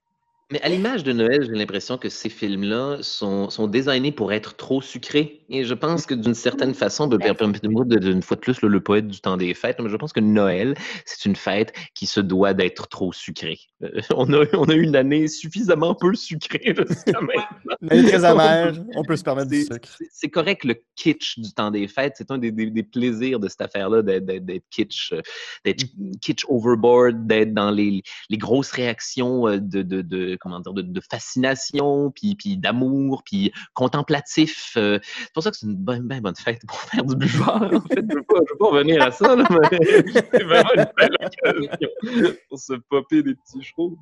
Mais 0.52 0.62
à 0.62 0.70
l'image 0.70 1.04
de 1.04 1.12
Noël, 1.12 1.44
j'ai 1.44 1.52
l'impression 1.54 1.98
que 1.98 2.08
ces 2.08 2.30
films-là 2.30 3.00
sont, 3.02 3.50
sont 3.50 3.66
designés 3.68 4.12
pour 4.12 4.32
être 4.32 4.56
trop 4.56 4.80
sucrés. 4.80 5.44
Et 5.50 5.64
je 5.64 5.74
pense 5.74 6.06
que 6.06 6.14
d'une 6.14 6.36
certaine 6.36 6.76
façon, 6.76 7.08
ben, 7.08 7.34
permettez-moi 7.34 7.84
d'une 7.86 8.22
fois 8.22 8.36
de 8.36 8.42
plus 8.42 8.62
le, 8.62 8.68
le 8.68 8.80
poète 8.80 9.08
du 9.08 9.20
temps 9.22 9.38
des 9.38 9.56
fêtes, 9.56 9.78
mais 9.80 9.90
je 9.90 9.96
pense 9.96 10.14
que 10.14 10.20
Noël, 10.20 10.76
c'est 11.06 11.26
une 11.26 11.36
fête 11.36 11.74
qui 11.96 12.06
se 12.06 12.20
doit 12.20 12.54
d'être 12.54 12.88
trop 12.90 13.12
sucrée. 13.12 13.58
Euh, 13.82 13.90
on, 14.16 14.32
a, 14.34 14.46
on 14.54 14.66
a 14.66 14.76
eu 14.76 14.84
une 14.84 14.96
année 14.96 15.28
suffisamment 15.28 15.96
peu 15.96 16.14
sucrée 16.14 16.76
jusqu'à 16.78 17.20
maintenant. 17.22 18.06
Très 18.08 18.24
amère, 18.26 18.74
on 18.96 19.04
peut 19.04 19.16
se 19.18 19.24
permettre 19.24 19.50
du 19.50 19.64
sucre. 19.64 19.98
c'est- 20.12 20.30
correct 20.30 20.64
le 20.64 20.76
kitsch 20.96 21.40
du 21.40 21.54
temps 21.54 21.72
des 21.72 21.88
fêtes. 21.88 22.14
C'est 22.18 22.30
un 22.30 22.38
des, 22.38 22.52
des- 22.52 22.70
des 22.70 22.84
plaisirs 22.84 23.40
de 23.40 23.48
cette 23.48 23.62
affaire-là 23.62 24.04
d'être 24.04 24.64
kitsch, 24.70 25.12
euh, 25.14 25.22
d'être 25.64 25.86
kitsch 26.22 26.46
overboard, 26.50 27.26
d'être 27.26 27.54
dans 27.54 27.72
les, 27.72 28.04
les 28.30 28.38
grosses 28.38 28.72
réactions 28.72 29.48
euh, 29.48 29.58
de, 29.60 29.82
de, 29.82 30.02
de 30.02 30.35
de 30.36 30.40
comment 30.40 30.60
dire, 30.60 30.74
de, 30.74 31.02
fascination, 31.02 32.12
puis, 32.12 32.36
puis 32.36 32.58
d'amour, 32.58 33.24
puis 33.24 33.52
contemplatif. 33.74 34.72
c'est 34.74 35.02
pour 35.34 35.44
ça 35.44 35.52
que 35.52 35.58
c'est 35.58 35.66
une 35.66 35.76
bonne, 35.76 36.08
bonne 36.08 36.36
fête 36.36 36.62
pour 36.68 36.80
faire 36.80 37.04
du 37.04 37.16
buvard. 37.16 37.64
En 37.74 37.82
fait, 37.82 37.96
je 37.98 38.02
ne 38.02 38.16
veux, 38.16 38.24
pas 38.24 38.66
revenir 38.66 39.02
à 39.02 39.12
ça, 39.12 39.36
mais 39.36 39.44
c'est 40.14 40.44
vraiment 40.44 40.70
une 40.76 40.88
belle 40.98 41.18
occasion 41.22 42.36
pour 42.50 42.60
se 42.60 42.74
popper 42.90 43.24
des 43.24 43.36
petits 43.36 43.64
choses. 43.64 43.98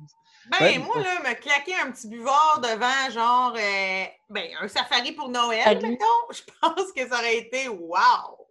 Ben, 0.50 0.78
moi, 0.82 0.96
là, 0.96 1.30
me 1.30 1.34
claquer 1.40 1.74
un 1.82 1.90
petit 1.90 2.08
buvard 2.08 2.60
devant, 2.62 3.10
genre, 3.10 3.52
ben, 4.28 4.48
un 4.60 4.68
safari 4.68 5.12
pour 5.12 5.28
Noël, 5.28 5.78
mettons, 5.82 6.04
je 6.30 6.42
pense 6.60 6.92
que 6.92 7.08
ça 7.08 7.18
aurait 7.18 7.38
été 7.38 7.68
wow! 7.68 8.43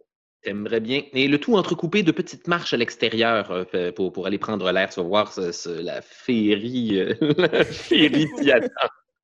T'aimerais 0.44 0.80
bien. 0.80 1.02
Et 1.14 1.26
le 1.26 1.40
tout 1.40 1.56
entrecoupé 1.56 2.02
de 2.02 2.12
petites 2.12 2.48
marches 2.48 2.74
à 2.74 2.76
l'extérieur 2.76 3.50
euh, 3.50 3.92
pour, 3.92 4.12
pour, 4.12 4.26
aller 4.26 4.36
prendre 4.36 4.70
l'air. 4.70 4.90
Tu 4.90 5.00
vas 5.00 5.06
voir 5.06 5.32
la 5.66 6.02
féerie, 6.02 7.00
euh, 7.00 7.14
la 7.38 7.64
féerie 7.64 8.28
qui 8.38 8.52
attend. 8.52 8.68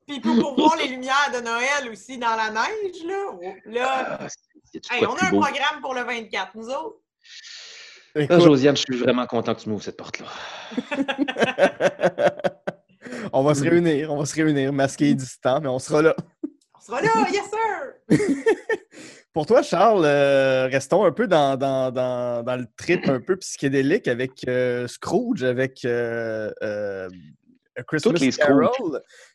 Puis 0.09 0.19
pour, 0.21 0.55
voir 0.57 0.79
les 0.79 0.89
lumières 0.89 1.31
de 1.35 1.41
Noël 1.41 1.91
aussi 1.93 2.17
dans 2.17 2.35
la 2.37 2.49
neige, 2.51 3.05
là. 3.07 3.33
Oh, 3.33 3.43
là 3.67 4.19
ah, 4.19 4.29
on 5.03 5.15
a 5.15 5.27
un 5.27 5.31
programme 5.31 5.83
pour 5.83 5.93
le 5.95 6.01
24, 6.03 6.57
nous 6.57 6.69
autres. 6.69 7.01
Ah, 8.17 8.39
Josiane, 8.39 8.77
je 8.77 8.83
suis 8.83 8.97
vraiment 8.97 9.27
content 9.27 9.55
que 9.55 9.61
tu 9.61 9.69
m'ouvres 9.69 9.85
cette 9.85 9.99
porte-là. 9.99 10.27
on 13.33 13.43
va 13.43 13.55
se 13.55 13.63
réunir, 13.63 14.11
on 14.11 14.19
va 14.19 14.25
se 14.25 14.35
réunir, 14.35 14.73
masqué 14.73 15.11
et 15.11 15.15
distant, 15.15 15.61
mais 15.61 15.69
on 15.69 15.79
sera 15.79 16.01
là. 16.01 16.17
On 16.77 16.81
sera 16.81 17.03
là, 17.03 17.11
yes 17.31 17.45
sir! 17.51 17.93
Pour 19.33 19.47
toi, 19.47 19.63
Charles, 19.63 20.05
euh, 20.05 20.67
restons 20.67 21.05
un 21.05 21.13
peu 21.13 21.29
dans, 21.29 21.57
le 21.57 22.65
trip 22.77 23.09
un 23.09 23.21
peu 23.21 23.37
psychédélique 23.37 24.09
avec 24.09 24.33
euh, 24.49 24.89
Scrooge, 24.89 25.45
avec 25.45 25.85
euh, 25.85 26.51
Christmas 27.87 28.19
Carol. 28.37 28.71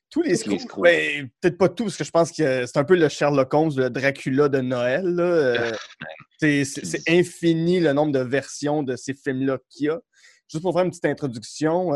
Tous 0.10 0.22
les 0.22 0.36
Scrooge. 0.36 0.66
Ben, 0.78 1.30
peut-être 1.40 1.58
pas 1.58 1.70
tous, 1.70 1.86
parce 1.86 1.98
que 1.98 2.04
je 2.04 2.12
pense 2.12 2.32
que 2.32 2.66
c'est 2.66 2.78
un 2.78 2.84
peu 2.84 2.96
le 2.96 3.08
Sherlock 3.08 3.54
Holmes, 3.54 3.72
le 3.78 3.90
Dracula 3.90 4.50
de 4.50 4.60
Noël. 4.60 5.18
Ah, 5.18 5.78
c'est 6.40 7.10
infini 7.10 7.80
le 7.80 7.94
nombre 7.94 8.12
de 8.12 8.20
versions 8.20 8.84
de 8.84 8.98
ces 8.98 9.14
films-là 9.14 9.60
qu'il 9.70 9.86
y 9.88 9.90
a. 9.90 10.02
Juste 10.52 10.62
pour 10.62 10.74
faire 10.74 10.84
une 10.84 10.92
petite 10.92 11.06
introduction, 11.06 11.92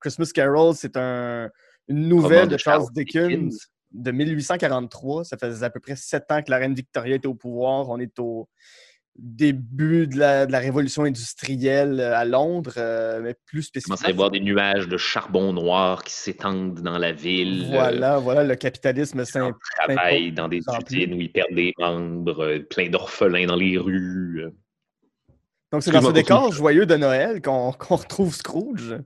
Christmas 0.00 0.30
Carol, 0.34 0.74
c'est 0.74 0.96
un, 0.96 1.50
une 1.88 2.08
nouvelle 2.08 2.48
de 2.48 2.56
Charles 2.56 2.86
Dickens 2.92 3.70
de 3.92 4.10
1843. 4.10 5.24
Ça 5.24 5.36
faisait 5.36 5.64
à 5.64 5.70
peu 5.70 5.80
près 5.80 5.96
sept 5.96 6.30
ans 6.30 6.42
que 6.42 6.50
la 6.50 6.58
reine 6.58 6.74
Victoria 6.74 7.16
était 7.16 7.26
au 7.28 7.34
pouvoir. 7.34 7.88
On 7.88 7.98
est 7.98 8.18
au 8.18 8.48
début 9.18 10.06
de 10.06 10.18
la, 10.18 10.58
révolution 10.58 11.04
industrielle 11.04 12.00
euh, 12.00 12.16
à 12.16 12.24
Londres, 12.24 12.74
euh, 12.76 13.20
mais 13.22 13.34
plus 13.46 13.62
spécifiquement. 13.62 13.94
On 13.94 13.98
commence 13.98 14.10
à 14.10 14.16
voir 14.16 14.30
des 14.30 14.40
nuages 14.40 14.88
de 14.88 14.96
charbon 14.96 15.52
noir 15.52 16.04
qui 16.04 16.12
s'étendent 16.12 16.80
dans 16.80 16.98
la 16.98 17.12
ville. 17.12 17.68
Voilà, 17.70 18.18
voilà, 18.18 18.44
le 18.44 18.56
capitalisme 18.56 19.22
Ils 19.26 19.52
travaillent 19.86 20.32
dans 20.32 20.48
des 20.48 20.58
usines 20.58 21.14
où 21.14 21.20
ils 21.20 21.32
perdent 21.32 21.54
des 21.54 21.72
membres, 21.78 22.44
euh, 22.44 22.60
plein 22.60 22.88
d'orphelins 22.88 23.46
dans 23.46 23.56
les 23.56 23.78
rues. 23.78 24.44
Donc 25.72 25.82
c'est 25.82 25.90
dans 25.90 26.02
ce 26.02 26.12
décor 26.12 26.52
joyeux 26.52 26.86
de 26.86 26.96
Noël 26.96 27.42
qu'on 27.42 27.70
retrouve 27.70 28.34
Scrooge. 28.34 28.96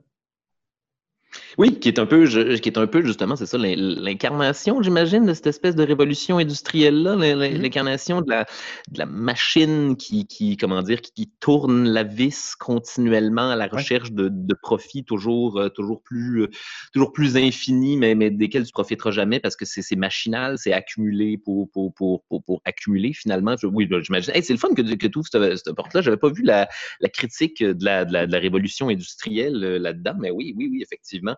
Oui, 1.58 1.78
qui 1.78 1.88
est 1.88 1.98
un 1.98 2.06
peu, 2.06 2.26
qui 2.26 2.68
est 2.68 2.78
un 2.78 2.86
peu 2.86 3.04
justement, 3.04 3.36
c'est 3.36 3.46
ça, 3.46 3.58
l'incarnation, 3.58 4.82
j'imagine, 4.82 5.26
de 5.26 5.34
cette 5.34 5.48
espèce 5.48 5.74
de 5.74 5.82
révolution 5.82 6.38
industrielle-là, 6.38 7.16
mm-hmm. 7.16 7.60
l'incarnation 7.60 8.20
de 8.22 8.30
la, 8.30 8.46
de 8.90 8.98
la 8.98 9.06
machine 9.06 9.96
qui, 9.96 10.26
qui, 10.26 10.56
comment 10.56 10.82
dire, 10.82 11.00
qui, 11.00 11.30
tourne 11.40 11.88
la 11.88 12.02
vis 12.02 12.54
continuellement 12.58 13.50
à 13.50 13.56
la 13.56 13.66
recherche 13.66 14.12
de, 14.12 14.28
de 14.30 14.54
profits 14.54 15.04
toujours, 15.04 15.58
euh, 15.58 15.68
toujours, 15.70 16.02
plus, 16.02 16.42
euh, 16.42 16.50
toujours 16.92 17.12
plus 17.12 17.36
infinis, 17.36 17.96
mais, 17.96 18.14
mais 18.14 18.30
desquels 18.30 18.66
tu 18.66 18.72
profiteras 18.72 19.10
jamais 19.10 19.40
parce 19.40 19.56
que 19.56 19.64
c'est 19.64 19.96
machinal, 19.96 20.58
c'est 20.58 20.72
accumulé 20.72 21.38
pour, 21.38 21.70
pour, 21.70 21.94
pour, 21.94 22.22
pour, 22.28 22.60
accumuler 22.64 23.12
finalement. 23.14 23.56
oui, 23.62 23.88
j'imagine. 24.02 24.34
c'est 24.42 24.52
le 24.52 24.58
fun 24.58 24.74
que, 24.74 24.82
que 24.82 25.06
tu 25.06 25.18
ouvres 25.18 25.28
cette, 25.30 25.56
cette 25.56 25.74
porte-là. 25.74 26.02
J'avais 26.02 26.18
pas 26.18 26.30
vu 26.30 26.42
la, 26.42 26.68
la 27.00 27.08
critique 27.08 27.62
de 27.62 27.84
la, 27.84 28.04
de 28.04 28.12
la, 28.12 28.26
de 28.26 28.32
la 28.32 28.38
révolution 28.38 28.88
industrielle 28.88 29.64
euh, 29.64 29.78
là-dedans, 29.78 30.14
mais 30.18 30.30
oui, 30.30 30.54
oui, 30.56 30.68
oui, 30.70 30.82
effectivement 30.82 31.36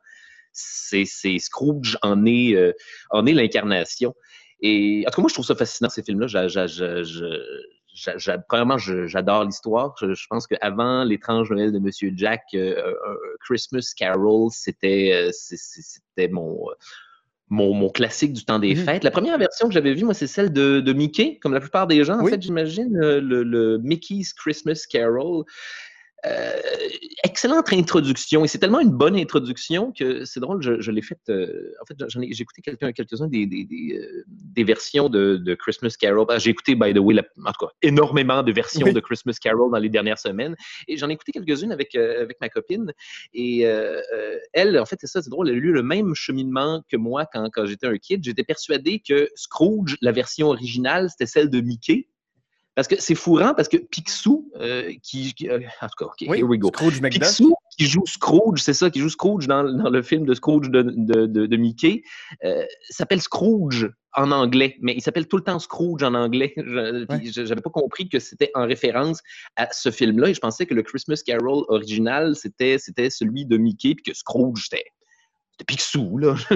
c'est 0.52 1.38
Scrooge 1.38 1.98
en 2.02 2.26
est, 2.26 2.54
euh, 2.54 2.72
en 3.10 3.26
est 3.26 3.32
l'incarnation. 3.32 4.14
Et 4.60 5.04
en 5.06 5.10
tout 5.10 5.16
cas, 5.16 5.22
moi, 5.22 5.28
je 5.28 5.34
trouve 5.34 5.46
ça 5.46 5.56
fascinant, 5.56 5.88
ces 5.88 6.02
films-là. 6.02 6.26
Premièrement, 8.48 8.78
j'adore 8.78 9.44
l'histoire. 9.44 9.94
Je, 10.00 10.26
pense 10.28 10.46
qu'avant 10.46 11.04
L'étrange 11.04 11.50
Noël 11.50 11.72
de 11.72 11.78
Monsieur 11.78 12.12
Jack, 12.14 12.42
euh, 12.54 12.94
Christmas 13.40 13.92
Carol, 13.96 14.50
c'était 14.52 15.12
euh, 15.12 15.30
c'était 15.32 16.28
mon, 16.28 16.68
mon, 17.48 17.74
mon, 17.74 17.90
classique 17.90 18.32
du 18.32 18.44
temps 18.44 18.60
des 18.60 18.74
mmh 18.74 18.84
fêtes. 18.84 19.04
La 19.04 19.10
première 19.10 19.36
version 19.36 19.66
que 19.66 19.74
j'avais 19.74 19.94
vue, 19.94 20.04
moi, 20.04 20.14
c'est 20.14 20.28
celle 20.28 20.52
de, 20.52 20.80
de, 20.80 20.92
Mickey, 20.92 21.38
comme 21.42 21.54
la 21.54 21.60
plupart 21.60 21.88
des 21.88 22.04
gens, 22.04 22.20
en 22.20 22.26
fait, 22.26 22.40
j'imagine, 22.40 22.96
le, 22.96 23.42
le, 23.42 23.78
Mickey's 23.78 24.32
Christmas 24.32 24.86
Carol. 24.88 25.44
Euh, 26.24 26.52
excellente 27.24 27.72
introduction. 27.72 28.44
Et 28.44 28.48
c'est 28.48 28.58
tellement 28.58 28.78
une 28.78 28.90
bonne 28.90 29.16
introduction 29.16 29.92
que 29.92 30.24
c'est 30.24 30.38
drôle, 30.38 30.62
je, 30.62 30.90
l'ai 30.90 31.02
faite. 31.02 31.18
Euh, 31.28 31.72
en 31.82 31.86
fait, 31.86 31.96
j'ai 32.08 32.42
écouté 32.42 32.62
quelques-uns 32.62 33.26
des, 33.26 33.46
des, 33.46 33.64
des, 33.64 33.98
euh, 33.98 34.24
des, 34.28 34.62
versions 34.62 35.08
de, 35.08 35.36
de, 35.36 35.54
Christmas 35.54 35.94
Carol. 35.98 36.26
Ah, 36.28 36.38
j'ai 36.38 36.50
écouté, 36.50 36.76
by 36.76 36.94
the 36.94 36.98
way, 36.98 37.16
en 37.18 37.52
tout 37.52 37.66
cas, 37.66 37.72
énormément 37.82 38.42
de 38.44 38.52
versions 38.52 38.92
de 38.92 39.00
Christmas 39.00 39.36
Carol 39.40 39.72
dans 39.72 39.78
les 39.78 39.88
dernières 39.88 40.18
semaines. 40.18 40.54
Et 40.86 40.96
j'en 40.96 41.08
ai 41.10 41.14
écouté 41.14 41.32
quelques-unes 41.32 41.72
avec, 41.72 41.96
avec 41.96 42.40
ma 42.40 42.48
copine. 42.48 42.92
Et 43.34 43.62
elle, 44.52 44.78
en 44.78 44.86
fait, 44.86 44.96
c'est 45.00 45.08
ça, 45.08 45.22
c'est 45.22 45.30
drôle, 45.30 45.48
elle 45.48 45.56
a 45.56 45.58
eu 45.58 45.72
le 45.72 45.82
même 45.82 46.14
cheminement 46.14 46.82
que 46.88 46.96
moi 46.96 47.26
quand, 47.32 47.48
quand 47.50 47.66
j'étais 47.66 47.86
un 47.86 47.98
kid. 47.98 48.22
J'étais 48.22 48.44
persuadé 48.44 49.02
que 49.06 49.28
Scrooge, 49.34 49.96
la 50.00 50.12
version 50.12 50.48
originale, 50.48 51.08
c'était 51.10 51.26
celle 51.26 51.50
de 51.50 51.60
Mickey. 51.60 52.08
Parce 52.74 52.88
que 52.88 52.94
c'est 52.98 53.14
fourrant, 53.14 53.52
parce 53.54 53.68
que 53.68 53.76
Picsou, 53.76 54.50
euh, 54.56 54.92
qui, 55.02 55.34
euh, 55.42 55.60
En 55.82 55.88
tout 55.88 55.96
cas, 55.98 56.04
OK, 56.06 56.22
here 56.22 56.44
we 56.44 56.58
go. 56.58 56.68
Scrooge 56.68 57.02
Picsou, 57.02 57.54
qui 57.76 57.86
joue 57.86 58.04
Scrooge, 58.06 58.62
c'est 58.62 58.72
ça, 58.72 58.88
qui 58.90 59.00
joue 59.00 59.10
Scrooge 59.10 59.46
dans, 59.46 59.64
dans 59.64 59.90
le 59.90 60.02
film 60.02 60.24
de 60.24 60.32
Scrooge 60.32 60.70
de, 60.70 60.82
de, 60.82 61.26
de, 61.26 61.56
Mickey, 61.56 62.02
euh, 62.44 62.64
s'appelle 62.88 63.20
Scrooge 63.20 63.90
en 64.14 64.30
anglais, 64.30 64.76
mais 64.80 64.94
il 64.94 65.02
s'appelle 65.02 65.28
tout 65.28 65.36
le 65.36 65.44
temps 65.44 65.58
Scrooge 65.58 66.02
en 66.02 66.14
anglais. 66.14 66.54
Je 66.56 67.42
n'avais 67.42 67.60
pas 67.60 67.70
compris 67.70 68.08
que 68.08 68.18
c'était 68.18 68.50
en 68.54 68.66
référence 68.66 69.20
à 69.56 69.68
ce 69.70 69.90
film-là, 69.90 70.30
et 70.30 70.34
je 70.34 70.40
pensais 70.40 70.64
que 70.64 70.74
le 70.74 70.82
Christmas 70.82 71.22
Carol 71.26 71.64
original, 71.68 72.34
c'était 72.36 72.78
celui 72.78 73.44
de 73.44 73.58
Mickey, 73.58 73.94
puis 73.94 74.12
que 74.12 74.16
Scrooge, 74.16 74.68
c'était 74.70 74.86
Picsou, 75.66 76.16
là. 76.16 76.36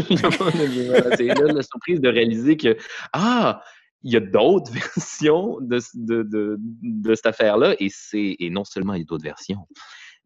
c'est 1.17 1.27
là 1.27 1.53
la 1.53 1.63
surprise 1.63 2.01
de 2.01 2.09
réaliser 2.09 2.57
que, 2.57 2.77
ah, 3.13 3.63
il 4.07 4.13
y 4.13 4.17
a 4.17 4.21
d'autres 4.21 4.73
versions 4.97 5.59
de, 5.61 5.81
de, 5.95 6.57
de, 6.61 7.15
cette 7.15 7.27
affaire-là, 7.27 7.75
et, 7.81 7.91
et 8.13 8.51
non 8.51 8.65
seulement 8.65 8.95
il 8.95 9.01
y 9.01 9.03
a 9.03 9.05
d'autres 9.05 9.25
versions, 9.25 9.67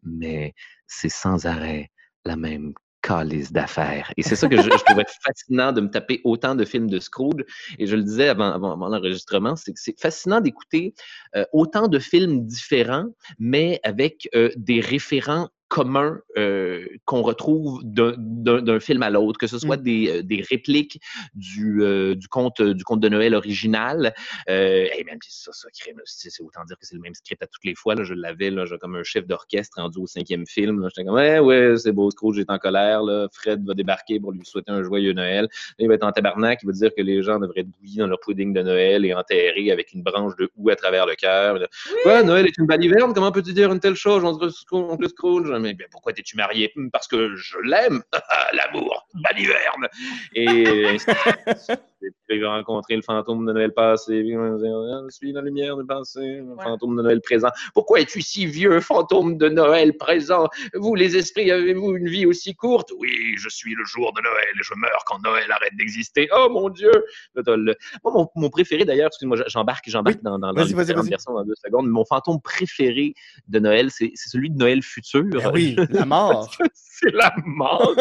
mais 0.02 0.54
c'est 0.86 1.08
sans 1.08 1.46
arrêt 1.46 1.90
la 2.24 2.36
même 2.36 2.74
calice 3.02 3.50
d'affaires. 3.50 4.12
Et 4.18 4.22
c'est 4.22 4.36
ça 4.36 4.46
que 4.46 4.60
je, 4.60 4.68
trouvais 4.68 5.06
fascinant 5.24 5.72
de 5.72 5.80
me 5.80 5.88
taper 5.88 6.20
autant 6.24 6.54
de 6.54 6.66
films 6.66 6.90
de 6.90 7.00
Scrooge. 7.00 7.42
Et 7.78 7.86
je 7.86 7.96
le 7.96 8.02
disais 8.02 8.28
avant, 8.28 8.52
avant, 8.52 8.88
l'enregistrement, 8.88 9.56
c'est 9.56 9.72
que 9.72 9.80
c'est 9.80 9.98
fascinant 9.98 10.42
d'écouter 10.42 10.94
euh, 11.34 11.46
autant 11.54 11.88
de 11.88 11.98
films 11.98 12.44
différents, 12.44 13.06
mais 13.38 13.80
avec 13.84 14.28
euh, 14.34 14.50
des 14.56 14.80
référents 14.80 15.48
commun 15.70 16.20
euh, 16.36 16.84
qu'on 17.04 17.22
retrouve 17.22 17.80
d'un 17.84 18.80
film 18.80 19.02
à 19.04 19.08
l'autre, 19.08 19.38
que 19.38 19.46
ce 19.46 19.58
soit 19.58 19.76
des, 19.76 20.10
euh, 20.10 20.22
des, 20.22 20.42
répliques 20.42 21.00
du, 21.34 21.82
euh, 21.82 22.16
du, 22.16 22.26
conte, 22.26 22.60
du 22.60 22.82
conte 22.82 22.98
de 22.98 23.08
Noël 23.08 23.36
original. 23.36 24.12
et 24.48 25.04
même 25.06 25.18
ça, 25.26 25.52
ça 25.52 25.68
c'est 26.04 26.42
autant 26.42 26.64
dire 26.64 26.76
que 26.76 26.86
c'est 26.86 26.96
le 26.96 27.00
même 27.00 27.14
script 27.14 27.42
à 27.42 27.46
toutes 27.46 27.64
les 27.64 27.76
fois. 27.76 27.94
Là, 27.94 28.02
je 28.02 28.14
l'avais 28.14 28.52
comme 28.80 28.96
un 28.96 29.04
chef 29.04 29.26
d'orchestre 29.28 29.80
rendu 29.80 29.98
au 29.98 30.06
cinquième 30.06 30.44
film. 30.44 30.86
J'étais 30.88 31.04
comme 31.04 31.14
Ouais, 31.14 31.38
ouais, 31.38 31.74
c'est 31.76 31.92
beau, 31.92 32.10
Scrooge 32.10 32.40
est 32.40 32.50
en 32.50 32.58
colère. 32.58 33.02
Là. 33.04 33.28
Fred 33.32 33.64
va 33.64 33.74
débarquer 33.74 34.18
pour 34.18 34.32
lui 34.32 34.44
souhaiter 34.44 34.72
un 34.72 34.82
joyeux 34.82 35.12
Noël. 35.12 35.48
il 35.78 35.86
va 35.86 35.94
être 35.94 36.04
en 36.04 36.10
tabarnak, 36.10 36.60
il 36.62 36.66
va 36.66 36.72
dire 36.72 36.90
que 36.96 37.02
les 37.02 37.22
gens 37.22 37.38
devraient 37.38 37.60
être 37.60 37.70
bouillis 37.78 37.98
dans 37.98 38.08
leur 38.08 38.18
pudding 38.18 38.52
de 38.52 38.62
Noël 38.62 39.04
et 39.04 39.14
enterrés 39.14 39.70
avec 39.70 39.92
une 39.92 40.02
branche 40.02 40.34
de 40.36 40.50
houx 40.56 40.70
à 40.70 40.76
travers 40.76 41.06
le 41.06 41.14
cœur. 41.14 41.60
Ouais, 42.04 42.24
Noël 42.24 42.46
est 42.46 42.58
une 42.58 42.66
baliverne, 42.66 43.14
comment 43.14 43.30
peux-tu 43.30 43.52
dire 43.52 43.70
une 43.70 43.78
telle 43.78 43.94
chose 43.94 44.24
entre 44.24 44.48
Scrooge? 44.48 45.59
Mais 45.60 45.76
pourquoi 45.90 46.12
t'es-tu 46.12 46.36
marié? 46.36 46.72
Parce 46.92 47.08
que 47.08 47.34
je 47.36 47.58
l'aime, 47.58 48.02
l'amour, 48.52 49.06
baliverne. 49.14 49.88
il 52.30 52.40
va 52.40 52.56
rencontrer 52.56 52.96
le 52.96 53.02
fantôme 53.02 53.46
de 53.46 53.52
Noël 53.52 53.72
passé. 53.72 54.24
Je 54.24 55.06
suis 55.10 55.32
la 55.32 55.40
lumière 55.42 55.76
du 55.76 55.84
passé, 55.84 56.20
le 56.20 56.56
fantôme 56.62 56.96
de 56.96 57.02
Noël 57.02 57.20
présent. 57.20 57.48
Pourquoi 57.74 58.00
es-tu 58.00 58.22
si 58.22 58.46
vieux, 58.46 58.80
fantôme 58.80 59.36
de 59.36 59.48
Noël 59.48 59.96
présent? 59.96 60.48
Vous, 60.74 60.94
les 60.94 61.16
esprits, 61.16 61.50
avez-vous 61.50 61.96
une 61.96 62.08
vie 62.08 62.26
aussi 62.26 62.54
courte? 62.54 62.92
Oui, 62.98 63.34
je 63.36 63.48
suis 63.48 63.74
le 63.74 63.84
jour 63.84 64.12
de 64.12 64.22
Noël 64.22 64.54
et 64.54 64.62
je 64.62 64.74
meurs 64.76 65.04
quand 65.06 65.18
Noël 65.24 65.50
arrête 65.50 65.76
d'exister. 65.76 66.28
Oh 66.36 66.48
mon 66.50 66.68
Dieu 66.68 66.92
Moi, 67.34 68.28
mon, 68.34 68.50
préféré 68.50 68.84
d'ailleurs, 68.84 69.08
excuse-moi, 69.08 69.38
j'embarque, 69.46 69.88
j'embarque 69.88 70.22
dans, 70.22 70.38
dans, 70.38 70.52
dans 70.52 70.64
version 70.64 71.34
dans 71.34 71.44
deux 71.44 71.54
secondes. 71.62 71.88
Mon 71.88 72.04
fantôme 72.04 72.40
préféré 72.40 73.14
de 73.48 73.58
Noël, 73.58 73.90
c'est 73.90 74.12
celui 74.14 74.50
de 74.50 74.56
Noël 74.56 74.82
futur. 74.82 75.24
Ben 75.24 75.50
oui, 75.52 75.76
la 75.90 76.04
mort. 76.04 76.50
c'est 76.74 77.12
la 77.12 77.34
mort. 77.44 77.94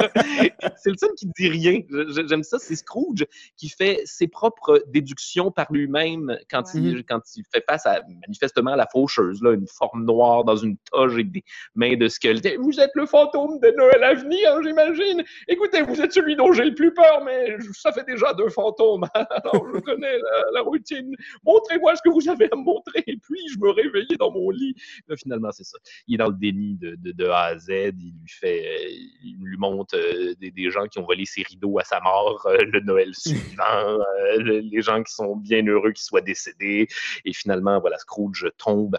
c'est 0.77 0.91
le 0.91 0.97
seul 0.97 1.11
qui 1.17 1.27
dit 1.37 1.49
rien. 1.49 1.79
J'aime 2.27 2.43
ça. 2.43 2.59
C'est 2.59 2.75
Scrooge 2.75 3.25
qui 3.57 3.69
fait 3.69 3.88
ses 4.05 4.27
propres 4.27 4.83
déductions 4.87 5.51
par 5.51 5.67
lui-même 5.71 6.37
quand, 6.49 6.73
il, 6.73 7.03
quand 7.05 7.21
il 7.35 7.43
fait 7.51 7.63
face 7.67 7.85
à 7.85 8.01
manifestement 8.21 8.75
la 8.75 8.87
faucheuse, 8.91 9.41
là, 9.41 9.53
une 9.53 9.67
forme 9.67 10.05
noire 10.05 10.43
dans 10.43 10.55
une 10.55 10.77
toge 10.91 11.13
avec 11.13 11.31
des 11.31 11.43
mains 11.75 11.95
de 11.95 12.07
squelette. 12.07 12.57
Vous 12.59 12.79
êtes 12.79 12.91
le 12.95 13.05
fantôme 13.05 13.59
de 13.59 13.73
Noël 13.77 14.03
à 14.03 14.13
venir, 14.13 14.61
j'imagine. 14.63 15.23
Écoutez, 15.47 15.81
vous 15.81 16.01
êtes 16.01 16.13
celui 16.13 16.35
dont 16.35 16.51
j'ai 16.51 16.65
le 16.65 16.75
plus 16.75 16.93
peur, 16.93 17.23
mais 17.23 17.57
ça 17.73 17.91
fait 17.91 18.05
déjà 18.05 18.33
deux 18.33 18.49
fantômes. 18.49 19.05
Alors, 19.13 19.65
je 19.73 19.79
connais 19.79 20.17
la, 20.53 20.61
routine. 20.61 21.15
Montrez-moi 21.43 21.95
ce 21.95 22.01
que 22.03 22.09
vous 22.09 22.29
avez 22.29 22.49
à 22.51 22.55
me 22.55 22.63
montrer. 22.63 23.03
Et 23.07 23.17
puis, 23.17 23.39
je 23.53 23.59
me 23.59 23.69
réveillais 23.69 24.17
dans 24.17 24.31
mon 24.31 24.49
lit. 24.49 24.75
finalement, 25.17 25.51
c'est 25.51 25.63
ça. 25.63 25.77
Il 26.07 26.15
est 26.15 26.17
dans 26.17 26.27
le 26.27 26.35
déni 26.35 26.77
de, 26.77 26.97
de, 26.97 27.25
A 27.27 27.45
à 27.45 27.57
Z. 27.57 27.69
Il 27.69 28.13
lui 28.21 28.27
fait, 28.27 28.91
il 29.23 29.37
lui 29.41 29.57
montre 29.57 29.95
euh, 29.95 30.33
des, 30.39 30.51
des, 30.51 30.69
gens 30.69 30.85
qui 30.87 30.99
ont 30.99 31.05
volé 31.05 31.25
ses 31.25 31.43
rideaux 31.43 31.79
à 31.79 31.83
sa 31.83 31.99
mort 32.01 32.45
euh, 32.45 32.57
le 32.61 32.79
Noël 32.81 33.13
suivant, 33.15 33.63
euh, 33.79 34.37
les 34.39 34.81
gens 34.81 35.01
qui 35.03 35.13
sont 35.13 35.35
bien 35.35 35.65
heureux 35.65 35.91
qu'ils 35.91 36.05
soient 36.05 36.21
décédés. 36.21 36.87
Et 37.25 37.33
finalement, 37.33 37.79
voilà, 37.79 37.97
Scrooge 37.97 38.49
tombe 38.57 38.97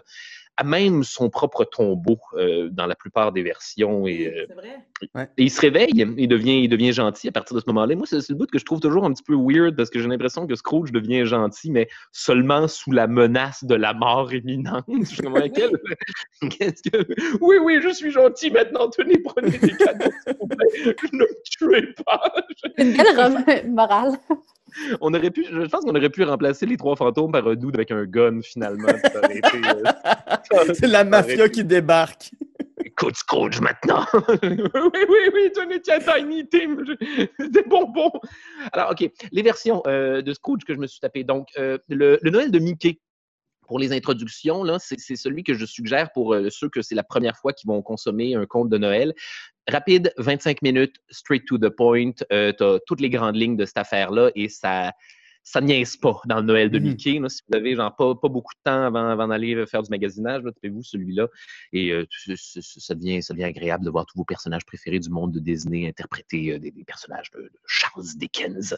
à 0.57 0.63
même 0.63 1.03
son 1.03 1.29
propre 1.29 1.63
tombeau 1.63 2.19
euh, 2.33 2.69
dans 2.69 2.85
la 2.85 2.95
plupart 2.95 3.31
des 3.31 3.41
versions. 3.41 4.05
Et, 4.05 4.27
euh, 4.27 5.25
et, 5.37 5.43
il 5.43 5.49
se 5.49 5.61
réveille, 5.61 5.91
il 5.95 6.27
devient, 6.27 6.63
il 6.63 6.69
devient 6.69 6.93
gentil 6.93 7.29
à 7.29 7.31
partir 7.31 7.55
de 7.55 7.61
ce 7.61 7.65
moment-là. 7.67 7.95
Moi, 7.95 8.05
c'est 8.07 8.29
le 8.29 8.35
bout 8.35 8.45
que 8.45 8.59
je 8.59 8.65
trouve 8.65 8.79
toujours 8.79 9.05
un 9.05 9.11
petit 9.11 9.23
peu 9.23 9.35
weird 9.35 9.75
parce 9.75 9.89
que 9.89 9.99
j'ai 9.99 10.07
l'impression 10.07 10.45
que 10.45 10.55
Scrooge 10.55 10.91
devient 10.91 11.25
gentil, 11.25 11.71
mais 11.71 11.87
seulement 12.11 12.67
sous 12.67 12.91
la 12.91 13.07
menace 13.07 13.63
de 13.63 13.75
la 13.75 13.93
mort 13.93 14.31
imminente. 14.33 14.85
Je 14.87 15.21
que... 16.41 17.37
Oui, 17.41 17.57
oui, 17.63 17.79
je 17.81 17.89
suis 17.89 18.11
gentil 18.11 18.51
maintenant. 18.51 18.89
Tenez, 18.89 19.17
prenez 19.19 19.57
des 19.57 19.71
cadeaux, 19.71 20.11
s'il 20.25 20.35
vous 20.39 20.47
plaît. 20.47 20.95
Ne 21.11 21.17
me 21.19 21.27
tuez 21.43 21.93
pas. 22.05 22.33
Une 22.77 22.93
belle 22.93 23.71
morale 23.71 24.13
on 25.01 25.13
aurait 25.13 25.31
pu, 25.31 25.45
je 25.49 25.67
pense 25.67 25.83
qu'on 25.83 25.95
aurait 25.95 26.09
pu 26.09 26.23
remplacer 26.23 26.65
les 26.65 26.77
trois 26.77 26.95
fantômes 26.95 27.31
par 27.31 27.47
un 27.47 27.55
dude 27.55 27.75
avec 27.75 27.91
un 27.91 28.05
gun 28.05 28.41
finalement. 28.41 28.87
Euh, 28.89 30.73
c'est 30.73 30.87
la 30.87 31.03
mafia 31.03 31.49
qui 31.49 31.63
débarque. 31.63 32.31
Écoute 32.85 33.15
Scrooge 33.15 33.61
maintenant. 33.61 34.05
oui, 34.43 34.49
oui, 34.83 35.51
oui, 35.67 35.81
tiens, 35.83 35.99
Tiny 35.99 36.47
Tim, 36.47 36.77
des 37.39 37.63
bonbons. 37.63 38.11
Alors, 38.73 38.91
OK, 38.91 39.09
les 39.31 39.41
versions 39.41 39.81
euh, 39.87 40.21
de 40.21 40.33
Scrooge 40.33 40.63
que 40.65 40.73
je 40.73 40.79
me 40.79 40.87
suis 40.87 40.99
tapé. 40.99 41.23
Donc, 41.23 41.47
euh, 41.57 41.77
le, 41.89 42.19
Noël 42.23 42.51
de 42.51 42.59
Mickey, 42.59 42.99
pour 43.67 43.79
les 43.79 43.93
introductions, 43.93 44.65
c'est 44.79 45.15
celui 45.15 45.43
que 45.43 45.53
je 45.53 45.65
suggère 45.65 46.11
pour 46.11 46.35
ceux 46.49 46.69
que 46.69 46.81
c'est 46.81 46.95
la 46.95 47.03
première 47.03 47.37
fois 47.37 47.53
qu'ils 47.53 47.67
vont 47.69 47.81
consommer 47.81 48.35
un 48.35 48.45
conte 48.45 48.69
de 48.69 48.77
Noël. 48.77 49.13
Rapide, 49.69 50.11
25 50.17 50.61
minutes, 50.61 50.95
straight 51.09 51.45
to 51.45 51.57
the 51.57 51.69
point. 51.69 52.11
Euh, 52.31 52.51
tu 52.57 52.63
as 52.63 52.79
toutes 52.87 52.99
les 52.99 53.09
grandes 53.09 53.35
lignes 53.35 53.57
de 53.57 53.65
cette 53.65 53.77
affaire-là 53.77 54.31
et 54.35 54.49
ça, 54.49 54.91
ça 55.43 55.59
niaise 55.61 55.97
pas 55.97 56.21
dans 56.25 56.37
le 56.37 56.43
Noël 56.43 56.69
de 56.69 56.77
mmh 56.79 56.83
Mickey. 56.83 57.19
si 57.27 57.41
vous 57.47 57.57
avez 57.57 57.75
genre 57.75 57.95
pas, 57.95 58.13
pas 58.15 58.29
beaucoup 58.29 58.53
de 58.53 58.59
temps 58.63 58.83
avant, 58.83 59.09
avant 59.09 59.27
d'aller 59.27 59.65
faire 59.65 59.81
du 59.81 59.89
magasinage, 59.89 60.43
tapez-vous 60.43 60.83
celui-là. 60.83 61.27
Et 61.73 61.91
euh, 61.91 62.05
ça, 62.35 62.93
devient, 62.95 63.23
ça 63.23 63.33
devient 63.33 63.45
agréable 63.45 63.83
de 63.83 63.89
voir 63.89 64.05
tous 64.05 64.17
vos 64.17 64.25
personnages 64.25 64.65
préférés 64.65 64.99
du 64.99 65.09
monde 65.09 65.31
de 65.31 65.39
Disney 65.39 65.87
interpréter 65.87 66.53
euh, 66.53 66.59
des, 66.59 66.71
personnages 66.85 67.31
de, 67.31 67.51
Charles 67.65 68.05
Dickens. 68.15 68.77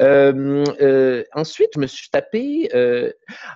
Euh, 0.00 1.24
ensuite, 1.32 1.70
je 1.74 1.80
me 1.80 1.86
suis 1.86 2.08
tapé, 2.10 2.68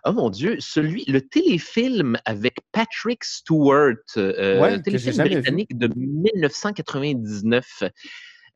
oh 0.05 0.13
mon 0.13 0.31
Dieu, 0.31 0.57
celui, 0.61 1.05
le 1.07 1.21
téléfilm 1.21 2.19
avec 2.25 2.59
Patrick 2.73 3.25
Stewart, 3.25 3.97
le 4.17 4.77
téléfilm 4.79 5.17
britannique 5.17 5.77
de 5.77 5.89
1999. 5.97 7.85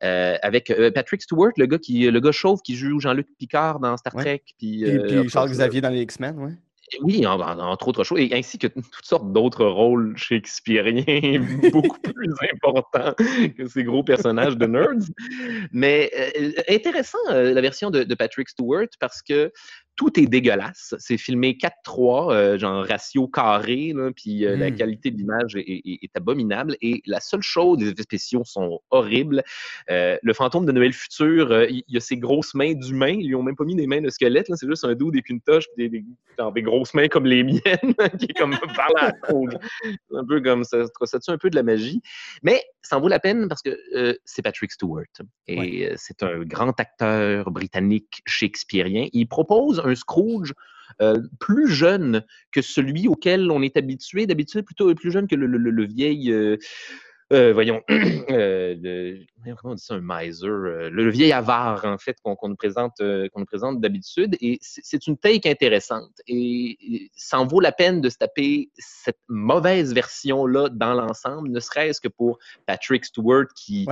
Euh, 0.05 0.37
avec 0.43 0.71
euh, 0.71 0.91
Patrick 0.91 1.23
Stewart, 1.23 1.53
le 1.57 1.67
gars 1.67 1.79
qui, 1.79 2.11
le 2.11 2.21
gars 2.21 2.33
chauve 2.33 2.61
qui 2.63 2.75
joue 2.75 2.99
Jean-Luc 2.99 3.29
Picard 3.39 3.79
dans 3.79 3.97
Star 3.97 4.13
Trek. 4.13 4.43
Puis, 4.59 4.83
et 4.83 4.99
puis 4.99 5.17
euh, 5.17 5.29
Charles 5.29 5.51
Xavier 5.51 5.81
dans 5.81 5.91
les 5.91 6.03
X-Men, 6.03 6.37
oui. 6.39 6.53
Oui, 7.01 7.27
entre 7.27 7.89
autres 7.89 8.05
choses, 8.05 8.19
et 8.21 8.35
ainsi 8.35 8.59
que 8.59 8.67
toutes 8.93 9.05
sortes 9.05 9.33
d'autres 9.33 9.65
rôles 9.65 10.15
shakespeariens 10.17 11.41
beaucoup 11.73 11.99
plus 12.03 12.35
importants 12.53 13.15
que 13.57 13.67
ces 13.67 13.85
gros 13.85 14.03
personnages 14.03 14.59
de 14.59 14.67
nerds. 14.67 15.07
Mais 15.71 16.11
intéressant, 16.69 17.19
la 17.31 17.61
version 17.61 17.91
de, 17.91 18.03
de, 18.03 18.15
Patrick 18.15 18.49
Stewart, 18.49 18.89
parce 18.99 19.23
que 19.23 19.53
tout 19.97 20.19
est 20.19 20.27
dégueulasse. 20.27 20.95
C'est 20.99 21.19
filmé 21.19 21.59
4-3, 21.87 22.33
euh, 22.33 22.59
genre 22.59 22.85
ratio 22.87 23.29
carré, 23.29 23.95
puis 24.17 24.47
euh, 24.47 24.57
la 24.57 24.71
hmm. 24.71 24.77
qualité 24.77 25.11
de 25.11 25.19
l'image 25.19 25.57
est, 25.57 26.11
abominable. 26.15 26.77
Et 26.81 27.03
la 27.07 27.21
seule 27.21 27.43
chose, 27.43 27.79
les 27.79 27.89
effets 27.91 28.03
spéciaux 28.03 28.43
sont 28.45 28.81
horribles. 28.91 29.43
Euh, 29.91 30.17
le 30.23 30.33
fantôme 30.35 30.67
de 30.67 30.73
Noël 30.73 30.93
futur, 30.93 31.65
il 31.65 31.83
y, 31.89 31.97
a 31.97 32.01
ses 32.01 32.17
grosses 32.17 32.55
mains 32.55 32.75
d'humain. 32.75 33.17
Ils 33.19 33.29
lui 33.29 33.35
ont 33.35 33.43
même 33.43 33.57
pas 33.57 33.65
mis 33.65 33.75
des 33.75 33.87
mains 33.87 34.01
de 34.01 34.11
squelette. 34.11 34.47
C'est 34.55 34.69
juste 34.69 34.85
un 34.85 34.95
dos 34.95 35.11
des 35.11 35.23
une 35.29 35.41
toche, 35.41 35.65
des, 35.79 35.89
des, 35.89 36.05
des, 36.55 36.63
grosses 36.63 36.93
mains 36.95 37.09
comme 37.09 37.27
les 37.27 37.43
miennes, 37.45 37.95
qui 38.19 38.27
est 38.29 38.39
comme 38.39 38.57
par 38.77 38.89
la 38.97 39.15
Un 40.15 40.27
peu 40.27 40.41
comme 40.41 40.65
ça. 40.65 40.85
Ça 41.05 41.21
tue 41.21 41.31
un 41.31 41.39
peu 41.39 41.49
de 41.49 41.57
la 41.57 41.63
magie? 41.63 42.03
Mais 42.43 42.63
ça 42.83 42.99
en 42.99 43.01
vaut 43.01 43.09
la 43.09 43.21
peine 43.21 43.49
parce 43.49 43.63
que 43.63 43.79
c'est 44.25 44.43
Patrick 44.43 44.73
Stewart. 44.73 45.05
Et 45.47 45.93
c'est 45.97 46.23
un 46.23 46.41
grand 46.41 46.79
acteur 46.81 47.51
britannique 47.51 48.23
shakespearien. 48.27 49.09
Il 49.13 49.27
propose 49.29 49.82
un 49.87 49.95
Scrooge 49.95 50.55
euh, 51.01 51.23
plus 51.41 51.69
jeune 51.69 52.25
que 52.51 52.61
celui 52.61 53.09
auquel 53.09 53.51
on 53.51 53.63
est 53.63 53.77
habitué, 53.77 54.27
d'habitude 54.27 54.65
plutôt 54.65 54.95
plus 54.95 55.11
jeune 55.11 55.27
que 55.27 55.35
le, 55.35 55.87
vieil. 55.87 56.31
Euh, 56.31 56.57
euh, 57.33 57.53
voyons, 57.55 57.83
comment 57.89 59.73
on 59.73 59.75
dit 59.75 59.83
ça, 59.83 59.95
un 59.95 60.01
miser, 60.03 60.47
le, 60.47 61.11
vieil 61.11 61.33
avare, 61.33 61.85
en 61.87 61.97
fait, 61.97 62.19
qu'on 62.23 62.37
nous 62.49 62.57
présente, 62.57 63.01
d'habitude. 63.81 64.37
Et 64.41 64.59
c'est 64.61 65.07
une 65.07 65.17
take 65.17 65.49
intéressante. 65.49 66.13
Et, 66.27 67.11
ça 67.15 67.41
en 67.41 67.47
vaut 67.47 67.61
la 67.61 67.73
peine 67.73 68.01
de 68.01 68.11
se 68.11 68.19
taper 68.19 68.71
cette 68.77 69.21
mauvaise 69.29 69.95
version-là 69.95 70.69
dans 70.69 70.95
l'ensemble, 70.95 71.49
ne 71.51 71.61
serait-ce 71.61 72.01
que 72.01 72.09
pour 72.09 72.39
Patrick 72.67 73.05
Stewart 73.05 73.47
qui 73.57 73.87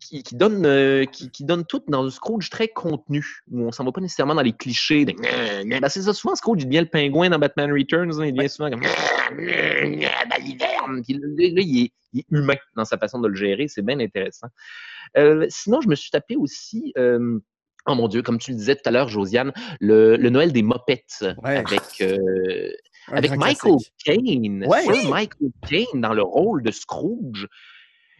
qui, 0.00 0.22
donne, 0.32 0.64
euh, 0.64 1.04
qui, 1.04 1.44
donne 1.44 1.64
tout 1.64 1.82
dans 1.88 2.04
un 2.06 2.10
Scrooge 2.10 2.50
très 2.50 2.68
contenu, 2.68 3.42
où 3.50 3.62
on 3.62 3.72
s'en 3.72 3.84
va 3.84 3.92
pas 3.92 4.00
nécessairement 4.00 4.34
dans 4.34 4.42
les 4.42 4.52
clichés. 4.52 5.04
De... 5.04 5.12
Ben, 5.12 5.88
c'est 5.88 6.02
ça, 6.02 6.12
souvent 6.12 6.34
Scrooge, 6.34 6.62
il 6.62 6.66
devient 6.66 6.80
le 6.80 6.86
pingouin 6.86 7.30
dans 7.30 7.38
Batman 7.38 7.72
Returns, 7.72 8.20
hein, 8.20 8.26
il 8.26 8.34
devient 8.34 8.48
souvent 8.48 8.70
comme 8.70 8.80
l'hiverne. 10.40 10.96
Là, 10.96 11.62
il 11.62 11.84
est, 12.14 12.24
humain 12.30 12.56
dans 12.74 12.84
sa 12.84 12.96
façon 12.96 13.20
de 13.20 13.28
le 13.28 13.34
gérer, 13.34 13.68
c'est 13.68 13.82
bien 13.82 14.00
intéressant. 14.00 14.48
Euh, 15.16 15.46
sinon, 15.50 15.80
je 15.80 15.88
me 15.88 15.94
suis 15.94 16.10
tapé 16.10 16.36
aussi. 16.36 16.92
Euh, 16.96 17.38
oh 17.86 17.94
mon 17.94 18.08
Dieu, 18.08 18.22
comme 18.22 18.38
tu 18.38 18.52
le 18.52 18.56
disais 18.56 18.76
tout 18.76 18.82
à 18.86 18.90
l'heure, 18.90 19.08
Josiane, 19.08 19.52
le, 19.80 20.16
Noël 20.16 20.52
des 20.52 20.62
Mopettes 20.62 21.24
avec, 21.42 22.02
avec 23.08 23.36
Michael 23.36 23.76
Caine. 24.02 24.66
Michael 25.08 25.50
Caine 25.68 26.00
dans 26.00 26.14
le 26.14 26.22
rôle 26.22 26.62
de 26.62 26.70
Scrooge. 26.70 27.48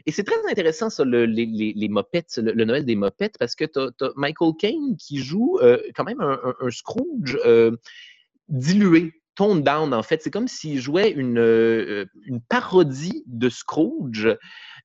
Et 0.08 0.10
c'est 0.10 0.24
très 0.24 0.40
intéressant, 0.50 0.88
ça, 0.88 1.04
le, 1.04 1.26
les, 1.26 1.44
les, 1.44 1.88
mopettes, 1.88 2.38
le, 2.38 2.64
Noël 2.64 2.86
des 2.86 2.96
mopettes, 2.96 3.36
parce 3.38 3.54
que 3.54 3.66
tu 3.66 3.78
as, 3.78 4.10
Michael 4.16 4.52
Caine 4.58 4.96
qui 4.96 5.18
joue 5.18 5.58
euh, 5.60 5.76
quand 5.94 6.04
même 6.04 6.22
un, 6.22 6.70
Scrooge 6.70 7.36
euh, 7.44 7.76
dilué, 8.48 9.12
toned 9.34 9.62
down, 9.62 9.92
en 9.92 10.02
fait. 10.02 10.22
C'est 10.22 10.30
comme 10.30 10.48
s'il 10.48 10.80
jouait 10.80 11.10
une, 11.10 11.38
euh, 11.38 12.06
une 12.24 12.40
parodie 12.40 13.22
de 13.26 13.50
Scrooge. 13.50 14.34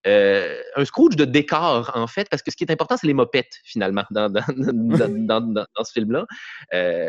un 0.04 0.84
Scrooge 0.84 1.16
de 1.16 1.24
décor, 1.24 1.94
en 1.96 2.08
fait, 2.08 2.28
parce 2.30 2.44
que 2.44 2.52
ce 2.52 2.58
qui 2.58 2.66
est 2.66 2.72
important, 2.74 2.98
c'est 2.98 3.08
les 3.08 3.14
mopettes, 3.14 3.62
finalement, 3.64 4.04
dans, 4.12 4.30
dans, 4.30 4.44
dans, 4.46 5.40
dans 5.40 5.84
ce 5.86 5.94
film-là. 5.94 6.26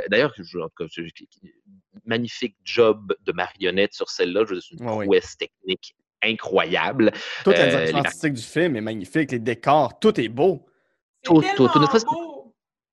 D'ailleurs, 0.08 0.32
magnifique 2.04 2.56
job 2.62 3.12
de 3.26 3.32
marionnette 3.32 3.92
sur 3.92 4.08
celle-là. 4.08 4.44
C'est 4.46 4.76
une 4.76 4.86
prouesse 4.86 5.36
technique 5.36 5.96
incroyable. 6.24 7.12
Toute 7.44 7.58
la 7.58 7.68
direction 7.68 7.98
artistique 7.98 8.34
du 8.34 8.42
film 8.42 8.76
est 8.76 8.80
magnifique, 8.80 9.32
les 9.32 9.38
décors, 9.38 9.98
tout 9.98 10.20
est 10.20 10.28
beau. 10.28 10.66
Tout, 11.22 11.42
tout, 11.56 11.68
tout. 11.68 11.88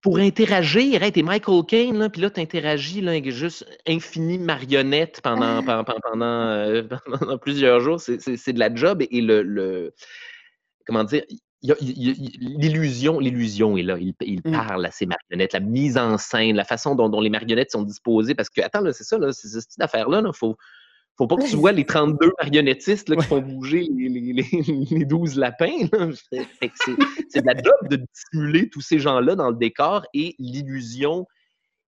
Pour 0.02 0.18
interagir, 0.18 1.00
t'es 1.12 1.22
Michael 1.22 1.64
Caine, 1.68 2.10
puis 2.10 2.22
là, 2.22 2.32
tu 2.32 2.42
interagis 2.42 3.08
avec 3.08 3.30
juste 3.30 3.66
infini 3.88 4.40
marionnette 4.40 5.22
pendant, 5.22 5.62
pendant, 5.64 6.32
euh, 6.32 6.82
pendant, 7.06 7.38
plusieurs 7.38 7.82
jours. 7.82 8.00
C'est 8.00 8.54
de 8.54 8.60
la 8.60 8.74
job 8.74 9.04
et 9.10 9.22
le, 9.22 9.44
le 9.44 9.94
comment 10.88 11.04
dire, 11.04 11.24
l'illusion, 11.62 13.20
l'illusion 13.20 13.78
est 13.78 13.84
là. 13.84 13.98
Il, 14.00 14.14
il 14.22 14.42
Mm. 14.44 14.52
parle 14.52 14.86
à 14.86 14.92
ses 14.92 15.06
marionnettes, 15.06 15.54
la 15.54 15.60
mise 15.60 15.98
en 15.98 16.18
scène, 16.18 16.56
la 16.56 16.64
façon 16.64 16.96
dont, 16.96 17.10
dont 17.10 17.22
les 17.22 17.30
marionnettes 17.30 17.72
sont 17.72 17.84
disposées. 17.84 18.34
Parce 18.34 18.50
que, 18.50 18.62
attends, 18.62 18.82
là, 18.82 18.94
c'est 18.94 19.04
ça, 19.04 19.18
là, 19.18 19.32
c'est 19.32 19.48
c'est 19.48 19.62
cette 19.62 19.82
affaire-là. 19.82 20.24
Il 20.26 20.32
faut, 20.34 20.58
faut 21.18 21.28
pas 21.28 21.36
que 21.36 21.50
tu 21.50 21.56
vois 21.56 21.72
les 21.72 21.86
32 21.86 22.32
marionnettistes 22.40 23.10
là, 23.10 23.16
qui 23.18 23.26
font 23.28 23.42
bouger 23.42 23.88
les, 23.96 24.10
les, 24.10 24.34
les, 24.34 24.46
les 24.92 25.06
12 25.06 25.38
lapins. 25.38 25.88
c'est 26.32 27.42
de 27.42 27.46
la 27.46 27.54
job 27.54 27.90
de 27.90 28.06
dissimuler 28.14 28.70
tous 28.70 28.82
ces 28.82 29.00
gens-là 29.00 29.36
dans 29.36 29.50
le 29.50 29.56
décor 29.56 30.06
et 30.14 30.36
l'illusion 30.40 31.28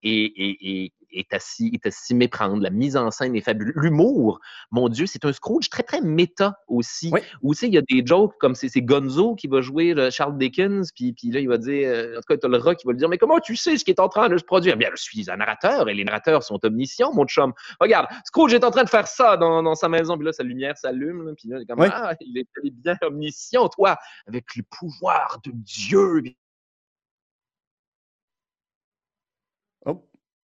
est, 0.03 0.34
est, 0.35 0.93
est, 1.11 1.34
est, 1.34 1.89
s'y 1.91 2.15
méprendre. 2.15 2.61
La 2.61 2.69
mise 2.69 2.97
en 2.97 3.11
scène 3.11 3.35
est 3.35 3.41
fabuleuse. 3.41 3.73
L'humour, 3.75 4.39
mon 4.71 4.89
Dieu, 4.89 5.05
c'est 5.05 5.25
un 5.25 5.34
Scrooge 5.34 5.69
très, 5.69 5.84
très 5.84 6.01
méta 6.01 6.57
aussi. 6.67 7.09
Oui. 7.13 7.21
Où, 7.41 7.53
il 7.61 7.73
y 7.73 7.77
a 7.77 7.81
des 7.81 8.03
jokes 8.05 8.34
comme 8.39 8.55
c'est, 8.55 8.69
Gonzo 8.81 9.35
qui 9.35 9.47
va 9.47 9.61
jouer 9.61 9.93
là, 9.93 10.09
Charles 10.09 10.38
Dickens, 10.38 10.91
puis, 10.93 11.13
puis 11.13 11.31
là, 11.31 11.39
il 11.39 11.47
va 11.47 11.57
dire, 11.57 11.88
euh, 11.88 12.17
en 12.17 12.17
tout 12.17 12.25
cas, 12.27 12.38
t'as 12.38 12.47
le 12.47 12.57
rat 12.57 12.75
qui 12.75 12.85
va 12.85 12.93
lui 12.93 12.99
dire, 12.99 13.09
mais 13.09 13.17
comment 13.17 13.39
tu 13.39 13.55
sais 13.55 13.77
ce 13.77 13.85
qui 13.85 13.91
est 13.91 13.99
en 13.99 14.09
train 14.09 14.30
de 14.30 14.38
se 14.38 14.43
produire? 14.43 14.75
Bien, 14.77 14.89
je 14.95 15.01
suis 15.01 15.30
un 15.30 15.38
narrateur 15.38 15.88
et 15.89 15.93
les 15.93 16.03
narrateurs 16.03 16.43
sont 16.43 16.59
omniscients, 16.65 17.13
mon 17.13 17.25
chum. 17.25 17.53
Regarde, 17.80 18.07
Scrooge 18.25 18.53
est 18.53 18.63
en 18.63 18.71
train 18.71 18.84
de 18.84 18.89
faire 18.89 19.07
ça 19.07 19.38
dans, 19.38 19.63
dans 19.63 19.75
sa 19.75 19.89
maison, 19.89 20.17
puis 20.17 20.25
là, 20.25 20.34
sa 20.34 20.43
lumière 20.43 20.77
s'allume, 20.77 21.34
puis 21.38 21.49
là, 21.49 21.57
il 21.59 21.63
est 21.63 21.65
comme, 21.65 21.80
Oui. 21.80 21.88
ah, 21.91 22.15
il 22.21 22.38
est, 22.38 22.47
il 22.63 22.67
est 22.67 22.71
bien 22.71 22.97
omniscient, 23.01 23.69
toi, 23.69 23.97
avec 24.27 24.55
le 24.55 24.63
pouvoir 24.63 25.39
de 25.45 25.51
Dieu. 25.53 26.23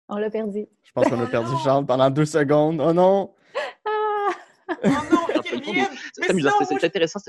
On 0.10 0.18
l'a 0.18 0.30
perdu. 0.30 0.66
je 0.84 0.92
pense 0.94 1.08
qu'on 1.08 1.20
a 1.20 1.24
Oh 1.24 1.28
perdu. 1.28 1.52
Charles 1.64 1.86
pendant 1.86 2.10
deux 2.10 2.26
secondes. 2.26 2.80
Oh 2.82 2.94
non! 2.94 3.34
Ah! 3.86 4.32
Oh 4.84 4.88
non. 4.88 5.20
C'est 6.14 6.30
amusant, 6.32 6.52
c'est- 6.68 6.84
intéressant. 6.86 7.20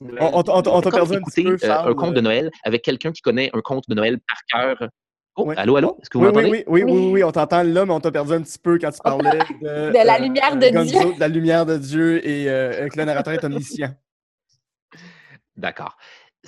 On, 0.00 0.06
on, 0.20 0.42
on- 0.48 0.68
on 0.68 0.80
t'a 0.80 0.90
perdu 0.90 1.14
un 1.16 1.20
petit 1.20 1.40
écouter, 1.40 1.44
peu, 1.44 1.52
euh, 1.54 1.58
Charles. 1.58 1.90
un 1.90 1.94
conte 1.94 2.14
de 2.14 2.20
Noël 2.20 2.50
avec 2.64 2.82
quelqu'un 2.82 3.12
qui 3.12 3.20
connaît 3.22 3.50
un 3.52 3.60
conte 3.60 3.84
de 3.88 3.94
Noël 3.94 4.18
par 4.20 4.38
cœur. 4.76 4.88
Oh, 5.36 5.52
allô, 5.56 5.76
allô? 5.76 5.96
Est-ce 6.00 6.10
que 6.10 6.18
vous 6.18 6.24
Oui, 6.24 6.30
oui, 6.30 6.42
m'entendez? 6.42 6.64
oui, 6.66 6.82
oui, 6.84 6.92
oui, 6.92 6.92
Oui. 7.06 7.10
oui, 7.14 7.24
on 7.24 7.30
t'entend 7.30 7.62
là, 7.62 7.84
mais 7.86 7.92
on 7.92 8.00
t'a 8.00 8.10
perdu 8.10 8.32
un 8.32 8.42
petit 8.42 8.58
peu 8.58 8.78
quand 8.78 8.90
tu 8.90 8.98
parlais 9.00 9.38
de, 9.60 9.90
De 9.92 10.06
la 10.06 10.18
lumière 10.18 10.56
de 10.56 10.68
Dieu. 10.82 11.14
de 11.14 11.20
la 11.20 11.28
lumière 11.28 11.66
de 11.66 11.76
Dieu 11.76 12.26
et 12.26 12.48
euh, 12.50 12.88
que 12.88 12.96
le 12.98 13.04
narrateur 13.04 13.34
est 13.34 13.44
omniscient. 13.44 13.90
D'accord. 15.56 15.96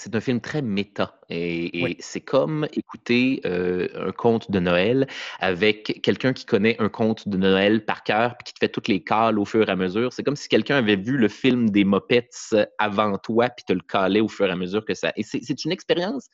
C'est 0.01 0.15
un 0.15 0.21
film 0.21 0.41
très 0.41 0.63
méta 0.63 1.21
et, 1.29 1.79
et 1.79 1.83
Oui. 1.85 1.97
c'est 2.01 2.23
comme 2.23 2.67
écouter 2.73 3.43
euh, 3.45 3.87
un 4.09 4.13
conte 4.13 4.51
de 4.51 4.59
Noël 4.59 5.07
avec 5.41 6.01
quelqu'un 6.03 6.33
qui 6.33 6.47
connaît 6.47 6.77
un 6.81 6.89
conte 6.89 7.29
de 7.29 7.37
Noël 7.37 7.85
par 7.85 8.03
cœur 8.03 8.35
puis 8.39 8.45
qui 8.47 8.55
te 8.55 8.59
fait 8.61 8.71
toutes 8.71 8.89
les 8.89 9.05
cales 9.05 9.39
au 9.39 9.45
fur 9.45 9.69
et 9.69 9.71
à 9.71 9.77
mesure. 9.77 10.13
C'est 10.15 10.23
comme 10.23 10.37
si 10.37 10.49
quelqu'un 10.49 10.77
avait 10.77 10.97
vu 10.97 11.19
le 11.19 11.29
film 11.29 11.69
des 11.69 11.85
Muppets 11.85 12.31
avant 12.79 13.19
toi 13.19 13.51
puis 13.51 13.67
te 13.67 13.75
le 13.75 13.83
calait 13.87 14.21
au 14.21 14.29
fur 14.29 14.47
et 14.47 14.51
à 14.51 14.57
mesure 14.57 14.87
que 14.87 14.95
ça. 14.95 15.13
Et 15.17 15.23
c'est 15.23 15.65
une 15.65 15.73
expérience 15.73 16.29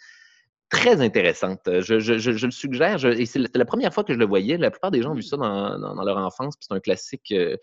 très 0.69 1.01
intéressante. 1.01 1.61
Je, 1.67 1.99
je- 2.01 2.19
je- 2.19 2.33
je 2.33 2.47
le 2.47 2.51
suggère. 2.53 2.99
je- 2.99 3.09
et 3.09 3.25
c'est 3.27 3.39
la, 3.39 3.47
c'était 3.47 3.59
la 3.59 3.65
première 3.65 3.95
fois 3.95 4.03
que 4.05 4.13
je 4.13 4.19
le 4.19 4.25
voyais. 4.27 4.57
La 4.57 4.71
plupart 4.71 4.91
des 4.91 5.01
gens 5.03 5.13
ont 5.13 5.15
vu 5.15 5.23
ça 5.23 5.37
dans, 5.37 5.79
dans- 5.79 5.95
dans 5.95 6.05
leur 6.05 6.17
enfance. 6.19 6.57
puis 6.57 6.67
C'est 6.69 6.75
un 6.75 6.81
classique 6.81 7.33
euh, 7.33 7.57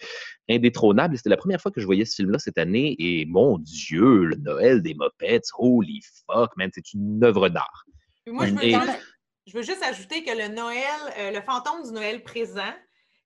indétrônable. 0.50 1.18
C'était 1.18 1.30
la 1.30 1.38
première 1.38 1.62
fois 1.62 1.72
que 1.72 1.82
je 1.82 1.86
voyais 1.86 2.06
ce 2.06 2.16
film-là 2.16 2.40
cette 2.40 2.58
année. 2.58 2.96
Et 3.00 3.26
mon 3.26 3.58
Dieu, 3.60 4.24
le 4.26 4.36
Noël 4.38 4.82
des 4.82 4.94
Muppets, 4.94 5.42
holy 5.58 6.02
fuck, 6.28 6.56
man, 6.58 6.70
c'est 6.74 6.94
une 6.94 7.24
œuvre 7.24 7.50
d'art. 7.50 7.86
Moi, 8.28 8.48
je 8.48 8.54
veux, 8.54 8.64
Et- 8.64 8.72
juste, 8.74 9.00
je 9.48 9.54
veux 9.58 9.64
juste 9.64 9.84
ajouter 9.84 10.24
que 10.24 10.32
le 10.32 10.54
Noël, 10.54 10.80
euh, 11.20 11.32
le 11.32 11.42
fantôme 11.42 11.84
du 11.84 11.92
Noël 11.92 12.24
présent, 12.24 12.74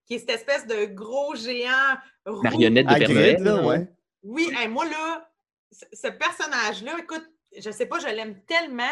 qui 0.07 0.15
est 0.15 0.19
cette 0.19 0.29
espèce 0.31 0.65
de 0.65 0.85
gros 0.85 1.35
géant 1.35 1.95
roux. 2.25 2.41
Marionnette 2.41 2.87
de 2.87 2.93
Père 2.95 3.09
grid, 3.09 3.39
Noël. 3.39 3.43
là, 3.43 3.63
ouais. 3.65 3.87
Oui, 4.23 4.49
hey, 4.57 4.67
moi, 4.67 4.85
là, 4.85 5.29
ce, 5.71 5.85
ce 5.93 6.07
personnage-là, 6.07 6.93
écoute, 7.03 7.23
je 7.57 7.69
sais 7.71 7.85
pas, 7.85 7.99
je 7.99 8.07
l'aime 8.07 8.41
tellement. 8.45 8.83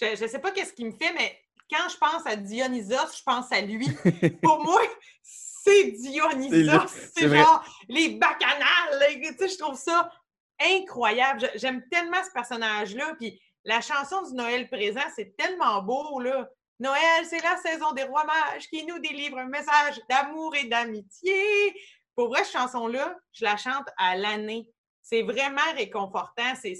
Je, 0.00 0.16
je 0.16 0.26
sais 0.26 0.38
pas 0.38 0.52
qu'est-ce 0.52 0.72
qu'il 0.72 0.86
me 0.86 0.92
fait, 0.92 1.12
mais 1.12 1.38
quand 1.70 1.88
je 1.88 1.96
pense 1.96 2.26
à 2.26 2.36
Dionysos, 2.36 3.16
je 3.18 3.22
pense 3.22 3.50
à 3.52 3.60
lui. 3.60 3.88
Pour 4.42 4.62
moi, 4.64 4.80
c'est 5.22 5.92
Dionysos. 5.92 6.88
c'est 7.14 7.28
genre 7.28 7.64
les 7.88 8.10
bacchanales. 8.10 9.16
Tu 9.20 9.36
sais, 9.36 9.48
je 9.48 9.58
trouve 9.58 9.76
ça 9.76 10.10
incroyable. 10.60 11.50
J'aime 11.56 11.86
tellement 11.90 12.22
ce 12.24 12.30
personnage-là. 12.32 13.14
Puis 13.18 13.40
la 13.64 13.80
chanson 13.80 14.22
du 14.22 14.34
Noël 14.34 14.68
présent, 14.68 15.02
c'est 15.14 15.36
tellement 15.36 15.82
beau, 15.82 16.20
là. 16.20 16.48
Noël, 16.80 17.26
c'est 17.28 17.42
la 17.42 17.56
saison 17.56 17.92
des 17.92 18.04
rois 18.04 18.24
mages 18.24 18.68
qui 18.68 18.86
nous 18.86 19.00
délivre 19.00 19.38
un 19.38 19.48
message 19.48 20.00
d'amour 20.08 20.54
et 20.54 20.64
d'amitié. 20.66 21.74
Pour 22.14 22.28
vrai, 22.28 22.44
cette 22.44 22.52
chanson-là, 22.52 23.16
je 23.32 23.44
la 23.44 23.56
chante 23.56 23.88
à 23.96 24.16
l'année. 24.16 24.70
C'est 25.02 25.22
vraiment 25.22 25.72
réconfortant. 25.74 26.54
C'est. 26.60 26.74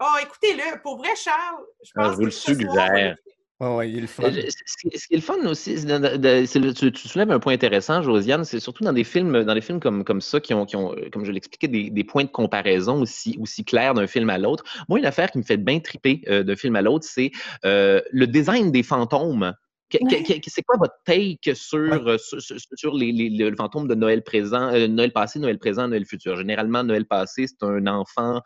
Oh, 0.00 0.16
écoutez-le. 0.22 0.80
Pour 0.82 0.98
vrai, 0.98 1.10
Charles, 1.16 1.62
je 1.84 1.90
Ah, 1.96 2.04
pense 2.04 2.16
vous 2.16 2.24
le 2.26 2.30
que 2.30 2.36
suggère. 2.36 3.16
Ouais, 3.60 3.74
ouais, 3.74 3.90
il 3.90 3.98
est 3.98 4.00
le 4.02 4.06
fun. 4.06 4.30
Ce 4.30 4.76
qui 5.08 5.14
est 5.14 5.16
le 5.16 5.20
fun 5.20 5.44
aussi, 5.46 5.74
le- 5.74 6.72
tu, 6.72 6.92
tu 6.92 7.08
soulèves 7.08 7.32
un 7.32 7.40
point 7.40 7.54
intéressant, 7.54 8.02
Josiane, 8.02 8.44
c'est 8.44 8.60
surtout 8.60 8.84
dans 8.84 8.92
des 8.92 9.02
films, 9.02 9.42
dans 9.42 9.54
des 9.54 9.60
films 9.60 9.80
comme, 9.80 10.04
comme 10.04 10.20
ça, 10.20 10.38
qui 10.40 10.54
ont, 10.54 10.64
qui 10.64 10.76
ont, 10.76 10.92
euh, 10.94 11.08
comme 11.12 11.24
je 11.24 11.32
l'expliquais, 11.32 11.66
des, 11.66 11.90
des 11.90 12.04
points 12.04 12.22
de 12.22 12.28
comparaison 12.28 13.00
aussi, 13.02 13.36
aussi 13.40 13.64
clairs 13.64 13.94
d'un 13.94 14.06
film 14.06 14.30
à 14.30 14.38
l'autre. 14.38 14.62
Moi, 14.88 15.00
une 15.00 15.06
affaire 15.06 15.32
qui 15.32 15.38
me 15.38 15.42
fait 15.42 15.56
bien 15.56 15.80
triper 15.80 16.22
euh, 16.28 16.44
d'un 16.44 16.54
film 16.54 16.76
à 16.76 16.82
l'autre, 16.82 17.04
c'est 17.08 17.32
euh, 17.64 18.00
le 18.12 18.28
design 18.28 18.70
des 18.70 18.84
fantômes. 18.84 19.52
C'est 19.90 20.62
quoi 20.62 20.76
votre 20.78 20.94
take 21.04 21.54
sur, 21.56 21.78
Ouais. 21.80 22.18
sur, 22.18 22.40
sur- 22.40 22.58
sur 22.74 22.94
les, 22.94 23.10
les- 23.10 23.30
le 23.50 23.56
fantôme 23.56 23.88
de 23.88 23.96
Noël 23.96 24.22
présent, 24.22 24.72
euh, 24.72 24.86
Noël 24.86 25.12
passé, 25.12 25.40
Noël 25.40 25.58
présent, 25.58 25.88
Noël 25.88 26.04
futur? 26.04 26.36
Généralement, 26.36 26.84
Noël 26.84 27.06
passé, 27.06 27.46
c'est 27.48 27.64
un 27.66 27.84
enfant 27.88 28.40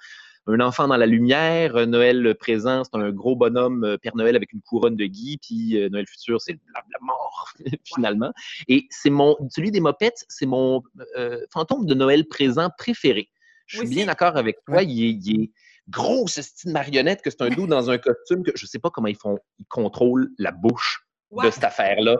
un 0.46 0.60
enfant 0.60 0.88
dans 0.88 0.96
la 0.96 1.06
lumière. 1.06 1.76
Euh, 1.76 1.86
Noël 1.86 2.34
présent, 2.38 2.82
c'est 2.84 2.96
un 2.98 3.10
gros 3.10 3.36
bonhomme 3.36 3.84
euh, 3.84 3.96
Père 3.98 4.16
Noël 4.16 4.36
avec 4.36 4.52
une 4.52 4.60
couronne 4.62 4.96
de 4.96 5.06
gui. 5.06 5.38
Puis 5.40 5.80
euh, 5.80 5.88
Noël 5.88 6.06
futur, 6.06 6.40
c'est 6.40 6.58
la, 6.74 6.80
la 6.92 6.98
mort, 7.00 7.52
finalement. 7.84 8.32
Et 8.68 8.86
c'est 8.90 9.10
mon, 9.10 9.36
celui 9.50 9.70
des 9.70 9.80
mopettes, 9.80 10.24
c'est 10.28 10.46
mon 10.46 10.82
euh, 11.16 11.40
fantôme 11.52 11.86
de 11.86 11.94
Noël 11.94 12.26
présent 12.26 12.70
préféré. 12.76 13.28
Je 13.66 13.78
suis 13.78 13.88
bien 13.88 14.06
d'accord 14.06 14.36
avec 14.36 14.58
toi. 14.66 14.76
Ouais. 14.76 14.86
Il, 14.86 15.04
est, 15.04 15.18
il 15.24 15.42
est 15.44 15.50
gros, 15.88 16.26
ce 16.28 16.42
style 16.42 16.72
marionnette, 16.72 17.22
que 17.22 17.30
c'est 17.30 17.42
un 17.42 17.48
doux 17.50 17.66
dans 17.66 17.90
un 17.90 17.98
costume 17.98 18.42
que 18.42 18.52
je 18.54 18.66
sais 18.66 18.78
pas 18.78 18.90
comment 18.90 19.08
ils 19.08 19.16
font. 19.16 19.38
Ils 19.58 19.66
contrôlent 19.66 20.30
la 20.38 20.52
bouche 20.52 21.06
Ouais. 21.30 21.46
de 21.46 21.50
cette 21.50 21.64
affaire-là. 21.64 22.18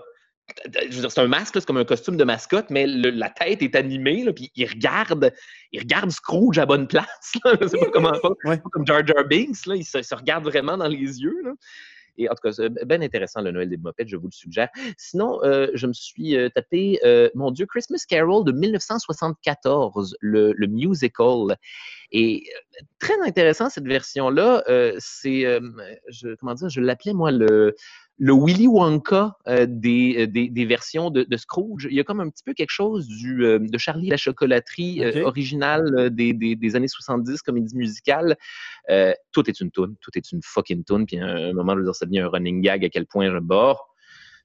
Je 0.67 0.95
veux 0.95 1.01
dire, 1.01 1.11
c'est 1.11 1.21
un 1.21 1.29
masque, 1.29 1.55
c'est 1.55 1.65
comme 1.67 1.77
un 1.79 1.85
costume 1.85 2.17
de 2.17 2.25
mascotte, 2.25 2.67
mais 2.71 2.87
le- 2.87 3.11
la 3.11 3.31
tête 3.31 3.63
est 3.63 3.75
animée, 3.75 4.25
là, 4.25 4.33
puis 4.33 4.51
il 4.57 4.67
regarde, 4.69 5.33
il 5.73 5.81
regarde 5.81 6.11
Scrooge 6.11 6.59
à 6.59 6.67
bonne 6.67 6.87
place. 6.89 7.07
Sais 7.23 7.41
pas 7.41 7.57
comment, 7.93 8.13
pas, 8.21 8.31
Ouais. 8.45 8.59
pas 8.59 8.69
comme 8.71 8.87
Jar 8.87 9.07
Jar 9.07 9.25
Binks, 9.29 9.67
là, 9.67 9.77
il 9.77 9.85
se, 9.85 10.03
se 10.03 10.15
regarde 10.15 10.45
vraiment 10.45 10.77
dans 10.77 10.89
les 10.89 10.99
yeux. 11.23 11.41
Là. 11.45 11.53
Et 12.19 12.29
en 12.29 12.35
tout 12.35 12.43
cas, 12.43 12.53
c'est 12.53 12.69
bien 12.85 13.01
intéressant 13.01 13.41
le 13.41 13.53
Noël 13.53 13.71
des 13.71 13.79
Mopettes, 13.79 14.09
je 14.09 14.17
vous 14.17 14.27
le 14.27 14.33
suggère. 14.33 14.69
Sinon, 14.99 15.43
euh, 15.45 15.69
je 15.73 15.87
me 15.87 15.95
suis 15.95 16.37
euh, 16.37 16.51
tapé, 16.51 16.99
euh, 17.05 17.31
mon 17.35 17.51
Dieu, 17.51 17.65
Christmas 17.65 18.05
Carol 18.07 18.45
de 18.45 18.53
1974, 18.53 20.17
le, 20.21 20.53
le 20.55 20.67
musical. 20.67 21.57
Et 22.11 22.45
euh, 22.55 22.85
très 22.99 23.19
intéressant 23.23 23.71
cette 23.71 23.87
version-là. 23.87 24.63
euh, 24.69 24.95
c'est, 24.99 25.47
euh, 25.47 25.61
comment 26.39 26.53
dire, 26.53 26.69
je 26.69 26.81
l'appelais 26.83 27.15
moi 27.15 27.31
le 27.33 27.75
le 28.19 28.33
Willy 28.35 28.69
Wonka 28.69 29.37
euh, 29.49 29.67
des, 29.69 30.17
euh, 30.19 30.27
des, 30.27 30.49
des 30.49 30.65
versions 30.65 31.11
de, 31.11 31.25
de 31.25 31.37
Scrooge. 31.37 31.89
Il 31.91 31.97
y 31.97 32.01
a 32.01 32.05
comme 32.05 32.21
un 32.21 32.29
petit 32.29 32.45
peu 32.45 32.53
quelque 32.55 32.71
chose 32.71 33.07
du, 33.09 33.45
euh, 33.45 33.59
de 33.59 33.79
Charlie 33.79 34.09
la 34.09 34.17
chocolaterie 34.17 35.03
euh, 35.03 35.23
Ok. 35.23 35.27
originale 35.27 35.95
euh, 35.99 36.11
des, 36.11 36.33
des, 36.33 36.55
des 36.55 36.77
années 36.77 36.89
70, 36.89 37.43
comédie 37.43 37.77
musicale. 37.77 38.37
Euh, 38.91 39.13
tout 39.33 39.49
est 39.49 39.61
une 39.61 39.71
toune, 39.71 39.97
tout 40.01 40.11
est 40.15 40.31
une 40.33 40.41
fucking 40.43 40.85
toune. 40.85 41.07
Puis 41.07 41.19
à 41.19 41.27
un 41.27 41.53
moment, 41.53 41.73
je 41.73 41.79
veux 41.79 41.85
dire, 41.85 41.95
ça 41.95 42.07
devient 42.07 42.21
un 42.21 42.29
running 42.29 42.61
gag 42.61 42.85
à 42.85 42.89
quel 42.89 43.07
point 43.07 43.31
je 43.33 43.39
bord. 43.39 43.92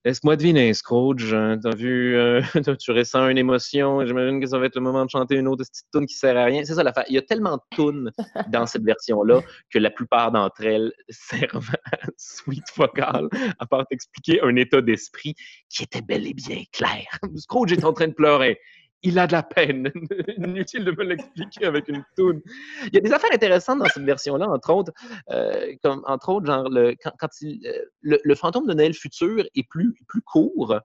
Laisse-moi 0.07 0.37
deviner, 0.37 0.73
Scrooge. 0.73 1.33
hein, 1.33 1.59
T'as 1.61 1.75
vu, 1.75 2.15
euh, 2.15 2.39
tu 2.79 2.91
ressens 2.91 3.27
une 3.27 3.37
émotion. 3.37 4.05
J'imagine 4.05 4.39
que 4.39 4.47
ça 4.47 4.57
va 4.57 4.67
être 4.67 4.75
le 4.75 4.81
moment 4.81 5.03
de 5.03 5.09
chanter 5.09 5.35
une 5.35 5.49
autre 5.49 5.65
petite 5.65 5.85
tune 5.93 6.05
qui 6.05 6.15
sert 6.15 6.37
à 6.37 6.45
rien. 6.45 6.63
C'est 6.63 6.75
ça 6.75 6.83
l'affaire. 6.83 7.03
Il 7.09 7.15
y 7.15 7.17
a 7.17 7.21
tellement 7.21 7.57
de 7.57 7.75
tunes 7.75 8.11
dans 8.47 8.65
cette 8.65 8.83
version-là 8.83 9.41
que 9.69 9.79
la 9.79 9.89
plupart 9.91 10.31
d'entre 10.31 10.63
elles 10.63 10.93
servent 11.09 11.75
à 11.91 11.97
sweet 12.15 12.63
vocal, 12.77 13.27
à 13.59 13.65
part 13.65 13.85
t'expliquer 13.87 14.41
un 14.43 14.55
état 14.55 14.81
d'esprit 14.81 15.35
qui 15.67 15.83
était 15.83 16.01
bel 16.01 16.25
et 16.25 16.33
bien 16.33 16.63
clair. 16.71 17.03
Scrooge 17.35 17.73
est 17.73 17.83
en 17.83 17.91
train 17.91 18.07
de 18.07 18.13
pleurer. 18.13 18.61
Il 19.03 19.19
a 19.19 19.27
de 19.27 19.31
la 19.33 19.43
peine. 19.43 19.91
Inutile 20.37 20.83
de 20.83 20.91
me 20.91 21.03
l'expliquer 21.03 21.65
avec 21.65 21.87
une 21.87 22.03
toune. 22.15 22.41
Il 22.85 22.93
y 22.93 22.97
a 22.97 23.01
des 23.01 23.13
affaires 23.13 23.29
intéressantes 23.31 23.79
dans 23.79 23.85
cette 23.85 24.03
version-là, 24.03 24.47
entre 24.49 24.73
autres. 24.73 24.91
euh, 25.31 25.73
comme, 25.83 26.03
entre 26.07 26.29
autres, 26.29 26.47
genre, 26.47 26.67
le, 26.69 26.95
quand, 27.19 27.29
il, 27.41 27.65
euh, 27.67 27.85
le, 28.01 28.19
le 28.23 28.35
fantôme 28.35 28.65
de 28.67 28.73
Noël 28.73 28.93
futur 28.93 29.45
est 29.55 29.67
plus, 29.69 29.93
plus 30.07 30.21
court. 30.21 30.79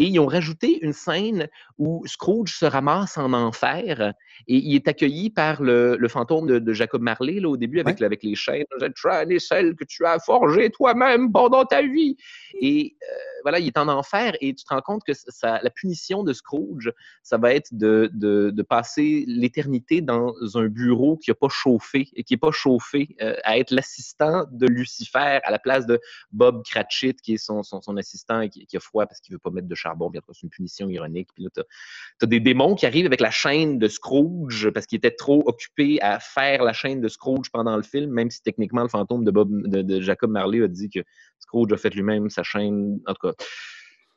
Et 0.00 0.04
ils 0.04 0.18
ont 0.18 0.26
rajouté 0.26 0.78
une 0.82 0.94
scène 0.94 1.46
où 1.76 2.02
Scrooge 2.06 2.56
se 2.56 2.64
ramasse 2.64 3.18
en 3.18 3.34
enfer 3.34 4.14
et 4.48 4.56
il 4.56 4.74
est 4.74 4.88
accueilli 4.88 5.28
par 5.28 5.62
le, 5.62 5.96
le 5.96 6.08
fantôme 6.08 6.46
de, 6.46 6.58
de 6.58 6.72
Jacob 6.72 7.02
Marley 7.02 7.38
là, 7.38 7.50
au 7.50 7.58
début 7.58 7.80
avec, 7.80 8.00
Ouais. 8.00 8.06
avec 8.06 8.22
les 8.22 8.34
chaînes. 8.34 8.64
Je 8.80 9.38
celle 9.38 9.74
que 9.74 9.84
tu 9.84 10.06
as 10.06 10.18
forgée 10.18 10.70
toi-même 10.70 11.30
pendant 11.30 11.66
ta 11.66 11.82
vie. 11.82 12.16
Et 12.60 12.96
euh, 13.02 13.14
voilà, 13.42 13.58
il 13.58 13.66
est 13.66 13.76
en 13.76 13.88
enfer 13.88 14.34
et 14.40 14.54
tu 14.54 14.64
te 14.64 14.72
rends 14.72 14.80
compte 14.80 15.02
que 15.04 15.12
ça, 15.12 15.60
la 15.62 15.70
punition 15.70 16.22
de 16.22 16.32
Scrooge, 16.32 16.90
ça 17.22 17.36
va 17.36 17.52
être 17.52 17.68
de, 17.72 18.08
de, 18.14 18.50
de 18.50 18.62
passer 18.62 19.24
l'éternité 19.26 20.00
dans 20.00 20.32
un 20.54 20.66
bureau 20.68 21.18
qui 21.18 21.30
n'a 21.30 21.34
pas 21.34 21.48
chauffé 21.50 22.08
et 22.14 22.24
qui 22.24 22.32
n'est 22.34 22.38
pas 22.38 22.52
chauffé, 22.52 23.16
euh, 23.20 23.34
à 23.44 23.58
être 23.58 23.70
l'assistant 23.70 24.46
de 24.50 24.66
Lucifer 24.66 25.40
à 25.42 25.50
la 25.50 25.58
place 25.58 25.84
de 25.84 26.00
Bob 26.32 26.64
Cratchit, 26.64 27.14
qui 27.14 27.34
est 27.34 27.38
son, 27.38 27.62
son, 27.62 27.82
son 27.82 27.96
assistant 27.98 28.40
et 28.40 28.48
qui, 28.48 28.66
qui, 28.66 28.76
a 28.78 28.80
froid 28.80 29.04
parce 29.06 29.20
qu'il 29.20 29.32
ne 29.32 29.36
veut 29.36 29.40
pas 29.40 29.50
mettre 29.50 29.68
de 29.68 29.74
charbon. 29.90 30.10
C'est 30.32 30.42
une 30.42 30.50
punition 30.50 30.88
ironique. 30.88 31.28
Puis 31.34 31.44
là, 31.44 31.50
tu 31.54 31.60
as, 31.60 32.26
des 32.26 32.40
démons 32.40 32.74
qui 32.74 32.86
arrivent 32.86 33.06
avec 33.06 33.20
la 33.20 33.30
chaîne 33.30 33.78
de 33.78 33.88
Scrooge 33.88 34.70
parce 34.70 34.86
qu'il 34.86 34.96
était 34.96 35.10
trop 35.10 35.42
occupé 35.46 36.00
à 36.00 36.20
faire 36.20 36.62
la 36.62 36.72
chaîne 36.72 37.00
de 37.00 37.08
Scrooge 37.08 37.50
pendant 37.52 37.76
le 37.76 37.82
film, 37.82 38.10
même 38.10 38.30
si 38.30 38.42
techniquement 38.42 38.82
le 38.82 38.88
fantôme 38.88 39.24
de, 39.24 39.30
Bob, 39.30 39.50
de 39.66 40.00
Jacob 40.00 40.30
Marley 40.30 40.62
a 40.62 40.68
dit 40.68 40.90
que 40.90 41.00
Scrooge 41.38 41.72
a 41.72 41.76
fait 41.76 41.90
lui-même 41.90 42.30
sa 42.30 42.42
chaîne. 42.42 43.00
En 43.06 43.14
tout 43.14 43.28
cas, 43.28 43.34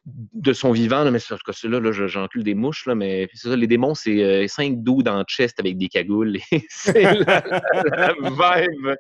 de 0.06 0.52
son 0.52 0.72
vivant, 0.72 1.04
là, 1.04 1.12
mais 1.12 1.20
sur 1.20 1.38
ce 1.38 1.44
cas-là, 1.44 1.80
-là, 1.80 2.08
j'encule 2.08 2.44
des 2.44 2.56
mouches, 2.56 2.86
là, 2.86 2.96
mais 2.96 3.30
ça, 3.34 3.56
les 3.56 3.68
démons, 3.68 3.96
c'est 3.96 4.22
euh, 4.22 4.48
cinq 4.48 4.84
dos 4.84 5.02
dans 5.02 5.18
le 5.18 5.24
chest 5.26 5.60
avec 5.60 5.78
des 5.78 5.88
cagoules. 5.88 6.38
c'est 6.70 7.04
la, 7.04 7.44
la, 7.86 8.14
vibe, 8.30 8.96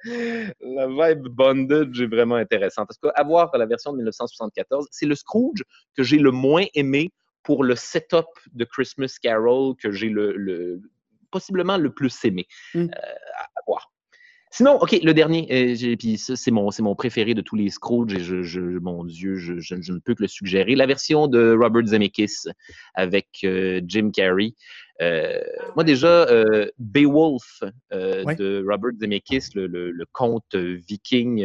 la 0.61 0.87
vibe 0.87 1.27
bondage 1.27 1.99
est 1.99 2.07
vraiment 2.07 2.35
intéressante. 2.35 2.87
Parce 2.87 2.99
qu'avoir 2.99 3.55
la 3.57 3.65
version 3.65 3.91
de 3.91 3.97
1974, 3.97 4.87
c'est 4.91 5.05
le 5.05 5.15
Scrooge 5.15 5.63
que 5.95 6.03
j'ai 6.03 6.19
le 6.19 6.31
moins 6.31 6.65
aimé 6.73 7.11
pour 7.43 7.65
le 7.65 7.75
setup 7.75 8.25
de 8.53 8.63
Christmas 8.63 9.17
Carol 9.21 9.75
que 9.75 9.91
j'ai 9.91 10.09
le, 10.09 10.33
le, 10.37 10.81
possiblement 11.31 11.77
le 11.77 11.93
plus 11.93 12.23
aimé 12.23 12.47
mm. 12.73 12.83
euh, 12.83 12.87
à 12.93 13.61
voir. 13.67 13.92
Sinon, 14.55 14.77
OK, 14.79 14.91
le 15.01 15.15
dernier, 15.15 15.47
euh, 15.51 15.95
puis 15.95 16.19
ça, 16.19 16.35
c'est 16.35 16.51
mon, 16.51 16.69
mon 16.81 16.93
préféré 16.93 17.33
de 17.33 17.41
tous 17.41 17.55
les 17.55 17.71
Scrooge, 17.71 18.13
et 18.13 18.19
je, 18.19 18.43
je 18.43 18.59
mon 18.59 19.03
Dieu, 19.03 19.35
je, 19.35 19.57
je, 19.57 19.81
je, 19.81 19.91
ne 19.91 19.97
peux 19.97 20.13
que 20.13 20.21
le 20.21 20.27
suggérer. 20.27 20.75
La 20.75 20.85
version 20.85 21.27
de 21.27 21.57
Robert 21.59 21.87
Zemeckis 21.87 22.45
avec 22.93 23.29
euh, 23.45 23.81
Jim 23.87 24.11
Carrey. 24.13 24.53
Euh, 25.01 25.41
moi, 25.75 25.83
déjà, 25.83 26.27
euh, 26.29 26.67
Beowulf 26.77 27.63
euh, 27.93 28.23
ouais. 28.25 28.35
de 28.35 28.63
Robert 28.69 28.91
Zemeckis, 28.99 29.55
le, 29.55 29.65
le, 29.65 29.89
le 29.89 30.05
conte 30.11 30.53
viking, 30.53 31.37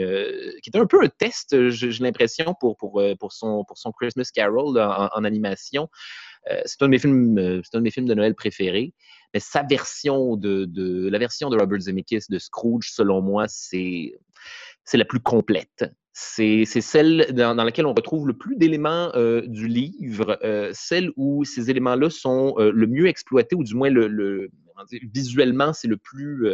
qui 0.63 0.69
était 0.69 0.79
un 0.79 0.85
peu 0.85 1.03
un 1.03 1.09
test, 1.09 1.71
j'ai 1.71 1.91
l'impression, 2.05 2.55
pour, 2.61 2.77
pour, 2.77 3.03
pour, 3.19 3.33
son, 3.33 3.65
pour 3.65 3.79
son 3.79 3.91
Christmas 3.91 4.29
Carol 4.35 4.79
en, 4.79 5.09
en 5.15 5.25
animation. 5.25 5.89
C'est 6.65 6.83
un, 6.83 6.87
de 6.87 6.91
mes 6.91 6.99
films, 6.99 7.63
c'est 7.65 7.77
un 7.77 7.81
de 7.81 7.85
mes 7.85 7.91
films 7.91 8.07
de 8.07 8.15
Noël 8.15 8.35
préférés. 8.35 8.95
Mais 9.35 9.41
sa 9.41 9.63
version 9.63 10.37
de, 10.37 11.09
la 11.09 11.19
version 11.19 11.51
de 11.51 11.59
Robert 11.59 11.81
Zemeckis 11.81 12.25
de 12.29 12.39
Scrooge, 12.39 12.91
selon 12.93 13.21
moi, 13.21 13.47
c'est 13.49 14.13
la 14.95 15.05
plus 15.05 15.21
complète. 15.21 15.85
C'est 16.13 16.65
celle 16.65 17.33
dans, 17.33 17.55
laquelle 17.55 17.87
on 17.87 17.95
retrouve 17.95 18.27
le 18.27 18.37
plus 18.37 18.57
d'éléments 18.57 19.13
euh, 19.15 19.43
du 19.47 19.69
livre, 19.69 20.39
euh, 20.43 20.71
celle 20.73 21.13
où 21.17 21.45
ces 21.45 21.71
éléments-là 21.71 22.11
sont 22.11 22.55
euh, 22.59 22.73
le 22.73 22.87
mieux 22.89 23.07
exploités, 23.07 23.55
ou 23.55 23.63
du 23.63 23.75
moins 23.75 23.91
le, 23.91 24.09
le 24.09 24.51
visuellement, 25.13 25.73
c'est 25.73 25.89
le 25.89 25.97
plus 25.97 26.49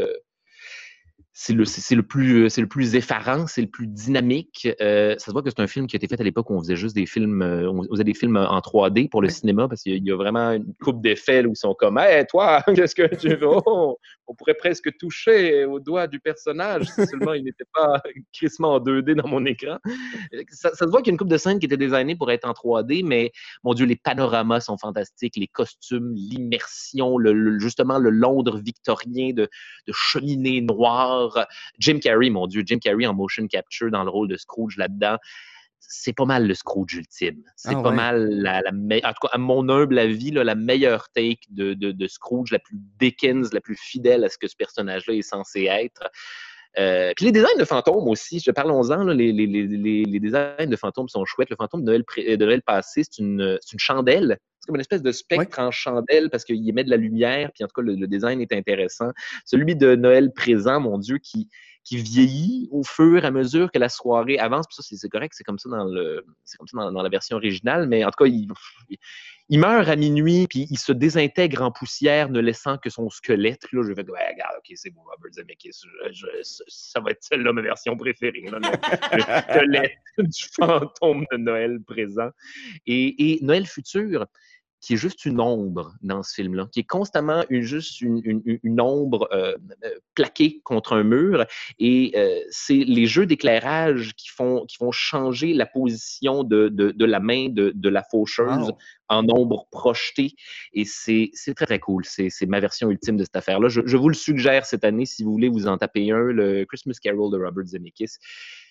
c'est 1.36 1.52
le, 1.52 1.64
c'est, 1.64 1.96
le 1.96 2.04
plus, 2.04 2.48
c'est 2.48 2.60
le 2.60 2.68
plus 2.68 2.94
effarant, 2.94 3.48
c'est 3.48 3.60
le 3.60 3.66
plus 3.66 3.88
dynamique. 3.88 4.68
Euh, 4.80 5.16
ça 5.18 5.26
se 5.26 5.30
voit 5.32 5.42
que 5.42 5.50
c'est 5.50 5.60
un 5.60 5.66
film 5.66 5.88
qui 5.88 5.96
a 5.96 5.98
été 5.98 6.06
fait 6.06 6.20
à 6.20 6.22
l'époque 6.22 6.48
où 6.48 6.54
on 6.54 6.60
faisait 6.60 6.76
juste 6.76 6.94
des 6.94 7.06
films, 7.06 7.42
euh, 7.42 7.68
on 7.68 7.82
faisait 7.90 8.04
des 8.04 8.14
films 8.14 8.36
en 8.36 8.60
3D 8.60 9.08
pour 9.08 9.20
le 9.20 9.28
cinéma 9.28 9.66
parce 9.66 9.82
qu'il 9.82 10.06
y 10.06 10.12
a 10.12 10.16
vraiment 10.16 10.52
une 10.52 10.72
coupe 10.80 11.02
d'effets 11.02 11.44
où 11.44 11.50
ils 11.50 11.56
sont 11.56 11.74
comme, 11.74 11.98
hey, 11.98 12.24
toi, 12.26 12.62
qu'est-ce 12.76 12.94
que 12.94 13.12
tu 13.16 13.34
veux? 13.34 13.48
Oh, 13.66 13.98
on 14.28 14.34
pourrait 14.36 14.54
presque 14.54 14.96
toucher 14.96 15.64
au 15.64 15.80
doigt 15.80 16.06
du 16.06 16.20
personnage 16.20 16.84
si 16.84 17.04
seulement 17.04 17.34
il 17.34 17.42
n'était 17.42 17.66
pas 17.74 18.00
crissement 18.32 18.74
en 18.74 18.78
2D 18.78 19.16
dans 19.16 19.28
mon 19.28 19.44
écran. 19.44 19.78
Ça, 20.50 20.70
ça 20.74 20.86
se 20.86 20.90
voit 20.90 21.02
qu'il 21.02 21.08
y 21.08 21.12
a 21.12 21.14
une 21.14 21.18
coupe 21.18 21.28
de 21.28 21.36
scènes 21.36 21.58
qui 21.58 21.66
était 21.66 21.76
designée 21.76 22.14
pour 22.14 22.30
être 22.30 22.48
en 22.48 22.52
3D, 22.52 23.04
mais 23.04 23.32
mon 23.64 23.74
Dieu, 23.74 23.86
les 23.86 23.96
panoramas 23.96 24.60
sont 24.60 24.78
fantastiques, 24.78 25.34
les 25.36 25.48
costumes, 25.48 26.14
l'immersion, 26.14 27.18
le, 27.18 27.32
le, 27.32 27.58
justement 27.58 27.98
le 27.98 28.10
Londres 28.10 28.60
victorien 28.64 29.32
de, 29.32 29.48
de 29.86 29.92
cheminées 29.92 30.60
noires 30.60 31.23
Jim 31.78 31.98
Carrey, 31.98 32.30
mon 32.30 32.46
Dieu, 32.46 32.62
Jim 32.64 32.78
Carrey 32.78 33.06
en 33.06 33.14
motion 33.14 33.46
capture 33.46 33.90
dans 33.90 34.04
le 34.04 34.10
rôle 34.10 34.28
de 34.28 34.36
Scrooge 34.36 34.76
là-dedans. 34.76 35.16
C'est 35.80 36.14
pas 36.14 36.24
mal 36.24 36.46
le 36.46 36.54
Scrooge 36.54 36.94
ultime. 36.94 37.42
C'est 37.56 37.74
ah, 37.74 37.82
pas 37.82 37.90
ouais. 37.90 37.94
mal 37.94 38.28
la, 38.30 38.62
la 38.62 38.70
en 38.70 39.12
tout 39.12 39.26
cas, 39.26 39.28
à 39.32 39.38
mon 39.38 39.68
humble 39.68 39.98
avis, 39.98 40.30
là, 40.30 40.42
la 40.42 40.54
meilleure 40.54 41.10
take 41.10 41.40
de, 41.50 41.74
de, 41.74 41.92
de, 41.92 42.06
Scrooge, 42.06 42.52
la 42.52 42.58
plus 42.58 42.76
Dickens, 42.98 43.52
la 43.52 43.60
plus 43.60 43.76
fidèle 43.76 44.24
à 44.24 44.30
ce 44.30 44.38
que 44.38 44.48
ce 44.48 44.56
personnage-là 44.56 45.14
est 45.14 45.22
censé 45.22 45.64
être. 45.64 46.10
Euh, 46.78 47.12
puis 47.14 47.26
les 47.26 47.32
designs 47.32 47.58
de 47.58 47.64
fantômes 47.64 48.08
aussi, 48.08 48.40
je 48.40 48.50
parlons-en, 48.50 49.04
les, 49.04 49.32
les, 49.32 49.46
les, 49.46 50.04
les, 50.04 50.20
designs 50.20 50.66
de 50.66 50.76
fantômes 50.76 51.08
sont 51.08 51.24
chouettes. 51.24 51.50
Le 51.50 51.56
fantôme 51.56 51.84
de 51.84 51.86
Noël, 51.86 52.04
de 52.16 52.44
Noël 52.44 52.62
passé, 52.62 53.02
c'est 53.04 53.18
une, 53.18 53.58
une 53.72 53.78
chandelle 53.78 54.38
c'est 54.64 54.68
comme 54.68 54.76
une 54.76 54.80
espèce 54.80 55.02
de 55.02 55.12
spectre 55.12 55.58
ouais. 55.58 55.64
en 55.64 55.70
chandelle 55.70 56.30
parce 56.30 56.42
qu'il 56.42 56.66
émet 56.66 56.84
de 56.84 56.90
la 56.90 56.96
lumière, 56.96 57.50
puis 57.52 57.62
en 57.64 57.66
tout 57.66 57.74
cas, 57.74 57.82
le, 57.82 57.96
le, 57.96 58.06
design 58.06 58.40
est 58.40 58.50
intéressant. 58.54 59.10
Celui 59.44 59.76
de 59.76 59.94
Noël 59.94 60.32
présent, 60.32 60.80
mon 60.80 60.96
Dieu, 60.96 61.18
qui, 61.18 61.50
qui 61.84 61.98
vieillit 61.98 62.68
au 62.72 62.82
fur 62.82 63.24
et 63.24 63.26
à 63.26 63.30
mesure 63.30 63.70
que 63.70 63.78
la 63.78 63.90
soirée 63.90 64.38
avance. 64.38 64.66
Puis 64.66 64.76
ça, 64.76 64.96
c'est 64.96 65.08
correct, 65.10 65.34
c'est 65.36 65.44
comme 65.44 65.58
ça 65.58 65.68
dans 65.68 65.84
le, 65.84 66.24
c'est 66.44 66.56
comme 66.56 66.66
ça 66.66 66.78
dans, 66.78 66.90
dans, 66.90 67.02
la 67.02 67.10
version 67.10 67.36
originale, 67.36 67.86
mais 67.86 68.04
en 68.04 68.10
tout 68.10 68.24
cas, 68.24 68.30
il, 68.30 68.48
il 69.50 69.58
meurt 69.58 69.86
à 69.88 69.96
minuit, 69.96 70.46
puis 70.48 70.66
il 70.70 70.78
se 70.78 70.92
désintègre 70.92 71.60
en 71.60 71.70
poussière, 71.70 72.30
ne 72.30 72.40
laissant 72.40 72.78
que 72.78 72.88
son 72.88 73.10
squelette. 73.10 73.66
Puis 73.68 73.76
là, 73.76 73.82
je 73.86 73.92
vais 73.92 74.10
ouais, 74.10 74.32
regarde, 74.32 74.56
ok, 74.58 74.72
c'est 74.74 74.90
bon, 74.90 75.02
Robert 75.02 75.32
Zemeckis, 75.32 75.82
je, 75.84 76.12
je, 76.12 76.26
ça 76.68 77.00
va 77.00 77.10
être 77.10 77.22
celle-là 77.22 77.52
ma 77.52 77.60
version 77.60 77.96
préférée, 77.98 78.46
là, 78.50 78.58
le, 78.58 79.20
squelette 79.20 79.92
du 80.18 80.44
fantôme 80.54 81.26
de 81.30 81.36
Noël 81.36 81.80
présent. 81.86 82.30
Et, 82.86 83.32
et 83.32 83.38
Noël 83.42 83.66
futur, 83.66 84.26
qui 84.84 84.94
est 84.94 84.98
juste 84.98 85.24
une 85.24 85.40
ombre 85.40 85.94
dans 86.02 86.22
ce 86.22 86.34
film-là, 86.34 86.68
qui 86.70 86.80
est 86.80 86.84
constamment 86.84 87.42
une, 87.48 87.62
juste 87.62 88.02
une, 88.02 88.20
une, 88.22 88.58
une 88.62 88.80
ombre 88.82 89.28
euh, 89.32 89.56
plaquée 90.14 90.60
contre 90.62 90.92
un 90.92 91.04
mur. 91.04 91.46
Et 91.78 92.12
euh, 92.16 92.38
c'est 92.50 92.84
les 92.86 93.06
jeux 93.06 93.24
d'éclairage 93.24 94.12
qui 94.14 94.28
font, 94.28 94.66
qui 94.66 94.76
font 94.76 94.92
changer 94.92 95.54
la 95.54 95.64
position 95.64 96.44
de, 96.44 96.68
de, 96.68 96.90
de 96.90 97.04
la 97.06 97.18
main 97.18 97.48
de, 97.48 97.72
de 97.74 97.88
la 97.88 98.02
faucheuse 98.02 98.68
wow. 98.68 98.78
en 99.08 99.26
ombre 99.30 99.66
projetée. 99.70 100.34
Et 100.74 100.84
c'est 100.84 101.30
très, 101.56 101.64
très 101.64 101.78
cool. 101.78 102.04
C'est 102.04 102.46
ma 102.46 102.60
version 102.60 102.90
ultime 102.90 103.16
de 103.16 103.24
cette 103.24 103.36
affaire-là. 103.36 103.68
Je, 103.68 103.80
je, 103.86 103.96
vous 103.96 104.10
le 104.10 104.14
suggère 104.14 104.66
cette 104.66 104.84
année 104.84 105.06
si 105.06 105.24
vous 105.24 105.32
voulez 105.32 105.48
vous 105.48 105.66
en 105.66 105.78
taper 105.78 106.10
un, 106.10 106.24
le 106.24 106.66
Christmas 106.66 106.98
Carol 107.02 107.32
de 107.32 107.42
Robert 107.42 107.64
Zemeckis. 107.64 108.18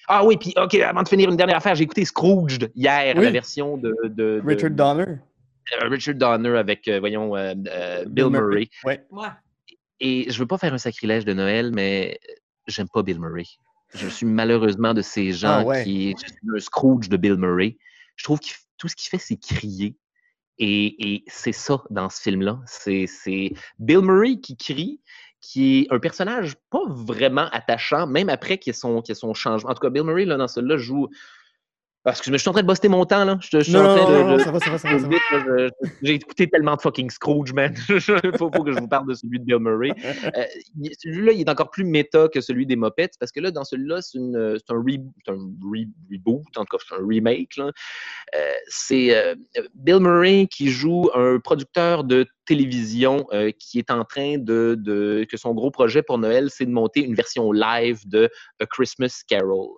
Ah 0.08 0.24
oui, 0.24 0.38
puis 0.38 0.54
OK, 0.58 0.76
avant 0.76 1.02
de 1.02 1.08
finir 1.08 1.30
une 1.30 1.38
dernière 1.38 1.58
affaire, 1.58 1.74
j'ai 1.74 1.86
écouté 1.86 2.06
Scrooge 2.06 2.60
hier, 2.76 3.16
oui. 3.18 3.24
la 3.24 3.32
version 3.32 3.78
de 3.78 4.42
Richard 4.46 4.72
Donner. 4.72 5.18
Euh, 5.72 5.88
Richard 5.88 6.16
Donner 6.16 6.58
avec, 6.58 6.88
euh, 6.88 7.00
voyons, 7.00 7.36
euh, 7.36 7.54
euh 7.68 8.06
Bill, 8.06 8.26
Bill, 8.26 8.30
Murray. 8.30 8.70
Murray. 8.84 9.06
Ouais. 9.12 9.30
Et 10.00 10.30
je 10.30 10.38
veux 10.40 10.48
pas 10.48 10.58
faire 10.58 10.74
un 10.74 10.78
sacrilège 10.78 11.26
de 11.26 11.34
Noël, 11.34 11.72
mais 11.74 12.20
j'aime 12.68 12.90
pas 12.90 13.04
Bill 13.04 13.20
Murray. 13.20 13.46
Je 13.94 14.08
suis 14.08 14.26
malheureusement 14.26 14.94
de 14.94 15.02
ces 15.02 15.32
gens 15.32 15.60
ah 15.62 15.64
ouais. 15.64 15.84
qui. 15.84 16.16
Je 16.22 16.28
suis 16.28 16.38
un 16.56 16.60
Scrooge 16.60 17.10
de 17.10 17.18
Bill 17.18 17.36
Murray. 17.36 17.78
Je 18.16 18.24
trouve 18.24 18.40
que 18.40 18.48
tout 18.78 18.88
ce 18.88 18.96
qu'il 18.96 19.10
fait, 19.10 19.20
c'est 19.20 19.38
crier. 19.38 19.96
Et, 20.60 21.14
et 21.14 21.24
c'est 21.28 21.52
ça 21.52 21.84
dans 21.90 22.10
ce 22.10 22.22
film-là. 22.22 22.60
C'est 22.66 23.54
Bill 23.80 24.02
Murray 24.02 24.40
qui 24.40 24.58
crie, 24.58 25.00
qui 25.42 25.82
est 25.82 25.94
un 25.94 26.00
personnage 26.00 26.56
pas 26.70 26.84
vraiment 26.88 27.50
attachant, 27.52 28.08
même 28.08 28.30
après 28.30 28.58
qu'il 28.58 28.72
y, 28.72 28.76
ait 28.76 28.80
son, 28.80 29.02
qu 29.02 29.14
son 29.14 29.34
changement. 29.34 29.70
En 29.72 29.74
tout 29.74 29.82
cas, 29.82 29.90
Bill 29.90 30.04
Murray, 30.04 30.26
là, 30.26 30.38
dans 30.38 30.48
celui-là, 30.48 30.78
joue 30.78 31.10
parce 32.04 32.20
que 32.20 32.32
je 32.32 32.38
suis 32.38 32.50
en 32.50 32.52
train 32.52 32.62
de 32.62 32.68
boster 32.68 32.90
mon 32.90 33.06
temps, 33.06 33.24
là. 33.24 33.40
Je, 33.42 33.60
je 33.60 33.64
suis 33.64 33.74
non, 33.74 33.86
en 33.86 33.96
train 33.96 34.12
de. 34.12 34.24
Non, 34.24 34.40
ça 34.40 34.52
va, 34.52 34.60
ça 34.60 34.70
va, 34.70 34.78
ça 34.78 34.90
va. 34.90 35.70
J'ai 36.02 36.14
écouté 36.16 36.50
tellement 36.50 36.76
de 36.76 36.82
fucking 36.82 37.10
Scrooge, 37.10 37.54
man. 37.54 37.74
Il 37.90 38.02
faut, 38.38 38.52
faut, 38.52 38.64
que 38.64 38.74
je 38.74 38.80
vous 38.80 38.88
parle 38.88 39.08
de 39.08 39.14
celui 39.14 39.40
de 39.40 39.46
Bill 39.46 39.60
Murray. 39.60 39.92
Euh, 40.04 40.44
celui-là, 41.00 41.32
il 41.32 41.42
est 41.42 41.50
encore 41.50 41.72
plus 41.72 41.86
méta 41.86 42.28
que 42.28 42.42
celui 42.42 42.66
des 42.66 42.76
Muppets, 42.76 43.12
parce 43.20 43.32
que 43.32 43.40
là, 43.40 43.52
dans 43.52 43.64
celui-là, 43.64 44.02
c'est 44.02 44.20
un, 44.20 44.76
re, 44.76 45.00
un 45.30 45.34
re, 45.34 45.86
reboot, 46.12 46.58
en 46.58 46.66
tout 46.66 46.78
cas, 46.78 46.84
c'est 46.88 46.96
un 46.96 47.08
remake. 47.08 47.58
Euh, 47.58 48.52
c'est 48.68 49.16
euh, 49.16 49.36
Bill 49.74 50.00
Murray 50.00 50.48
qui 50.52 50.70
joue 50.70 51.10
un 51.16 51.40
producteur 51.40 52.04
de 52.04 52.26
télévision 52.46 53.26
euh, 53.32 53.52
qui 53.52 53.80
est 53.80 53.92
en 53.92 54.04
train 54.04 54.38
de, 54.38 55.26
que 55.30 55.38
son 55.38 55.54
gros 55.54 55.72
projet 55.72 56.04
pour 56.04 56.18
Noël, 56.18 56.50
c'est 56.50 56.66
de 56.66 56.72
monter 56.72 57.04
une 57.04 57.16
version 57.16 57.52
live 57.52 58.08
de 58.08 58.30
A 58.60 58.66
Christmas 58.66 59.22
Carol. 59.28 59.70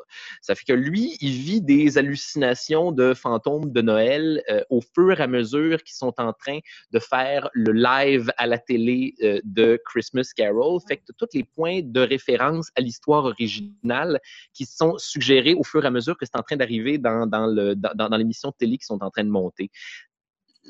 Ça 0.41 0.55
fait 0.55 0.65
que 0.65 0.73
lui, 0.73 1.17
il 1.21 1.31
vit 1.31 1.61
des 1.61 1.97
hallucinations 1.97 2.91
de 2.91 3.13
fantômes 3.13 3.71
de 3.71 3.81
Noël 3.81 4.43
euh, 4.49 4.61
au 4.69 4.81
fur 4.81 5.19
et 5.19 5.23
à 5.23 5.27
mesure 5.27 5.83
qu'ils 5.83 5.95
sont 5.95 6.13
en 6.17 6.33
train 6.33 6.59
de 6.91 6.99
faire 6.99 7.49
le 7.53 7.71
live 7.71 8.31
à 8.37 8.47
la 8.47 8.57
télé 8.57 9.13
euh, 9.21 9.39
de 9.43 9.79
Christmas 9.85 10.31
Carol. 10.35 10.79
Fait 10.87 10.97
que 10.97 11.03
tous 11.17 11.27
les 11.33 11.43
points 11.43 11.81
de 11.83 12.01
référence 12.01 12.69
à 12.75 12.81
l'histoire 12.81 13.25
originale 13.25 14.19
qui 14.53 14.65
sont 14.65 14.97
suggérés 14.97 15.53
au 15.53 15.63
fur 15.63 15.83
et 15.83 15.87
à 15.87 15.91
mesure 15.91 16.17
que 16.17 16.25
c'est 16.25 16.37
en 16.37 16.43
train 16.43 16.57
d'arriver 16.57 16.97
dans, 16.97 17.27
dans 17.27 18.17
l'émission 18.17 18.49
de 18.49 18.55
télé 18.57 18.77
qu'ils 18.77 18.85
sont 18.85 19.03
en 19.03 19.09
train 19.09 19.23
de 19.23 19.29
monter 19.29 19.69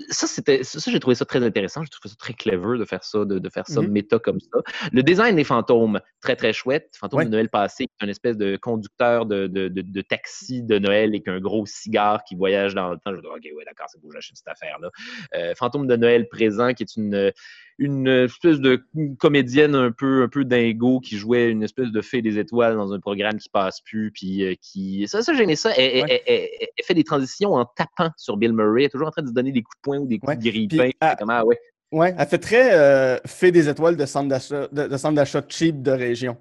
ça, 0.09 0.27
c'était 0.27 0.63
ça, 0.63 0.91
j'ai 0.91 0.99
trouvé 0.99 1.15
ça 1.15 1.25
très 1.25 1.43
intéressant. 1.43 1.81
J'ai 1.83 1.89
trouvé 1.89 2.09
ça 2.09 2.15
très 2.17 2.33
clever 2.33 2.77
de 2.77 2.85
faire 2.85 3.03
ça, 3.03 3.23
de, 3.25 3.49
faire 3.49 3.65
ça 3.67 3.81
Mhm. 3.81 3.87
méta 3.91 4.19
comme 4.19 4.39
ça. 4.39 4.59
Le 4.91 5.03
design 5.03 5.35
des 5.35 5.43
fantômes, 5.43 5.99
très, 6.21 6.35
très 6.35 6.51
chouette. 6.53 6.93
Fantôme 6.99 7.19
Ouais. 7.19 7.25
de 7.25 7.29
Noël 7.31 7.49
passé, 7.49 7.85
qui 7.85 7.93
est 8.01 8.03
une 8.05 8.09
espèce 8.09 8.35
de 8.37 8.57
conducteur 8.57 9.25
de, 9.25 9.47
de, 9.47 9.67
de- 9.69 9.81
de 9.81 10.01
taxi 10.01 10.63
de 10.63 10.77
Noël 10.79 11.09
avec 11.09 11.27
un 11.27 11.39
gros 11.39 11.65
cigare 11.65 12.23
qui 12.25 12.35
voyage 12.35 12.75
dans 12.75 12.89
le 12.91 12.97
temps. 12.97 13.11
Je 13.11 13.17
me 13.17 13.21
dis, 13.21 13.27
OK, 13.27 13.57
ouais, 13.57 13.65
d'accord, 13.65 13.87
c'est 13.89 14.01
beau, 14.01 14.11
j'achète 14.11 14.35
cette 14.37 14.47
affaire-là. 14.47 14.89
Euh, 15.35 15.53
Fantôme 15.55 15.87
de 15.87 15.95
Noël 15.95 16.27
présent, 16.27 16.73
qui 16.73 16.83
est 16.83 16.95
une, 16.97 17.31
une 17.77 18.07
espèce 18.07 18.59
de 18.59 18.83
comédienne 19.19 19.75
un 19.75 19.91
peu, 19.91 20.23
un 20.23 20.29
peu 20.29 20.45
dingo 20.45 20.99
qui 21.01 21.17
jouait 21.17 21.49
une 21.51 21.61
espèce 21.63 21.91
de 21.91 22.01
fée 22.01 22.21
des 22.21 22.37
étoiles 22.39 22.75
dans 22.75 22.93
un 22.93 22.99
programme 22.99 23.37
qui 23.37 23.49
passe 23.49 23.81
plus, 23.81 24.11
puis 24.11 24.45
euh, 24.45 24.53
qui... 24.61 25.07
Ça, 25.07 25.21
ça, 25.21 25.33
aimé 25.33 25.55
ça. 25.55 25.71
Elle, 25.75 26.03
Ouais. 26.03 26.09
elle- 26.09 26.21
elle- 26.33 26.49
elle- 26.61 26.67
elle 26.77 26.85
fait 26.85 26.93
des 26.93 27.03
transitions 27.03 27.53
en 27.53 27.65
tapant 27.65 28.11
sur 28.17 28.37
Bill 28.37 28.53
Murray. 28.53 28.83
Elle 28.83 28.85
est 28.85 28.89
toujours 28.89 29.07
en 29.09 29.11
train 29.11 29.23
de 29.23 29.27
se 29.27 29.33
donner 29.33 29.51
des 29.51 29.61
coups 29.61 29.75
de 29.77 29.81
poing 29.81 29.97
ou 29.99 30.07
des 30.07 30.19
coups 30.19 30.29
Ouais. 30.29 30.37
de 30.37 30.43
grille-pain. 30.43 30.77
Puis, 30.83 30.91
C'est 30.91 30.97
ah, 31.01 31.15
comme, 31.17 31.29
ah 31.29 31.43
ouais. 31.45 31.59
Ouais, 31.91 32.15
elle 32.17 32.27
fait 32.27 32.39
très 32.39 32.73
euh, 32.73 33.17
fait 33.25 33.51
des 33.51 33.69
étoiles 33.69 33.95
de 33.95 34.05
centre 34.05 34.27
d'achat 34.27 34.67
de, 34.69 34.87
de 34.87 34.97
centre 34.97 35.15
d'achat 35.15 35.41
cheap 35.47 35.81
de 35.81 35.91
région. 35.91 36.37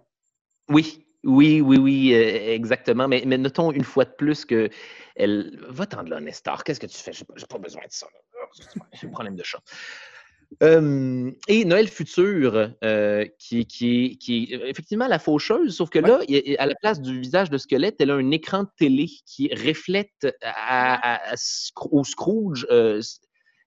Oui, 0.70 1.04
oui, 1.22 1.60
oui, 1.60 1.76
oui, 1.78 2.14
euh, 2.14 2.52
exactement. 2.54 3.06
Mais, 3.08 3.22
mais 3.26 3.38
notons 3.38 3.70
une 3.70 3.84
fois 3.84 4.04
de 4.04 4.10
plus 4.10 4.44
que 4.44 4.68
elle 5.16 5.58
va-t'en 5.68 6.02
de 6.02 6.10
là, 6.10 6.20
Nestor. 6.20 6.64
Qu'est-ce 6.64 6.80
que 6.80 6.86
tu 6.86 6.96
fais? 6.96 7.12
J'ai 7.12 7.24
pas, 7.24 7.34
pas 7.48 7.58
besoin 7.58 7.82
de 7.82 7.90
ça. 7.90 8.06
J'ai 8.94 9.06
un 9.06 9.10
problème 9.10 9.36
de 9.36 9.42
chat. 9.44 9.60
Euh, 10.62 11.30
et 11.48 11.64
Noël 11.64 11.88
Futur, 11.88 12.70
euh, 12.84 13.24
qui, 13.38 13.66
qui, 13.66 14.18
qui 14.18 14.48
est 14.52 14.68
effectivement 14.68 15.06
la 15.08 15.18
faucheuse, 15.18 15.76
sauf 15.76 15.90
que 15.90 15.98
là, 15.98 16.20
il 16.28 16.56
à 16.58 16.66
la 16.66 16.74
place 16.76 17.00
du 17.00 17.20
visage 17.20 17.50
de 17.50 17.58
squelette, 17.58 17.96
elle 18.00 18.10
a 18.10 18.14
un 18.14 18.30
écran 18.30 18.62
de 18.64 18.68
télé 18.78 19.06
qui 19.26 19.48
reflète 19.54 20.26
à- 20.42 20.94
à- 21.14 21.30
à 21.32 21.34
Scroo- 21.36 21.88
au 21.92 22.04
Scrooge 22.04 22.66
euh, 22.70 23.00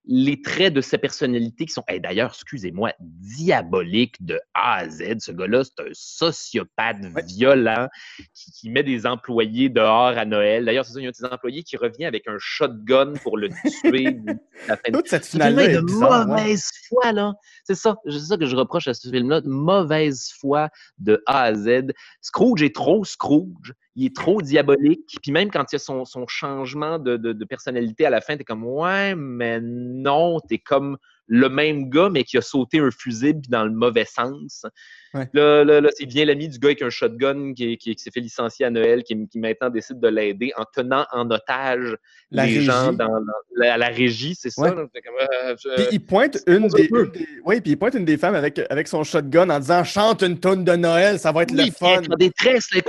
les 0.09 0.41
traits 0.41 0.73
de 0.73 0.81
sa 0.81 0.97
personnalité 0.97 1.65
qui 1.65 1.73
sont, 1.73 1.83
d'ailleurs, 2.01 2.31
excusez-moi, 2.33 2.93
diaboliques 2.99 4.15
de 4.23 4.39
A 4.53 4.75
à 4.77 4.89
Z. 4.89 5.17
Ce 5.19 5.31
gars-là, 5.31 5.63
c'est 5.63 5.83
un 5.83 5.89
sociopathe 5.93 6.97
Ouais. 7.13 7.23
violent 7.25 7.87
qui, 8.33 8.51
qui 8.51 8.69
met 8.69 8.83
des 8.83 9.05
employés 9.05 9.69
dehors 9.69 10.17
à 10.17 10.25
Noël. 10.25 10.65
D'ailleurs, 10.65 10.85
c'est 10.85 10.93
ça, 10.93 10.99
il 10.99 11.03
y 11.03 11.05
a 11.05 11.09
un 11.09 11.11
de 11.11 11.15
ses 11.15 11.25
employés 11.25 11.63
qui 11.63 11.77
revient 11.77 12.05
avec 12.05 12.27
un 12.27 12.35
shotgun 12.39 13.13
pour 13.23 13.37
le 13.37 13.49
tuer 13.49 14.17
la 14.67 14.77
fin 14.77 14.91
de 14.91 14.97
Toute 14.97 15.07
cette 15.07 15.25
est 15.35 15.39
est 15.41 15.75
de 15.75 15.81
bizarre. 15.81 16.27
ouais. 16.29 16.35
mauvaise 16.35 16.69
foi, 16.89 17.11
là. 17.11 17.33
C'est 17.65 17.75
ça. 17.75 17.95
C'est 18.09 18.19
ça 18.19 18.37
que 18.37 18.45
je 18.45 18.55
reproche 18.55 18.87
à 18.87 18.93
ce 18.93 19.09
film-là. 19.09 19.41
Mauvaise 19.45 20.31
foi 20.39 20.69
de 20.97 21.21
A 21.25 21.43
à 21.43 21.53
Z. 21.55 21.91
Scrooge 22.21 22.63
est 22.63 22.73
trop 22.75 23.03
Scrooge. 23.03 23.73
Il 23.97 24.05
est 24.05 24.15
trop 24.15 24.41
diabolique. 24.41 25.17
Puis 25.21 25.31
même 25.31 25.49
quand 25.51 25.65
il 25.71 25.75
y 25.75 25.77
a 25.77 25.79
son, 25.79 26.05
changement 26.27 26.99
de, 26.99 27.17
de- 27.17 27.33
de 27.33 27.45
personnalité 27.45 28.05
à 28.05 28.09
la 28.09 28.21
fin, 28.21 28.37
t'es 28.37 28.43
comme 28.45 28.63
Ouais, 28.63 29.15
mais 29.15 29.59
non, 29.59 30.39
t'es 30.39 30.59
comme 30.59 30.97
le 31.29 31.49
même 31.49 31.89
gars, 31.89 32.09
mais 32.09 32.23
qui 32.23 32.37
a 32.37 32.41
sauté 32.41 32.79
un 32.79 32.89
fusible 32.91 33.41
dans 33.49 33.65
le 33.65 33.71
mauvais 33.71 34.05
sens. 34.05 34.65
Ouais. 35.13 35.27
Là, 35.33 35.63
là, 35.63 35.81
là, 35.81 35.89
c'est 35.95 36.05
bien 36.05 36.25
l'ami 36.25 36.47
du 36.49 36.57
gars 36.59 36.67
avec 36.69 36.81
un 36.81 36.89
shotgun 36.89 37.53
qui, 37.53 37.77
qui- 37.77 37.95
qui 37.95 38.01
s'est 38.03 38.11
fait 38.11 38.19
licencier 38.19 38.65
à 38.65 38.69
Noël, 38.69 39.03
qui, 39.03 39.27
qui 39.27 39.39
maintenant 39.39 39.69
décide 39.69 39.99
de 39.99 40.07
l'aider 40.07 40.51
en 40.57 40.63
tenant 40.65 41.05
en 41.11 41.29
otage 41.31 41.95
La 42.31 42.45
les 42.45 42.53
régie. 42.55 42.65
gens 42.65 42.93
dans, 42.93 43.07
dans 43.07 43.21
la, 43.55 43.77
la 43.77 43.87
régie, 43.87 44.35
c'est 44.35 44.49
ça. 44.49 44.61
Ouais. 44.61 44.75
là? 44.75 44.85
Fait 44.93 45.01
comme, 45.01 45.15
euh, 45.19 45.55
je- 45.61 45.75
Puis 45.75 45.85
il 45.93 46.05
pointe 46.05 46.37
une 46.47 46.67
des, 46.67 46.87
peu. 46.87 47.05
une 47.05 47.11
des- 47.11 47.27
oui, 47.45 47.61
puis 47.61 47.71
il 47.71 47.77
pointe 47.77 47.93
une 47.95 48.05
des 48.05 48.17
femmes 48.17 48.35
avec, 48.35 48.61
avec 48.69 48.87
son 48.87 49.03
shotgun 49.03 49.49
en 49.49 49.59
disant 49.59 49.83
chante 49.83 50.21
une 50.23 50.39
tonne 50.39 50.63
de 50.65 50.75
Noël, 50.75 51.19
ça 51.19 51.31
va 51.31 51.43
être 51.43 51.51
Oui, 51.53 51.65
le 51.65 51.71
fun. 51.71 52.01
être 52.01 52.11
en 52.11 52.15
détresse. 52.15 52.73
là, 52.73 52.81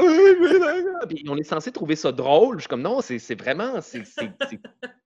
puis 1.09 1.25
on 1.29 1.37
est 1.37 1.45
censé 1.45 1.71
trouver 1.73 1.97
ça 1.97 2.13
drôle. 2.13 2.57
Je 2.59 2.63
suis 2.63 2.69
comme 2.69 2.83
non, 2.83 3.01
c'est 3.01 3.19
c'est 3.19 3.39
vraiment 3.41 3.81
c'est 3.81 4.03
c'est- 4.05 4.31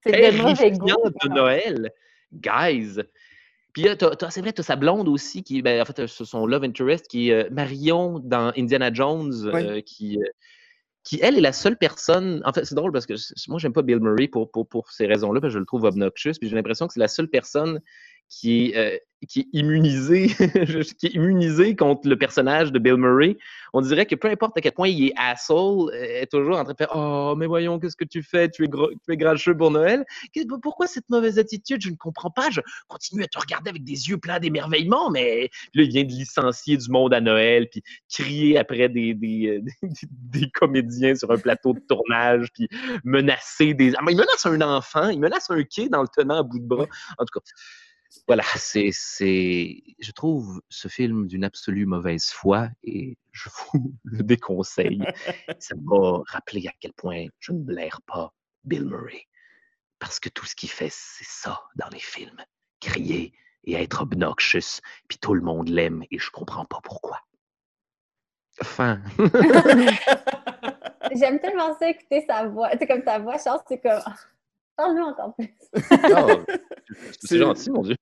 de 0.06 1.28
Noël, 1.28 1.90
guys. 2.32 2.96
Puis 3.72 3.84
là, 3.84 3.96
c'est 4.30 4.40
vrai, 4.40 4.52
tu 4.52 4.60
as 4.60 4.64
sa 4.64 4.76
blonde 4.76 5.08
aussi, 5.08 5.42
qui, 5.42 5.62
ben, 5.62 5.80
en 5.80 5.84
fait, 5.84 6.06
c'est 6.06 6.24
son 6.24 6.46
love 6.46 6.64
interest, 6.64 7.08
qui 7.08 7.30
est 7.30 7.44
euh, 7.44 7.48
Marion 7.50 8.18
dans 8.18 8.52
Indiana 8.56 8.92
Jones, 8.92 9.32
Oui. 9.52 9.62
euh, 9.62 9.80
qui, 9.80 10.18
euh, 10.18 10.24
qui, 11.04 11.18
elle, 11.22 11.38
est 11.38 11.40
la 11.40 11.52
seule 11.52 11.78
personne. 11.78 12.42
En 12.44 12.52
fait, 12.52 12.64
c'est 12.64 12.74
drôle 12.74 12.92
parce 12.92 13.06
que 13.06 13.14
moi, 13.48 13.58
j'aime 13.58 13.72
pas 13.72 13.82
Bill 13.82 14.00
Murray 14.00 14.28
pour, 14.28 14.50
pour, 14.50 14.68
pour 14.68 14.90
ces 14.90 15.06
raisons-là, 15.06 15.40
parce 15.40 15.52
que 15.52 15.54
je 15.54 15.58
le 15.58 15.64
trouve 15.66 15.84
obnoxious. 15.84 16.32
Puis 16.38 16.50
j'ai 16.50 16.56
l'impression 16.56 16.86
que 16.86 16.92
c'est 16.92 17.00
la 17.00 17.08
seule 17.08 17.28
personne 17.28 17.80
qui 18.32 18.70
est, 18.70 18.76
euh, 18.76 18.96
qui 19.28 19.40
est 19.40 19.48
immunisée 19.52 20.28
qui 20.98 21.06
est 21.06 21.14
immunisée 21.14 21.76
contre 21.76 22.08
le 22.08 22.16
personnage 22.16 22.72
de 22.72 22.78
Bill 22.78 22.96
Murray. 22.96 23.36
On 23.72 23.80
dirait 23.80 24.06
que 24.06 24.14
peu 24.14 24.28
importe 24.28 24.56
à 24.56 24.60
quel 24.60 24.72
point 24.72 24.88
il 24.88 25.08
est 25.08 25.12
asshole, 25.16 25.92
elle 25.94 26.22
est 26.22 26.30
toujours 26.30 26.56
en 26.58 26.64
train 26.64 26.72
de 26.72 26.76
faire 26.76 26.90
Oh, 26.94 27.34
mais 27.36 27.46
voyons, 27.46 27.78
qu'est-ce 27.78 27.96
que 27.96 28.04
tu 28.04 28.22
fais? 28.22 28.48
Tu 28.48 28.64
es, 28.64 28.68
tu 28.68 29.50
es 29.50 29.54
pour 29.54 29.70
Noël. 29.70 30.04
Pourquoi 30.62 30.86
cette 30.86 31.08
mauvaise 31.10 31.38
attitude? 31.38 31.82
Je 31.82 31.90
ne 31.90 31.96
comprends 31.96 32.30
pas. 32.30 32.50
Je 32.50 32.60
continue 32.88 33.22
à 33.22 33.28
te 33.28 33.38
regarder 33.38 33.70
avec 33.70 33.84
des 33.84 34.08
yeux 34.08 34.18
pleins 34.18 34.40
d'émerveillement, 34.40 35.10
mais 35.10 35.50
là, 35.74 35.82
il 35.82 35.88
vient 35.88 36.04
de 36.04 36.12
licencier 36.12 36.76
du 36.76 36.90
monde 36.90 37.12
à 37.14 37.20
Noël, 37.20 37.68
puis 37.70 37.82
crier 38.10 38.58
après 38.58 38.88
des, 38.88 39.14
des, 39.14 39.62
euh, 39.84 40.46
comédiens 40.54 41.14
sur 41.14 41.30
un 41.30 41.38
plateau 41.38 41.74
de 41.74 41.80
tournage, 41.80 42.48
puis 42.54 42.68
menacer 43.04 43.74
des. 43.74 43.92
Ah, 43.96 44.00
mais 44.04 44.12
il 44.12 44.16
menace 44.16 44.46
un 44.46 44.60
enfant, 44.62 45.08
il 45.08 45.20
menace 45.20 45.50
un 45.50 45.62
quai 45.62 45.88
dans 45.88 46.02
le 46.02 46.08
tenant 46.08 46.38
à 46.38 46.42
bout 46.42 46.58
de 46.58 46.66
bras. 46.66 46.86
En 47.18 47.24
tout 47.24 47.38
cas, 47.38 47.44
voilà, 48.26 48.44
c'est, 48.56 48.90
c'est, 48.92 49.82
je 49.98 50.12
trouve 50.12 50.62
ce 50.68 50.88
film 50.88 51.26
d'une 51.26 51.44
absolue 51.44 51.86
mauvaise 51.86 52.26
foi 52.26 52.68
et 52.82 53.16
je 53.32 53.48
vous 53.48 53.94
le 54.04 54.22
déconseille. 54.22 55.02
Ça 55.58 55.74
m'a 55.80 56.22
rappelé 56.26 56.66
à 56.68 56.72
quel 56.80 56.92
point 56.92 57.26
je 57.38 57.52
ne 57.52 57.58
blaire 57.58 58.00
pas 58.06 58.32
Bill 58.64 58.84
Murray. 58.84 59.26
Parce 59.98 60.20
que 60.20 60.28
tout 60.28 60.46
ce 60.46 60.54
qu'il 60.54 60.70
fait, 60.70 60.92
c'est 60.92 61.26
ça 61.26 61.60
dans 61.76 61.88
les 61.88 62.00
films. 62.00 62.42
Crier 62.80 63.32
et 63.64 63.74
être 63.74 64.02
obnoxious, 64.02 64.80
puis 65.08 65.18
tout 65.18 65.34
le 65.34 65.40
monde 65.40 65.68
l'aime 65.68 66.02
et 66.10 66.18
je 66.18 66.30
comprends 66.30 66.64
pas 66.64 66.80
pourquoi. 66.82 67.20
Fin. 68.60 69.00
J'aime 71.14 71.38
tellement 71.40 71.76
ça 71.78 71.88
écouter 71.88 72.24
sa 72.26 72.46
voix. 72.46 72.70
C'est 72.78 72.86
comme 72.86 73.02
ta 73.02 73.18
voix, 73.18 73.38
Charles, 73.38 73.62
c'est 73.68 73.80
comme. 73.80 74.02
Parle-nous 74.76 75.04
encore 75.04 75.34
plus. 75.36 75.54
Oh, 76.16 76.40
C'est- 77.24 77.38
gentil, 77.38 77.70
mon 77.70 77.82
Dieu. 77.82 77.96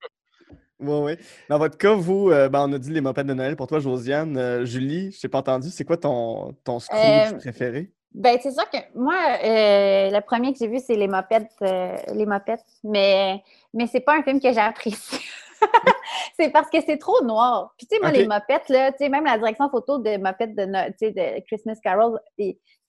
Oui, 0.81 0.97
oui. 1.03 1.13
Dans 1.49 1.59
votre 1.59 1.77
cas, 1.77 1.93
vous, 1.95 2.31
euh, 2.31 2.49
ben, 2.49 2.67
on 2.69 2.73
a 2.73 2.79
dit 2.79 2.91
les 2.91 3.01
mopettes 3.03 3.27
de 3.27 3.35
Noël 3.35 3.55
pour 3.55 3.67
toi, 3.67 3.81
Josiane. 3.81 4.37
Euh, 4.39 4.65
Julie, 4.65 5.13
je 5.13 5.21
t'ai 5.21 5.29
pas 5.29 5.39
entendu. 5.41 5.69
C'est 5.69 5.85
quoi 5.85 5.99
ton, 5.99 6.53
ton 6.65 6.79
Scrooge 6.79 7.01
Euh, 7.35 7.39
préféré? 7.39 7.93
Ben, 8.13 8.39
c'est 8.43 8.51
sûr 8.51 8.69
que 8.71 8.79
moi, 8.95 9.15
euh, 9.45 10.11
le 10.11 10.21
premier 10.21 10.53
que 10.53 10.59
j'ai 10.59 10.69
vu, 10.69 10.79
c'est 10.79 10.97
Les 10.97 11.07
Mopettes. 11.07 11.53
euh, 11.63 11.95
les 12.15 12.25
Mopettes. 12.27 12.65
Mais, 12.83 13.43
mais 13.75 13.87
c'est 13.89 14.01
pas 14.01 14.17
un 14.17 14.23
film 14.23 14.41
que 14.41 14.53
j'apprécie. 14.53 15.21
c'est 16.41 16.51
parce 16.51 16.71
que 16.71 16.79
c'est 16.81 16.97
trop 16.97 17.23
noir. 17.25 17.75
Puis, 17.77 17.87
tu 17.87 17.95
sais, 17.97 18.01
moi, 18.03 18.11
les 18.11 18.27
Mopettes, 18.27 18.71
là, 18.71 18.91
tu 18.93 18.99
sais, 18.99 19.09
même 19.11 19.25
la 19.27 19.37
direction 19.37 19.69
photo 19.69 19.99
de 19.99 20.17
Mopettes 20.17 20.57
de, 20.57 20.65
No- 20.65 20.89
tu 20.99 21.09
sais, 21.09 21.11
de 21.13 21.45
Christmas 21.47 21.77
Carol, 21.85 22.19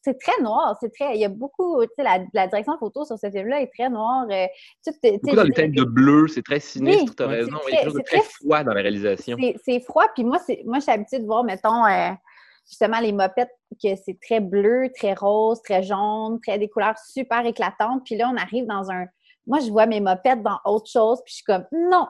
c'est 0.01 0.17
très 0.19 0.41
noir. 0.41 0.75
C'est 0.81 0.91
très. 0.93 1.15
Il 1.15 1.21
y 1.21 1.25
a 1.25 1.29
beaucoup. 1.29 1.81
Tu 1.83 1.89
sais, 1.97 2.03
la, 2.03 2.19
la 2.33 2.47
direction 2.47 2.77
photo 2.79 3.05
sur 3.05 3.17
ce 3.19 3.29
film-là 3.29 3.61
est 3.61 3.71
très 3.77 3.89
noire. 3.89 4.25
euh, 4.29 4.45
tu 4.85 4.91
Beaucoup 5.21 5.35
dans 5.35 5.43
les 5.43 5.51
teintes 5.51 5.71
de 5.73 5.83
bleu, 5.83 6.27
c'est 6.27 6.41
très 6.43 6.59
sinistre, 6.59 7.03
Oui, 7.09 7.15
tu 7.15 7.23
as 7.23 7.27
ouais. 7.27 7.35
raison. 7.35 7.57
Il 7.67 7.73
y 7.73 7.77
a 7.77 7.77
quelque 7.77 7.85
chose 7.85 7.93
de 7.99 8.03
très 8.03 8.17
très- 8.19 8.27
froid 8.29 8.63
dans 8.63 8.73
la 8.73 8.81
réalisation. 8.81 9.37
C'est- 9.63 9.79
froid, 9.81 10.05
puis 10.13 10.23
moi, 10.23 10.39
c'est 10.39 10.61
moi, 10.65 10.77
je 10.79 10.83
suis 10.83 10.91
habituée 10.91 11.19
de 11.19 11.25
voir, 11.25 11.43
mettons, 11.43 11.85
euh, 11.85 12.09
justement, 12.67 12.99
les 12.99 13.11
mopettes, 13.11 13.51
que 13.81 13.89
c'est 14.03 14.17
très 14.21 14.39
bleu, 14.39 14.89
très 14.97 15.13
rose, 15.13 15.61
très 15.63 15.83
jaune, 15.83 16.39
très 16.45 16.57
des 16.59 16.69
couleurs 16.69 16.97
super 16.97 17.45
éclatantes. 17.45 18.01
Puis 18.05 18.15
là, 18.17 18.31
on 18.33 18.37
arrive 18.37 18.65
dans 18.65 18.89
un. 18.91 19.05
Moi, 19.47 19.59
je 19.59 19.69
vois 19.71 19.85
mes 19.87 19.99
mopettes 20.01 20.41
dans 20.43 20.59
autre 20.65 20.89
chose, 20.89 21.19
puis 21.25 21.31
je 21.31 21.35
suis 21.37 21.43
comme, 21.43 21.65
non, 21.71 22.07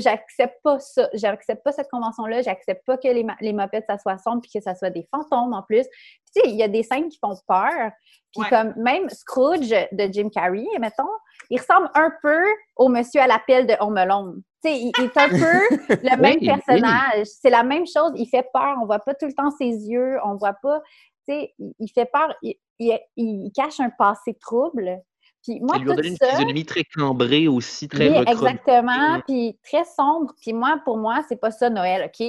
j'accepte 0.00 0.60
pas 0.62 0.78
ça. 0.78 1.08
J'accepte 1.14 1.62
pas 1.64 1.72
cette 1.72 1.90
convention-là. 1.90 2.42
J'accepte 2.42 2.84
pas 2.86 2.96
que 2.96 3.08
les, 3.08 3.26
les 3.40 3.52
mopettes, 3.52 3.84
ça 3.88 3.98
soit 3.98 4.18
sombre, 4.18 4.40
puis 4.42 4.50
que 4.52 4.60
ça 4.60 4.74
soit 4.74 4.90
des 4.90 5.06
fantômes 5.14 5.52
en 5.54 5.62
plus. 5.62 5.82
Puis, 5.86 6.32
tu 6.36 6.40
sais, 6.42 6.48
il 6.50 6.56
y 6.56 6.62
a 6.62 6.68
des 6.68 6.82
scènes 6.82 7.08
qui 7.08 7.18
font 7.18 7.34
peur. 7.46 7.90
Puis 8.32 8.42
Ouais. 8.42 8.48
comme 8.50 8.74
même 8.76 9.08
Scrooge 9.10 9.70
de 9.70 10.12
Jim 10.12 10.28
Carrey, 10.28 10.66
mettons, 10.80 11.04
il 11.50 11.60
ressemble 11.60 11.88
un 11.94 12.10
peu 12.20 12.42
au 12.76 12.88
monsieur 12.88 13.20
à 13.20 13.28
l'appel 13.28 13.66
de 13.66 13.74
Home 13.78 13.96
Alone. 13.96 14.42
Tu 14.64 14.70
sais, 14.70 14.78
il, 14.78 14.92
il 14.98 15.04
est 15.04 15.16
un 15.16 15.28
peu 15.28 15.36
le 16.02 16.16
même 16.20 16.38
oui. 16.40 16.46
personnage. 16.48 17.26
C'est 17.26 17.50
la 17.50 17.62
même 17.62 17.86
chose. 17.86 18.10
Il 18.16 18.26
fait 18.28 18.46
peur. 18.52 18.76
On 18.82 18.86
voit 18.86 18.98
pas 18.98 19.14
tout 19.14 19.26
le 19.26 19.34
temps 19.34 19.50
ses 19.52 19.66
yeux. 19.66 20.18
On 20.24 20.34
voit 20.34 20.56
pas. 20.60 20.80
Tu 21.28 21.34
sais, 21.34 21.54
il, 21.58 21.72
il 21.78 21.88
fait 21.88 22.06
peur. 22.06 22.34
Il- 22.42 22.56
il 22.80 23.52
cache 23.54 23.78
un 23.78 23.90
passé 23.90 24.34
trouble. 24.40 25.00
Puis 25.44 25.60
moi, 25.60 25.74
Ça 25.74 25.78
lui 25.82 25.90
a 25.90 25.94
tout 25.94 25.96
donné 25.96 26.08
une 26.08 26.16
ça. 26.16 26.26
physionomie 26.30 26.64
très 26.64 26.84
cambrée 26.84 27.48
aussi, 27.48 27.86
très 27.88 28.08
Oui, 28.08 28.24
exactement. 28.26 29.20
Puis 29.26 29.58
très 29.62 29.84
sombre. 29.84 30.32
Puis 30.40 30.52
moi, 30.52 30.80
pour 30.84 30.96
moi, 30.96 31.22
c'est 31.28 31.40
pas 31.40 31.50
ça 31.50 31.68
Noël, 31.70 32.10
OK? 32.12 32.26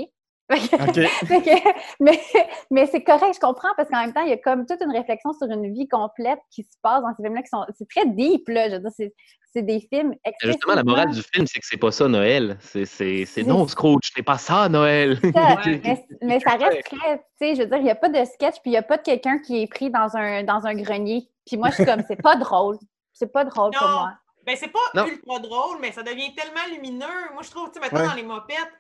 Mais 2.00 2.20
mais 2.70 2.86
c'est 2.86 3.04
correct, 3.04 3.34
je 3.34 3.40
comprends, 3.40 3.70
parce 3.76 3.90
qu'en 3.90 4.02
même 4.02 4.14
temps, 4.14 4.22
il 4.22 4.30
y 4.30 4.34
a 4.34 4.38
comme 4.38 4.66
toute 4.68 4.80
une 4.82 4.92
réflexion 4.92 5.34
sur 5.34 5.48
une 5.50 5.74
vie 5.74 5.88
complète 5.88 6.40
qui 6.52 6.62
se 6.64 6.78
passe 6.84 7.02
dans 7.02 7.10
ces 7.18 7.24
films-là 7.24 7.42
qui 7.42 7.50
sont. 7.50 7.66
C'est 7.78 7.88
très 7.90 8.06
deep, 8.06 8.48
là. 8.50 8.70
Je 8.70 8.76
veux 8.76 8.80
dire, 8.82 8.92
c'est, 8.96 9.14
c'est 9.54 9.64
des 9.64 9.80
films 9.92 10.14
Justement, 10.44 10.76
la 10.76 10.84
morale 10.84 11.10
du 11.12 11.22
film, 11.34 11.48
c'est 11.48 11.60
que 11.60 11.66
c'est 11.66 11.78
pas 11.78 11.92
ça 11.92 12.08
Noël. 12.08 12.58
C'est, 12.60 12.86
c'est, 12.86 13.26
c'est 13.26 13.42
C'est- 13.42 13.48
non, 13.48 13.68
Scrooge, 13.68 14.12
c'est 14.16 14.22
pas 14.24 14.38
ça 14.38 14.70
Noël. 14.70 15.18
Ça, 15.34 15.56
Ouais. 15.66 15.82
mais, 15.84 16.06
mais 16.22 16.40
ça 16.42 16.52
reste 16.58 16.84
très, 16.84 17.18
tu 17.18 17.24
sais, 17.40 17.56
je 17.56 17.62
veux 17.62 17.68
dire, 17.68 17.78
il 17.78 17.84
n'y 17.86 17.90
a 17.90 17.96
pas 17.96 18.10
de 18.10 18.24
sketch, 18.26 18.56
puis 18.62 18.66
il 18.66 18.72
n'y 18.72 18.78
a 18.78 18.84
pas 18.84 18.98
de 18.98 19.04
quelqu'un 19.04 19.40
qui 19.40 19.64
est 19.64 19.68
pris 19.68 19.90
dans 19.90 20.16
un, 20.16 20.44
dans 20.44 20.66
un 20.68 20.76
grenier. 20.76 21.28
Puis 21.48 21.58
moi, 21.58 21.70
je 21.70 21.76
suis 21.76 21.86
comme, 21.86 22.04
c'est 22.08 22.22
pas 22.22 22.36
drôle. 22.36 22.78
C'est 23.16 23.32
pas 23.32 23.46
drôle 23.46 23.72
pour 23.72 23.88
Non. 23.88 23.94
moi. 23.94 24.14
Ben, 24.46 24.56
c'est 24.56 24.68
pas 24.68 25.08
ultra 25.08 25.40
drôle, 25.40 25.80
mais 25.80 25.92
ça 25.92 26.04
devient 26.04 26.36
tellement 26.36 26.66
lumineux. 26.70 27.32
Moi, 27.34 27.42
je 27.42 27.50
trouve, 27.50 27.70
tu 27.72 27.76
sais, 27.76 27.80
maintenant, 27.80 28.10
dans 28.10 28.14
les 28.14 28.22
mopettes, 28.22 28.72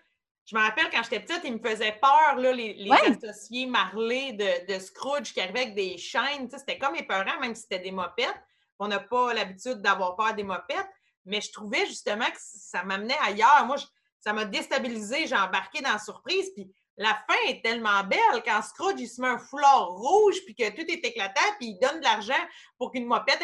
je 0.45 0.55
me 0.55 0.61
rappelle 0.61 0.91
quand 0.91 1.01
j'étais 1.01 1.21
petite, 1.21 1.41
ils 1.43 1.53
me 1.53 1.59
faisaient 1.59 1.97
peur, 1.99 2.35
là, 2.35 2.51
les, 2.51 2.73
les 2.75 2.91
associés 2.91 3.65
marlés 3.65 4.33
de, 4.33 4.71
de, 4.71 4.79
Scrooge 4.79 5.33
qui 5.33 5.41
arrivaient 5.41 5.61
avec 5.61 5.73
des 5.75 5.97
chaînes. 5.97 6.47
C'était 6.51 6.77
comme 6.77 6.95
épeurant, 6.95 7.39
même 7.41 7.55
si 7.55 7.63
c'était 7.63 7.79
des 7.79 7.91
mopettes. 7.91 8.39
On 8.77 8.87
n'a 8.87 8.99
pas 8.99 9.33
l'habitude 9.33 9.81
d'avoir 9.81 10.15
peur 10.15 10.35
des 10.35 10.43
mopettes. 10.43 10.89
Mais 11.25 11.41
je 11.41 11.51
trouvais 11.51 11.87
justement 11.87 12.25
que 12.25 12.37
ça 12.37 12.83
m'amenait 12.83 13.17
ailleurs. 13.23 13.65
Moi, 13.65 13.77
ça 14.19 14.33
m'a 14.33 14.45
déstabilisé. 14.45 15.25
J'ai 15.25 15.35
embarqué 15.35 15.81
dans 15.81 15.93
la 15.93 15.99
surprise. 15.99 16.51
Puis 16.53 16.71
la 16.97 17.17
fin 17.27 17.49
est 17.49 17.61
tellement 17.63 18.03
belle 18.03 18.41
quand 18.45 18.61
Scrooge 18.61 18.99
il 18.99 19.07
se 19.07 19.21
met 19.21 19.27
un 19.27 19.37
foulard 19.37 19.89
rouge 19.89 20.35
puis 20.45 20.55
que 20.55 20.69
tout 20.69 20.89
est 20.89 21.05
éclatant 21.05 21.41
puis 21.59 21.69
il 21.69 21.79
donne 21.79 21.99
de 21.99 22.05
l'argent 22.05 22.33
pour 22.77 22.91
qu'une 22.91 23.05
mopette 23.05 23.41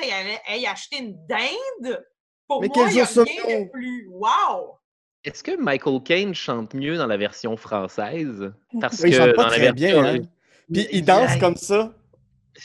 aille, 0.48 0.66
acheter 0.66 1.00
une 1.00 1.16
dinde? 1.28 2.06
Pour 2.48 2.64
moi, 2.64 2.88
il 2.90 2.98
y 2.98 3.02
a 3.02 3.06
rien 3.06 3.62
de 3.62 3.70
plus. 3.70 4.08
Wow! 4.10 4.78
Est-ce 5.24 5.44
que 5.44 5.56
Michael 5.56 6.02
Caine 6.04 6.34
chante 6.34 6.74
mieux 6.74 6.98
dans 6.98 7.08
la 7.08 7.18
version 7.18 7.56
française? 7.56 8.52
Parce 8.82 9.02
que 9.02 9.08
il 9.08 9.16
chante 9.16 9.36
pas 9.36 9.46
très 9.46 9.72
bien. 9.72 10.04
Hein? 10.04 10.18
Puis 10.72 10.88
il 10.92 11.06
danse 11.06 11.38
comme 11.38 11.56
ça. 11.56 11.94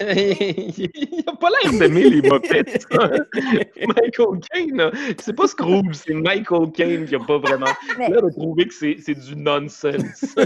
Il 0.01 1.23
n'a 1.27 1.33
pas 1.37 1.49
l'air 1.51 1.79
d'aimer 1.79 2.11
les 2.11 2.29
mopettes. 2.29 2.87
Michael 2.93 4.41
Caine, 4.53 4.91
c'est 5.19 5.35
pas 5.35 5.47
Scrooge, 5.47 5.95
c'est 5.95 6.15
Michael 6.15 6.73
Caine 6.73 7.07
qui 7.07 7.13
n'a 7.13 7.25
pas 7.25 7.39
vraiment 7.39 7.73
l'air 7.99 8.23
de 8.23 8.31
trouver 8.31 8.67
que 8.67 8.75
c'est 8.75 9.15
du 9.15 9.37
nonsense. 9.37 10.37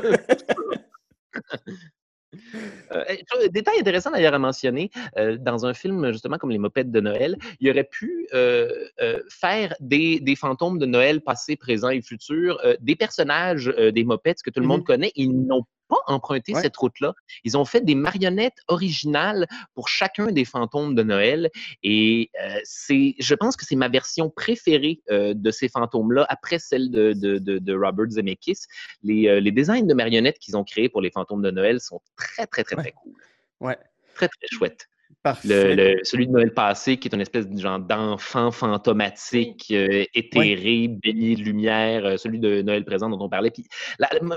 Euh, 2.93 3.49
détail 3.51 3.81
intéressant 3.81 4.12
d'ailleurs 4.12 4.35
à 4.35 4.39
mentionner, 4.39 4.91
euh, 5.17 5.37
dans 5.37 5.67
un 5.67 5.75
film 5.75 6.12
justement 6.12 6.39
comme 6.39 6.51
Les 6.51 6.59
Mopettes 6.59 6.91
de 6.91 7.01
Noël, 7.01 7.37
il 7.59 7.69
aurait 7.71 7.85
pu 7.85 8.29
euh, 8.35 8.69
faire 9.29 9.75
des, 9.81 10.21
des, 10.21 10.37
fantômes 10.37 10.79
de 10.79 10.87
Noël 10.87 11.21
passés, 11.23 11.57
présents 11.57 11.89
et 11.89 12.03
futurs, 12.03 12.61
des 12.81 12.95
personnages 12.95 13.67
des 13.67 14.05
Mopettes 14.05 14.43
que 14.43 14.51
tout 14.51 14.61
le 14.61 14.67
monde 14.67 14.83
mmh 14.83 14.85
connaît. 14.85 15.12
Ils 15.17 15.33
n'ont 15.33 15.65
pas 15.91 15.99
emprunté 16.07 16.55
cette 16.55 16.77
route-là. 16.77 17.12
Ils 17.45 17.59
ont 17.59 17.67
fait 17.67 17.83
des 17.83 17.95
marionnettes 17.95 18.61
originales 18.69 19.47
pour 19.75 19.89
chacun 19.89 20.29
des 20.33 20.45
fantômes 20.45 20.95
de 20.95 21.03
Noël. 21.03 21.51
Et 21.83 22.31
c'est, 22.65 23.15
je 23.19 23.35
pense 23.35 23.57
que 23.57 23.67
c'est 23.67 23.77
ma 23.77 23.89
version 23.89 24.31
préférée 24.31 25.03
de 25.11 25.51
ces 25.51 25.69
fantômes-là, 25.69 26.25
après 26.29 26.59
celle 26.59 26.91
de, 26.91 27.12
de, 27.12 27.39
de, 27.39 27.75
Robert 27.75 28.11
Zemeckis. 28.11 28.61
Les, 29.03 29.41
les 29.41 29.53
designs 29.53 29.87
de 29.87 29.95
marionnettes 29.95 30.39
qu'ils 30.39 30.57
ont 30.57 30.65
créés 30.65 30.89
pour 30.89 31.03
les 31.03 31.11
fantômes 31.11 31.43
de 31.43 31.51
Noël 31.51 31.81
sont 31.81 32.01
très, 32.17 32.47
très, 32.47 32.65
très, 32.65 32.77
très 32.77 32.93
cool. 32.93 33.15
Ouais. 33.61 33.79
Très, 34.15 34.29
très 34.29 34.49
chouette. 34.51 34.89
Le, 35.45 36.03
celui 36.03 36.27
de 36.27 36.33
Noël 36.33 36.55
passé, 36.55 36.97
qui 36.97 37.09
est 37.09 37.15
une 37.15 37.21
espèce 37.21 37.47
de 37.47 37.61
genre 37.61 37.79
d'enfant 37.79 38.51
fantomatique, 38.51 39.67
euh, 39.71 40.05
éthéré, 40.15 40.89
béni 40.89 41.37
de 41.37 41.43
lumière, 41.43 42.07
euh, 42.07 42.17
celui 42.17 42.39
de 42.39 42.63
Noël 42.63 42.87
présent 42.87 43.11
dont 43.11 43.23
on 43.23 43.29
parlait. 43.29 43.51
Puis 43.51 43.67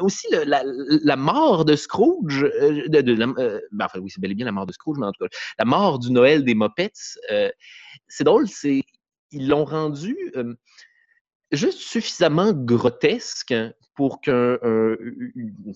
aussi 0.01 0.27
la, 0.45 1.15
mort 1.15 1.63
de 1.63 1.77
Scrooge, 1.77 2.43
euh, 2.43 2.89
de, 2.89 3.01
ben, 3.15 3.85
enfin 3.85 3.99
oui, 3.99 4.09
c'est 4.09 4.19
bel 4.19 4.31
et 4.31 4.35
bien 4.35 4.45
la 4.45 4.51
mort 4.51 4.65
de 4.65 4.73
Scrooge, 4.73 4.97
mais 4.99 5.05
en 5.05 5.13
tout 5.13 5.23
cas, 5.23 5.29
la 5.57 5.65
mort 5.65 5.99
du 5.99 6.11
Noël 6.11 6.43
des 6.43 6.53
Muppets, 6.53 6.91
c'est 8.09 8.23
drôle, 8.25 8.49
c'est 8.49 8.83
ils 9.31 9.47
l'ont 9.47 9.65
rendu 9.65 10.17
juste 11.53 11.79
suffisamment 11.79 12.53
grotesque 12.53 13.53
pour 13.95 14.21
qu'un 14.21 14.57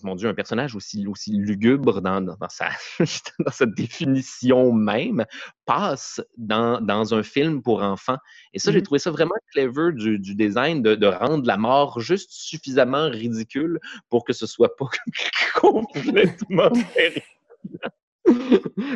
mon 0.04 0.16
Dieu, 0.16 0.28
un 0.28 0.34
personnage 0.34 0.76
aussi, 0.76 1.06
aussi 1.08 1.32
lugubre 1.34 2.02
dans, 2.02 2.22
dans, 2.22 2.38
sa, 2.49 2.70
dans 3.40 3.52
sa 3.52 3.66
définition 3.66 4.72
même 4.74 5.26
passe 5.66 6.22
dans, 6.38 6.82
dans, 6.82 7.14
un 7.14 7.24
film 7.24 7.62
pour 7.62 7.84
enfants. 7.84 8.18
Et 8.54 8.60
ça, 8.60 8.72
j'ai 8.72 8.80
mmh 8.80 8.84
trouvé 8.84 8.99
ça 8.99 9.12
vraiment 9.12 9.36
clever 9.52 9.91
du, 9.94 10.18
du 10.20 10.36
design 10.36 10.82
de, 10.82 10.95
de, 10.95 11.08
rendre 11.08 11.45
la 11.45 11.58
mort 11.58 11.99
juste 11.99 12.32
suffisamment 12.32 13.10
ridicule 13.10 13.80
pour 14.10 14.24
que 14.24 14.34
ce 14.34 14.48
soit 14.48 14.76
pas 14.76 14.88
complètement 15.56 16.70
terrible. 16.94 17.22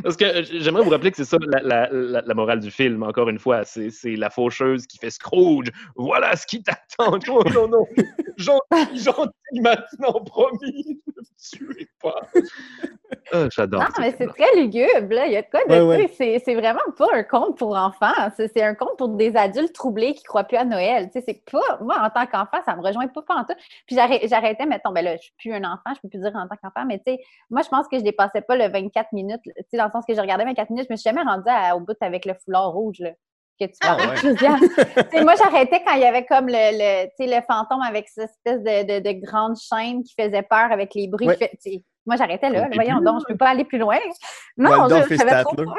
Parce 0.04 0.18
que 0.18 0.44
j'aimerais 0.44 0.84
vous 0.84 0.90
rappeler 0.90 1.12
que 1.12 1.18
c'est 1.18 1.26
ça 1.26 1.38
la, 1.42 1.90
la, 1.92 2.22
la, 2.22 2.34
morale 2.34 2.60
du 2.60 2.72
film, 2.72 3.04
encore 3.04 3.30
une 3.30 3.40
fois. 3.40 3.64
C'est 3.64 3.92
la 4.16 4.30
faucheuse 4.30 4.88
qui 4.88 4.98
fait 4.98 5.10
Scrooge. 5.10 5.68
Voilà 5.96 6.36
ce 6.36 6.46
qui 6.46 6.64
t'attend. 6.64 7.20
Oh 7.34 7.44
non, 7.54 7.68
non. 7.68 7.86
Gentil, 8.36 8.98
gentil, 9.04 9.62
maintenant, 9.62 10.22
promis. 10.26 11.02
Ne 11.08 11.22
me 11.22 11.76
tuez 11.76 11.88
pas. 12.02 12.20
Ah, 13.32 13.48
j'adore. 13.50 13.82
Non, 13.82 13.88
mais 14.00 14.14
c'est 14.18 14.28
très 14.28 14.56
lugubre. 14.56 15.14
Là. 15.14 15.28
Il 15.28 15.34
y 15.34 15.38
a 15.38 15.42
de 15.42 15.48
quoi 15.50 15.62
de. 15.66 16.40
C'est 16.44 16.56
vraiment 16.56 16.80
pas 16.98 17.08
un 17.14 17.24
conte 17.24 17.58
pour 17.58 17.76
enfants. 17.76 18.12
C'est 18.36 18.62
un 18.62 18.76
conte 18.76 18.98
pour 18.98 19.10
des 19.10 19.36
adultes 19.36 19.74
troublés 19.74 20.14
qui 20.14 20.24
croient 20.24 20.44
plus 20.44 20.58
à 20.58 20.66
Noël. 20.66 21.10
C'est 21.14 21.44
pas. 21.50 21.80
Moi, 21.82 21.96
en 22.00 22.10
tant 22.10 22.26
qu'enfant, 22.26 22.62
ça 22.66 22.76
me 22.76 22.82
rejoint 22.82 23.08
pas 23.08 23.22
en 23.30 23.44
tout. 23.46 23.54
Puis 23.88 23.96
j'arrêtais, 23.96 24.66
mettons, 24.66 24.92
ben 24.92 25.04
là, 25.04 25.16
je 25.16 25.22
suis 25.22 25.34
plus 25.38 25.54
un 25.54 25.64
enfant, 25.64 25.94
je 25.96 26.02
peux 26.02 26.10
plus 26.10 26.20
dire 26.20 26.32
en 26.36 26.48
tant 26.48 26.56
qu'enfant, 26.62 26.86
mais 26.86 26.98
tu 26.98 27.14
sais, 27.14 27.20
moi, 27.50 27.62
je 27.64 27.70
pense 27.70 27.88
que 27.88 27.98
je 27.98 28.04
dépassais 28.04 28.42
pas 28.42 28.56
le 28.56 28.68
24 28.68 29.14
minutes. 29.24 29.42
Tu 29.44 29.52
sais, 29.70 29.78
dans 29.78 29.86
le 29.86 29.92
sens 29.92 30.06
que 30.08 30.14
je 30.14 30.22
regardais 30.22 30.46
24 30.46 30.70
minutes, 30.70 30.88
je 30.90 30.94
me 30.94 30.98
suis 30.98 31.10
jamais 31.10 31.22
rendue 31.22 31.50
au 31.76 31.80
bout 31.80 31.98
avec 32.02 32.26
le 32.26 32.34
foulard 32.44 32.72
rouge. 32.72 33.00
Là 33.00 33.12
que 33.68 33.72
tu 33.72 33.78
ah, 33.82 33.98
ouais. 33.98 35.24
moi, 35.24 35.34
j'arrêtais 35.36 35.82
quand 35.86 35.94
il 35.94 36.02
y 36.02 36.06
avait 36.06 36.26
comme 36.26 36.48
le, 36.48 36.54
le, 36.54 37.08
le 37.20 37.42
fantôme 37.48 37.82
avec 37.82 38.08
cette 38.10 38.30
espèce 38.30 38.62
de, 38.62 39.00
de, 39.00 39.04
de, 39.04 39.26
grande 39.26 39.56
chaîne 39.58 40.04
qui 40.04 40.14
faisait 40.20 40.42
peur 40.42 40.72
avec 40.72 40.94
les 40.96 41.08
bruits. 41.08 41.28
Moi, 42.06 42.16
j'arrêtais 42.16 42.50
là. 42.50 42.68
voyons 42.74 43.02
donc, 43.02 43.22
je 43.22 43.32
ne 43.32 43.34
peux 43.34 43.38
pas 43.38 43.50
aller 43.50 43.66
plus 43.66 43.78
loin. 43.78 43.98
Non, 44.58 44.88
j'avais 44.90 45.44
trop 45.44 45.56
peur. 45.56 45.74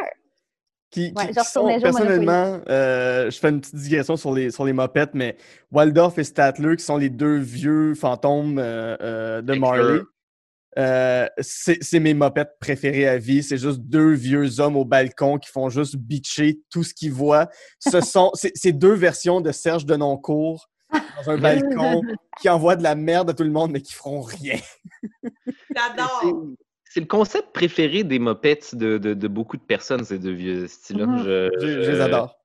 Qui, 0.90 1.14
qui, 1.14 1.27
personnellement, 1.32 2.60
euh, 2.69 3.31
je 3.31 3.39
fais 3.39 3.48
une 3.48 3.62
petite 3.62 3.77
digression 3.77 4.19
sur 4.19 4.35
les, 4.35 4.51
sur 4.51 4.66
les 4.66 4.74
mopettes, 4.74 5.14
mais 5.14 5.39
Waldorf 5.70 6.19
et 6.19 6.24
Statler, 6.24 6.77
qui 6.77 6.85
sont 6.85 6.98
les 6.98 7.09
deux 7.09 7.39
vieux 7.39 7.94
fantômes 7.94 8.59
euh, 8.59 8.94
euh, 9.01 9.40
de 9.40 9.55
Marley, 9.55 10.01
c'est 10.77 12.01
mes 12.01 12.15
mopettes 12.15 12.57
préférées 12.61 13.09
à 13.09 13.19
vie. 13.19 13.43
C'est 13.43 13.59
juste 13.59 13.81
deux 13.81 14.12
vieux 14.12 14.61
hommes 14.61 14.77
au 14.77 14.85
balcon 14.85 15.39
qui 15.39 15.51
font 15.51 15.69
juste 15.69 15.97
bitcher 15.97 16.61
tout 16.70 16.82
ce 16.82 16.94
qu'ils 16.94 17.12
voient. 17.12 17.49
Ce 17.78 18.01
sont 18.01 18.31
ces 18.35 18.73
deux 18.73 18.94
versions 18.94 19.40
de 19.40 19.53
Serge 19.53 19.86
Denoncourt 19.86 20.69
dans 20.93 21.31
un 21.31 21.39
balcon 21.39 22.03
qui 22.40 22.49
envoient 22.49 22.77
de 22.77 22.82
la 22.82 22.94
merde 22.94 23.31
à 23.31 23.35
tout 23.35 23.44
le 23.44 23.51
monde, 23.51 23.73
mais 23.73 23.81
qui 23.81 23.93
feront 23.93 24.23
rien. 24.23 24.59
J'adore! 25.77 26.44
C'est 26.85 27.01
le 27.01 27.07
concept 27.07 27.55
préféré 27.55 28.05
des 28.05 28.19
mopettes 28.19 28.74
de, 28.74 28.99
de, 28.99 29.28
beaucoup 29.28 29.57
de 29.57 29.62
personnes, 29.62 30.05
ces 30.05 30.19
deux 30.19 30.35
vieux 30.35 30.66
styles-là. 30.66 31.07
Mhm. 31.07 31.23
je, 31.24 31.90
les 31.90 32.01
adore. 32.03 32.41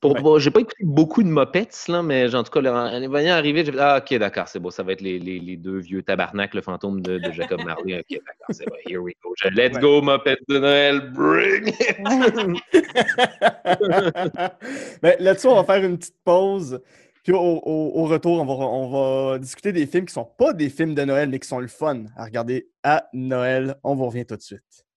Pour, 0.00 0.38
j'ai 0.38 0.52
pas 0.52 0.60
écouté 0.60 0.84
beaucoup 0.84 1.24
de 1.24 1.28
mopettes, 1.28 1.86
là, 1.88 2.04
mais 2.04 2.32
en 2.32 2.44
tout 2.44 2.52
cas, 2.52 2.60
les 2.98 3.08
voyant 3.08 3.34
arriver, 3.34 3.64
j'ai 3.64 3.72
dit 3.72 3.78
Ah, 3.80 4.00
ok, 4.00 4.16
d'accord, 4.18 4.46
c'est 4.46 4.60
beau, 4.60 4.70
ça 4.70 4.84
va 4.84 4.92
être 4.92 5.00
les, 5.00 5.18
les, 5.18 5.40
les 5.40 5.56
deux 5.56 5.78
vieux 5.78 6.04
tabarnak, 6.04 6.54
le 6.54 6.60
fantôme 6.60 7.00
de, 7.00 7.18
de 7.18 7.32
Jacob 7.32 7.64
Marley. 7.64 7.98
Ok, 7.98 8.06
d'accord, 8.10 8.46
c'est 8.50 8.66
bon, 8.66 8.76
here 8.86 9.00
we 9.00 9.12
go. 9.24 9.34
let's 9.56 9.76
go, 9.78 10.00
mopettes 10.00 10.38
de 10.48 10.58
Noël, 10.58 11.10
bring 11.12 11.68
it! 11.68 11.98
mais 15.02 15.16
là-dessus, 15.18 15.48
on 15.48 15.56
va 15.56 15.64
faire 15.64 15.84
une 15.84 15.98
petite 15.98 16.22
pause. 16.24 16.80
Puis 17.24 17.32
au, 17.36 18.04
retour, 18.04 18.40
on 18.40 19.30
va, 19.30 19.38
discuter 19.38 19.72
des 19.72 19.86
films 19.86 20.06
qui 20.06 20.14
sont 20.14 20.24
pas 20.24 20.52
des 20.52 20.70
films 20.70 20.94
de 20.94 21.04
Noël, 21.04 21.28
mais 21.28 21.38
qui 21.38 21.48
sont 21.48 21.58
le 21.58 21.66
fun 21.66 22.04
à 22.16 22.24
regarder 22.24 22.70
à 22.82 23.08
Noël. 23.12 23.76
On 23.82 23.96
vous 23.96 24.06
revient 24.06 24.24
tout 24.24 24.36
de 24.36 24.42
suite. 24.42 24.87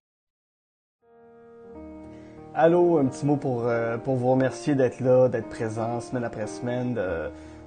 Allô, 2.53 2.97
un 2.97 3.05
petit 3.05 3.25
mot 3.25 3.37
pour, 3.37 3.63
euh, 3.65 3.97
pour 3.97 4.15
vous 4.15 4.29
remercier 4.29 4.75
d'être 4.75 4.99
là, 4.99 5.29
d'être 5.29 5.47
présent 5.47 6.01
semaine 6.01 6.25
après 6.25 6.47
semaine, 6.47 6.99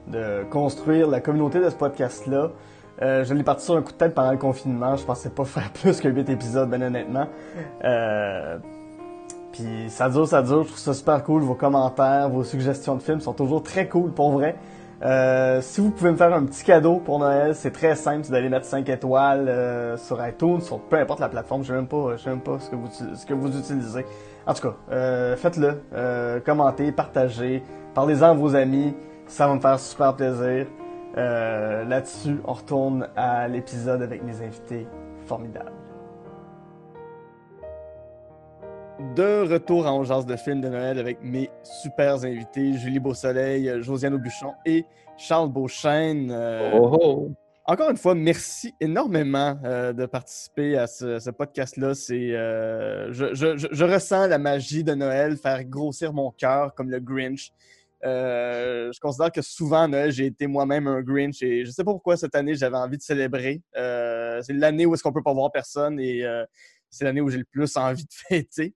de, 0.09 0.45
construire 0.51 1.09
la 1.09 1.21
communauté 1.21 1.59
de 1.59 1.71
ce 1.71 1.75
podcast-là. 1.75 2.51
Euh, 3.01 3.25
je 3.25 3.33
l'ai 3.33 3.43
parti 3.43 3.65
sur 3.65 3.77
un 3.77 3.83
coup 3.83 3.93
de 3.93 3.97
tête 3.97 4.15
pendant 4.15 4.31
le 4.31 4.37
confinement. 4.37 4.95
Je 4.97 5.05
pensais 5.05 5.31
pas 5.31 5.45
faire 5.47 5.71
plus 5.71 6.03
que 6.03 6.09
8 6.09 6.29
épisodes, 6.29 6.69
ben 6.69 6.83
honnêtement. 6.83 7.29
Euh, 7.83 8.59
puis 9.53 9.89
ça 9.89 10.11
dure, 10.11 10.29
ça 10.29 10.43
dure. 10.43 10.65
Je 10.65 10.69
trouve 10.69 10.79
ça 10.79 10.93
super 10.93 11.25
cool. 11.25 11.41
Vos 11.41 11.55
commentaires, 11.55 12.29
vos 12.29 12.45
suggestions 12.45 12.97
de 12.97 13.03
films 13.03 13.21
sont 13.21 13.33
toujours 13.33 13.63
très 13.63 13.89
cool 13.89 14.13
pour 14.13 14.33
vrai. 14.33 14.55
Euh, 15.03 15.61
si 15.63 15.81
vous 15.81 15.91
pouvez 15.91 16.13
me 16.13 16.17
faire 16.17 16.33
un 16.33 16.45
petit 16.45 16.63
cadeau 16.63 16.97
pour 16.97 17.19
Noël, 17.19 17.55
c'est 17.55 17.73
très 17.73 17.95
simple, 17.95 18.21
c'est 18.25 18.33
d'aller 18.33 18.49
mettre 18.49 18.67
5 18.67 18.89
étoiles 18.89 19.49
euh, 19.49 19.97
sur 19.97 20.25
iTunes, 20.27 20.61
sur 20.61 20.79
peu 20.79 20.97
importe 20.97 21.21
la 21.21 21.29
plateforme, 21.29 21.63
je 21.63 21.69
sais 21.69 21.75
même 21.75 21.87
pas, 21.87 22.17
je 22.17 22.31
pas 22.31 22.59
ce 22.61 22.71
que 22.71 22.77
vous, 22.77 22.89
ce 23.15 23.27
que 23.27 23.35
vous 23.35 23.59
utilisez. 23.59 24.07
En 24.47 24.55
tout 24.55 24.69
cas, 24.69 24.77
euh, 24.91 25.37
faites-le, 25.37 25.83
euh, 25.95 26.41
commentez, 26.41 26.93
partagez, 26.93 27.63
parlez-en 27.95 28.31
à 28.31 28.35
vos 28.35 28.55
amis, 28.55 28.95
ça 29.27 29.49
va 29.49 29.55
me 29.55 29.61
faire 29.61 29.79
super 29.81 30.15
plaisir. 30.15 30.67
Euh, 31.17 31.85
là-dessus, 31.85 32.41
on 32.45 32.53
retourne 32.53 33.09
à 33.17 33.49
l'épisode 33.49 34.03
avec 34.03 34.23
mes 34.23 34.43
invités 34.43 34.87
formidables. 35.27 35.73
de 39.17 39.53
retour 39.53 39.87
en 39.87 40.05
Jazz 40.05 40.25
de 40.25 40.37
film 40.37 40.61
de 40.61 40.69
Noël 40.69 40.99
avec 40.99 41.19
mes 41.23 41.51
super 41.63 42.25
invités, 42.25 42.75
Julie 42.75 43.01
Beausoleil, 43.01 43.83
Josiane 43.83 44.15
Aubuchon 44.15 44.55
et 44.65 44.85
Charles 45.17 45.51
Beauchesne. 45.51 46.31
Euh, 46.31 46.71
oh, 46.75 46.99
oh. 47.01 47.31
Encore 47.67 47.91
une 47.91 47.97
fois, 47.97 48.15
merci 48.15 48.75
énormément 48.79 49.59
euh, 49.65 49.95
de 49.95 50.05
participer 50.05 50.77
à 50.77 50.87
ce, 50.87 51.31
podcast-là. 51.31 51.95
C'est, 51.95 52.33
euh, 52.33 53.11
je, 53.13 53.85
ressens 53.85 54.27
la 54.27 54.39
magie 54.39 54.85
de 54.85 54.93
Noël 54.95 55.39
faire 55.39 55.65
grossir 55.65 56.13
mon 56.13 56.31
cœur 56.31 56.75
comme 56.75 56.91
le 56.91 57.01
Grinch. 57.01 57.53
Euh, 58.05 58.93
je 58.93 59.01
considère 59.01 59.33
que 59.33 59.41
souvent, 59.41 59.89
Noël, 59.89 60.13
j'ai 60.13 60.27
été 60.27 60.47
moi-même 60.47 60.87
un 60.87 61.01
Grinch 61.01 61.43
et 61.43 61.65
je 61.65 61.71
sais 61.71 61.85
pas 61.85 61.93
pourquoi 61.93 62.17
cette 62.17 62.35
année, 62.35 62.55
j'avais 62.55 62.77
envie 62.77 62.99
de 62.99 63.03
célébrer. 63.03 63.63
Euh, 63.77 64.43
c'est 64.43 64.53
l'année 64.53 64.85
où 64.85 64.95
est-ce 64.95 65.03
qu'on 65.03 65.13
peut 65.13 65.23
pas 65.23 65.33
voir 65.33 65.51
personne 65.51 65.99
et 65.99 66.23
euh, 66.23 66.45
c'est 66.91 67.05
l'année 67.05 67.23
où 67.23 67.31
j'ai 67.31 67.39
le 67.39 67.45
plus 67.45 67.77
envie 67.77 68.05
de 68.05 68.13
fêter. 68.29 68.75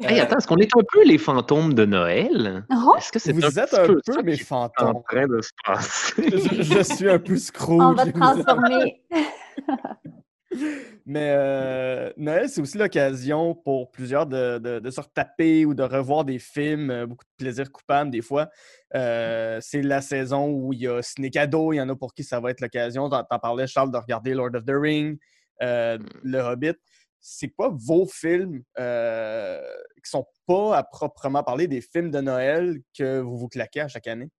Hey, 0.00 0.20
attends, 0.20 0.36
est-ce 0.38 0.46
qu'on 0.46 0.56
est 0.58 0.76
un 0.76 0.82
peu 0.92 1.04
les 1.04 1.18
fantômes 1.18 1.74
de 1.74 1.84
Noël? 1.84 2.64
Oh! 2.72 2.94
Est-ce 2.96 3.10
que 3.10 3.18
c'est 3.18 3.32
Vous 3.32 3.44
un 3.44 3.48
êtes 3.62 3.74
un 3.74 3.86
peu 3.86 4.00
peu 4.06 4.22
mes 4.22 4.36
fantômes. 4.36 4.96
en 4.96 5.02
train 5.02 5.26
de 5.26 5.40
se 5.40 5.50
passer? 5.64 6.14
je, 6.38 6.62
je 6.62 6.82
suis 6.82 7.10
un 7.10 7.18
peu 7.18 7.36
Scrooge. 7.36 7.82
On 7.82 7.94
va 7.94 8.06
transformer. 8.12 9.02
Mais 11.04 11.32
euh, 11.36 12.12
Noël, 12.16 12.48
c'est 12.48 12.60
aussi 12.60 12.78
l'occasion 12.78 13.54
pour 13.54 13.90
plusieurs 13.90 14.26
de, 14.26 14.58
de- 14.58 14.78
de 14.78 14.90
se 14.90 15.00
retaper 15.00 15.64
ou 15.64 15.74
de 15.74 15.82
revoir 15.82 16.24
des 16.24 16.38
films, 16.38 16.90
euh, 16.90 17.06
beaucoup 17.06 17.24
de 17.24 17.44
plaisir 17.44 17.70
coupable 17.70 18.10
des 18.10 18.22
fois. 18.22 18.48
Euh, 18.94 19.58
c'est 19.60 19.82
la 19.82 20.00
saison 20.00 20.48
où 20.48 20.72
il 20.72 20.80
y 20.80 20.86
a 20.88 21.02
ciné 21.02 21.30
cadeau, 21.30 21.72
il 21.72 21.76
y 21.76 21.80
en 21.80 21.88
a 21.88 21.94
pour 21.96 22.14
qui 22.14 22.24
ça 22.24 22.40
va 22.40 22.50
être 22.50 22.60
l'occasion. 22.60 23.08
T'en 23.08 23.24
parlais, 23.40 23.66
Charles, 23.66 23.90
de 23.90 23.96
regarder 23.98 24.32
Lord 24.34 24.54
of 24.54 24.64
the 24.64 24.72
Ring, 24.74 25.18
euh, 25.62 25.98
Le 26.22 26.38
Hobbit. 26.40 26.74
C'est 27.20 27.48
quoi 27.48 27.70
vos 27.72 28.06
films 28.06 28.62
euh, 28.78 29.60
qui 30.04 30.10
sont 30.10 30.26
pas 30.46 30.76
à 30.76 30.82
proprement 30.82 31.42
parler 31.42 31.66
des 31.66 31.80
films 31.80 32.10
de 32.10 32.20
Noël 32.20 32.80
que 32.96 33.20
vous 33.20 33.36
vous 33.36 33.48
claquez 33.48 33.80
à 33.80 33.88
chaque 33.88 34.06
année? 34.06 34.30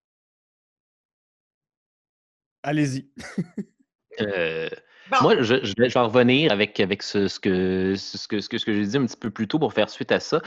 Allez-y. 2.64 3.10
Euh, 4.22 4.69
Bon, 5.11 5.18
Moi, 5.22 5.41
je, 5.41 5.64
je 5.64 5.73
vais, 5.77 5.88
revenir 5.99 6.52
avec, 6.52 6.80
avec 6.80 7.02
ce, 7.03 7.27
ce 7.27 7.40
que, 7.40 7.95
ce, 7.98 8.27
que, 8.27 8.40
ce 8.40 8.49
que, 8.49 8.57
ce 8.57 8.65
que 8.65 8.73
j'ai 8.73 8.86
dit 8.86 8.98
un 8.98 9.06
petit 9.06 9.18
peu 9.18 9.30
plus 9.30 9.48
tôt 9.48 9.57
pour 9.60 9.73
faire 9.73 9.90
suite 9.90 10.11
à 10.11 10.19
ça. 10.19 10.41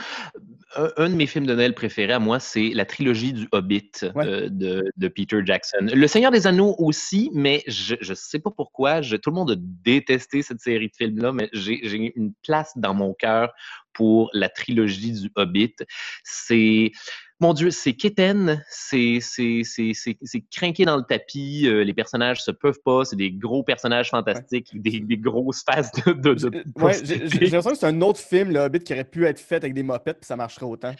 Un, 0.75 0.89
un 0.97 1.09
de 1.09 1.15
mes 1.15 1.27
films 1.27 1.45
de 1.45 1.53
Noël 1.53 1.73
préférés 1.73 2.13
à 2.13 2.19
moi, 2.19 2.39
c'est 2.39 2.69
la 2.73 2.85
trilogie 2.85 3.33
du 3.33 3.47
Hobbit 3.51 3.91
Ouais. 4.15 4.25
euh, 4.25 4.49
de, 4.49 4.91
de 4.95 5.07
Peter 5.07 5.41
Jackson. 5.45 5.87
Le 5.93 6.07
Seigneur 6.07 6.31
des 6.31 6.47
Anneaux 6.47 6.75
aussi, 6.77 7.29
mais 7.33 7.63
je 7.67 7.95
ne 8.07 8.15
sais 8.15 8.39
pas 8.39 8.51
pourquoi. 8.51 9.01
je- 9.01 9.15
tout 9.17 9.29
le 9.29 9.35
monde 9.35 9.51
a 9.51 9.55
détesté 9.57 10.41
cette 10.41 10.59
série 10.61 10.87
de 10.89 10.95
films-là, 10.95 11.31
mais 11.33 11.49
j'ai 11.53 11.79
j'ai 11.83 12.13
une 12.15 12.33
place 12.43 12.71
dans 12.75 12.93
mon 12.93 13.13
cœur 13.13 13.53
pour 13.93 14.29
la 14.33 14.49
trilogie 14.49 15.11
du 15.11 15.31
Hobbit. 15.35 15.75
C'est. 16.23 16.91
Mon 17.39 17.53
Dieu, 17.53 17.71
c'est 17.71 17.93
quétaine, 17.93 18.63
c'est 18.69 19.17
c'est- 19.21 19.63
c'est- 19.63 19.93
c'est- 19.93 20.17
c'est 20.21 20.43
crinqué 20.51 20.85
dans 20.85 20.95
le 20.97 21.03
tapis, 21.03 21.67
euh, 21.67 21.83
les 21.83 21.93
personnages 21.93 22.41
se 22.41 22.51
peuvent 22.51 22.79
pas, 22.85 23.03
c'est 23.05 23.15
des 23.15 23.31
gros 23.31 23.63
personnages 23.63 24.09
fantastiques, 24.11 24.69
des, 24.81 24.99
des 25.01 25.17
grosses 25.17 25.63
faces 25.63 25.91
de, 26.05 26.13
de, 26.13 26.33
de 26.35 26.63
Ouais, 26.77 26.93
j'ai 27.03 27.17
l'impression 27.17 27.71
que 27.71 27.77
c'est 27.77 27.87
un 27.87 28.01
autre 28.01 28.19
film, 28.19 28.51
le 28.51 28.59
Hobbit, 28.59 28.79
qui 28.79 28.93
aurait 28.93 29.03
pu 29.03 29.25
être 29.25 29.39
fait 29.39 29.57
avec 29.57 29.73
des 29.73 29.83
mopettes, 29.83 30.19
puis 30.21 30.27
ça 30.27 30.35
marcherait 30.35 30.65
autant. 30.65 30.93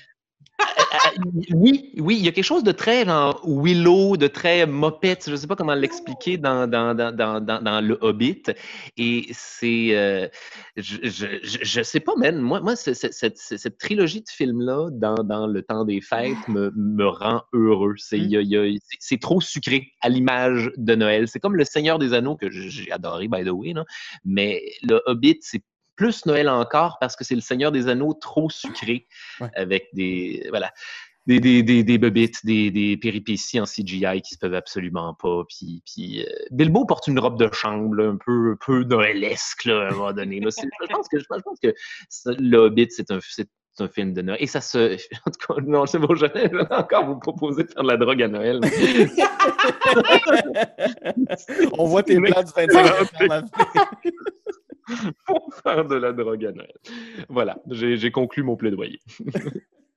Ah, 0.96 1.00
Oui, 1.52 1.92
oui, 1.98 2.18
il 2.20 2.24
y 2.24 2.28
a 2.28 2.32
quelque 2.32 2.44
chose 2.46 2.64
de 2.64 2.72
très 2.72 3.04
genre, 3.04 3.42
Willow, 3.46 4.16
de 4.16 4.28
très 4.28 4.68
mopette, 4.68 5.24
je 5.26 5.32
ne 5.32 5.36
sais 5.38 5.48
pas 5.48 5.56
comment 5.56 5.74
l'expliquer 5.74 6.38
dans, 6.38 6.70
dans, 6.70 6.96
dans, 6.96 7.12
dans, 7.42 7.82
le 7.82 7.98
Hobbit. 8.02 8.44
Et 8.98 9.26
c'est. 9.32 9.96
euh, 9.96 10.28
je, 10.78 10.98
je 11.42 11.82
sais 11.82 12.00
pas, 12.00 12.16
man. 12.16 12.40
Moi, 12.40 12.60
moi 12.62 12.76
c'est- 12.76 12.94
c'est- 12.94 13.12
cette, 13.12 13.78
trilogie 13.80 14.22
de 14.22 14.30
films-là, 14.30 14.90
dans, 14.92 15.48
le 15.48 15.62
temps 15.64 15.84
des 15.84 16.00
fêtes, 16.00 16.48
me, 16.48 16.72
me 16.76 17.08
rend 17.08 17.42
heureux. 17.54 17.96
C'est 17.98 18.22
c'est 19.00 19.20
trop 19.20 19.42
sucré 19.42 19.88
à 20.02 20.10
l'image 20.10 20.70
de 20.78 20.94
Noël. 20.94 21.28
C'est 21.28 21.40
comme 21.40 21.56
Le 21.56 21.66
Seigneur 21.66 21.98
des 21.98 22.14
Anneaux, 22.14 22.36
que 22.36 22.52
j'ai 22.52 22.92
adoré, 22.92 23.28
by 23.28 23.44
the 23.44 23.50
way. 23.50 23.74
Mais 24.26 24.62
le 24.84 25.02
Hobbit, 25.08 25.40
c'est 25.42 25.64
plus 25.96 26.26
Noël 26.26 26.50
encore 26.50 26.98
parce 27.00 27.16
que 27.16 27.24
c'est 27.24 27.36
le 27.36 27.42
Seigneur 27.42 27.72
des 27.72 27.88
Anneaux 27.88 28.14
trop 28.14 28.50
sucré 28.50 29.08
Ouais. 29.40 29.50
avec 29.56 29.88
des. 29.94 30.46
Voilà 30.50 30.72
des, 31.26 31.40
des, 31.40 31.64
des, 31.64 31.84
des 31.84 31.98
bobites, 31.98 32.46
des, 32.46 32.70
des 32.70 32.98
péripéties 32.98 33.60
en 33.60 33.64
CGI 33.66 34.22
qui 34.22 34.34
se 34.34 34.40
peuvent 34.40 34.54
absolument 34.54 35.14
pas. 35.14 35.44
Puis, 35.48 35.82
puis 35.86 36.22
euh, 36.22 36.26
Bilbo 36.52 36.86
porte 36.86 37.08
une 37.08 37.18
robe 37.20 37.40
de 37.40 37.50
chambre, 37.54 37.96
là, 37.96 38.10
un 38.10 38.18
peu, 38.18 38.52
un 38.52 38.58
peu 38.66 38.84
noëlesque, 38.84 39.66
là, 39.66 39.84
à 39.84 39.88
un 39.88 39.92
moment 39.92 40.12
donné. 40.14 40.40
là. 40.42 40.50
Je 40.52 40.88
pense 40.88 41.08
que, 41.08 41.20
je 41.20 41.26
pense 41.26 41.60
que 41.62 41.74
le 42.38 42.58
Hobbit, 42.58 42.88
c'est 42.90 43.10
un, 43.12 43.20
c'est 43.22 43.48
un 43.80 43.88
film 43.88 44.14
de 44.14 44.22
Noël. 44.22 44.38
Et 44.42 44.48
ça 44.48 44.60
se. 44.62 44.96
En 45.26 45.32
tout 45.32 45.54
cas, 45.56 45.62
non, 45.66 45.86
c'est 45.86 46.00
bon, 46.00 46.14
je 46.14 46.26
vais 46.26 46.52
encore 46.72 47.06
vous 47.06 47.20
proposer 47.20 47.64
de 47.64 47.72
faire 47.72 47.84
de 47.84 47.88
la 47.88 47.98
drogue 47.98 48.22
à 48.22 48.28
Noël. 48.28 48.60
On 51.78 51.86
voit 51.86 52.04
tes 52.04 52.20
plans 52.20 52.44
du 52.44 52.52
25 52.54 52.72
janvier. 52.72 53.42
Pour 55.26 55.54
faire 55.64 55.86
de 55.86 55.96
la 55.96 56.12
drogue 56.14 56.46
à 56.46 56.52
Noël. 56.52 56.74
Voilà, 57.30 57.58
j'ai 57.70 58.12
conclu 58.12 58.44
mon 58.44 58.56
plaidoyer. 58.56 59.00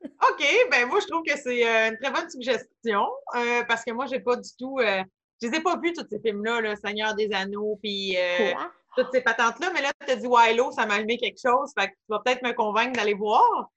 OK, 0.04 0.44
ben 0.70 0.86
moi, 0.86 1.00
je 1.00 1.06
trouve 1.06 1.22
que 1.24 1.36
c'est 1.36 1.66
euh, 1.66 1.90
une 1.90 1.98
très 1.98 2.12
bonne 2.12 2.30
suggestion 2.30 3.06
euh, 3.36 3.62
parce 3.66 3.84
que 3.84 3.92
moi, 3.92 4.06
j'ai 4.06 4.20
pas 4.20 4.36
du 4.36 4.48
tout. 4.58 4.78
euh, 4.78 5.02
je 5.42 5.48
les 5.48 5.56
ai 5.58 5.60
pas 5.60 5.76
vus, 5.82 5.92
tous 5.92 6.06
ces 6.10 6.20
films-là, 6.20 6.60
le 6.60 6.74
Seigneur 6.76 7.14
des 7.14 7.30
Anneaux, 7.32 7.78
puis 7.82 8.16
euh, 8.16 8.52
toutes 8.96 9.08
ces 9.12 9.20
patentes-là, 9.20 9.70
mais 9.74 9.82
là, 9.82 9.90
tu 10.06 10.12
as 10.12 10.16
dit 10.16 10.26
Willow, 10.28 10.70
ça 10.72 10.86
m'a 10.86 10.94
allumé 10.94 11.18
quelque 11.18 11.38
chose, 11.44 11.72
fait 11.78 11.88
que 11.88 11.92
tu 11.92 12.06
vas 12.08 12.20
peut-être 12.24 12.42
me 12.42 12.52
convaincre 12.52 12.92
d'aller 12.92 13.14
voir. 13.14 13.70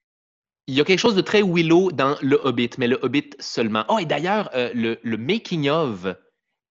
Il 0.66 0.74
y 0.74 0.80
a 0.80 0.84
quelque 0.84 1.00
chose 1.00 1.16
de 1.16 1.20
très 1.20 1.42
Willow 1.42 1.90
dans 1.90 2.16
le 2.22 2.40
Hobbit, 2.46 2.70
mais 2.78 2.86
le 2.86 2.98
Hobbit 3.02 3.30
seulement. 3.40 3.84
Oh, 3.88 3.98
et 3.98 4.04
d'ailleurs, 4.06 4.48
euh, 4.54 4.70
le, 4.72 4.98
le 5.02 5.16
making-of 5.16 6.06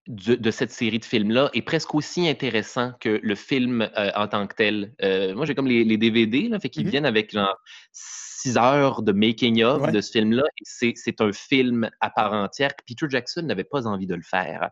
de, 0.09 0.35
de 0.35 0.51
cette 0.51 0.71
série 0.71 0.99
de 0.99 1.05
films-là 1.05 1.49
est 1.53 1.61
presque 1.61 1.93
aussi 1.95 2.27
intéressant 2.27 2.91
que 2.99 3.19
le 3.23 3.35
film 3.35 3.87
euh, 3.97 4.11
en 4.15 4.27
tant 4.27 4.45
que 4.47 4.55
tel. 4.55 4.91
Euh, 5.03 5.33
moi, 5.35 5.45
j'ai 5.45 5.53
comme 5.55 5.67
les, 5.67 5.83
les 5.85 5.97
DVD, 5.97 6.49
là, 6.49 6.59
fait 6.59 6.69
qu'ils 6.69 6.83
Mhm. 6.85 6.89
viennent 6.91 7.05
avec 7.05 7.31
genre 7.31 7.55
six 7.93 8.57
heures 8.57 9.01
de 9.03 9.11
making-of 9.11 9.83
Ouais. 9.83 9.91
de 9.91 10.01
ce 10.01 10.11
film-là. 10.11 10.43
C'est 10.63 11.21
un 11.21 11.31
film 11.31 11.89
à 12.01 12.09
part 12.09 12.33
entière. 12.33 12.75
que 12.75 12.83
Peter 12.87 13.05
Jackson 13.07 13.43
n'avait 13.43 13.63
pas 13.63 13.85
envie 13.87 14.07
de 14.07 14.15
le 14.15 14.21
faire. 14.23 14.69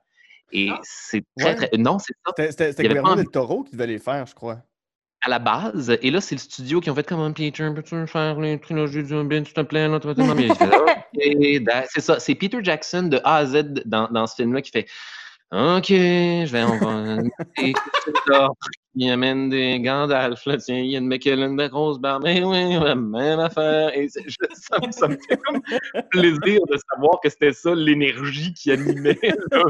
Et 0.52 0.70
Ah. 0.72 0.80
c'est 0.84 1.24
très, 1.38 1.50
Ouais. 1.50 1.68
très... 1.68 1.78
Non, 1.78 1.98
c'est 2.00 2.14
ça. 2.26 2.52
C'était- 2.52 2.84
Guillermo 2.88 3.16
del 3.16 3.28
Toro 3.28 3.64
qui 3.64 3.72
devait 3.74 3.88
les 3.88 4.00
faire, 4.00 4.26
je 4.26 4.34
crois. 4.34 4.62
à 5.22 5.30
la 5.30 5.40
base. 5.40 5.98
Et 6.04 6.12
là, 6.12 6.22
c'est 6.22 6.36
le 6.36 6.40
studio 6.40 6.80
qui 6.80 6.90
ont 6.92 6.96
fait 6.96 7.06
comme 7.06 7.34
Peter, 7.34 7.68
peux-tu 7.76 8.06
faire 8.08 8.40
les 8.40 8.60
trilogies 8.60 9.04
du 9.04 9.14
Hobbit, 9.14 9.44
s'il 9.46 9.54
te 9.56 9.62
plaît? 9.62 9.88
Là, 9.88 10.00
tu 10.00 10.06
vas 10.08 10.14
tellement 10.16 10.36
bien. 10.36 10.48
C'est 11.90 12.02
ça. 12.02 12.20
C'est 12.20 12.36
Peter 12.36 12.60
Jackson 12.62 13.04
de 13.04 13.20
A 13.24 13.38
à 13.38 13.46
Z 13.48 13.64
dans, 13.86 14.08
dans 14.10 14.28
ce 14.28 14.36
film-là 14.36 14.62
qui 14.62 14.70
fait 14.72 14.88
OK, 15.52 15.88
je 15.90 16.52
vais. 16.52 16.66
Et 17.64 17.74
là, 18.28 18.50
il 18.96 19.10
amène 19.12 19.50
des 19.50 19.80
Gandalf, 19.80 20.46
là, 20.46 20.58
tiens, 20.58 20.80
il 20.80 20.92
y 20.92 20.96
a 20.96 21.00
une 21.00 21.08
McKellen 21.08 21.56
de 21.56 21.68
grosse 21.68 22.00
barbe. 22.00 22.24
Mais 22.26 22.44
oui, 22.44 22.74
la 22.74 22.96
même 22.96 23.40
affaire. 23.40 23.96
Et 23.98 24.10
je- 24.10 24.20
ça, 24.54 24.78
me- 24.86 24.92
ça 24.92 25.08
me 25.08 25.16
fait 25.18 25.38
comme 25.38 25.62
plaisir 26.12 26.60
de 26.70 26.78
savoir 26.92 27.20
que 27.24 27.30
c'était 27.30 27.54
ça 27.54 27.74
l'énergie 27.74 28.54
qui 28.54 28.72
animait. 28.72 29.18
là. 29.52 29.64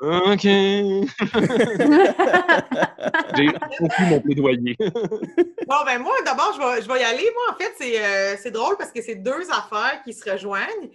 OK. 0.00 0.42
J'ai 3.36 3.46
conclu 3.78 4.04
mon 4.08 4.20
plaidoyer. 4.20 4.76
Bon, 4.78 5.84
ben 5.84 5.98
moi, 6.00 6.14
d'abord, 6.24 6.52
je 6.54 6.58
vais, 6.76 6.82
je 6.82 6.88
vais 6.88 7.00
y 7.00 7.04
aller. 7.04 7.28
Moi, 7.34 7.54
en 7.54 7.58
fait, 7.58 7.72
c'est 7.78 8.02
euh, 8.04 8.36
c'est 8.38 8.50
drôle 8.50 8.76
parce 8.78 8.92
que 8.92 9.02
c'est 9.02 9.16
deux 9.16 9.50
affaires 9.50 10.00
qui 10.04 10.12
se 10.12 10.28
rejoignent. 10.30 10.90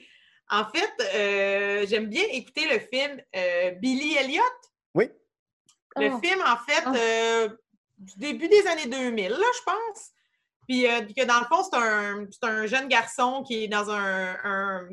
En 0.52 0.66
fait, 0.66 0.92
euh, 1.16 1.86
j'aime 1.88 2.08
bien 2.08 2.24
écouter 2.32 2.66
le 2.68 2.80
film 2.80 3.22
euh, 3.36 3.72
Billy 3.72 4.16
Elliot. 4.18 4.44
Oui. 4.94 5.10
Le 5.96 6.10
Oh. 6.14 6.20
film, 6.22 6.42
en 6.46 6.58
fait, 6.58 6.84
Oh. 6.86 6.94
euh, 6.96 7.50
du 7.98 8.14
début 8.18 8.48
des 8.50 8.68
années 8.68 8.88
2000, 8.88 9.30
là, 9.32 9.38
je 9.58 9.64
pense. 9.64 10.10
Puis 10.68 10.86
euh, 10.88 11.02
que 11.02 11.24
dans 11.26 11.40
le 11.40 11.46
fond, 11.46 11.64
c'est 11.64 11.78
un, 11.78 12.26
c'est 12.30 12.46
un 12.48 12.66
jeune 12.66 12.88
garçon 12.88 13.44
qui 13.48 13.64
est 13.64 13.68
dans 13.68 13.90
un, 13.90 14.36
un, 14.44 14.90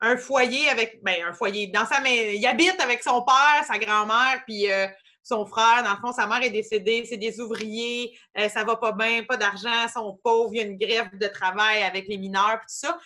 un 0.00 0.16
foyer 0.16 0.68
avec. 0.70 1.02
Ben, 1.02 1.22
un 1.24 1.32
foyer. 1.32 1.66
Dans 1.68 1.86
sa 1.86 2.00
maison. 2.00 2.32
Il 2.34 2.46
habite 2.46 2.80
avec 2.80 3.02
son 3.02 3.22
père, 3.22 3.64
sa 3.66 3.78
grand-mère, 3.78 4.42
puis 4.46 4.70
euh, 4.72 4.86
son 5.22 5.44
frère. 5.46 5.82
Dans 5.82 5.92
le 5.92 6.00
fond, 6.00 6.12
sa 6.12 6.26
mère 6.26 6.42
est 6.42 6.50
décédée, 6.50 7.04
c'est 7.08 7.16
des 7.16 7.40
ouvriers, 7.40 8.18
euh, 8.38 8.48
ça 8.48 8.64
va 8.64 8.76
pas 8.76 8.92
bien, 8.92 9.22
pas 9.24 9.36
d'argent, 9.38 9.88
sont 9.92 10.18
pauvres, 10.22 10.50
il 10.52 10.58
y 10.58 10.60
a 10.60 10.64
une 10.64 10.76
grève 10.78 11.08
de 11.18 11.26
travail 11.28 11.82
avec 11.82 12.06
les 12.08 12.18
mineurs, 12.18 12.58
puis 12.60 12.66
tout 12.68 12.86
ça. 12.86 12.98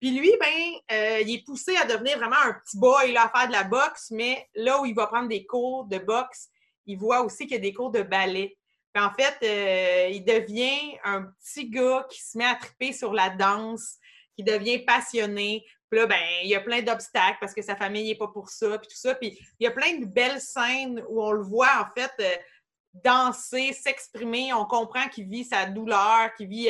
Puis 0.00 0.10
lui, 0.10 0.30
ben, 0.38 0.96
euh, 0.96 1.20
il 1.20 1.34
est 1.34 1.44
poussé 1.44 1.76
à 1.76 1.86
devenir 1.86 2.18
vraiment 2.18 2.36
un 2.44 2.52
petit 2.52 2.78
boy, 2.78 3.12
là, 3.12 3.24
à 3.24 3.38
faire 3.38 3.48
de 3.48 3.52
la 3.52 3.64
boxe, 3.64 4.10
mais 4.10 4.46
là 4.54 4.80
où 4.80 4.86
il 4.86 4.94
va 4.94 5.06
prendre 5.06 5.28
des 5.28 5.46
cours 5.46 5.84
de 5.86 5.98
boxe, 5.98 6.48
il 6.84 6.98
voit 6.98 7.22
aussi 7.22 7.46
qu'il 7.46 7.56
y 7.56 7.58
a 7.58 7.62
des 7.62 7.72
cours 7.72 7.90
de 7.90 8.02
ballet. 8.02 8.56
Puis 8.92 9.02
en 9.02 9.10
fait, 9.12 9.36
euh, 9.42 10.08
il 10.10 10.24
devient 10.24 10.98
un 11.04 11.22
petit 11.22 11.68
gars 11.68 12.06
qui 12.10 12.22
se 12.22 12.36
met 12.36 12.44
à 12.44 12.54
triper 12.54 12.92
sur 12.92 13.12
la 13.12 13.30
danse, 13.30 13.96
qui 14.36 14.44
devient 14.44 14.78
passionné. 14.80 15.64
Puis 15.90 16.00
là, 16.00 16.06
ben, 16.06 16.22
il 16.42 16.48
y 16.48 16.54
a 16.54 16.60
plein 16.60 16.82
d'obstacles 16.82 17.38
parce 17.40 17.54
que 17.54 17.62
sa 17.62 17.76
famille 17.76 18.08
n'est 18.08 18.18
pas 18.18 18.28
pour 18.28 18.50
ça, 18.50 18.78
puis 18.78 18.88
tout 18.88 18.96
ça. 18.96 19.14
Puis 19.14 19.38
il 19.58 19.64
y 19.64 19.66
a 19.66 19.70
plein 19.70 19.98
de 19.98 20.04
belles 20.04 20.40
scènes 20.40 21.02
où 21.08 21.22
on 21.22 21.32
le 21.32 21.42
voit, 21.42 21.72
en 21.80 21.98
fait, 21.98 22.12
euh, 22.20 22.36
danser, 22.92 23.72
s'exprimer. 23.72 24.52
On 24.52 24.66
comprend 24.66 25.08
qu'il 25.08 25.28
vit 25.28 25.44
sa 25.44 25.64
douleur, 25.66 26.34
qu'il 26.36 26.48
vit... 26.48 26.68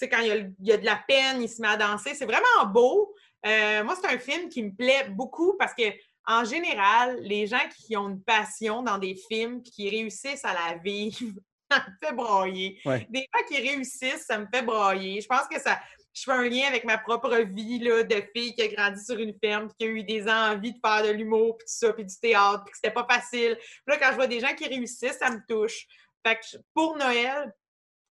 sais, 0.00 0.08
quand 0.08 0.20
il 0.20 0.26
y, 0.26 0.30
a, 0.30 0.36
il 0.36 0.54
y 0.60 0.72
a 0.72 0.76
de 0.76 0.84
la 0.84 1.02
peine, 1.06 1.42
il 1.42 1.48
se 1.48 1.60
met 1.60 1.68
à 1.68 1.76
danser. 1.76 2.14
C'est 2.14 2.26
vraiment 2.26 2.66
beau. 2.66 3.14
Euh, 3.46 3.84
moi, 3.84 3.96
c'est 4.00 4.08
un 4.08 4.18
film 4.18 4.48
qui 4.48 4.62
me 4.62 4.74
plaît 4.74 5.08
beaucoup 5.10 5.56
parce 5.58 5.74
que 5.74 5.84
en 6.26 6.44
général, 6.44 7.18
les 7.20 7.46
gens 7.46 7.60
qui 7.76 7.96
ont 7.96 8.08
une 8.08 8.22
passion 8.22 8.82
dans 8.82 8.98
des 8.98 9.14
films 9.28 9.62
puis 9.62 9.70
qui 9.70 9.90
réussissent 9.90 10.44
à 10.44 10.54
la 10.54 10.78
vivre, 10.78 11.18
ça 11.70 11.84
me 11.86 12.06
fait 12.06 12.14
brailler. 12.14 12.80
Ouais. 12.84 13.06
Des 13.10 13.20
gens 13.20 13.44
qui 13.46 13.58
réussissent, 13.58 14.24
ça 14.26 14.38
me 14.38 14.46
fait 14.52 14.62
brailler. 14.62 15.20
Je 15.20 15.26
pense 15.26 15.46
que 15.48 15.60
ça, 15.60 15.78
je 16.14 16.22
fais 16.22 16.32
un 16.32 16.48
lien 16.48 16.66
avec 16.68 16.84
ma 16.84 16.96
propre 16.96 17.36
vie 17.36 17.78
là, 17.80 18.04
de 18.04 18.22
fille 18.34 18.54
qui 18.54 18.62
a 18.62 18.68
grandi 18.68 19.04
sur 19.04 19.18
une 19.18 19.34
ferme, 19.42 19.68
qui 19.78 19.86
a 19.86 19.88
eu 19.88 20.04
des 20.04 20.26
envies 20.28 20.72
de 20.72 20.78
faire 20.84 21.02
de 21.02 21.10
l'humour, 21.10 21.58
puis 21.58 21.66
tout 21.66 21.86
ça, 21.86 21.92
puis 21.92 22.04
du 22.04 22.16
théâtre, 22.16 22.62
puis 22.64 22.72
que 22.72 22.78
c'était 22.78 22.94
pas 22.94 23.06
facile. 23.08 23.56
Puis 23.58 23.82
là, 23.88 23.98
quand 23.98 24.10
je 24.10 24.14
vois 24.14 24.26
des 24.26 24.40
gens 24.40 24.54
qui 24.54 24.66
réussissent, 24.66 25.18
ça 25.18 25.30
me 25.30 25.40
touche. 25.46 25.86
Fait 26.26 26.36
que 26.36 26.56
pour 26.72 26.96
Noël, 26.96 27.52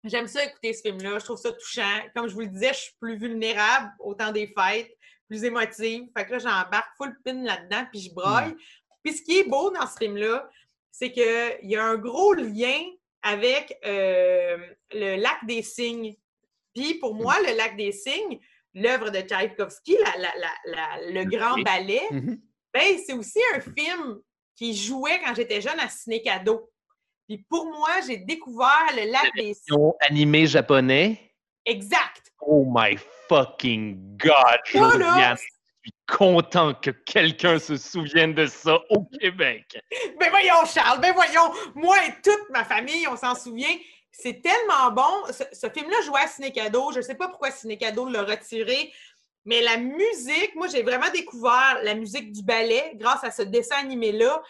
j'aime 0.03 0.27
ça 0.27 0.43
écouter 0.43 0.73
ce 0.73 0.81
film-là. 0.81 1.19
Je 1.19 1.25
trouve 1.25 1.37
ça 1.37 1.51
touchant. 1.51 1.99
Comme 2.15 2.27
je 2.27 2.33
vous 2.33 2.41
le 2.41 2.47
disais, 2.47 2.73
je 2.73 2.79
suis 2.79 2.93
plus 2.99 3.17
vulnérable 3.17 3.91
au 3.99 4.13
temps 4.13 4.31
des 4.31 4.47
fêtes, 4.57 4.91
plus 5.29 5.43
émotive. 5.43 6.03
Fait 6.17 6.25
que 6.25 6.31
là, 6.33 6.39
j'embarque 6.39 6.95
full 6.97 7.15
pin 7.23 7.41
là-dedans, 7.43 7.85
puis 7.91 8.01
je 8.01 8.13
broille. 8.13 8.55
Puis 9.03 9.13
ce 9.17 9.21
qui 9.21 9.39
est 9.39 9.43
beau 9.49 9.69
dans 9.71 9.87
ce 9.87 9.97
film-là, 9.97 10.49
c'est 10.91 11.11
qu'il 11.11 11.59
y 11.63 11.75
a 11.75 11.83
un 11.83 11.97
gros 11.97 12.33
lien 12.33 12.79
avec 13.21 13.77
euh, 13.85 14.57
le 14.91 15.15
lac 15.15 15.45
des 15.45 15.61
cygnes. 15.63 16.15
Puis 16.75 16.95
pour 16.95 17.15
moi, 17.15 17.35
le 17.47 17.55
lac 17.55 17.75
des 17.77 17.91
cygnes, 17.91 18.39
l'œuvre 18.73 19.09
de 19.09 19.19
Tchaïkovski, 19.21 19.95
le 19.97 21.23
grand 21.25 21.61
ballet, 21.61 22.01
Mhm. 22.11 22.39
ben, 22.73 22.97
c'est 23.05 23.13
aussi 23.13 23.39
un 23.55 23.59
film 23.61 24.19
qui 24.55 24.75
jouait 24.75 25.19
quand 25.23 25.33
j'étais 25.35 25.61
jeune 25.61 25.79
à 25.79 25.89
Ciné 25.89 26.21
Cadeau. 26.21 26.69
Puis 27.27 27.45
pour 27.49 27.65
moi, 27.65 27.89
j'ai 28.07 28.17
découvert 28.17 28.87
le 28.95 29.11
lac 29.11 29.31
des. 29.35 29.53
Version 29.53 29.95
animé 30.01 30.45
japonais. 30.45 31.33
Exact. 31.65 32.31
Oh 32.41 32.65
my 32.67 32.97
fucking 33.29 34.17
god. 34.17 34.59
Je 34.65 35.89
suis 35.89 35.93
content 36.07 36.73
que 36.73 36.91
quelqu'un 36.91 37.59
se 37.59 37.75
souvienne 37.75 38.33
de 38.33 38.45
ça 38.47 38.79
au 38.89 39.03
Québec. 39.19 39.77
Ben 40.19 40.29
voyons, 40.29 40.65
Charles, 40.65 41.01
ben 41.01 41.13
voyons, 41.13 41.51
moi 41.75 41.97
et 42.05 42.13
toute 42.21 42.49
ma 42.51 42.63
famille, 42.63 43.05
on 43.07 43.17
s'en 43.17 43.35
souvient. 43.35 43.75
C'est 44.11 44.41
tellement 44.41 44.91
bon. 44.91 45.31
Ce, 45.33 45.43
ce 45.51 45.69
film-là 45.69 45.97
jouait 46.05 46.21
à 46.21 46.27
Ciné-Cadeau. 46.27 46.91
Je 46.91 46.97
ne 46.97 47.01
sais 47.01 47.15
pas 47.15 47.27
pourquoi 47.27 47.51
Ciné-Cadeau 47.51 48.07
l'a 48.07 48.23
retiré, 48.23 48.93
mais 49.45 49.61
la 49.61 49.77
musique, 49.77 50.55
moi, 50.55 50.67
j'ai 50.67 50.83
vraiment 50.83 51.09
découvert 51.13 51.79
la 51.83 51.95
musique 51.95 52.31
du 52.31 52.43
ballet 52.43 52.93
grâce 52.95 53.23
à 53.23 53.31
ce 53.31 53.41
dessin 53.41 53.77
animé-là. 53.77 54.41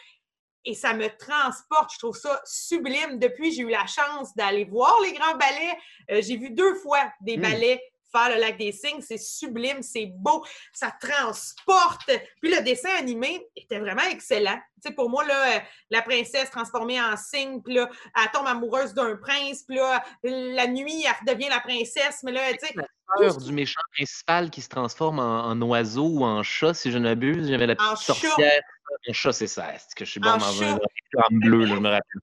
Et 0.65 0.73
ça 0.73 0.93
me 0.93 1.07
transporte. 1.17 1.91
Je 1.93 1.99
trouve 1.99 2.15
ça 2.15 2.41
sublime. 2.45 3.19
Depuis, 3.19 3.51
j'ai 3.51 3.63
eu 3.63 3.69
la 3.69 3.85
chance 3.85 4.35
d'aller 4.35 4.65
voir 4.65 4.99
les 5.01 5.13
grands 5.13 5.35
ballets. 5.35 5.77
Euh, 6.11 6.21
j'ai 6.21 6.37
vu 6.37 6.51
deux 6.51 6.75
fois 6.75 7.11
des 7.21 7.37
Mm. 7.37 7.41
ballets 7.41 7.81
faire 8.15 8.29
le 8.29 8.39
lac 8.39 8.57
des 8.57 8.71
cygnes. 8.71 9.01
C'est 9.01 9.17
sublime, 9.17 9.81
c'est 9.81 10.05
beau, 10.05 10.45
ça 10.71 10.93
transporte. 11.01 12.11
Puis 12.41 12.53
le 12.53 12.61
dessin 12.61 12.91
animé 12.97 13.45
était 13.55 13.79
vraiment 13.79 14.03
excellent. 14.03 14.57
Tu 14.75 14.89
sais, 14.89 14.91
pour 14.93 15.09
moi, 15.09 15.25
là, 15.25 15.55
euh, 15.55 15.59
la 15.89 16.01
princesse 16.01 16.49
transformée 16.51 17.01
en 17.01 17.17
cygne, 17.17 17.61
puis 17.61 17.73
là, 17.73 17.89
elle 18.15 18.31
tombe 18.31 18.47
amoureuse 18.47 18.93
d'un 18.93 19.15
prince, 19.15 19.63
puis 19.63 19.77
là, 19.77 20.03
la 20.23 20.67
nuit, 20.67 21.03
elle 21.05 21.27
redevient 21.27 21.49
la 21.49 21.59
princesse, 21.59 22.21
mais 22.23 22.31
là, 22.31 22.41
tu 22.53 22.59
sais, 22.67 22.75
Peur 23.17 23.37
du 23.37 23.51
méchant 23.51 23.81
principal 23.93 24.49
qui 24.49 24.61
se 24.61 24.69
transforme 24.69 25.19
en, 25.19 25.45
en 25.49 25.61
oiseau 25.61 26.05
ou 26.07 26.23
en 26.23 26.43
chat, 26.43 26.73
si 26.73 26.91
je 26.91 26.97
ne 26.97 27.03
m'abuse. 27.03 27.49
J'avais 27.49 27.67
la 27.67 27.73
En 27.73 27.93
petite 27.93 28.05
chat. 28.07 28.13
sorcière. 28.13 28.61
En 29.09 29.13
chat, 29.13 29.31
c'est 29.33 29.47
ça. 29.47 29.67
C'est 29.77 29.95
que 29.97 30.05
je 30.05 30.11
suis 30.11 30.19
bon 30.19 30.29
En 30.29 30.37
dans 30.37 30.51
chat. 30.51 30.77
un 31.17 31.27
bleu, 31.37 31.65
là, 31.65 31.75
je 31.75 31.79
me 31.79 31.89
rappelle. 31.89 32.21